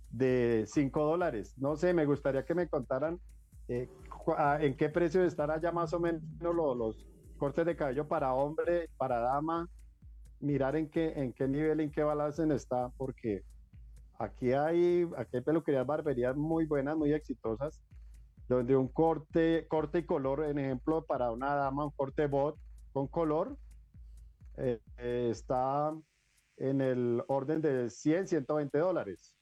de 0.10 0.64
5 0.68 1.04
dólares. 1.04 1.54
No 1.58 1.76
sé, 1.76 1.94
me 1.94 2.06
gustaría 2.06 2.46
que 2.46 2.56
me 2.56 2.68
contaran 2.70 3.20
eh, 3.68 3.90
en 4.60 4.78
qué 4.78 4.90
precio 4.90 5.24
están 5.24 5.52
allá 5.52 5.72
más 5.72 5.94
o 5.94 6.00
menos 6.00 6.22
los, 6.40 6.78
los, 6.78 7.08
cortes 7.38 7.66
de 7.66 7.76
cabello 7.76 8.08
para 8.08 8.34
hombre, 8.34 8.90
para 8.96 9.20
dama, 9.20 9.68
mirar 10.40 10.78
en 10.78 10.90
qué, 10.90 11.12
en 11.16 11.34
qué 11.34 11.46
nivel, 11.48 11.82
en 11.82 11.92
qué 11.92 12.02
balance 12.02 12.42
está, 12.54 12.90
porque 12.96 13.44
aquí 14.18 14.54
hay, 14.54 15.10
aquí 15.18 15.38
hay 15.38 15.42
peluquerías, 15.42 15.86
barberías 15.86 16.38
muy 16.38 16.66
buenas, 16.66 16.96
muy 16.96 17.12
exitosas, 17.12 17.82
donde 18.48 18.76
un 18.76 18.88
corte, 18.88 19.68
corte 19.68 19.99
y 19.99 20.06
color, 20.06 20.44
en 20.45 20.60
ejemplo, 20.60 21.06
para 21.06 21.32
una 21.32 21.56
dama, 21.56 21.86
un 21.86 21.91
corte 21.91 22.28
bot 22.28 22.57
con 22.91 23.07
color, 23.07 23.57
eh, 24.57 24.80
eh, 24.98 25.30
está 25.32 25.94
en 26.57 26.82
el 26.82 27.24
orden 27.28 27.61
de 27.61 27.90
100, 27.90 28.28
120 28.28 28.78
dólares 28.78 29.36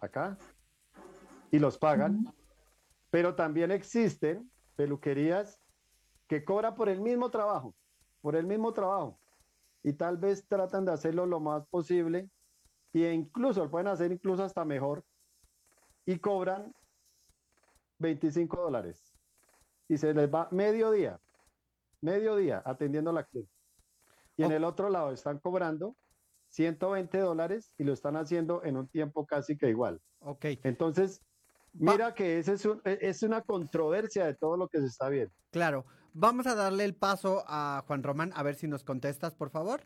acá 0.00 0.38
y 1.50 1.58
los 1.58 1.78
pagan, 1.78 2.32
pero 3.10 3.34
también 3.34 3.70
existen 3.70 4.50
peluquerías 4.74 5.60
que 6.26 6.44
cobran 6.44 6.74
por 6.74 6.88
el 6.88 7.00
mismo 7.00 7.30
trabajo, 7.30 7.74
por 8.20 8.36
el 8.36 8.46
mismo 8.46 8.72
trabajo, 8.72 9.18
y 9.82 9.92
tal 9.92 10.16
vez 10.16 10.46
tratan 10.48 10.84
de 10.84 10.92
hacerlo 10.92 11.26
lo 11.26 11.40
más 11.40 11.66
posible, 11.68 12.30
e 12.92 13.12
incluso 13.12 13.64
lo 13.64 13.70
pueden 13.70 13.88
hacer 13.88 14.10
incluso 14.10 14.42
hasta 14.42 14.64
mejor, 14.64 15.04
y 16.04 16.18
cobran 16.18 16.74
25 17.98 18.60
dólares, 18.60 19.12
y 19.88 19.96
se 19.98 20.12
les 20.12 20.32
va 20.32 20.48
medio 20.50 20.90
día, 20.90 21.20
medio 22.00 22.36
día 22.36 22.62
atendiendo 22.64 23.10
a 23.10 23.14
la 23.14 23.24
cliente. 23.24 23.52
Y 24.36 24.42
en 24.42 24.52
el 24.52 24.64
otro 24.64 24.90
lado 24.90 25.12
están 25.12 25.38
cobrando 25.38 25.96
120 26.48 27.18
dólares 27.18 27.72
y 27.78 27.84
lo 27.84 27.92
están 27.92 28.16
haciendo 28.16 28.62
en 28.64 28.76
un 28.76 28.88
tiempo 28.88 29.26
casi 29.26 29.56
que 29.56 29.68
igual. 29.68 30.00
Ok. 30.20 30.44
Entonces, 30.62 31.22
mira 31.72 32.14
que 32.14 32.38
ese 32.38 32.54
es, 32.54 32.64
un, 32.64 32.80
e, 32.84 32.98
es 33.00 33.22
una 33.22 33.42
controversia 33.42 34.26
de 34.26 34.34
todo 34.34 34.56
lo 34.56 34.68
que 34.68 34.80
se 34.80 34.86
está 34.86 35.08
viendo. 35.08 35.34
Claro. 35.50 35.86
Vamos 36.12 36.46
a 36.46 36.54
darle 36.54 36.84
el 36.84 36.94
paso 36.94 37.44
a 37.46 37.84
Juan 37.86 38.02
Román, 38.02 38.32
a 38.34 38.42
ver 38.42 38.54
si 38.54 38.66
nos 38.66 38.84
contestas, 38.84 39.34
por 39.34 39.50
favor. 39.50 39.82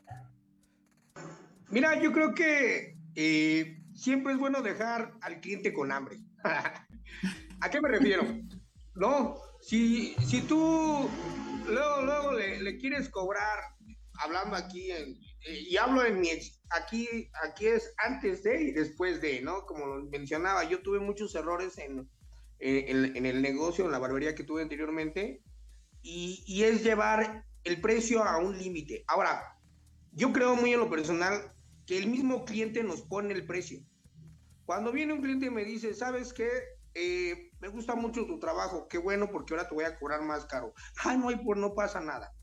Mira, 1.70 2.00
yo 2.00 2.12
creo 2.12 2.34
que 2.34 2.96
eh, 3.16 3.82
siempre 3.94 4.34
es 4.34 4.38
bueno 4.38 4.62
dejar 4.62 5.14
al 5.22 5.40
cliente 5.40 5.72
con 5.72 5.90
hambre. 5.90 6.18
¿A 7.60 7.70
qué 7.70 7.80
me 7.80 7.88
refiero? 7.88 8.22
No, 8.94 9.36
si, 9.60 10.14
si 10.26 10.42
tú 10.42 11.08
luego, 11.66 12.02
luego 12.02 12.32
le, 12.32 12.60
le 12.60 12.76
quieres 12.78 13.08
cobrar, 13.08 13.58
hablando 14.14 14.56
aquí 14.56 14.90
en, 14.90 15.16
eh, 15.46 15.60
y 15.68 15.76
hablo 15.76 16.04
en 16.04 16.20
mi, 16.20 16.28
aquí, 16.70 17.30
aquí 17.44 17.66
es 17.66 17.94
antes 17.98 18.42
de 18.42 18.62
y 18.62 18.72
después 18.72 19.20
de, 19.20 19.40
¿no? 19.42 19.64
Como 19.66 20.02
mencionaba, 20.10 20.64
yo 20.64 20.82
tuve 20.82 21.00
muchos 21.00 21.34
errores 21.34 21.78
en, 21.78 22.10
eh, 22.58 22.86
en, 22.88 23.16
en 23.16 23.26
el 23.26 23.42
negocio, 23.42 23.84
en 23.84 23.92
la 23.92 23.98
barbería 23.98 24.34
que 24.34 24.44
tuve 24.44 24.62
anteriormente, 24.62 25.42
y, 26.02 26.42
y 26.46 26.64
es 26.64 26.82
llevar 26.82 27.44
el 27.64 27.80
precio 27.80 28.24
a 28.24 28.38
un 28.38 28.58
límite. 28.58 29.04
Ahora, 29.06 29.58
yo 30.12 30.32
creo 30.32 30.56
muy 30.56 30.72
en 30.72 30.80
lo 30.80 30.90
personal 30.90 31.52
que 31.86 31.98
el 31.98 32.06
mismo 32.06 32.44
cliente 32.44 32.82
nos 32.82 33.02
pone 33.02 33.34
el 33.34 33.46
precio. 33.46 33.80
Cuando 34.64 34.92
viene 34.92 35.12
un 35.12 35.20
cliente 35.20 35.46
y 35.46 35.50
me 35.50 35.64
dice, 35.64 35.94
¿sabes 35.94 36.32
qué? 36.32 36.48
Eh, 37.02 37.50
me 37.60 37.68
gusta 37.68 37.94
mucho 37.94 38.26
tu 38.26 38.38
trabajo, 38.38 38.86
qué 38.86 38.98
bueno 38.98 39.30
porque 39.30 39.54
ahora 39.54 39.66
te 39.66 39.74
voy 39.74 39.84
a 39.84 39.98
cobrar 39.98 40.20
más 40.20 40.44
caro. 40.44 40.74
Ah, 41.02 41.16
no 41.16 41.28
por 41.42 41.56
no 41.56 41.74
pasa 41.74 42.00
nada. 42.00 42.34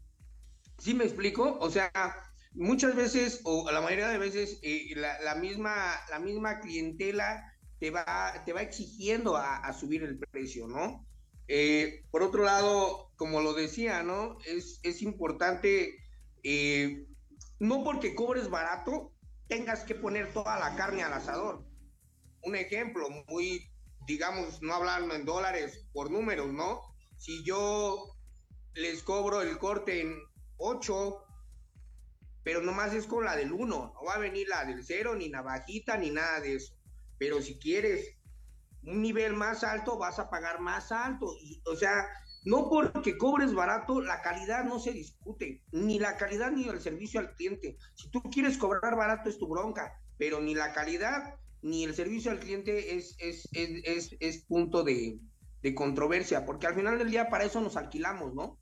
¿Sí 0.79 0.95
me 0.95 1.03
explico? 1.03 1.57
O 1.59 1.69
sea, 1.69 1.91
muchas 2.53 2.95
veces, 2.95 3.41
o 3.43 3.69
la 3.69 3.81
mayoría 3.81 4.09
de 4.09 4.17
veces, 4.17 4.59
eh, 4.63 4.95
la, 4.95 5.35
misma, 5.35 5.95
la 6.09 6.17
misma 6.19 6.59
clientela 6.59 7.53
te 7.79 7.91
va, 7.91 8.43
te 8.45 8.53
va 8.53 8.63
exigiendo 8.63 9.37
a, 9.37 9.57
a 9.57 9.73
subir 9.73 10.01
el 10.01 10.17
precio, 10.17 10.67
¿no? 10.67 11.05
Eh, 11.47 12.03
por 12.09 12.23
otro 12.23 12.43
lado, 12.43 13.11
como 13.15 13.41
lo 13.41 13.53
decía, 13.53 14.01
¿no? 14.01 14.37
Es, 14.45 14.79
es 14.81 15.01
importante, 15.01 15.95
eh, 16.43 17.05
no 17.59 17.83
porque 17.83 18.15
cobres 18.15 18.49
barato, 18.49 19.13
tengas 19.47 19.83
que 19.83 19.95
poner 19.95 20.33
toda 20.33 20.59
la 20.59 20.75
carne 20.75 21.03
al 21.03 21.13
asador. 21.13 21.63
Un 22.41 22.55
ejemplo 22.55 23.07
muy, 23.27 23.69
digamos, 24.07 24.61
no 24.61 24.73
hablando 24.73 25.13
en 25.13 25.25
dólares, 25.25 25.85
por 25.91 26.09
números, 26.09 26.51
¿no? 26.51 26.81
Si 27.17 27.43
yo 27.43 28.15
les 28.73 29.03
cobro 29.03 29.41
el 29.41 29.57
corte 29.57 30.01
en 30.01 30.17
8, 30.57 31.25
pero 32.43 32.61
nomás 32.61 32.93
es 32.93 33.05
con 33.05 33.25
la 33.25 33.35
del 33.35 33.51
1, 33.51 33.67
no 33.67 34.03
va 34.07 34.15
a 34.15 34.19
venir 34.19 34.47
la 34.47 34.63
del 34.63 34.83
0, 34.83 35.15
ni 35.15 35.27
navajita, 35.27 35.97
ni 35.97 36.09
nada 36.09 36.39
de 36.39 36.55
eso. 36.55 36.73
Pero 37.17 37.41
si 37.41 37.59
quieres 37.59 38.17
un 38.83 39.01
nivel 39.01 39.33
más 39.33 39.65
alto, 39.65 39.97
vas 39.97 40.19
a 40.19 40.29
pagar 40.29 40.61
más 40.61 40.93
alto. 40.93 41.35
Y, 41.41 41.61
o 41.65 41.75
sea, 41.75 42.07
no 42.45 42.69
porque 42.69 43.17
cobres 43.17 43.53
barato, 43.53 43.99
la 43.99 44.21
calidad 44.21 44.63
no 44.63 44.79
se 44.79 44.93
discute, 44.93 45.65
ni 45.73 45.99
la 45.99 46.15
calidad 46.15 46.51
ni 46.51 46.69
el 46.69 46.79
servicio 46.79 47.19
al 47.19 47.33
cliente. 47.35 47.77
Si 47.93 48.09
tú 48.09 48.21
quieres 48.23 48.57
cobrar 48.57 48.95
barato 48.95 49.29
es 49.29 49.37
tu 49.37 49.49
bronca, 49.49 49.99
pero 50.17 50.39
ni 50.39 50.55
la 50.55 50.71
calidad 50.71 51.35
ni 51.61 51.83
el 51.83 51.95
servicio 51.95 52.31
al 52.31 52.39
cliente 52.39 52.95
es, 52.95 53.15
es, 53.19 53.47
es, 53.53 54.15
es, 54.19 54.45
punto 54.45 54.83
de, 54.83 55.19
de 55.61 55.75
controversia, 55.75 56.45
porque 56.45 56.67
al 56.67 56.75
final 56.75 56.97
del 56.97 57.11
día 57.11 57.29
para 57.29 57.45
eso 57.45 57.61
nos 57.61 57.77
alquilamos, 57.77 58.33
¿no? 58.33 58.59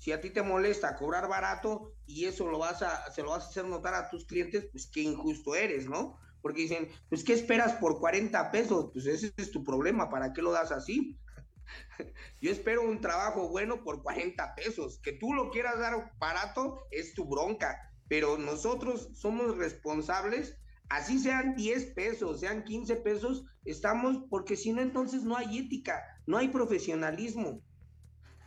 si 0.00 0.12
a 0.12 0.20
ti 0.20 0.30
te 0.30 0.42
molesta 0.42 0.96
cobrar 0.96 1.28
barato 1.28 1.92
y 2.06 2.24
eso 2.24 2.48
lo 2.48 2.58
vas 2.58 2.80
a, 2.82 3.12
se 3.12 3.22
lo 3.22 3.30
vas 3.30 3.44
a 3.44 3.48
hacer 3.48 3.66
notar 3.66 3.94
a 3.94 4.08
tus 4.08 4.24
clientes, 4.24 4.66
pues 4.72 4.90
qué 4.90 5.02
injusto 5.02 5.54
eres, 5.54 5.86
¿no? 5.86 6.18
Porque 6.40 6.62
dicen, 6.62 6.88
pues 7.10 7.22
¿qué 7.22 7.34
esperas 7.34 7.74
por 7.74 8.00
40 8.00 8.50
pesos? 8.50 8.90
Pues 8.94 9.04
ese 9.04 9.30
es 9.36 9.50
tu 9.50 9.62
problema, 9.62 10.08
¿para 10.08 10.32
qué 10.32 10.40
lo 10.40 10.52
das 10.52 10.72
así? 10.72 11.18
Yo 12.40 12.50
espero 12.50 12.80
un 12.80 13.02
trabajo 13.02 13.50
bueno 13.50 13.84
por 13.84 14.02
40 14.02 14.54
pesos. 14.54 15.00
Que 15.02 15.12
tú 15.12 15.34
lo 15.34 15.50
quieras 15.50 15.78
dar 15.78 16.14
barato 16.18 16.86
es 16.90 17.12
tu 17.12 17.26
bronca, 17.26 17.92
pero 18.08 18.38
nosotros 18.38 19.10
somos 19.12 19.58
responsables, 19.58 20.56
así 20.90 21.18
sean 21.18 21.54
10 21.54 21.94
pesos, 21.94 22.40
sean 22.40 22.64
15 22.64 22.96
pesos, 22.96 23.44
estamos, 23.64 24.24
porque 24.28 24.56
si 24.56 24.72
no, 24.72 24.82
entonces 24.82 25.22
no 25.22 25.36
hay 25.36 25.58
ética, 25.58 26.02
no 26.26 26.36
hay 26.36 26.48
profesionalismo. 26.48 27.62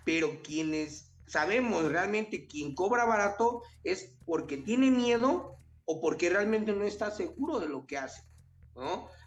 Pero 0.06 0.42
quienes 0.44 1.12
sabemos 1.26 1.90
realmente 1.92 2.46
quien 2.46 2.76
cobra 2.76 3.06
barato 3.06 3.64
es 3.84 4.14
porque 4.26 4.58
tiene 4.58 4.92
miedo 4.92 5.58
o 5.86 6.02
porque 6.02 6.30
realmente 6.30 6.74
no 6.74 6.84
está 6.84 7.12
seguro 7.12 7.60
de 7.60 7.70
lo 7.70 7.86
que 7.88 7.98
hace. 7.98 8.22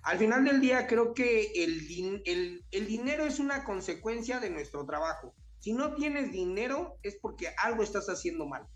Al 0.02 0.18
final 0.18 0.44
del 0.44 0.60
día 0.60 0.86
creo 0.86 1.14
que 1.14 1.52
el 1.54 2.86
dinero 2.86 3.24
es 3.24 3.38
una 3.38 3.64
consecuencia 3.64 4.40
de 4.40 4.50
nuestro 4.50 4.84
trabajo. 4.84 5.34
Si 5.58 5.72
no 5.72 5.94
tienes 5.94 6.32
dinero 6.32 6.98
es 7.02 7.16
porque 7.20 7.48
algo 7.62 7.82
estás 7.82 8.08
haciendo 8.08 8.46
mal. 8.46 8.68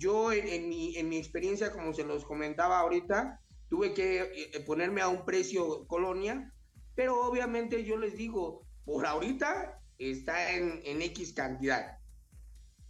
Yo 0.00 0.32
en, 0.32 0.48
en, 0.48 0.68
mi, 0.70 0.96
en 0.96 1.10
mi 1.10 1.18
experiencia, 1.18 1.72
como 1.72 1.92
se 1.92 2.04
los 2.04 2.24
comentaba 2.24 2.78
ahorita, 2.78 3.38
tuve 3.68 3.92
que 3.92 4.22
eh, 4.22 4.60
ponerme 4.66 5.02
a 5.02 5.08
un 5.08 5.26
precio 5.26 5.86
colonia, 5.86 6.52
pero 6.94 7.20
obviamente 7.20 7.84
yo 7.84 7.98
les 7.98 8.16
digo, 8.16 8.66
por 8.86 9.04
ahorita 9.04 9.78
está 9.98 10.54
en, 10.54 10.80
en 10.84 11.02
X 11.02 11.34
cantidad. 11.34 11.98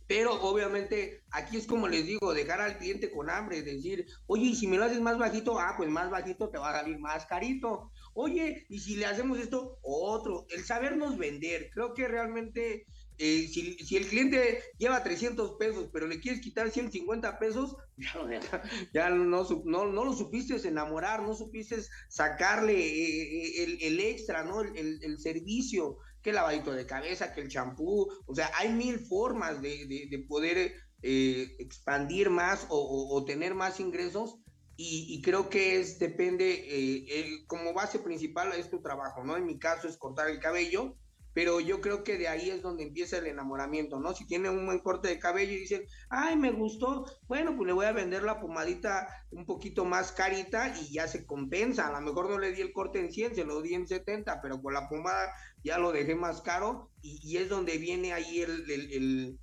Pero 0.06 0.40
obviamente 0.40 1.22
aquí 1.32 1.56
es 1.56 1.66
como 1.66 1.88
les 1.88 2.06
digo, 2.06 2.32
dejar 2.32 2.60
al 2.60 2.78
cliente 2.78 3.10
con 3.10 3.28
hambre, 3.28 3.62
decir, 3.62 4.06
oye, 4.26 4.44
y 4.44 4.54
si 4.54 4.68
me 4.68 4.76
lo 4.76 4.84
haces 4.84 5.00
más 5.00 5.18
bajito, 5.18 5.58
ah, 5.58 5.74
pues 5.76 5.90
más 5.90 6.10
bajito 6.10 6.48
te 6.48 6.58
va 6.58 6.70
a 6.70 6.80
salir 6.80 6.98
más 7.00 7.26
carito. 7.26 7.90
Oye, 8.14 8.66
y 8.68 8.78
si 8.78 8.96
le 8.96 9.06
hacemos 9.06 9.38
esto, 9.38 9.78
otro. 9.82 10.46
El 10.50 10.64
sabernos 10.64 11.18
vender, 11.18 11.70
creo 11.72 11.92
que 11.92 12.06
realmente 12.06 12.86
eh, 13.22 13.48
si, 13.48 13.96
el 13.96 14.06
cliente 14.06 14.62
lleva 14.78 15.02
300 15.02 15.56
pesos, 15.58 15.90
pero 15.92 16.06
le 16.06 16.20
quieres 16.20 16.40
quitar 16.40 16.70
150 16.70 17.38
pesos, 17.38 17.76
ya, 18.94 19.10
no, 19.10 19.46
no, 19.66 19.86
no, 19.86 20.04
lo 20.06 20.14
supiste 20.14 20.56
enamorar, 20.66 21.22
no 21.22 21.34
supiste 21.34 21.76
sacarle 22.08 22.72
eh, 22.72 23.62
eh, 23.62 23.78
el, 23.82 24.00
extra, 24.00 24.42
¿no? 24.42 24.62
El, 24.62 25.18
servicio, 25.18 25.98
que 26.22 26.30
el 26.30 26.36
lavadito 26.36 26.72
de 26.72 26.86
cabeza, 26.86 27.34
que 27.34 27.42
el 27.42 27.48
champú, 27.48 28.08
o 28.24 28.34
sea, 28.34 28.50
hay 28.54 28.72
mil 28.72 28.98
formas 28.98 29.60
de, 29.60 30.24
poder 30.26 30.72
expandir 31.02 32.30
más 32.30 32.66
o, 32.70 33.22
tener 33.26 33.54
más 33.54 33.80
ingresos. 33.80 34.38
Y, 34.78 35.20
creo 35.20 35.50
que 35.50 35.78
es, 35.78 35.98
depende, 35.98 37.44
como 37.48 37.74
base 37.74 37.98
principal 37.98 38.54
es 38.54 38.70
tu 38.70 38.80
trabajo, 38.80 39.22
¿no? 39.24 39.36
En 39.36 39.44
mi 39.44 39.58
caso 39.58 39.88
es 39.88 39.98
cortar 39.98 40.30
el 40.30 40.40
cabello, 40.40 40.96
pero 41.32 41.60
yo 41.60 41.80
creo 41.80 42.02
que 42.02 42.18
de 42.18 42.28
ahí 42.28 42.50
es 42.50 42.62
donde 42.62 42.82
empieza 42.82 43.18
el 43.18 43.26
enamoramiento, 43.26 44.00
¿no? 44.00 44.14
Si 44.14 44.26
tiene 44.26 44.50
un 44.50 44.66
buen 44.66 44.80
corte 44.80 45.08
de 45.08 45.18
cabello 45.18 45.52
y 45.52 45.60
dicen, 45.60 45.84
ay, 46.08 46.36
me 46.36 46.50
gustó, 46.50 47.04
bueno, 47.28 47.56
pues 47.56 47.66
le 47.66 47.72
voy 47.72 47.86
a 47.86 47.92
vender 47.92 48.22
la 48.22 48.40
pomadita 48.40 49.06
un 49.30 49.46
poquito 49.46 49.84
más 49.84 50.12
carita 50.12 50.74
y 50.80 50.92
ya 50.92 51.06
se 51.06 51.26
compensa. 51.26 51.86
A 51.86 51.92
lo 51.92 52.00
mejor 52.00 52.28
no 52.28 52.38
le 52.38 52.52
di 52.52 52.60
el 52.60 52.72
corte 52.72 52.98
en 52.98 53.12
100, 53.12 53.36
se 53.36 53.44
lo 53.44 53.62
di 53.62 53.74
en 53.74 53.86
70, 53.86 54.40
pero 54.42 54.60
con 54.60 54.74
la 54.74 54.88
pomada 54.88 55.32
ya 55.62 55.78
lo 55.78 55.92
dejé 55.92 56.14
más 56.14 56.40
caro 56.42 56.90
y, 57.02 57.36
es 57.36 57.48
donde 57.48 57.78
viene 57.78 58.12
ahí 58.12 58.40
el, 58.40 59.38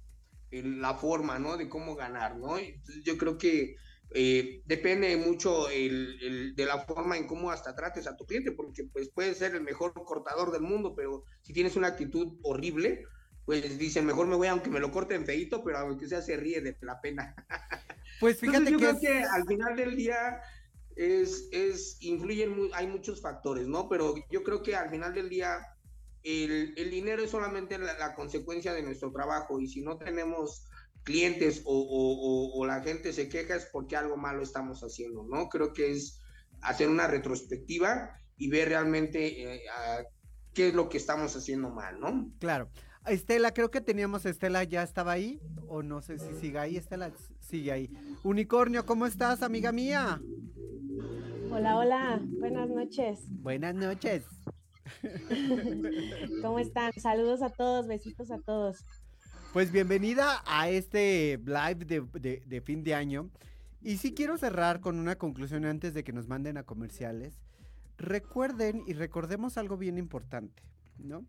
la 0.51 0.93
forma, 0.95 1.39
¿no? 1.39 1.57
De 1.57 1.69
cómo 1.69 1.95
ganar, 1.95 2.37
¿no? 2.37 2.57
yo 3.03 3.17
creo 3.17 3.37
que 3.37 3.75
eh, 4.11 4.61
depende 4.65 5.15
mucho 5.17 5.69
el, 5.69 6.55
de 6.55 6.65
la 6.65 6.79
forma 6.79 7.17
en 7.17 7.27
cómo 7.27 7.51
hasta 7.51 7.75
trates 7.75 8.07
a 8.07 8.15
tu 8.15 8.25
cliente, 8.25 8.51
porque 8.51 8.85
pues 8.85 9.09
puede 9.09 9.33
ser 9.35 9.55
el 9.55 9.61
mejor 9.61 9.93
cortador 9.93 10.51
del 10.51 10.61
mundo, 10.61 10.95
pero 10.95 11.23
si 11.41 11.53
tienes 11.53 11.75
una 11.75 11.87
actitud 11.87 12.39
horrible, 12.43 13.05
pues 13.45 13.77
dicen, 13.77 14.05
mejor 14.05 14.27
me 14.27 14.35
voy 14.35 14.47
aunque 14.47 14.69
me 14.69 14.79
lo 14.79 14.91
corten 14.91 15.25
feito, 15.25 15.63
pero 15.63 15.79
aunque 15.79 16.07
sea 16.07 16.21
se 16.21 16.37
ríe 16.37 16.61
de 16.61 16.77
la 16.81 17.01
pena. 17.01 17.35
Pues 18.19 18.39
fíjate 18.39 18.71
yo 18.71 18.79
que 18.79 18.85
creo 18.85 18.99
que 18.99 19.23
al 19.23 19.45
final 19.45 19.75
del 19.75 19.95
día 19.95 20.41
es, 20.95 21.49
es 21.51 21.97
influyen, 22.01 22.55
hay 22.73 22.87
muchos 22.87 23.21
factores, 23.21 23.67
¿no? 23.67 23.87
Pero 23.89 24.15
yo 24.31 24.41
creo 24.41 24.63
que 24.63 24.75
al 24.75 24.89
final 24.89 25.13
del 25.13 25.29
día 25.29 25.59
el, 26.23 26.73
el 26.77 26.89
dinero 26.89 27.21
es 27.21 27.29
solamente 27.29 27.77
la 27.77 28.15
consecuencia 28.15 28.73
de 28.73 28.81
nuestro 28.81 29.11
trabajo 29.11 29.59
y 29.59 29.67
si 29.67 29.81
no 29.81 29.99
tenemos 29.99 30.67
clientes 31.07 31.61
o, 31.63 32.65
la 32.67 32.81
gente 32.81 33.13
se 33.13 33.29
queja 33.29 33.55
es 33.55 33.65
porque 33.71 33.95
algo 33.95 34.17
malo 34.17 34.43
estamos 34.43 34.81
haciendo, 34.81 35.23
¿no? 35.23 35.47
Creo 35.47 35.71
que 35.71 35.93
es 35.93 36.19
hacer 36.61 36.89
una 36.89 37.07
retrospectiva 37.07 38.11
y 38.35 38.49
ver 38.49 38.67
realmente 38.67 39.55
eh, 39.55 39.61
qué 40.53 40.67
es 40.67 40.73
lo 40.73 40.89
que 40.89 40.97
estamos 40.97 41.33
haciendo 41.37 41.69
mal, 41.69 41.97
¿no? 42.01 42.29
Claro. 42.39 42.69
Estela, 43.05 43.53
creo 43.53 43.71
que 43.71 43.79
teníamos, 43.79 44.25
Estela 44.25 44.65
ya 44.65 44.83
estaba 44.83 45.13
ahí, 45.13 45.39
o 45.69 45.81
no 45.81 46.01
sé 46.01 46.19
si 46.19 46.33
sigue 46.41 46.59
ahí, 46.59 46.75
Estela 46.75 47.13
sigue 47.39 47.71
ahí. 47.71 47.89
Unicornio, 48.25 48.85
¿cómo 48.85 49.05
estás, 49.05 49.43
amiga 49.43 49.71
mía? 49.71 50.21
Hola, 51.49 51.77
hola, 51.77 52.21
buenas 52.37 52.69
noches. 52.69 53.19
Buenas 53.29 53.75
noches. 53.75 54.25
¿Cómo 56.41 56.59
están? 56.59 56.91
Saludos 56.99 57.41
a 57.41 57.49
todos, 57.49 57.87
besitos 57.87 58.29
a 58.29 58.39
todos. 58.39 58.83
Pues 59.57 59.71
bienvenida 59.71 60.43
a 60.45 60.69
este 60.69 61.41
live 61.43 61.83
de, 61.83 62.61
fin 62.61 62.83
de 62.83 62.93
año. 62.93 63.31
Y 63.81 63.97
sí 63.97 64.13
quiero 64.13 64.37
cerrar 64.37 64.81
con 64.81 64.99
una 64.99 65.17
conclusión 65.17 65.65
antes 65.65 65.95
de 65.95 66.03
que 66.03 66.13
nos 66.13 66.27
manden 66.27 66.57
a 66.57 66.63
comerciales. 66.63 67.41
Recuerden 67.97 68.83
y 68.85 68.93
recordemos 68.93 69.57
algo 69.57 69.75
bien 69.75 69.97
importante, 69.97 70.61
¿no? 70.99 71.25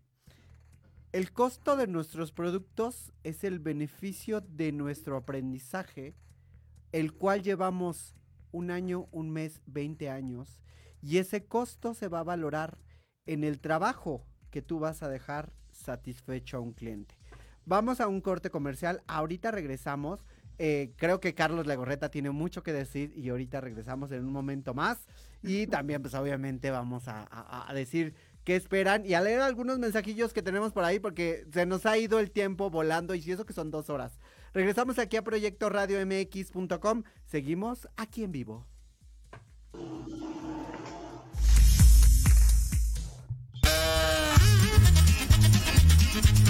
El 1.13 1.33
costo 1.33 1.75
de 1.75 1.87
nuestros 1.87 2.31
productos 2.31 3.15
es 3.25 3.45
el 3.45 3.61
beneficio 3.61 4.43
de 4.43 4.73
nuestro 4.73 5.17
aprendizaje, 5.17 6.15
el 6.93 7.15
cual 7.15 7.43
llevamos 7.43 8.15
un 8.53 8.71
año, 8.71 9.09
un 9.11 9.31
mes, 9.31 9.63
20 9.65 10.11
años, 10.11 10.61
y 11.01 11.17
ese 11.17 11.47
costo 11.47 11.95
se 11.95 12.09
va 12.09 12.21
a 12.21 12.25
valorar 12.25 12.77
en 13.25 13.43
el 13.43 13.59
trabajo 13.59 14.27
que 14.51 14.61
tú 14.61 14.81
vas 14.81 15.03
a 15.03 15.09
dejar 15.09 15.51
satisfecho 15.73 16.59
a 16.59 16.61
un 16.61 16.75
cliente. 16.75 17.18
Vamos 17.69 18.01
a 18.01 18.09
un 18.09 18.23
corte 18.23 18.49
comercial. 18.49 19.03
Ahorita 19.07 19.51
regresamos. 19.51 20.24
Eh, 20.57 20.93
creo 20.97 21.20
que 21.20 21.35
Carlos 21.35 21.66
Legorreta 21.66 22.11
tiene 22.11 22.31
mucho 22.31 22.62
que 22.62 22.73
decir 22.73 23.12
y 23.15 23.28
ahorita 23.28 23.61
regresamos 23.61 24.11
en 24.11 24.24
un 24.24 24.32
momento 24.32 24.73
más. 24.73 25.07
Y 25.43 25.66
también, 25.66 26.01
pues 26.01 26.15
obviamente 26.15 26.70
vamos 26.70 27.05
a, 27.09 27.28
decir 27.74 28.15
qué 28.45 28.57
esperan 28.57 29.05
y 29.05 29.12
a 29.12 29.20
leer 29.20 29.43
algunos 29.43 29.78
mensajillos 29.78 30.32
que 30.32 30.40
tenemos 30.40 30.73
por 30.73 30.85
ahí 30.85 30.99
porque 30.99 31.45
se 31.53 31.66
nos 31.66 31.85
ha 31.85 31.99
ido 31.99 32.20
el 32.20 32.31
tiempo 32.31 32.70
volando 32.70 33.15
y 33.15 33.20
si 33.20 33.32
eso 33.32 33.45
que 33.45 33.53
son 33.53 33.70
dos 33.70 33.90
horas. 33.90 34.19
Regresamos 34.55 34.99
aquí 34.99 35.19
a 35.19 35.23
Proyecto 35.23 35.69
Radio 35.69 35.99
MX.com. 36.07 37.03
Seguimos 37.27 37.86
aquí 37.99 38.24
en 38.24 38.32
vivo. 38.32 38.66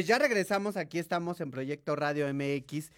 Pues 0.00 0.08
ya 0.08 0.18
regresamos, 0.18 0.78
aquí 0.78 0.98
estamos 0.98 1.42
en 1.42 1.50
Proyecto 1.50 1.94
Radio 1.94 2.26
MX. 2.32 2.90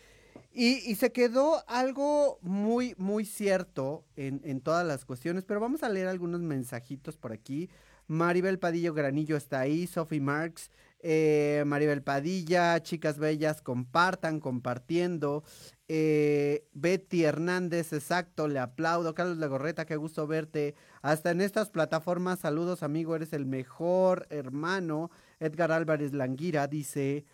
Y, 0.52 0.94
se 0.94 1.10
quedó 1.10 1.64
algo 1.66 2.38
muy, 2.42 2.94
muy 2.96 3.24
cierto 3.24 4.04
en, 4.14 4.60
todas 4.60 4.86
las 4.86 5.04
cuestiones, 5.04 5.42
pero 5.44 5.58
vamos 5.58 5.82
a 5.82 5.88
leer 5.88 6.06
algunos 6.06 6.42
mensajitos 6.42 7.16
por 7.16 7.32
aquí. 7.32 7.68
Maribel 8.06 8.60
Padillo 8.60 8.94
Granillo 8.94 9.36
está 9.36 9.58
ahí, 9.58 9.88
Sophie 9.88 10.20
Marx, 10.20 10.70
eh, 11.00 11.64
Maribel 11.66 12.04
Padilla, 12.04 12.80
chicas 12.84 13.18
bellas, 13.18 13.62
compartan, 13.62 14.38
compartiendo. 14.38 15.42
Eh, 15.88 16.68
Betty 16.72 17.24
Hernández, 17.24 17.92
exacto, 17.92 18.46
le 18.46 18.60
aplaudo. 18.60 19.12
Carlos 19.12 19.38
Legorreta, 19.38 19.86
qué 19.86 19.96
gusto 19.96 20.28
verte. 20.28 20.76
Hasta 21.02 21.32
en 21.32 21.40
estas 21.40 21.68
plataformas, 21.68 22.38
saludos 22.38 22.84
amigo, 22.84 23.16
eres 23.16 23.32
el 23.32 23.44
mejor 23.44 24.28
hermano. 24.30 25.10
Edgar 25.42 25.72
Álvarez 25.72 26.12
Languira 26.12 26.68
dice, 26.68 27.24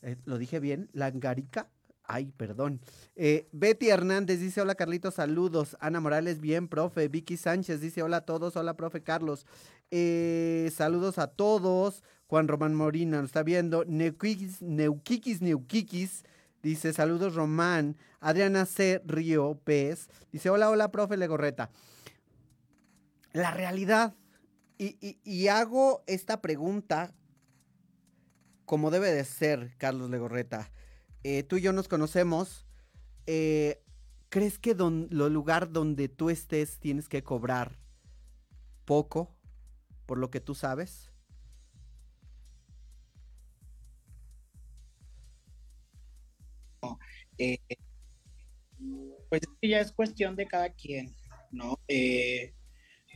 eh, 0.00 0.16
¿lo 0.24 0.38
dije 0.38 0.58
bien? 0.58 0.88
¿Langarica? 0.92 1.68
Ay, 2.02 2.32
perdón. 2.38 2.80
Eh, 3.14 3.46
Betty 3.52 3.90
Hernández 3.90 4.40
dice, 4.40 4.62
hola 4.62 4.74
Carlitos, 4.74 5.14
saludos. 5.14 5.76
Ana 5.78 6.00
Morales, 6.00 6.40
bien, 6.40 6.66
profe. 6.66 7.08
Vicky 7.08 7.36
Sánchez 7.36 7.82
dice, 7.82 8.02
hola 8.02 8.18
a 8.18 8.20
todos, 8.22 8.56
hola 8.56 8.74
profe 8.74 9.02
Carlos. 9.02 9.46
Eh, 9.90 10.70
saludos 10.74 11.18
a 11.18 11.26
todos. 11.26 12.02
Juan 12.26 12.48
Román 12.48 12.74
Morina 12.74 13.18
nos 13.18 13.26
está 13.26 13.42
viendo. 13.42 13.84
Neukikis, 13.84 14.62
Neukikis, 14.62 15.42
Neukikis. 15.42 16.24
Dice, 16.62 16.94
saludos 16.94 17.34
Román. 17.34 17.98
Adriana 18.20 18.64
C. 18.64 19.02
Río 19.04 19.60
Pez. 19.62 20.08
Dice, 20.32 20.48
hola, 20.48 20.70
hola, 20.70 20.90
profe 20.90 21.18
Legorreta. 21.18 21.70
La 23.34 23.50
realidad, 23.50 24.14
y 24.78 25.48
hago 25.48 26.02
esta 26.06 26.40
pregunta 26.40 27.12
como 28.68 28.90
debe 28.90 29.10
de 29.10 29.24
ser, 29.24 29.74
Carlos 29.78 30.10
Legorreta. 30.10 30.70
Eh, 31.24 31.42
tú 31.42 31.56
y 31.56 31.62
yo 31.62 31.72
nos 31.72 31.88
conocemos. 31.88 32.66
Eh, 33.26 33.82
¿Crees 34.28 34.58
que 34.58 34.74
don, 34.74 35.08
lo 35.10 35.30
lugar 35.30 35.72
donde 35.72 36.10
tú 36.10 36.28
estés 36.28 36.78
tienes 36.78 37.08
que 37.08 37.24
cobrar 37.24 37.78
poco 38.84 39.34
por 40.04 40.18
lo 40.18 40.30
que 40.30 40.40
tú 40.40 40.54
sabes? 40.54 41.10
Eh, 47.38 47.58
pues 49.30 49.40
ya 49.62 49.80
es 49.80 49.92
cuestión 49.92 50.36
de 50.36 50.46
cada 50.46 50.68
quien, 50.74 51.14
¿no? 51.50 51.80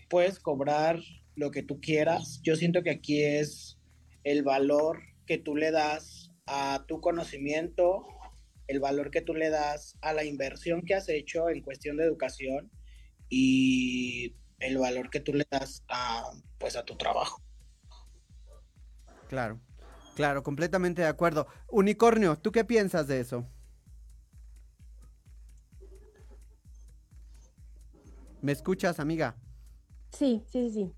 puedes 0.08 0.38
cobrar 0.38 0.98
lo 1.34 1.50
que 1.50 1.62
tú 1.62 1.78
quieras. 1.78 2.40
Yo 2.42 2.56
siento 2.56 2.82
que 2.82 2.90
aquí 2.90 3.22
es 3.22 3.78
el 4.24 4.42
valor 4.42 5.11
que 5.32 5.38
tú 5.38 5.56
le 5.56 5.70
das 5.70 6.30
a 6.46 6.84
tu 6.86 7.00
conocimiento, 7.00 8.06
el 8.66 8.80
valor 8.80 9.10
que 9.10 9.22
tú 9.22 9.32
le 9.32 9.48
das 9.48 9.96
a 10.02 10.12
la 10.12 10.24
inversión 10.24 10.82
que 10.82 10.94
has 10.94 11.08
hecho 11.08 11.48
en 11.48 11.62
cuestión 11.62 11.96
de 11.96 12.04
educación 12.04 12.70
y 13.30 14.36
el 14.58 14.76
valor 14.76 15.08
que 15.08 15.20
tú 15.20 15.32
le 15.32 15.46
das 15.50 15.84
a 15.88 16.22
pues 16.58 16.76
a 16.76 16.84
tu 16.84 16.98
trabajo. 16.98 17.40
Claro. 19.30 19.58
Claro, 20.16 20.42
completamente 20.42 21.00
de 21.00 21.08
acuerdo. 21.08 21.46
Unicornio, 21.70 22.36
¿tú 22.36 22.52
qué 22.52 22.66
piensas 22.66 23.06
de 23.06 23.20
eso? 23.20 23.46
¿Me 28.42 28.52
escuchas, 28.52 29.00
amiga? 29.00 29.34
Sí, 30.10 30.42
sí, 30.46 30.68
sí. 30.68 30.92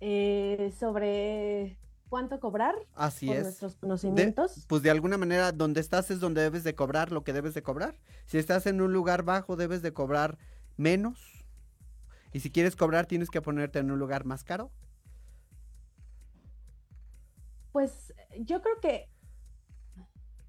Eh, 0.00 0.70
sobre 0.78 1.78
cuánto 2.14 2.38
cobrar 2.38 2.76
Así 2.94 3.26
por 3.26 3.34
es. 3.34 3.42
nuestros 3.42 3.74
conocimientos. 3.74 4.66
pues 4.68 4.82
de 4.84 4.90
alguna 4.92 5.18
manera, 5.18 5.50
donde 5.50 5.80
estás 5.80 6.12
es 6.12 6.20
donde 6.20 6.42
debes 6.42 6.62
de 6.62 6.76
cobrar 6.76 7.10
lo 7.10 7.24
que 7.24 7.32
debes 7.32 7.54
de 7.54 7.64
cobrar. 7.64 7.96
Si 8.26 8.38
estás 8.38 8.68
en 8.68 8.80
un 8.80 8.92
lugar 8.92 9.24
bajo, 9.24 9.56
debes 9.56 9.82
de 9.82 9.92
cobrar 9.92 10.38
menos. 10.76 11.44
Y 12.32 12.38
si 12.38 12.52
quieres 12.52 12.76
cobrar, 12.76 13.06
tienes 13.06 13.30
que 13.30 13.42
ponerte 13.42 13.80
en 13.80 13.90
un 13.90 13.98
lugar 13.98 14.26
más 14.26 14.44
caro. 14.44 14.70
Pues 17.72 18.14
yo 18.38 18.62
creo 18.62 18.78
que 18.80 19.10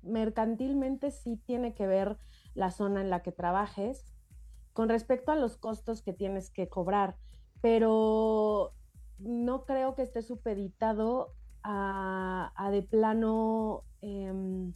mercantilmente 0.03 1.09
sí 1.09 1.41
tiene 1.47 1.73
que 1.73 1.87
ver 1.87 2.19
la 2.53 2.69
zona 2.69 3.01
en 3.01 3.09
la 3.09 3.23
que 3.23 3.31
trabajes 3.31 4.13
con 4.73 4.87
respecto 4.87 5.31
a 5.31 5.35
los 5.35 5.57
costos 5.57 6.03
que 6.03 6.13
tienes 6.13 6.51
que 6.51 6.69
cobrar, 6.69 7.17
pero 7.59 8.75
no 9.17 9.65
creo 9.65 9.95
que 9.95 10.03
esté 10.03 10.21
supeditado 10.21 11.33
a, 11.67 12.69
de 12.71 12.83
plano 12.83 13.83
em, 14.01 14.73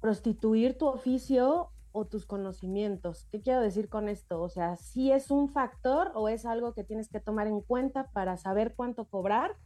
prostituir 0.00 0.78
tu 0.78 0.86
oficio 0.86 1.70
o 1.92 2.04
tus 2.04 2.26
conocimientos. 2.26 3.26
¿Qué 3.30 3.42
quiero 3.42 3.60
decir 3.60 3.88
con 3.88 4.08
esto? 4.08 4.40
O 4.40 4.48
sea, 4.48 4.76
si 4.76 5.10
es 5.10 5.30
un 5.30 5.48
factor 5.48 6.12
o 6.14 6.28
es 6.28 6.46
algo 6.46 6.74
que 6.74 6.84
tienes 6.84 7.08
que 7.08 7.18
tomar 7.18 7.48
en 7.48 7.60
cuenta 7.60 8.08
para 8.12 8.36
saber 8.36 8.74
cuánto 8.76 9.06
cobrar, 9.06 9.56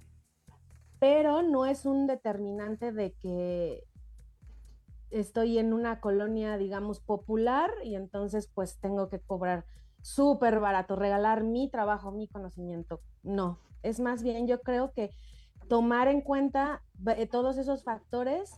pero 0.99 1.43
no 1.43 1.67
es 1.67 1.85
un 1.85 2.07
determinante 2.07 2.91
de 2.91 3.13
que 3.21 3.85
estoy 5.11 5.59
en 5.59 5.75
una 5.75 6.01
colonia, 6.01 6.57
digamos, 6.57 7.01
popular 7.01 7.71
y 7.85 7.97
entonces 7.97 8.51
pues 8.55 8.81
tengo 8.81 9.11
que 9.11 9.21
cobrar 9.21 9.67
súper 10.01 10.59
barato, 10.59 10.97
regalar 10.97 11.45
mi 11.45 11.69
trabajo, 11.69 12.13
mi 12.13 12.29
conocimiento. 12.29 13.01
No, 13.23 13.59
es 13.83 14.01
más 14.01 14.23
bien 14.23 14.47
yo 14.47 14.63
creo 14.63 14.93
que 14.93 15.11
tomar 15.69 16.09
en 16.09 16.21
cuenta 16.21 16.83
eh, 17.17 17.27
todos 17.27 17.59
esos 17.59 17.85
factores 17.85 18.51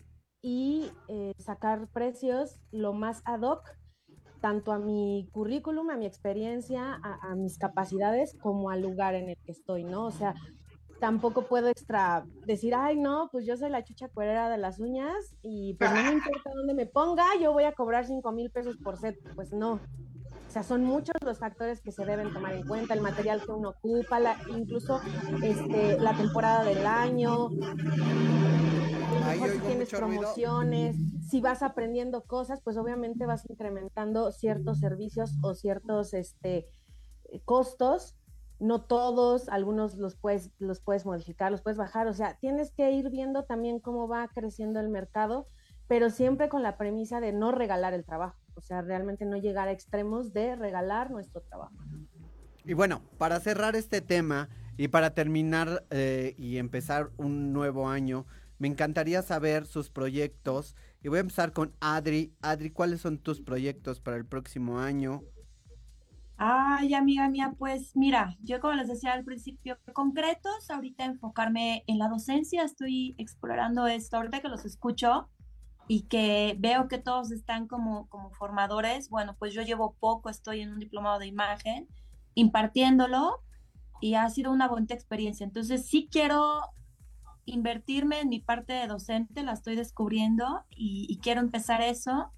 y 0.42 0.90
eh, 1.08 1.32
sacar 1.38 1.88
precios 1.92 2.60
lo 2.70 2.92
más 2.92 3.22
ad 3.24 3.42
hoc, 3.42 3.68
tanto 4.40 4.72
a 4.72 4.78
mi 4.78 5.28
currículum, 5.32 5.90
a 5.90 5.96
mi 5.96 6.06
experiencia, 6.06 7.00
a, 7.02 7.34
mis 7.34 7.58
capacidades, 7.58 8.36
como 8.40 8.70
al 8.70 8.82
lugar 8.82 9.14
en 9.14 9.30
el 9.30 9.36
que 9.44 9.52
estoy, 9.52 9.82
¿no? 9.82 10.06
O 10.06 10.10
sea, 10.10 10.34
tampoco 11.00 11.42
puedo 11.48 11.68
extra 11.68 12.24
decir, 12.46 12.74
ay, 12.74 12.96
no, 12.96 13.28
pues 13.32 13.46
yo 13.46 13.56
soy 13.56 13.70
la 13.70 13.82
chucha 13.82 14.08
cuerera 14.08 14.48
de 14.48 14.58
las 14.58 14.78
uñas 14.78 15.34
y 15.42 15.74
pues 15.74 15.90
no 15.90 16.12
importa 16.12 16.50
dónde 16.54 16.74
me 16.74 16.86
ponga, 16.86 17.24
yo 17.40 17.52
voy 17.52 17.64
a 17.64 17.72
cobrar 17.72 18.06
cinco 18.06 18.30
mil 18.30 18.50
pesos 18.50 18.76
por 18.76 18.98
set. 18.98 19.16
Pues 19.34 19.52
no, 19.52 19.80
sea, 20.56 20.62
son 20.62 20.84
muchos 20.84 21.14
los 21.22 21.38
factores 21.38 21.82
que 21.82 21.92
se 21.92 22.06
deben 22.06 22.32
tomar 22.32 22.54
en 22.54 22.66
cuenta, 22.66 22.94
el 22.94 23.02
material 23.02 23.42
que 23.44 23.52
uno 23.52 23.68
ocupa, 23.70 24.18
la, 24.18 24.38
incluso 24.56 25.00
este, 25.42 26.00
la 26.00 26.16
temporada 26.16 26.64
del 26.64 26.86
año, 26.86 27.50
si 27.50 27.58
tienes 29.66 29.90
promociones, 29.90 30.96
si 31.28 31.42
vas 31.42 31.62
aprendiendo 31.62 32.24
cosas, 32.24 32.62
pues 32.62 32.78
obviamente 32.78 33.26
vas 33.26 33.44
incrementando 33.50 34.32
ciertos 34.32 34.80
servicios 34.80 35.36
o 35.42 35.54
ciertos 35.54 36.14
este, 36.14 36.70
costos. 37.44 38.16
No 38.58 38.80
todos, 38.80 39.50
algunos 39.50 39.96
los 39.96 40.16
puedes, 40.16 40.52
los 40.58 40.80
puedes 40.80 41.04
modificar, 41.04 41.52
los 41.52 41.60
puedes 41.60 41.76
bajar. 41.76 42.06
O 42.06 42.14
sea, 42.14 42.38
tienes 42.38 42.72
que 42.72 42.90
ir 42.92 43.10
viendo 43.10 43.44
también 43.44 43.78
cómo 43.78 44.08
va 44.08 44.26
creciendo 44.28 44.80
el 44.80 44.88
mercado, 44.88 45.48
pero 45.86 46.08
siempre 46.08 46.48
con 46.48 46.62
la 46.62 46.78
premisa 46.78 47.20
de 47.20 47.34
no 47.34 47.52
regalar 47.52 47.92
el 47.92 48.06
trabajo 48.06 48.38
o 48.56 48.60
sea, 48.60 48.82
realmente 48.82 49.24
no 49.24 49.36
llegar 49.36 49.68
a 49.68 49.72
extremos 49.72 50.32
de 50.32 50.56
regalar 50.56 51.10
nuestro 51.10 51.42
trabajo. 51.42 51.74
Y 52.64 52.74
bueno, 52.74 53.02
para 53.18 53.38
cerrar 53.38 53.76
este 53.76 54.00
tema 54.00 54.48
y 54.76 54.88
para 54.88 55.14
terminar 55.14 55.84
eh, 55.90 56.34
y 56.36 56.58
empezar 56.58 57.10
un 57.16 57.52
nuevo 57.52 57.88
año, 57.88 58.26
me 58.58 58.68
encantaría 58.68 59.22
saber 59.22 59.66
sus 59.66 59.90
proyectos. 59.90 60.74
Y 61.02 61.08
voy 61.08 61.18
a 61.18 61.20
empezar 61.20 61.52
con 61.52 61.72
Adri. 61.80 62.34
Adri, 62.40 62.70
¿cuáles 62.70 63.00
son 63.00 63.18
tus 63.18 63.40
proyectos 63.40 64.00
para 64.00 64.16
el 64.16 64.26
próximo 64.26 64.80
año? 64.80 65.22
Ay, 66.38 66.92
amiga 66.92 67.30
mía, 67.30 67.54
pues 67.58 67.96
mira, 67.96 68.36
yo 68.42 68.60
como 68.60 68.74
les 68.74 68.88
decía 68.88 69.14
al 69.14 69.24
principio, 69.24 69.78
concretos, 69.94 70.70
ahorita 70.70 71.06
enfocarme 71.06 71.82
en 71.86 71.98
la 71.98 72.08
docencia, 72.08 72.62
estoy 72.62 73.14
explorando 73.16 73.86
esto, 73.86 74.18
ahorita 74.18 74.42
que 74.42 74.48
los 74.48 74.66
escucho, 74.66 75.30
y 75.88 76.02
que 76.02 76.56
veo 76.58 76.88
que 76.88 76.98
todos 76.98 77.30
están 77.30 77.68
como, 77.68 78.08
como 78.08 78.30
formadores, 78.30 79.08
bueno, 79.08 79.36
pues 79.38 79.54
yo 79.54 79.62
llevo 79.62 79.94
poco, 80.00 80.30
estoy 80.30 80.60
en 80.60 80.72
un 80.72 80.78
diplomado 80.78 81.18
de 81.18 81.26
imagen, 81.26 81.88
impartiéndolo 82.34 83.42
y 84.00 84.14
ha 84.14 84.28
sido 84.30 84.50
una 84.50 84.68
bonita 84.68 84.94
experiencia. 84.94 85.44
Entonces 85.44 85.86
sí 85.86 86.08
quiero 86.10 86.60
invertirme 87.44 88.20
en 88.20 88.28
mi 88.28 88.40
parte 88.40 88.72
de 88.72 88.88
docente, 88.88 89.42
la 89.42 89.52
estoy 89.52 89.76
descubriendo 89.76 90.64
y, 90.70 91.18
quiero 91.22 91.40
empezar 91.40 91.80
eso. 91.80 92.32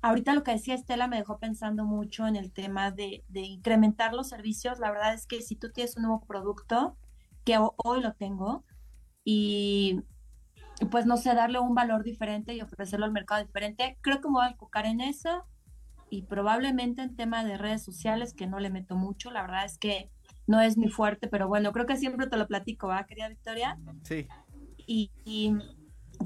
Ahorita 0.00 0.34
lo 0.34 0.42
que 0.42 0.52
decía 0.52 0.74
Estela 0.74 1.06
me 1.06 1.18
dejó 1.18 1.38
pensando 1.38 1.84
mucho 1.84 2.26
en 2.26 2.36
el 2.36 2.52
tema 2.52 2.90
de, 2.90 3.24
de, 3.28 3.40
incrementar 3.40 4.14
los 4.14 4.30
servicios. 4.30 4.78
La 4.78 4.90
verdad 4.90 5.14
es 5.14 5.26
que 5.26 5.42
si 5.42 5.54
tú 5.54 5.70
tienes 5.70 5.96
un 5.96 6.04
nuevo 6.04 6.24
producto, 6.26 6.96
que 7.44 7.58
hoy 7.58 8.00
lo 8.00 8.14
tengo, 8.14 8.64
y 9.24 10.00
pues 10.90 11.06
no 11.06 11.16
sé, 11.16 11.34
darle 11.34 11.58
un 11.58 11.74
valor 11.74 12.02
diferente 12.02 12.54
y 12.54 12.60
ofrecerlo 12.60 13.06
al 13.06 13.12
mercado 13.12 13.44
diferente. 13.44 13.98
Creo 14.00 14.20
que 14.20 14.28
me 14.28 14.34
voy 14.34 14.44
a 14.46 14.50
enfocar 14.50 14.86
en 14.86 15.00
eso 15.00 15.44
y 16.10 16.22
probablemente 16.22 17.02
en 17.02 17.16
tema 17.16 17.44
de 17.44 17.56
redes 17.56 17.82
sociales, 17.82 18.34
que 18.34 18.46
no 18.46 18.60
le 18.60 18.70
meto 18.70 18.96
mucho, 18.96 19.30
la 19.30 19.42
verdad 19.42 19.64
es 19.64 19.78
que 19.78 20.10
no 20.46 20.60
es 20.60 20.76
mi 20.76 20.88
fuerte, 20.88 21.28
pero 21.28 21.48
bueno, 21.48 21.72
creo 21.72 21.86
que 21.86 21.96
siempre 21.96 22.26
te 22.26 22.36
lo 22.36 22.46
platico, 22.46 22.88
¿va, 22.88 23.04
querida 23.04 23.28
Victoria? 23.28 23.78
Sí. 24.02 24.26
Y, 24.86 25.10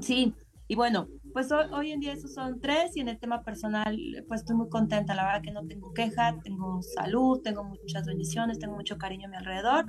Sí, 0.01 0.35
y 0.67 0.75
bueno, 0.75 1.07
pues 1.33 1.51
hoy, 1.51 1.91
en 1.91 1.99
día 1.99 2.13
esos 2.13 2.33
son 2.33 2.59
tres 2.59 2.95
y 2.95 2.99
en 2.99 3.07
el 3.07 3.17
tema 3.17 3.41
personal, 3.41 3.97
pues 4.27 4.41
estoy 4.41 4.55
muy 4.55 4.69
contenta, 4.69 5.15
la 5.15 5.25
verdad 5.25 5.41
que 5.41 5.51
no 5.51 5.65
tengo 5.65 5.93
queja, 5.93 6.37
tengo 6.43 6.81
salud, 6.81 7.41
tengo 7.41 7.63
muchas 7.63 8.05
bendiciones, 8.05 8.59
tengo 8.59 8.75
mucho 8.75 8.97
cariño 8.97 9.27
a 9.27 9.29
mi 9.31 9.37
alrededor. 9.37 9.85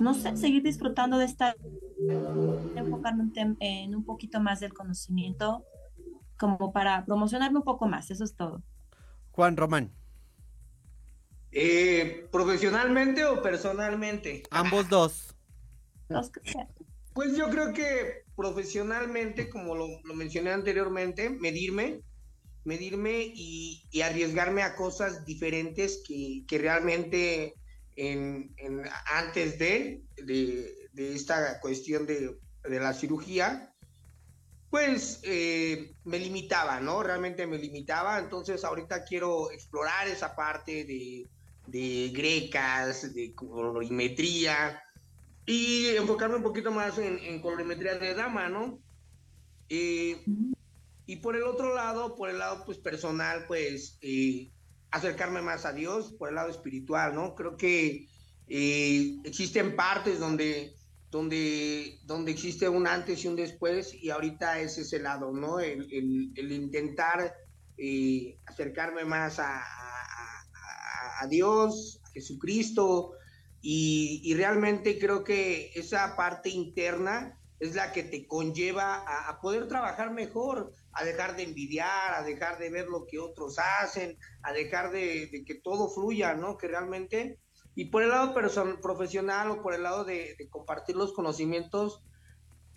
No 0.00 0.14
sé, 0.14 0.36
seguir 0.36 0.62
disfrutando 0.62 1.18
de 1.18 1.24
esta, 1.24 1.54
enfocarme 2.76 3.30
en, 3.60 3.94
un 3.94 4.04
poquito 4.04 4.40
más 4.40 4.60
del 4.60 4.72
conocimiento, 4.72 5.64
como 6.38 6.72
para 6.72 7.04
promocionarme 7.04 7.58
un 7.58 7.64
poco 7.64 7.86
más, 7.86 8.10
eso 8.10 8.24
es 8.24 8.34
todo. 8.34 8.62
Juan 9.32 9.56
Román. 9.56 9.92
Eh, 11.52 12.28
¿Profesionalmente 12.30 13.24
o 13.24 13.42
personalmente? 13.42 14.42
Ambos 14.50 14.88
dos. 14.88 15.34
Pues 17.12 17.36
yo 17.36 17.50
creo 17.50 17.72
que 17.72 18.24
profesionalmente, 18.36 19.48
como 19.48 19.74
lo, 19.74 19.88
mencioné 20.14 20.52
anteriormente, 20.52 21.30
medirme, 21.30 22.00
medirme 22.64 23.32
y, 23.34 23.82
arriesgarme 24.02 24.62
a 24.62 24.76
cosas 24.76 25.24
diferentes 25.24 26.02
que, 26.06 26.44
realmente 26.58 27.54
en, 27.98 28.54
antes 29.12 29.58
de, 29.58 30.02
de, 30.24 31.14
esta 31.14 31.60
cuestión 31.60 32.06
de, 32.06 32.38
la 32.64 32.94
cirugía, 32.94 33.74
pues 34.70 35.20
eh, 35.24 35.94
me 36.04 36.18
limitaba, 36.18 36.80
¿no? 36.80 37.02
Realmente 37.02 37.46
me 37.46 37.58
limitaba, 37.58 38.18
entonces 38.18 38.64
ahorita 38.64 39.04
quiero 39.04 39.50
explorar 39.50 40.06
esa 40.06 40.36
parte 40.36 40.84
de, 40.84 41.26
de 41.66 42.10
grecas, 42.14 43.14
de 43.14 43.34
colorimetría, 43.34 44.82
y 45.46 45.86
enfocarme 45.96 46.36
un 46.36 46.42
poquito 46.42 46.70
más 46.70 46.98
en, 46.98 47.40
colorimetría 47.40 47.96
de 47.96 48.14
dama, 48.14 48.48
¿no? 48.48 48.80
y 49.70 51.16
por 51.16 51.36
el 51.36 51.42
otro 51.42 51.74
lado, 51.74 52.14
por 52.14 52.28
el 52.30 52.38
lado 52.38 52.64
pues 52.64 52.78
personal, 52.78 53.46
pues 53.46 53.98
eh, 54.02 54.50
acercarme 54.90 55.42
más 55.42 55.64
a 55.64 55.72
Dios, 55.72 56.12
por 56.12 56.28
el 56.28 56.34
lado 56.34 56.50
espiritual, 56.50 57.14
¿no? 57.14 57.34
Creo 57.34 57.56
que 57.56 58.08
eh, 58.48 59.16
existen 59.24 59.76
partes 59.76 60.18
donde, 60.18 60.74
donde, 61.10 61.98
donde 62.04 62.32
existe 62.32 62.68
un 62.68 62.86
antes 62.86 63.24
y 63.24 63.28
un 63.28 63.36
después 63.36 63.94
y 63.94 64.10
ahorita 64.10 64.60
es 64.60 64.78
ese 64.78 64.98
lado, 64.98 65.32
¿no? 65.32 65.60
El, 65.60 66.52
intentar 66.52 67.34
eh, 67.76 68.38
acercarme 68.46 69.04
más 69.04 69.38
a, 69.38 69.58
a, 69.58 71.22
a 71.22 71.26
Dios, 71.26 72.00
a 72.04 72.10
Jesucristo, 72.10 73.14
y, 73.60 74.34
realmente 74.34 74.98
creo 74.98 75.24
que 75.24 75.72
esa 75.74 76.14
parte 76.16 76.48
interna 76.48 77.38
es 77.58 77.74
la 77.74 77.92
que 77.92 78.04
te 78.04 78.26
conlleva 78.26 79.04
a, 79.28 79.40
poder 79.40 79.66
trabajar 79.66 80.12
mejor, 80.12 80.72
a 80.92 81.04
dejar 81.04 81.36
de 81.36 81.44
envidiar, 81.44 82.14
a 82.14 82.22
dejar 82.22 82.58
de 82.58 82.70
ver 82.70 82.88
lo 82.88 83.06
que 83.06 83.18
otros 83.18 83.58
hacen, 83.58 84.18
a 84.42 84.52
dejar 84.52 84.90
de, 84.90 85.44
que 85.46 85.54
todo 85.56 85.90
fluya, 85.90 86.34
¿no? 86.34 86.56
Que 86.56 86.68
realmente, 86.68 87.38
y 87.74 87.86
por 87.86 88.02
el 88.02 88.10
lado 88.10 88.34
profesional 88.80 89.50
o 89.50 89.62
por 89.62 89.74
el 89.74 89.82
lado 89.82 90.04
de, 90.04 90.36
compartir 90.50 90.96
los 90.96 91.12
conocimientos, 91.12 92.02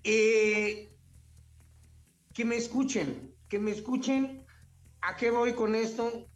eh, 0.04 0.94
que 2.34 2.46
me 2.46 2.58
escuchen, 2.58 3.36
que 3.50 3.60
me 3.60 3.72
escuchen 3.72 4.46
a 5.02 5.16
qué 5.16 5.32
voy 5.32 5.54
con 5.54 5.76
esto, 5.76 6.28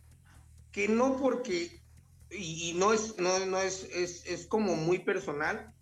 que 0.72 0.88
no 0.88 1.18
porque 1.18 1.86
y, 2.30 2.74
no 2.76 2.94
es, 2.94 3.18
no, 3.18 3.46
no 3.46 3.60
es, 3.60 3.84
es, 3.94 4.48
como 4.48 4.76
muy 4.76 5.00
personal, 5.00 5.74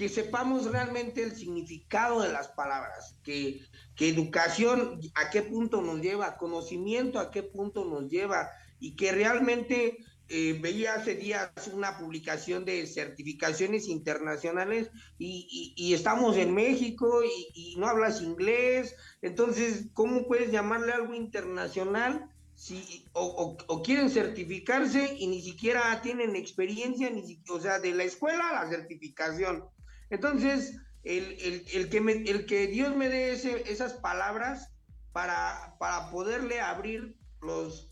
que 0.00 0.08
sepamos 0.08 0.64
realmente 0.64 1.22
el 1.22 1.36
significado 1.36 2.22
de 2.22 2.32
las 2.32 2.48
palabras, 2.48 3.18
que, 3.22 3.60
que, 3.94 4.08
educación 4.08 4.98
a 5.14 5.28
qué 5.28 5.42
punto 5.42 5.82
nos 5.82 6.00
lleva, 6.00 6.38
conocimiento 6.38 7.18
a 7.18 7.30
qué 7.30 7.42
punto 7.42 7.84
nos 7.84 8.08
lleva, 8.08 8.48
y 8.78 8.96
que 8.96 9.12
realmente 9.12 9.98
eh, 10.30 10.58
veía 10.58 10.94
hace 10.94 11.16
días 11.16 11.50
una 11.74 11.98
publicación 11.98 12.64
de 12.64 12.86
certificaciones 12.86 13.88
internacionales 13.88 14.90
y, 15.18 15.92
estamos 15.92 16.38
en 16.38 16.54
México 16.54 17.20
y, 17.54 17.76
no 17.76 17.86
hablas 17.86 18.22
inglés, 18.22 18.96
entonces, 19.20 19.88
¿cómo 19.92 20.26
puedes 20.26 20.50
llamarle 20.50 20.92
algo 20.92 21.12
internacional 21.12 22.26
si, 22.54 23.04
o, 23.12 23.82
quieren 23.84 24.08
certificarse 24.08 25.14
y 25.18 25.26
ni 25.26 25.42
siquiera 25.42 26.00
tienen 26.00 26.36
experiencia, 26.36 27.10
ni 27.10 27.38
o 27.50 27.60
sea, 27.60 27.78
de 27.80 27.92
la 27.92 28.04
escuela 28.04 28.48
a 28.48 28.64
la 28.64 28.70
certificación. 28.70 29.68
Entonces, 30.10 30.76
el, 31.02 31.64
el, 31.72 31.88
que, 31.88 31.98
el 31.98 32.46
que 32.46 32.66
Dios 32.66 32.94
me 32.94 33.08
dé 33.08 33.32
esas 33.32 33.94
palabras 33.94 34.72
para, 35.12 35.76
para 35.78 36.10
poderle 36.10 36.60
abrir 36.60 37.16
los, 37.40 37.88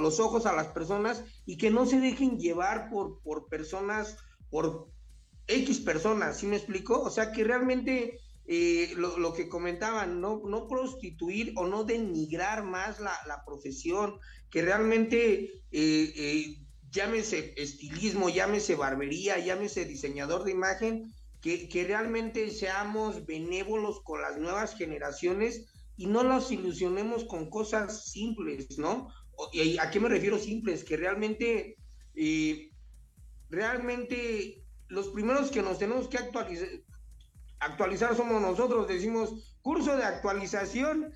los 0.00 0.20
ojos 0.20 0.46
a 0.46 0.54
las 0.54 0.68
personas 0.68 1.22
y 1.44 1.58
que 1.58 1.70
no 1.70 1.86
se 1.86 2.00
dejen 2.00 2.38
llevar 2.38 2.88
por, 2.88 3.20
por 3.22 3.48
personas, 3.48 4.16
por 4.50 4.88
X 5.46 5.80
personas, 5.80 6.38
¿sí 6.38 6.46
me 6.46 6.56
explico? 6.56 7.02
O 7.02 7.10
sea, 7.10 7.32
que 7.32 7.44
realmente 7.44 8.18
eh, 8.46 8.94
lo, 8.96 9.32
que 9.32 9.48
comentaban, 9.48 10.20
no, 10.20 10.42
no 10.46 10.68
prostituir 10.68 11.52
o 11.56 11.66
no 11.66 11.84
denigrar 11.84 12.64
más 12.64 13.00
la, 13.00 13.42
profesión, 13.44 14.18
que 14.50 14.62
realmente 14.62 15.62
eh, 15.70 16.12
eh, 16.16 16.56
llámese 16.90 17.54
estilismo, 17.56 18.28
llámese 18.28 18.74
barbería, 18.74 19.38
llámese 19.38 19.84
diseñador 19.84 20.44
de 20.44 20.52
imagen, 20.52 21.12
que, 21.68 21.84
realmente 21.84 22.50
seamos 22.50 23.24
benévolos 23.24 24.00
con 24.02 24.20
las 24.20 24.36
nuevas 24.38 24.76
generaciones 24.76 25.66
y 25.96 26.06
no 26.06 26.22
los 26.22 26.50
ilusionemos 26.50 27.24
con 27.24 27.48
cosas 27.48 28.10
simples, 28.10 28.78
¿no? 28.78 29.08
¿Y 29.52 29.78
a 29.78 29.90
qué 29.90 30.00
me 30.00 30.08
refiero 30.08 30.38
simples? 30.38 30.82
Que 30.82 30.96
realmente, 30.96 31.76
realmente 33.48 34.64
los 34.88 35.08
primeros 35.08 35.50
que 35.50 35.62
nos 35.62 35.78
tenemos 35.78 36.08
que 36.08 36.18
actualizar, 36.18 36.68
actualizar 37.60 38.16
somos 38.16 38.40
nosotros, 38.42 38.88
decimos 38.88 39.56
curso 39.62 39.96
de 39.96 40.04
actualización 40.04 41.12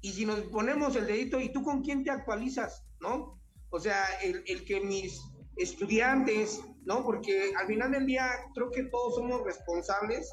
y 0.00 0.12
si 0.12 0.26
nos 0.26 0.40
ponemos 0.40 0.96
el 0.96 1.06
dedito, 1.06 1.40
¿y 1.40 1.52
tú 1.52 1.62
con 1.62 1.82
quién 1.82 2.04
te 2.04 2.10
actualizas? 2.10 2.84
¿No? 3.00 3.40
O 3.70 3.80
sea, 3.80 4.04
el, 4.22 4.64
que 4.64 4.80
mis 4.80 5.20
estudiantes, 5.58 6.60
¿no? 6.84 7.04
Porque 7.04 7.52
al 7.56 7.66
final 7.66 7.92
del 7.92 8.06
día 8.06 8.28
creo 8.54 8.70
que 8.70 8.84
todos 8.84 9.16
somos 9.16 9.44
responsables 9.44 10.32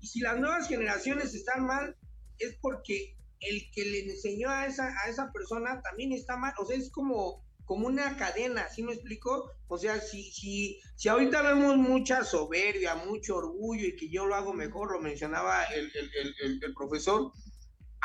y 0.00 0.06
si 0.06 0.20
las 0.20 0.38
nuevas 0.38 0.68
generaciones 0.68 1.34
están 1.34 1.64
mal, 1.66 1.96
es 2.38 2.56
porque 2.60 3.16
el 3.40 3.70
que 3.72 3.84
le 3.84 4.00
enseñó 4.10 4.50
a 4.50 4.66
esa, 4.66 4.88
a 5.04 5.08
esa 5.08 5.30
persona 5.32 5.80
también 5.82 6.12
está 6.12 6.36
mal, 6.36 6.52
o 6.58 6.66
sea, 6.66 6.76
es 6.76 6.90
como 6.90 7.44
como 7.64 7.86
una 7.86 8.16
cadena, 8.16 8.68
¿sí 8.68 8.82
me 8.82 8.92
explico? 8.92 9.50
O 9.68 9.78
sea, 9.78 10.00
si, 10.00 10.22
si, 10.22 10.80
si 10.96 11.08
ahorita 11.08 11.42
vemos 11.42 11.76
mucha 11.76 12.24
soberbia, 12.24 12.94
mucho 12.94 13.36
orgullo 13.36 13.86
y 13.86 13.96
que 13.96 14.10
yo 14.10 14.26
lo 14.26 14.34
hago 14.34 14.52
mejor, 14.52 14.92
lo 14.92 15.00
mencionaba 15.00 15.64
el, 15.64 15.90
el, 15.94 16.74
profesor, 16.74 17.32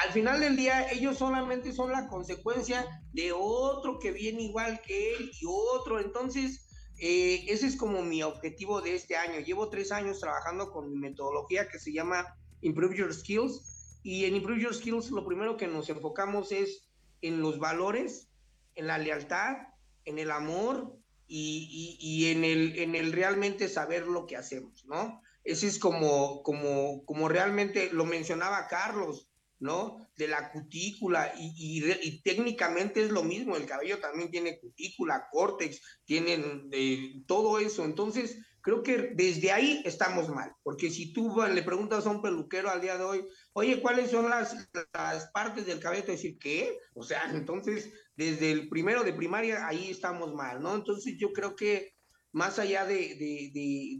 al 0.05 0.11
final 0.11 0.39
del 0.39 0.55
día 0.55 0.91
ellos 0.91 1.17
solamente 1.17 1.71
son 1.71 1.91
la 1.91 2.07
consecuencia 2.07 2.85
de 3.13 3.31
otro 3.31 3.99
que 3.99 4.11
viene 4.11 4.43
igual 4.43 4.81
que 4.81 5.15
él 5.15 5.31
y 5.39 5.45
otro, 5.47 5.99
entonces... 5.99 6.65
Eh, 7.01 7.45
ese 7.47 7.65
es 7.65 7.77
como 7.77 8.01
mi 8.01 8.23
objetivo 8.23 8.81
de 8.81 8.93
este 8.93 9.15
año. 9.15 9.39
Llevo 9.39 9.69
tres 9.69 9.93
años 9.93 10.19
trabajando 10.19 10.69
con 10.69 10.89
mi 10.91 10.97
metodología 10.97 11.69
que 11.69 11.79
se 11.79 11.93
llama 11.93 12.27
Improve 12.59 12.97
Your 12.97 13.13
Skills. 13.13 13.99
Y 14.03 14.25
en 14.25 14.35
Improve 14.35 14.61
Your 14.61 14.75
Skills 14.75 15.09
lo 15.11 15.25
primero 15.25 15.55
que 15.55 15.67
nos 15.67 15.89
enfocamos 15.89 16.51
es 16.51 16.89
en 17.21 17.41
los 17.41 17.59
valores, 17.59 18.29
en 18.75 18.87
la 18.87 18.97
lealtad, 18.97 19.57
en 20.05 20.19
el 20.19 20.31
amor 20.31 20.95
y, 21.27 22.31
en, 22.31 22.43
el, 22.43 22.79
en 22.79 22.95
el 22.95 23.11
realmente 23.11 23.69
saber 23.69 24.07
lo 24.07 24.25
que 24.25 24.35
hacemos, 24.35 24.83
¿no? 24.85 25.21
Ese 25.43 25.67
es 25.67 25.77
como, 25.77 26.41
como, 26.43 27.05
como 27.05 27.29
realmente 27.29 27.91
lo 27.93 28.05
mencionaba 28.05 28.67
Carlos, 28.67 29.28
¿no? 29.59 30.09
De 30.17 30.27
la 30.27 30.51
cutícula 30.51 31.33
y, 31.37 32.21
técnicamente 32.23 33.03
es 33.03 33.11
lo 33.11 33.23
mismo, 33.23 33.55
el 33.55 33.65
cabello 33.65 33.99
también 33.99 34.31
tiene 34.31 34.59
cutícula, 34.59 35.27
córtex, 35.31 35.81
tienen 36.05 36.69
eh, 36.71 37.23
todo 37.27 37.59
eso, 37.59 37.85
entonces 37.85 38.39
creo 38.61 38.83
que 38.83 39.11
desde 39.15 39.51
ahí 39.51 39.81
estamos 39.85 40.29
mal, 40.29 40.53
porque 40.63 40.89
si 40.89 41.13
tú 41.13 41.35
le 41.53 41.63
preguntas 41.63 42.05
a 42.05 42.11
un 42.11 42.21
peluquero 42.21 42.69
al 42.69 42.81
día 42.81 42.97
de 42.97 43.03
hoy, 43.03 43.25
oye, 43.53 43.81
¿cuáles 43.81 44.11
son 44.11 44.29
las, 44.29 44.55
las 44.93 45.29
partes 45.31 45.65
del 45.65 45.79
cabello? 45.79 46.03
Te 46.03 46.11
decir, 46.13 46.37
¿qué? 46.39 46.77
O 46.93 47.03
sea, 47.03 47.23
entonces 47.33 47.91
desde 48.15 48.51
el 48.51 48.67
primero 48.67 49.03
de 49.03 49.13
primaria, 49.13 49.65
ahí 49.65 49.89
estamos 49.89 50.33
mal, 50.33 50.61
¿no? 50.61 50.75
Entonces 50.75 51.15
yo 51.17 51.31
creo 51.31 51.55
que 51.55 51.93
más 52.31 52.59
allá 52.59 52.85
de, 52.85 53.49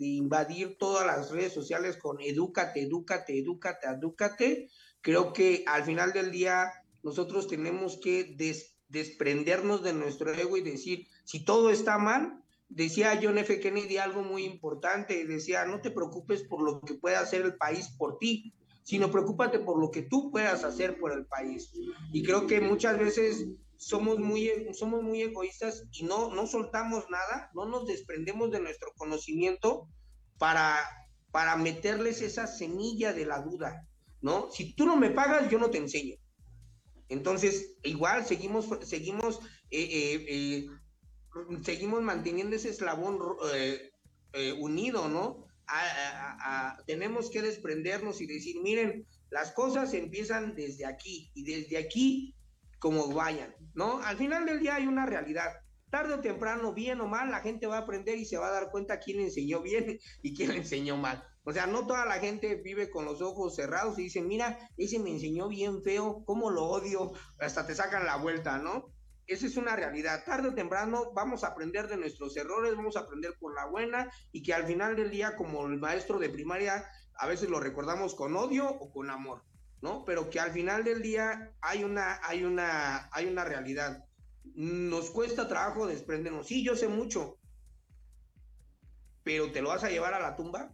invadir 0.02 0.78
todas 0.78 1.06
las 1.06 1.32
redes 1.32 1.54
sociales 1.54 1.98
con 1.98 2.22
edúcate, 2.22 2.84
edúcate, 2.84 3.40
edúcate, 3.40 3.88
edúcate, 3.88 4.70
creo 5.02 5.34
que 5.34 5.64
al 5.68 5.84
final 5.84 6.14
del 6.14 6.32
día 6.32 6.72
nosotros 7.04 7.48
tenemos 7.48 7.98
que 7.98 8.36
desprendernos 8.90 9.84
de 9.84 9.94
nuestro 9.94 10.34
ego 10.34 10.58
y 10.58 10.62
decir, 10.62 11.08
si 11.24 11.44
todo 11.44 11.70
está 11.70 11.98
mal, 11.98 12.44
decía 12.68 13.20
John 13.22 13.38
F. 13.38 13.60
Kennedy 13.60 13.98
algo 13.98 14.24
muy 14.24 14.44
importante, 14.44 15.26
decía, 15.26 15.66
no 15.66 15.82
te 15.82 15.92
preocupes 15.92 16.44
por 16.44 16.62
lo 16.62 16.82
que 16.82 16.96
pueda 16.96 17.20
hacer 17.20 17.42
el 17.42 17.56
país 17.56 17.90
por 17.98 18.18
ti, 18.20 18.54
sino 18.84 19.12
preocúpate 19.12 19.60
por 19.60 19.80
lo 19.80 19.92
que 19.92 20.04
tú 20.04 20.32
puedas 20.32 20.64
hacer 20.64 21.00
por 21.00 21.12
el 21.12 21.26
país. 21.26 21.72
Y 22.12 22.24
creo 22.24 22.48
que 22.48 22.60
muchas 22.62 22.98
veces 22.98 23.48
somos 23.78 24.20
muy, 24.20 24.52
somos 24.74 25.04
muy 25.04 25.22
egoístas 25.22 25.86
y 25.92 26.04
no, 26.04 26.34
no 26.34 26.48
soltamos 26.48 27.06
nada, 27.10 27.50
no 27.54 27.66
nos 27.66 27.88
desprendemos 27.88 28.52
de 28.52 28.60
nuestro 28.60 28.92
conocimiento 28.98 29.88
para, 30.38 30.78
para 31.32 31.56
meterles 31.56 32.22
esa 32.22 32.46
semilla 32.46 33.14
de 33.14 33.26
la 33.26 33.42
duda, 33.42 33.88
¿no? 34.22 34.50
Si 34.52 34.74
tú 34.74 34.86
no 34.86 34.96
me 34.96 35.12
pagas, 35.12 35.50
yo 35.50 35.60
no 35.60 35.70
te 35.70 35.78
enseño. 35.78 36.16
Entonces, 37.10 37.78
igual 37.84 38.26
seguimos, 38.26 38.68
seguimos, 38.84 39.40
eh, 39.72 39.82
eh, 39.82 40.26
eh, 40.30 40.68
seguimos 41.64 42.02
manteniendo 42.04 42.56
ese 42.56 42.70
eslabón 42.70 43.20
unido, 44.60 45.10
¿no? 45.10 45.46
tenemos 46.88 47.30
que 47.30 47.44
desprendernos 47.44 48.22
y 48.22 48.26
decir, 48.26 48.60
miren, 48.62 49.06
las 49.30 49.52
cosas 49.52 49.94
empiezan 49.94 50.56
desde 50.56 50.86
aquí 50.86 51.32
y 51.36 51.44
desde 51.44 51.78
aquí 51.78 52.36
como 52.80 53.14
vayan, 53.14 53.54
¿no? 53.76 54.00
Al 54.02 54.18
final 54.18 54.46
del 54.46 54.60
día 54.60 54.76
hay 54.76 54.88
una 54.88 55.06
realidad. 55.06 55.52
Tarde 55.92 56.14
o 56.14 56.22
temprano, 56.22 56.74
bien 56.74 57.02
o 57.02 57.08
mal, 57.08 57.30
la 57.30 57.42
gente 57.42 57.68
va 57.68 57.78
a 57.78 57.82
aprender 57.82 58.18
y 58.18 58.26
se 58.26 58.38
va 58.38 58.48
a 58.48 58.52
dar 58.52 58.72
cuenta 58.72 59.00
quién 59.00 59.20
enseñó 59.20 59.62
bien 59.62 60.00
y 60.24 60.36
quién 60.36 60.52
enseñó 60.52 60.98
mal. 60.98 61.24
O 61.44 61.54
sea, 61.54 61.66
no 61.66 61.88
toda 61.88 62.06
la 62.06 62.20
gente 62.20 62.56
vive 62.56 62.90
con 62.90 63.06
los 63.06 63.22
ojos 63.22 63.56
cerrados 63.56 63.98
y 63.98 64.04
dice, 64.04 64.22
mira, 64.22 64.70
ese 64.78 65.00
me 65.00 65.12
enseñó 65.12 65.48
bien 65.48 65.82
feo, 65.84 66.24
cómo 66.26 66.52
lo 66.52 66.66
odio, 66.66 67.14
hasta 67.40 67.66
te 67.66 67.76
sacan 67.76 68.06
la 68.06 68.18
vuelta, 68.18 68.58
¿no? 68.58 68.94
Esa 69.26 69.46
es 69.46 69.58
una 69.58 69.76
realidad. 69.76 70.24
Tarde 70.26 70.50
o 70.50 70.54
temprano 70.54 71.12
vamos 71.14 71.44
a 71.44 71.48
aprender 71.48 71.88
de 71.88 71.98
nuestros 71.98 72.36
errores, 72.36 72.76
vamos 72.76 72.98
a 72.98 73.02
aprender 73.02 73.36
por 73.40 73.54
la 73.56 73.66
buena 73.66 74.12
y 74.32 74.44
que 74.44 74.54
al 74.54 74.66
final 74.66 74.96
del 74.96 75.12
día, 75.12 75.36
como 75.36 75.66
el 75.66 75.80
maestro 75.80 76.20
de 76.20 76.30
primaria, 76.30 76.86
a 77.16 77.28
veces 77.28 77.50
lo 77.50 77.60
recordamos 77.60 78.16
con 78.16 78.36
odio 78.36 78.68
o 78.68 78.92
con 78.92 79.10
amor. 79.10 79.44
¿no? 79.82 80.04
Pero 80.06 80.30
que 80.30 80.40
al 80.40 80.52
final 80.52 80.84
del 80.84 81.02
día 81.02 81.54
hay 81.62 81.84
una, 81.84 82.20
hay 82.24 82.44
una, 82.44 83.10
hay 83.12 83.28
una 83.28 83.46
realidad. 83.46 84.06
Nos 84.56 85.12
cuesta 85.12 85.48
trabajo 85.48 85.88
desprendernos. 85.88 86.48
Sí, 86.48 86.64
yo 86.64 86.76
sé 86.76 86.88
mucho, 86.88 87.38
pero 89.24 89.52
¿te 89.52 89.62
lo 89.62 89.70
vas 89.70 89.84
a 89.84 89.90
llevar 89.90 90.14
a 90.14 90.20
la 90.20 90.36
tumba? 90.36 90.74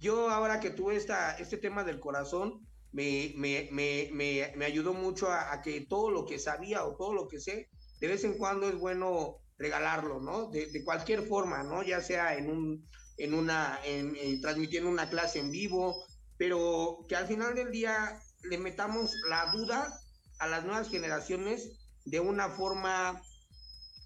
Yo 0.00 0.30
ahora 0.30 0.60
que 0.60 0.70
tuve 0.70 0.96
esta, 0.96 1.36
este 1.36 1.58
tema 1.58 1.84
del 1.84 2.00
corazón, 2.00 2.66
me, 2.90 3.34
me, 3.36 3.68
me, 3.70 4.10
me 4.56 4.64
ayudó 4.64 4.94
mucho 4.94 5.30
a, 5.30 5.60
que 5.62 5.82
todo 5.82 6.10
lo 6.10 6.24
que 6.24 6.38
sabía 6.38 6.84
o 6.84 6.96
todo 6.96 7.12
lo 7.12 7.28
que 7.28 7.38
sé, 7.38 7.68
de 8.00 8.08
vez 8.08 8.24
en 8.24 8.38
cuando 8.38 8.66
es 8.68 8.76
bueno 8.76 9.36
regalarlo, 9.58 10.20
¿no? 10.20 10.48
De, 10.48 10.82
cualquier 10.84 11.26
forma, 11.28 11.62
¿no? 11.62 11.82
Ya 11.82 12.00
sea 12.00 12.34
en 12.36 12.50
un, 12.50 12.88
en 13.18 13.34
una, 13.34 13.78
en, 13.84 14.40
transmitiendo 14.40 14.88
una 14.88 15.10
clase 15.10 15.38
en 15.38 15.50
vivo, 15.50 16.02
pero 16.38 17.04
que 17.06 17.16
al 17.16 17.26
final 17.26 17.54
del 17.54 17.70
día 17.70 18.18
le 18.44 18.56
metamos 18.56 19.14
la 19.28 19.52
duda 19.52 19.92
a 20.38 20.48
las 20.48 20.64
nuevas 20.64 20.88
generaciones 20.88 21.78
de 22.06 22.20
una 22.20 22.48
forma 22.48 23.20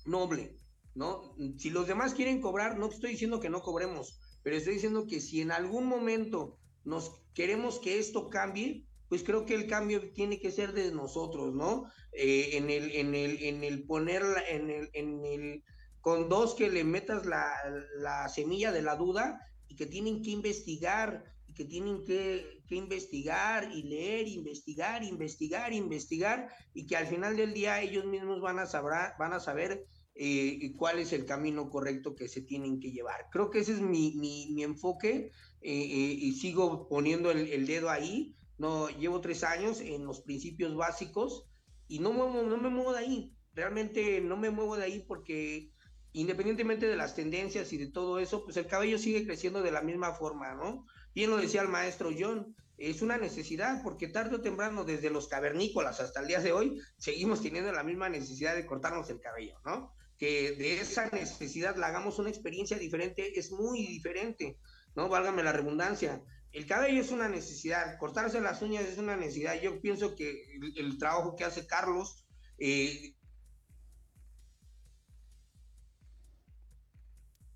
noble, 0.06 0.58
¿no? 0.96 1.36
Si 1.56 1.70
los 1.70 1.86
demás 1.86 2.14
quieren 2.14 2.40
cobrar, 2.40 2.76
no 2.76 2.90
estoy 2.90 3.12
diciendo 3.12 3.38
que 3.38 3.48
no 3.48 3.62
cobremos, 3.62 4.18
pero 4.44 4.56
estoy 4.56 4.74
diciendo 4.74 5.06
que 5.08 5.20
si 5.20 5.40
en 5.40 5.50
algún 5.50 5.86
momento 5.86 6.58
nos 6.84 7.20
queremos 7.34 7.80
que 7.80 7.98
esto 7.98 8.28
cambie, 8.28 8.84
pues 9.08 9.24
creo 9.24 9.46
que 9.46 9.54
el 9.54 9.66
cambio 9.66 10.12
tiene 10.12 10.38
que 10.38 10.52
ser 10.52 10.72
de 10.72 10.92
nosotros, 10.92 11.52
¿no? 11.52 11.90
Eh, 12.12 12.50
en 12.52 12.70
el, 12.70 12.92
en 12.92 13.14
el, 13.14 13.42
en 13.42 13.64
el 13.64 13.84
ponerla, 13.84 14.42
en 14.48 14.70
el, 14.70 14.90
en 14.92 15.24
el, 15.24 15.64
con 16.00 16.28
dos 16.28 16.54
que 16.54 16.70
le 16.70 16.84
metas 16.84 17.26
la, 17.26 17.50
la 17.96 18.28
semilla 18.28 18.70
de 18.70 18.82
la 18.82 18.96
duda 18.96 19.40
y 19.66 19.76
que 19.76 19.86
tienen 19.86 20.22
que 20.22 20.30
investigar, 20.30 21.24
que 21.54 21.64
tienen 21.64 22.04
que, 22.04 22.62
investigar 22.70 23.70
y 23.72 23.84
leer, 23.84 24.26
investigar, 24.26 25.04
investigar, 25.04 25.72
investigar, 25.72 26.48
y 26.74 26.86
que 26.86 26.96
al 26.96 27.06
final 27.06 27.36
del 27.36 27.54
día 27.54 27.80
ellos 27.80 28.04
mismos 28.04 28.40
van 28.40 28.58
a, 28.58 28.66
sabrá, 28.66 29.14
van 29.16 29.32
a 29.32 29.38
saber 29.38 29.86
eh, 30.16 30.72
cuál 30.76 31.00
es 31.00 31.12
el 31.12 31.24
camino 31.24 31.68
correcto 31.70 32.14
que 32.14 32.28
se 32.28 32.40
tienen 32.40 32.80
que 32.80 32.92
llevar. 32.92 33.28
Creo 33.32 33.50
que 33.50 33.60
ese 33.60 33.72
es 33.72 33.80
mi, 33.80 34.14
mi, 34.14 34.62
enfoque 34.62 35.32
eh, 35.60 35.72
eh, 35.72 36.16
y 36.20 36.32
sigo 36.34 36.88
poniendo 36.88 37.30
el, 37.30 37.66
dedo 37.66 37.90
ahí. 37.90 38.36
No, 38.56 38.88
llevo 38.88 39.20
tres 39.20 39.42
años 39.42 39.80
en 39.80 40.04
los 40.04 40.20
principios 40.20 40.76
básicos 40.76 41.46
y 41.88 41.98
no, 41.98 42.12
no 42.12 42.56
me 42.56 42.68
muevo 42.68 42.92
de 42.92 43.00
ahí. 43.00 43.36
Realmente 43.54 44.20
no 44.20 44.36
me 44.36 44.50
muevo 44.50 44.76
de 44.76 44.84
ahí 44.84 45.04
porque 45.06 45.72
independientemente 46.12 46.86
de 46.86 46.96
las 46.96 47.16
tendencias 47.16 47.72
y 47.72 47.76
de 47.76 47.90
todo 47.90 48.20
eso, 48.20 48.44
pues 48.44 48.56
el 48.56 48.68
cabello 48.68 48.98
sigue 48.98 49.26
creciendo 49.26 49.62
de 49.62 49.72
la 49.72 49.82
misma 49.82 50.12
forma, 50.12 50.54
¿no? 50.54 50.86
Bien 51.12 51.28
lo 51.28 51.38
decía 51.38 51.62
el 51.62 51.68
maestro 51.68 52.10
John, 52.16 52.54
es 52.78 53.02
una 53.02 53.18
necesidad 53.18 53.82
porque 53.82 54.08
tarde 54.08 54.36
o 54.36 54.40
temprano, 54.40 54.84
desde 54.84 55.10
los 55.10 55.26
cavernícolas 55.26 55.98
hasta 55.98 56.20
el 56.20 56.28
día 56.28 56.40
de 56.40 56.52
hoy, 56.52 56.80
seguimos 56.98 57.42
teniendo 57.42 57.72
la 57.72 57.82
misma 57.82 58.08
necesidad 58.08 58.54
de 58.54 58.64
cortarnos 58.64 59.10
el 59.10 59.20
cabello, 59.20 59.58
¿no? 59.64 59.92
Que 60.18 60.52
de 60.52 60.80
esa 60.80 61.08
necesidad 61.10 61.76
la 61.76 61.88
hagamos 61.88 62.18
una 62.18 62.30
experiencia 62.30 62.78
diferente 62.78 63.38
es 63.38 63.50
muy 63.50 63.86
diferente, 63.86 64.58
¿no? 64.94 65.08
Válgame 65.08 65.42
la 65.42 65.52
redundancia. 65.52 66.22
El 66.52 66.66
cabello 66.66 67.00
es 67.00 67.10
una 67.10 67.28
necesidad, 67.28 67.98
cortarse 67.98 68.40
las 68.40 68.62
uñas 68.62 68.84
es 68.84 68.98
una 68.98 69.16
necesidad. 69.16 69.60
Yo 69.60 69.80
pienso 69.80 70.14
que 70.14 70.44
el, 70.76 70.98
trabajo 70.98 71.34
que 71.34 71.44
hace 71.44 71.66
Carlos 71.66 72.24
eh, 72.58 73.14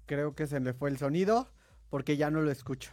Creo 0.08 0.34
que 0.34 0.46
se 0.46 0.58
le 0.58 0.72
fue 0.72 0.88
el 0.88 0.96
sonido 0.96 1.52
porque 1.90 2.16
ya 2.16 2.30
no 2.30 2.40
lo 2.40 2.50
escucho. 2.50 2.92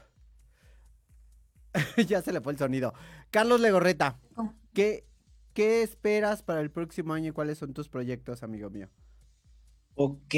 ya 2.08 2.22
se 2.22 2.34
le 2.34 2.42
fue 2.42 2.52
el 2.52 2.60
sonido. 2.60 2.94
Carlos 3.32 3.62
Legorreta, 3.62 4.20
oh. 4.36 4.54
¿qué, 4.74 5.08
¿qué 5.54 5.82
esperas 5.82 6.44
para 6.44 6.60
el 6.60 6.72
próximo 6.72 7.14
año 7.14 7.30
y 7.30 7.32
cuáles 7.32 7.58
son 7.58 7.74
tus 7.74 7.88
proyectos, 7.88 8.44
amigo 8.44 8.70
mío? 8.70 8.90
Ok, 9.96 10.36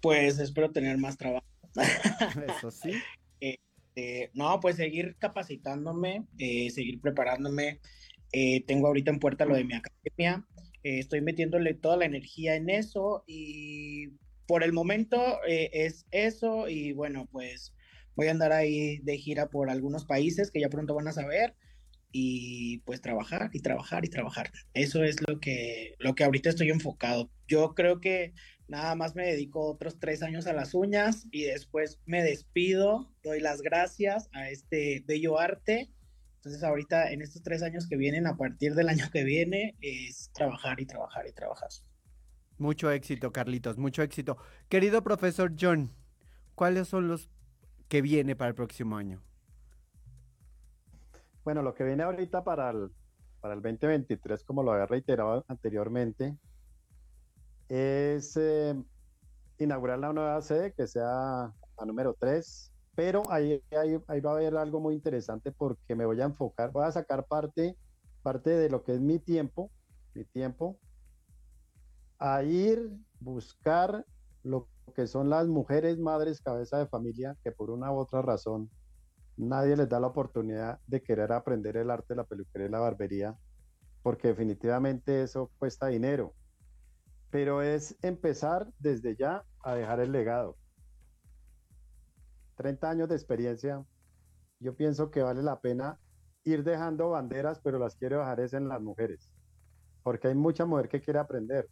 pues 0.00 0.38
espero 0.38 0.70
tener 0.70 0.98
más 0.98 1.16
trabajo. 1.16 1.46
Eso 2.58 2.70
sí. 2.70 2.92
Este, 3.40 4.30
no, 4.34 4.60
pues 4.60 4.76
seguir 4.76 5.16
capacitándome, 5.18 6.26
eh, 6.38 6.70
seguir 6.70 7.00
preparándome. 7.00 7.80
Eh, 8.32 8.64
tengo 8.66 8.86
ahorita 8.86 9.10
en 9.10 9.18
puerta 9.18 9.46
lo 9.46 9.56
de 9.56 9.64
mi 9.64 9.74
academia. 9.74 10.46
Eh, 10.84 11.00
estoy 11.00 11.22
metiéndole 11.22 11.74
toda 11.74 11.96
la 11.96 12.04
energía 12.04 12.54
en 12.54 12.70
eso 12.70 13.24
y 13.26 14.10
por 14.46 14.62
el 14.62 14.72
momento 14.72 15.38
es 15.46 16.06
eso 16.10 16.68
y 16.68 16.92
bueno, 16.92 17.26
pues 17.32 17.74
voy 18.14 18.26
a 18.28 18.32
andar 18.32 18.52
ahí 18.52 18.98
de 18.98 19.16
gira 19.16 19.48
por 19.48 19.70
algunos 19.70 20.04
países 20.04 20.50
que 20.50 20.60
ya 20.60 20.68
pronto 20.68 20.94
van 20.94 21.08
a 21.08 21.12
saber 21.12 21.54
y 22.12 22.78
pues 22.78 23.00
trabajar 23.00 23.50
y 23.52 23.60
trabajar 23.60 24.04
y 24.04 24.08
trabajar. 24.08 24.52
Eso 24.72 25.02
es 25.02 25.16
lo 25.26 25.40
que, 25.40 25.96
lo 25.98 26.14
que 26.14 26.22
ahorita 26.22 26.48
estoy 26.48 26.70
enfocado. 26.70 27.28
Yo 27.48 27.74
creo 27.74 28.00
que 28.00 28.34
nada 28.68 28.94
más 28.94 29.14
me 29.14 29.26
dedico 29.26 29.66
otros 29.66 29.98
tres 29.98 30.22
años 30.22 30.46
a 30.46 30.52
las 30.52 30.74
uñas 30.74 31.26
y 31.30 31.44
después 31.44 32.00
me 32.06 32.22
despido, 32.22 33.10
doy 33.22 33.40
las 33.40 33.62
gracias 33.62 34.28
a 34.32 34.50
este 34.50 35.04
bello 35.06 35.38
arte. 35.38 35.90
Entonces 36.36 36.62
ahorita 36.62 37.10
en 37.10 37.22
estos 37.22 37.42
tres 37.42 37.62
años 37.62 37.88
que 37.88 37.96
vienen, 37.96 38.26
a 38.26 38.36
partir 38.36 38.74
del 38.74 38.88
año 38.88 39.06
que 39.12 39.24
viene, 39.24 39.76
es 39.80 40.30
trabajar 40.34 40.80
y 40.80 40.86
trabajar 40.86 41.26
y 41.26 41.32
trabajar. 41.32 41.68
Mucho 42.58 42.90
éxito, 42.90 43.32
Carlitos, 43.32 43.78
mucho 43.78 44.02
éxito. 44.02 44.36
Querido 44.68 45.02
profesor 45.02 45.52
John, 45.58 45.90
¿cuáles 46.54 46.88
son 46.88 47.08
los 47.08 47.30
¿Qué 47.88 48.02
viene 48.02 48.34
para 48.34 48.48
el 48.48 48.54
próximo 48.54 48.96
año? 48.96 49.22
Bueno, 51.44 51.62
lo 51.62 51.74
que 51.74 51.84
viene 51.84 52.02
ahorita 52.02 52.42
para 52.42 52.70
el, 52.70 52.90
para 53.40 53.54
el 53.54 53.62
2023, 53.62 54.42
como 54.44 54.62
lo 54.62 54.72
había 54.72 54.86
reiterado 54.86 55.44
anteriormente, 55.48 56.36
es 57.68 58.36
eh, 58.36 58.74
inaugurar 59.58 59.98
la 59.98 60.12
nueva 60.12 60.40
sede, 60.42 60.72
que 60.72 60.86
sea 60.86 61.52
la 61.78 61.86
número 61.86 62.14
3, 62.18 62.72
pero 62.94 63.22
ahí, 63.30 63.62
ahí, 63.72 64.20
va 64.20 64.30
a 64.30 64.34
haber 64.34 64.56
algo 64.56 64.80
muy 64.80 64.94
interesante 64.94 65.50
porque 65.50 65.94
me 65.94 66.06
voy 66.06 66.20
a 66.20 66.24
enfocar, 66.24 66.70
voy 66.70 66.84
a 66.84 66.92
sacar 66.92 67.26
parte, 67.26 67.76
parte 68.22 68.50
de 68.50 68.70
lo 68.70 68.84
que 68.84 68.94
es 68.94 69.00
mi 69.00 69.18
tiempo, 69.18 69.70
mi 70.14 70.24
tiempo, 70.24 70.78
a 72.18 72.42
ir, 72.42 72.90
buscar 73.20 74.04
lo 74.42 74.68
que 74.94 75.06
son 75.06 75.30
las 75.30 75.48
mujeres 75.48 75.98
madres 75.98 76.40
cabeza 76.40 76.78
de 76.78 76.86
familia 76.86 77.36
que 77.42 77.50
por 77.50 77.70
una 77.70 77.90
u 77.90 77.96
otra 77.96 78.22
razón 78.22 78.70
nadie 79.36 79.76
les 79.76 79.88
da 79.88 79.98
la 79.98 80.08
oportunidad 80.08 80.78
de 80.86 81.02
querer 81.02 81.32
aprender 81.32 81.76
el 81.76 81.90
arte 81.90 82.08
de 82.10 82.16
la 82.16 82.24
peluquería 82.24 82.68
y 82.68 82.70
la 82.70 82.78
barbería, 82.78 83.36
porque 84.02 84.28
definitivamente 84.28 85.22
eso 85.22 85.50
cuesta 85.58 85.88
dinero. 85.88 86.34
Pero 87.34 87.62
es 87.62 87.96
empezar 88.00 88.72
desde 88.78 89.16
ya 89.16 89.44
a 89.64 89.74
dejar 89.74 89.98
el 89.98 90.12
legado. 90.12 90.56
30 92.54 92.88
años 92.88 93.08
de 93.08 93.16
experiencia, 93.16 93.84
yo 94.60 94.76
pienso 94.76 95.10
que 95.10 95.20
vale 95.20 95.42
la 95.42 95.60
pena 95.60 95.98
ir 96.44 96.62
dejando 96.62 97.10
banderas, 97.10 97.58
pero 97.58 97.80
las 97.80 97.96
quiero 97.96 98.20
dejar 98.20 98.38
es 98.38 98.52
en 98.52 98.68
las 98.68 98.80
mujeres, 98.80 99.32
porque 100.04 100.28
hay 100.28 100.36
mucha 100.36 100.64
mujer 100.64 100.88
que 100.88 101.00
quiere 101.00 101.18
aprender. 101.18 101.68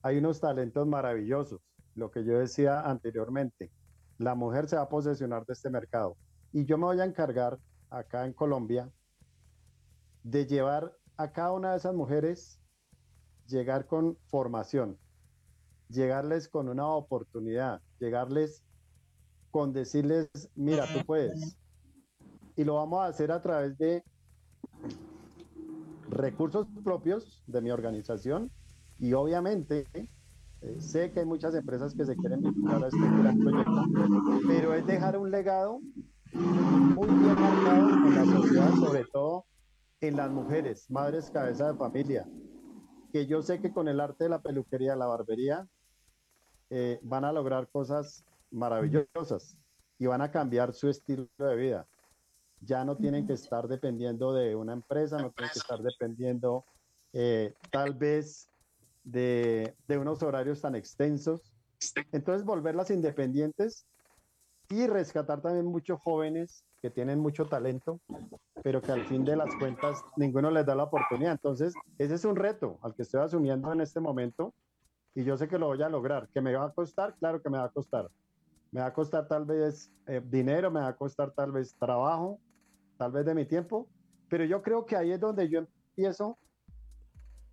Hay 0.00 0.16
unos 0.16 0.40
talentos 0.40 0.86
maravillosos 0.86 1.60
lo 1.94 2.10
que 2.10 2.24
yo 2.24 2.38
decía 2.38 2.80
anteriormente, 2.80 3.70
la 4.16 4.34
mujer 4.34 4.66
se 4.66 4.76
va 4.76 4.82
a 4.82 4.88
posesionar 4.88 5.44
de 5.44 5.52
este 5.52 5.68
mercado 5.68 6.16
y 6.52 6.64
yo 6.64 6.78
me 6.78 6.86
voy 6.86 7.00
a 7.02 7.04
encargar 7.04 7.58
acá 7.90 8.24
en 8.24 8.32
Colombia 8.32 8.90
de 10.22 10.46
llevar 10.46 10.96
a 11.18 11.32
cada 11.32 11.52
una 11.52 11.72
de 11.72 11.76
esas 11.76 11.94
mujeres, 11.94 12.58
llegar 13.46 13.86
con 13.86 14.16
formación, 14.28 14.98
llegarles 15.92 16.48
con 16.48 16.68
una 16.68 16.88
oportunidad, 16.88 17.80
llegarles 17.98 18.64
con 19.50 19.72
decirles, 19.72 20.28
mira, 20.54 20.86
tú 20.86 21.04
puedes. 21.04 21.56
Y 22.56 22.64
lo 22.64 22.76
vamos 22.76 23.00
a 23.00 23.06
hacer 23.06 23.30
a 23.30 23.42
través 23.42 23.76
de 23.78 24.02
recursos 26.08 26.66
propios 26.84 27.42
de 27.46 27.60
mi 27.60 27.70
organización 27.70 28.50
y 28.98 29.14
obviamente 29.14 29.86
eh, 30.60 30.80
sé 30.80 31.10
que 31.10 31.20
hay 31.20 31.26
muchas 31.26 31.54
empresas 31.54 31.94
que 31.94 32.04
se 32.04 32.14
quieren 32.16 32.42
vincular 32.42 32.84
a 32.84 32.88
este 32.88 32.98
gran 32.98 33.38
proyecto, 33.38 33.84
pero 34.46 34.74
es 34.74 34.86
dejar 34.86 35.18
un 35.18 35.30
legado 35.30 35.80
muy 36.32 37.08
bien 37.08 37.34
marcado 37.34 37.88
en 37.88 38.14
la 38.14 38.24
sociedad, 38.24 38.70
sobre 38.74 39.04
todo 39.06 39.46
en 40.00 40.16
las 40.16 40.30
mujeres, 40.30 40.90
madres 40.90 41.30
cabeza 41.30 41.72
de 41.72 41.78
familia, 41.78 42.28
que 43.12 43.26
yo 43.26 43.42
sé 43.42 43.60
que 43.60 43.72
con 43.72 43.88
el 43.88 44.00
arte 44.00 44.24
de 44.24 44.30
la 44.30 44.40
peluquería, 44.40 44.96
la 44.96 45.06
barbería, 45.06 45.66
eh, 46.74 46.98
van 47.02 47.22
a 47.26 47.32
lograr 47.32 47.68
cosas 47.68 48.24
maravillosas 48.50 49.58
y 49.98 50.06
van 50.06 50.22
a 50.22 50.30
cambiar 50.30 50.72
su 50.72 50.88
estilo 50.88 51.28
de 51.36 51.54
vida. 51.54 51.86
Ya 52.62 52.82
no 52.82 52.96
tienen 52.96 53.26
que 53.26 53.34
estar 53.34 53.68
dependiendo 53.68 54.32
de 54.32 54.56
una 54.56 54.72
empresa, 54.72 55.18
no 55.18 55.30
tienen 55.32 55.52
que 55.52 55.58
estar 55.58 55.82
dependiendo 55.82 56.64
eh, 57.12 57.52
tal 57.70 57.92
vez 57.92 58.48
de, 59.04 59.76
de 59.86 59.98
unos 59.98 60.22
horarios 60.22 60.62
tan 60.62 60.74
extensos. 60.74 61.42
Entonces, 62.10 62.42
volverlas 62.42 62.90
independientes 62.90 63.84
y 64.70 64.86
rescatar 64.86 65.42
también 65.42 65.66
muchos 65.66 66.00
jóvenes 66.00 66.64
que 66.80 66.88
tienen 66.88 67.18
mucho 67.18 67.44
talento, 67.44 68.00
pero 68.62 68.80
que 68.80 68.92
al 68.92 69.04
fin 69.04 69.26
de 69.26 69.36
las 69.36 69.54
cuentas 69.56 70.02
ninguno 70.16 70.50
les 70.50 70.64
da 70.64 70.74
la 70.74 70.84
oportunidad. 70.84 71.32
Entonces, 71.32 71.74
ese 71.98 72.14
es 72.14 72.24
un 72.24 72.36
reto 72.36 72.78
al 72.80 72.94
que 72.94 73.02
estoy 73.02 73.20
asumiendo 73.20 73.70
en 73.74 73.82
este 73.82 74.00
momento 74.00 74.54
y 75.14 75.24
yo 75.24 75.36
sé 75.36 75.48
que 75.48 75.58
lo 75.58 75.66
voy 75.66 75.82
a 75.82 75.88
lograr. 75.88 76.28
¿Que 76.28 76.40
me 76.40 76.54
va 76.54 76.66
a 76.66 76.72
costar? 76.72 77.14
Claro 77.18 77.42
que 77.42 77.50
me 77.50 77.58
va 77.58 77.64
a 77.64 77.70
costar. 77.70 78.10
Me 78.70 78.80
va 78.80 78.86
a 78.86 78.94
costar 78.94 79.28
tal 79.28 79.44
vez 79.44 79.92
eh, 80.06 80.22
dinero, 80.24 80.70
me 80.70 80.80
va 80.80 80.88
a 80.88 80.96
costar 80.96 81.32
tal 81.32 81.52
vez 81.52 81.74
trabajo, 81.76 82.40
tal 82.96 83.12
vez 83.12 83.26
de 83.26 83.34
mi 83.34 83.44
tiempo, 83.44 83.88
pero 84.30 84.44
yo 84.44 84.62
creo 84.62 84.86
que 84.86 84.96
ahí 84.96 85.12
es 85.12 85.20
donde 85.20 85.48
yo 85.48 85.58
empiezo 85.58 86.38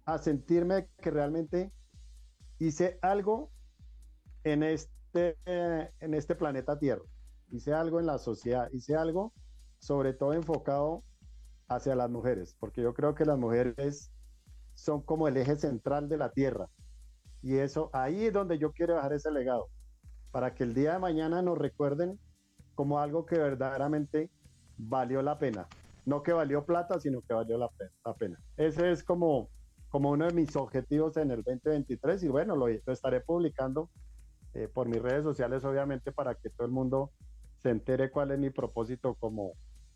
a 0.05 0.17
sentirme 0.17 0.87
que 1.01 1.11
realmente 1.11 1.71
hice 2.57 2.97
algo 3.01 3.51
en 4.43 4.63
este, 4.63 5.37
en 5.45 6.13
este 6.13 6.35
planeta 6.35 6.79
Tierra. 6.79 7.03
Hice 7.51 7.73
algo 7.73 7.99
en 7.99 8.05
la 8.05 8.17
sociedad, 8.17 8.69
hice 8.71 8.95
algo 8.95 9.33
sobre 9.79 10.13
todo 10.13 10.33
enfocado 10.33 11.03
hacia 11.67 11.95
las 11.95 12.09
mujeres, 12.09 12.55
porque 12.59 12.81
yo 12.81 12.93
creo 12.93 13.15
que 13.15 13.25
las 13.25 13.37
mujeres 13.37 14.11
son 14.73 15.01
como 15.01 15.27
el 15.27 15.37
eje 15.37 15.57
central 15.57 16.09
de 16.09 16.17
la 16.17 16.31
Tierra. 16.31 16.69
Y 17.41 17.57
eso, 17.57 17.89
ahí 17.93 18.25
es 18.25 18.33
donde 18.33 18.57
yo 18.57 18.71
quiero 18.71 18.95
dejar 18.95 19.13
ese 19.13 19.31
legado, 19.31 19.67
para 20.31 20.53
que 20.53 20.63
el 20.63 20.73
día 20.73 20.93
de 20.93 20.99
mañana 20.99 21.41
nos 21.41 21.57
recuerden 21.57 22.19
como 22.75 22.99
algo 22.99 23.25
que 23.25 23.37
verdaderamente 23.37 24.29
valió 24.77 25.21
la 25.21 25.37
pena. 25.37 25.67
No 26.05 26.23
que 26.23 26.33
valió 26.33 26.65
plata, 26.65 26.99
sino 26.99 27.21
que 27.21 27.33
valió 27.33 27.57
la, 27.57 27.69
pena. 28.13 28.39
Ese 28.57 28.91
es 28.91 29.03
como, 29.03 29.49
como 29.89 30.11
uno 30.11 30.25
de 30.25 30.33
mis 30.33 30.55
objetivos 30.55 31.17
en 31.17 31.31
el 31.31 31.43
2023 31.43 32.23
y 32.23 32.27
bueno, 32.29 32.55
lo, 32.55 32.67
estaré 32.67 33.21
publicando 33.21 33.89
eh, 34.53 34.67
por 34.73 34.87
mis 34.87 35.01
redes 35.01 35.23
sociales, 35.23 35.63
obviamente, 35.63 36.11
para 36.11 36.35
que 36.35 36.49
todo 36.49 36.65
el 36.65 36.71
mundo 36.71 37.11
se 37.57 37.69
entere 37.69 38.09
cuál 38.09 38.31
es 38.31 38.39
mi 38.39 38.49
propósito 38.49 39.15
como, 39.15 39.53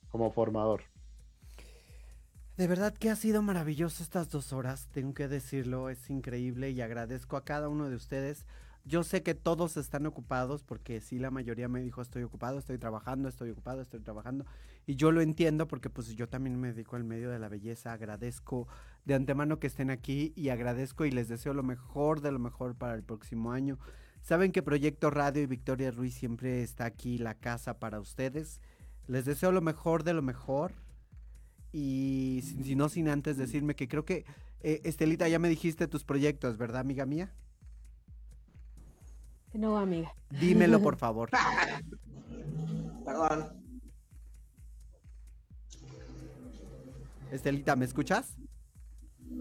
como 0.09 0.31
formador. 0.31 0.81
De 2.55 2.67
verdad 2.67 2.93
que 2.93 3.09
ha 3.09 3.15
sido 3.15 3.41
maravilloso 3.41 4.03
estas 4.03 4.29
dos 4.29 4.53
horas, 4.53 4.87
tengo 4.91 5.15
que 5.15 5.27
decirlo, 5.27 5.89
es 5.89 6.11
increíble 6.11 6.69
y 6.69 6.81
agradezco 6.81 7.35
a 7.35 7.43
cada 7.43 7.67
uno 7.67 7.89
de 7.89 7.95
ustedes. 7.95 8.45
Yo 8.85 9.03
sé 9.03 9.23
que 9.23 9.33
todos 9.33 9.75
están 9.75 10.05
ocupados 10.05 10.61
porque 10.61 11.01
sí, 11.01 11.17
la 11.17 11.31
mayoría 11.31 11.67
me 11.67 11.81
dijo 11.81 12.03
estoy 12.03 12.21
ocupado, 12.21 12.59
estoy 12.59 12.77
trabajando, 12.77 13.27
estoy 13.27 13.49
ocupado, 13.49 13.81
estoy 13.81 14.01
trabajando. 14.01 14.45
Y 14.85 14.97
yo 14.97 15.11
lo 15.11 15.21
entiendo 15.21 15.67
porque 15.67 15.89
pues 15.89 16.13
yo 16.15 16.29
también 16.29 16.59
me 16.59 16.73
dedico 16.73 16.95
al 16.95 17.03
medio 17.03 17.31
de 17.31 17.39
la 17.39 17.49
belleza. 17.49 17.91
Agradezco 17.91 18.67
de 19.03 19.15
antemano 19.15 19.57
que 19.57 19.65
estén 19.65 19.89
aquí 19.89 20.31
y 20.35 20.49
agradezco 20.49 21.05
y 21.05 21.11
les 21.11 21.29
deseo 21.29 21.55
lo 21.55 21.63
mejor 21.63 22.21
de 22.21 22.31
lo 22.31 22.37
mejor 22.37 22.75
para 22.75 22.93
el 22.93 23.01
próximo 23.01 23.51
año. 23.51 23.79
Saben 24.21 24.51
que 24.51 24.61
Proyecto 24.61 25.09
Radio 25.09 25.41
y 25.41 25.47
Victoria 25.47 25.89
Ruiz 25.89 26.13
siempre 26.13 26.61
está 26.61 26.85
aquí, 26.85 27.17
la 27.17 27.33
casa 27.33 27.79
para 27.79 27.99
ustedes. 27.99 28.61
Les 29.07 29.25
deseo 29.25 29.51
lo 29.51 29.61
mejor 29.61 30.03
de 30.03 30.13
lo 30.13 30.21
mejor. 30.21 30.82
Y 31.73 32.41
si, 32.43 32.75
no, 32.75 32.87
sin 32.87 33.09
antes 33.09 33.35
decirme 33.35 33.75
que 33.75 33.87
creo 33.87 34.05
que, 34.05 34.25
eh, 34.61 34.81
Estelita, 34.83 35.27
ya 35.27 35.39
me 35.39 35.49
dijiste 35.49 35.87
tus 35.87 36.03
proyectos, 36.03 36.57
¿verdad, 36.59 36.81
amiga 36.81 37.07
mía? 37.07 37.33
No, 39.53 39.77
amiga. 39.79 40.13
Dímelo, 40.29 40.79
por 40.81 40.95
favor. 40.97 41.31
Perdón. 43.03 43.63
Estelita, 47.31 47.75
¿me 47.75 47.85
escuchas? 47.85 48.37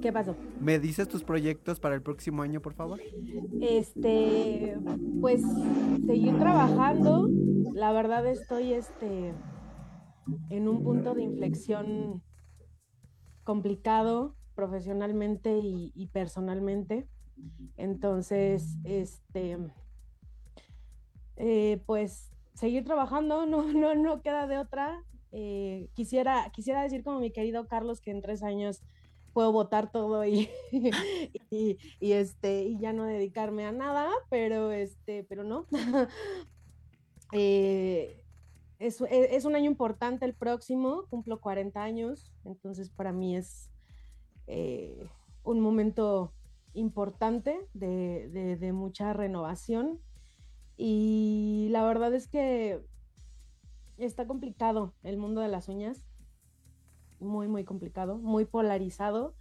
¿Qué 0.00 0.10
pasó? 0.10 0.34
¿Me 0.58 0.78
dices 0.78 1.06
tus 1.06 1.22
proyectos 1.22 1.78
para 1.80 1.94
el 1.94 2.00
próximo 2.00 2.40
año, 2.40 2.62
por 2.62 2.72
favor? 2.72 2.98
Este, 3.60 4.78
pues 5.20 5.42
seguir 6.06 6.38
trabajando. 6.38 7.28
La 7.74 7.92
verdad 7.92 8.26
estoy 8.26 8.72
este 8.72 9.34
en 10.50 10.68
un 10.68 10.82
punto 10.82 11.14
de 11.14 11.22
inflexión 11.22 12.22
complicado 13.44 14.36
profesionalmente 14.54 15.58
y, 15.62 16.08
personalmente. 16.12 17.08
Entonces, 17.76 18.76
este, 18.84 19.58
eh, 21.36 21.82
pues 21.86 22.30
seguir 22.54 22.84
trabajando, 22.84 23.46
no, 23.46 23.72
no, 23.72 23.94
no 23.94 24.22
queda 24.22 24.46
de 24.46 24.58
otra. 24.58 25.04
Eh, 25.32 25.88
quisiera, 25.94 26.50
quisiera 26.52 26.82
decir 26.82 27.02
como 27.02 27.20
mi 27.20 27.30
querido 27.30 27.66
Carlos 27.66 28.00
que 28.00 28.10
en 28.10 28.20
tres 28.20 28.42
años 28.42 28.82
puedo 29.32 29.50
votar 29.50 29.90
todo 29.90 30.26
y, 30.26 30.50
y, 31.50 31.78
este, 32.00 32.64
y 32.64 32.78
ya 32.78 32.92
no 32.92 33.04
dedicarme 33.04 33.64
a 33.64 33.72
nada, 33.72 34.10
pero, 34.30 34.72
este, 34.72 35.24
pero 35.24 35.44
no. 35.44 35.66
Eh, 37.34 38.21
es, 38.86 39.00
es, 39.10 39.44
un 39.44 39.54
año 39.54 39.70
importante 39.70 40.24
el 40.24 40.34
próximo, 40.34 41.04
cumplo 41.10 41.40
40 41.40 41.82
años, 41.82 42.32
entonces 42.44 42.90
para 42.90 43.12
mí 43.12 43.36
es 43.36 43.70
un 45.44 45.60
momento 45.60 46.32
importante 46.74 47.68
de 47.74 48.70
mucha 48.72 49.12
renovación 49.12 50.00
y 50.76 51.68
la 51.70 51.84
verdad 51.84 52.14
es 52.14 52.28
que 52.28 52.84
está 53.98 54.26
complicado 54.26 54.94
el 55.02 55.16
mundo 55.16 55.40
de 55.40 55.48
las 55.48 55.68
uñas. 55.68 56.04
Muy, 57.20 57.46
muy 57.46 57.64
complicado, 57.64 58.18
muy 58.18 58.44
polarizado. 58.44 59.34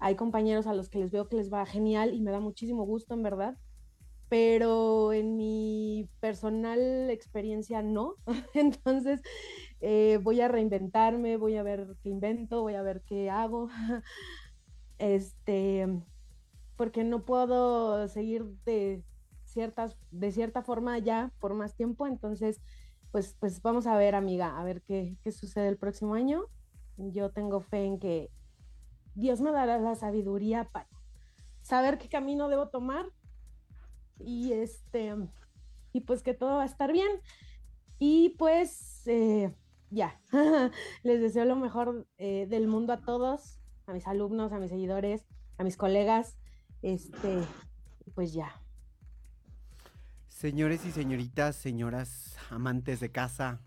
Hay 0.00 0.16
compañeros 0.16 0.66
a 0.66 0.74
los 0.74 0.88
que 0.88 0.98
les 0.98 1.10
veo 1.10 1.28
que 1.28 1.36
les 1.36 1.52
va 1.52 1.64
genial 1.66 2.14
y 2.14 2.20
me 2.20 2.30
da 2.30 2.40
muchísimo 2.40 2.84
gusto, 2.84 3.14
en 3.14 3.22
verdad. 3.22 3.56
Pero 4.28 5.12
en 5.12 5.36
mi 5.36 6.08
personal 6.20 7.10
experiencia 7.10 7.82
no. 7.82 8.14
Entonces 8.54 9.20
eh, 9.80 10.18
voy 10.22 10.40
a 10.40 10.48
reinventarme, 10.48 11.36
voy 11.36 11.56
a 11.56 11.62
ver 11.62 11.96
qué 12.02 12.10
invento, 12.10 12.62
voy 12.62 12.74
a 12.74 12.82
ver 12.82 13.02
qué 13.06 13.30
hago. 13.30 13.68
Este, 15.00 15.86
porque 16.76 17.04
no 17.04 17.24
puedo 17.24 18.08
seguir 18.08 18.44
de 18.64 19.04
ciertas, 19.44 19.96
de 20.10 20.32
cierta 20.32 20.62
forma 20.62 20.98
ya 20.98 21.32
por 21.38 21.54
más 21.54 21.76
tiempo. 21.76 22.08
Entonces, 22.08 22.60
pues, 23.12 23.36
pues 23.38 23.62
vamos 23.62 23.86
a 23.86 23.96
ver, 23.96 24.14
amiga, 24.14 24.58
a 24.58 24.64
ver 24.64 24.82
qué, 24.82 25.16
qué 25.22 25.30
sucede 25.30 25.68
el 25.68 25.78
próximo 25.78 26.14
año. 26.14 26.46
Yo 26.96 27.30
tengo 27.30 27.60
fe 27.60 27.84
en 27.84 27.98
que 27.98 28.30
Dios 29.14 29.40
me 29.40 29.52
dará 29.52 29.78
la 29.78 29.94
sabiduría 29.94 30.68
para 30.70 30.88
saber 31.62 31.98
qué 31.98 32.08
camino 32.08 32.48
debo 32.48 32.68
tomar 32.68 33.06
y 34.18 34.52
este 34.52 35.14
y 35.92 36.00
pues 36.02 36.22
que 36.22 36.34
todo 36.34 36.56
va 36.56 36.62
a 36.62 36.66
estar 36.66 36.92
bien. 36.92 37.08
Y 37.98 38.30
pues 38.38 39.06
eh, 39.06 39.52
ya. 39.90 40.20
Les 41.02 41.20
deseo 41.20 41.44
lo 41.44 41.56
mejor 41.56 42.06
eh, 42.18 42.46
del 42.48 42.68
mundo 42.68 42.92
a 42.92 43.00
todos 43.00 43.60
a 43.86 43.92
mis 43.92 44.06
alumnos 44.06 44.52
a 44.52 44.58
mis 44.58 44.68
seguidores 44.68 45.24
a 45.56 45.64
mis 45.64 45.76
colegas 45.76 46.36
este 46.82 47.38
pues 48.14 48.32
ya. 48.32 48.60
Señores 50.28 50.84
y 50.86 50.92
señoritas, 50.92 51.56
señoras 51.56 52.36
amantes 52.50 53.00
de 53.00 53.10
casa 53.10 53.60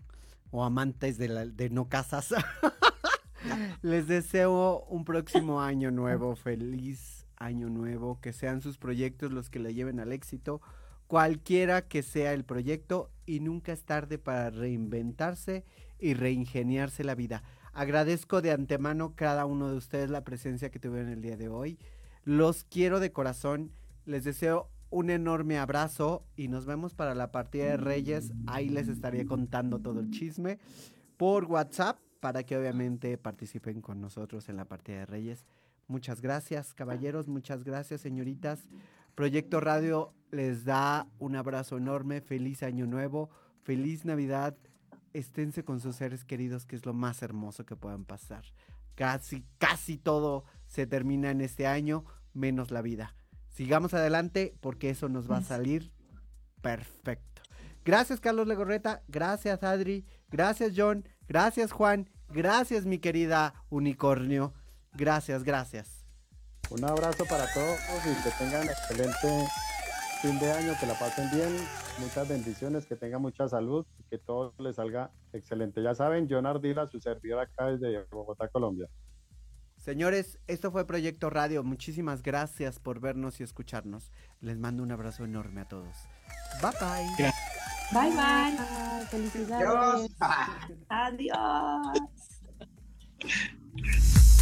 o 0.50 0.64
amantes 0.64 1.18
de, 1.18 1.70
no 1.70 1.88
casas, 1.88 2.34
les 3.82 4.06
deseo 4.06 4.84
un 4.88 5.04
próximo 5.04 5.60
año 5.60 5.90
nuevo, 5.90 6.34
feliz 6.36 7.18
año 7.42 7.68
nuevo, 7.68 8.20
que 8.20 8.32
sean 8.32 8.60
sus 8.60 8.78
proyectos 8.78 9.32
los 9.32 9.50
que 9.50 9.58
le 9.58 9.74
lleven 9.74 10.00
al 10.00 10.12
éxito. 10.12 10.60
cualquiera 11.06 11.82
que 11.88 12.02
sea 12.02 12.32
el 12.32 12.44
proyecto 12.44 13.10
y 13.26 13.40
nunca 13.40 13.72
es 13.72 13.84
tarde 13.84 14.18
para 14.18 14.48
reinventarse 14.48 15.64
y 15.98 16.14
reingeniarse 16.14 17.04
la 17.04 17.14
vida. 17.14 17.42
Agradezco 17.74 18.40
de 18.40 18.50
antemano 18.50 19.14
cada 19.14 19.44
uno 19.44 19.70
de 19.70 19.76
ustedes 19.76 20.08
la 20.08 20.24
presencia 20.24 20.70
que 20.70 20.78
tuvieron 20.78 21.10
el 21.10 21.20
día 21.20 21.36
de 21.36 21.48
hoy. 21.48 21.78
Los 22.24 22.64
quiero 22.64 22.98
de 22.98 23.12
corazón. 23.12 23.72
Les 24.06 24.24
deseo 24.24 24.70
un 24.90 25.10
enorme 25.10 25.58
abrazo 25.58 26.24
y 26.36 26.48
nos 26.48 26.66
vemos 26.66 26.94
para 26.94 27.14
la 27.14 27.32
partida 27.32 27.64
de 27.64 27.76
Reyes. 27.78 28.32
Ahí 28.46 28.68
les 28.68 28.88
estaré 28.88 29.24
contando 29.26 29.80
todo 29.80 30.00
el 30.00 30.10
chisme 30.10 30.58
por 31.16 31.44
WhatsApp 31.44 31.98
para 32.20 32.42
que 32.42 32.56
obviamente 32.56 33.16
participen 33.18 33.80
con 33.80 34.00
nosotros 34.00 34.48
en 34.48 34.56
la 34.56 34.66
partida 34.66 34.98
de 34.98 35.06
Reyes. 35.06 35.46
Muchas 35.88 36.20
gracias, 36.20 36.74
caballeros. 36.74 37.28
Muchas 37.28 37.64
gracias, 37.64 38.00
señoritas. 38.00 38.60
Proyecto 39.14 39.60
Radio 39.60 40.14
les 40.30 40.64
da 40.64 41.06
un 41.18 41.36
abrazo 41.36 41.76
enorme. 41.76 42.20
Feliz 42.20 42.62
año 42.62 42.86
nuevo. 42.86 43.30
Feliz 43.62 44.04
Navidad 44.04 44.56
esténse 45.12 45.64
con 45.64 45.80
sus 45.80 45.96
seres 45.96 46.24
queridos, 46.24 46.66
que 46.66 46.76
es 46.76 46.86
lo 46.86 46.94
más 46.94 47.22
hermoso 47.22 47.64
que 47.64 47.76
puedan 47.76 48.04
pasar. 48.04 48.44
Casi, 48.94 49.44
casi 49.58 49.98
todo 49.98 50.44
se 50.66 50.86
termina 50.86 51.30
en 51.30 51.40
este 51.40 51.66
año, 51.66 52.04
menos 52.32 52.70
la 52.70 52.82
vida. 52.82 53.14
Sigamos 53.50 53.94
adelante 53.94 54.54
porque 54.60 54.90
eso 54.90 55.08
nos 55.08 55.30
va 55.30 55.38
a 55.38 55.42
salir 55.42 55.92
perfecto. 56.62 57.42
Gracias 57.84 58.20
Carlos 58.20 58.46
Legorreta, 58.46 59.02
gracias 59.08 59.62
Adri, 59.62 60.06
gracias 60.30 60.72
John, 60.76 61.06
gracias 61.26 61.72
Juan, 61.72 62.08
gracias 62.28 62.86
mi 62.86 62.98
querida 62.98 63.54
unicornio, 63.70 64.54
gracias, 64.94 65.42
gracias. 65.44 66.04
Un 66.70 66.84
abrazo 66.84 67.24
para 67.26 67.52
todos 67.52 67.78
y 68.06 68.22
que 68.22 68.30
tengan 68.38 68.68
excelente 68.68 69.46
fin 70.22 70.38
de 70.38 70.52
año, 70.52 70.72
que 70.78 70.86
la 70.86 70.94
pasen 70.94 71.28
bien, 71.30 71.54
muchas 71.98 72.28
bendiciones, 72.28 72.86
que 72.86 72.96
tengan 72.96 73.20
mucha 73.20 73.48
salud 73.48 73.84
y 73.98 74.04
que 74.04 74.18
todo 74.18 74.54
les 74.58 74.76
salga 74.76 75.10
excelente. 75.32 75.82
Ya 75.82 75.94
saben, 75.94 76.28
John 76.30 76.46
Ardila, 76.46 76.86
su 76.88 77.00
servidor 77.00 77.40
acá 77.40 77.66
desde 77.66 78.04
Bogotá, 78.10 78.48
Colombia. 78.48 78.88
Señores, 79.76 80.38
esto 80.46 80.70
fue 80.70 80.86
Proyecto 80.86 81.28
Radio. 81.28 81.64
Muchísimas 81.64 82.22
gracias 82.22 82.78
por 82.78 83.00
vernos 83.00 83.40
y 83.40 83.42
escucharnos. 83.42 84.12
Les 84.40 84.56
mando 84.56 84.84
un 84.84 84.92
abrazo 84.92 85.24
enorme 85.24 85.62
a 85.62 85.68
todos. 85.68 85.96
Bye 86.62 86.70
bye. 86.80 87.32
Bye 87.92 88.12
bye. 88.14 89.06
Felicidades. 89.10 90.08
Adiós. 90.88 91.98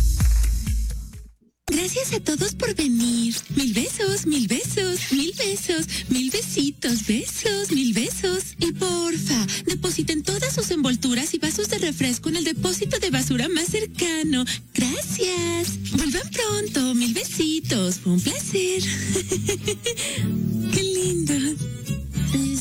Gracias 1.71 2.13
a 2.13 2.21
todos 2.21 2.55
por 2.55 2.75
venir. 2.75 3.35
Mil 3.55 3.73
besos, 3.73 4.27
mil 4.27 4.49
besos, 4.49 5.13
mil 5.13 5.33
besos, 5.39 5.87
mil 6.09 6.31
besitos, 6.31 7.07
besos, 7.07 7.71
mil 7.71 7.93
besos. 7.93 8.57
Y 8.59 8.73
porfa, 8.73 9.47
depositen 9.67 10.23
todas 10.23 10.53
sus 10.53 10.71
envolturas 10.73 11.33
y 11.35 11.39
vasos 11.39 11.69
de 11.69 11.79
refresco 11.79 12.29
en 12.29 12.37
el 12.37 12.45
depósito 12.45 12.99
de 12.99 13.11
basura 13.11 13.49
más 13.49 13.69
cercano. 13.69 14.45
Gracias. 14.75 15.93
Vuelvan 15.93 16.29
pronto, 16.31 16.95
mil 16.95 17.15
besitos. 17.15 18.01
Fue 18.01 18.13
un 18.15 18.21
placer. 18.21 18.83
Qué 20.75 20.83
lindo. 20.83 21.35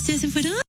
¿Ya 0.08 0.18
se 0.18 0.28
fueron? 0.28 0.69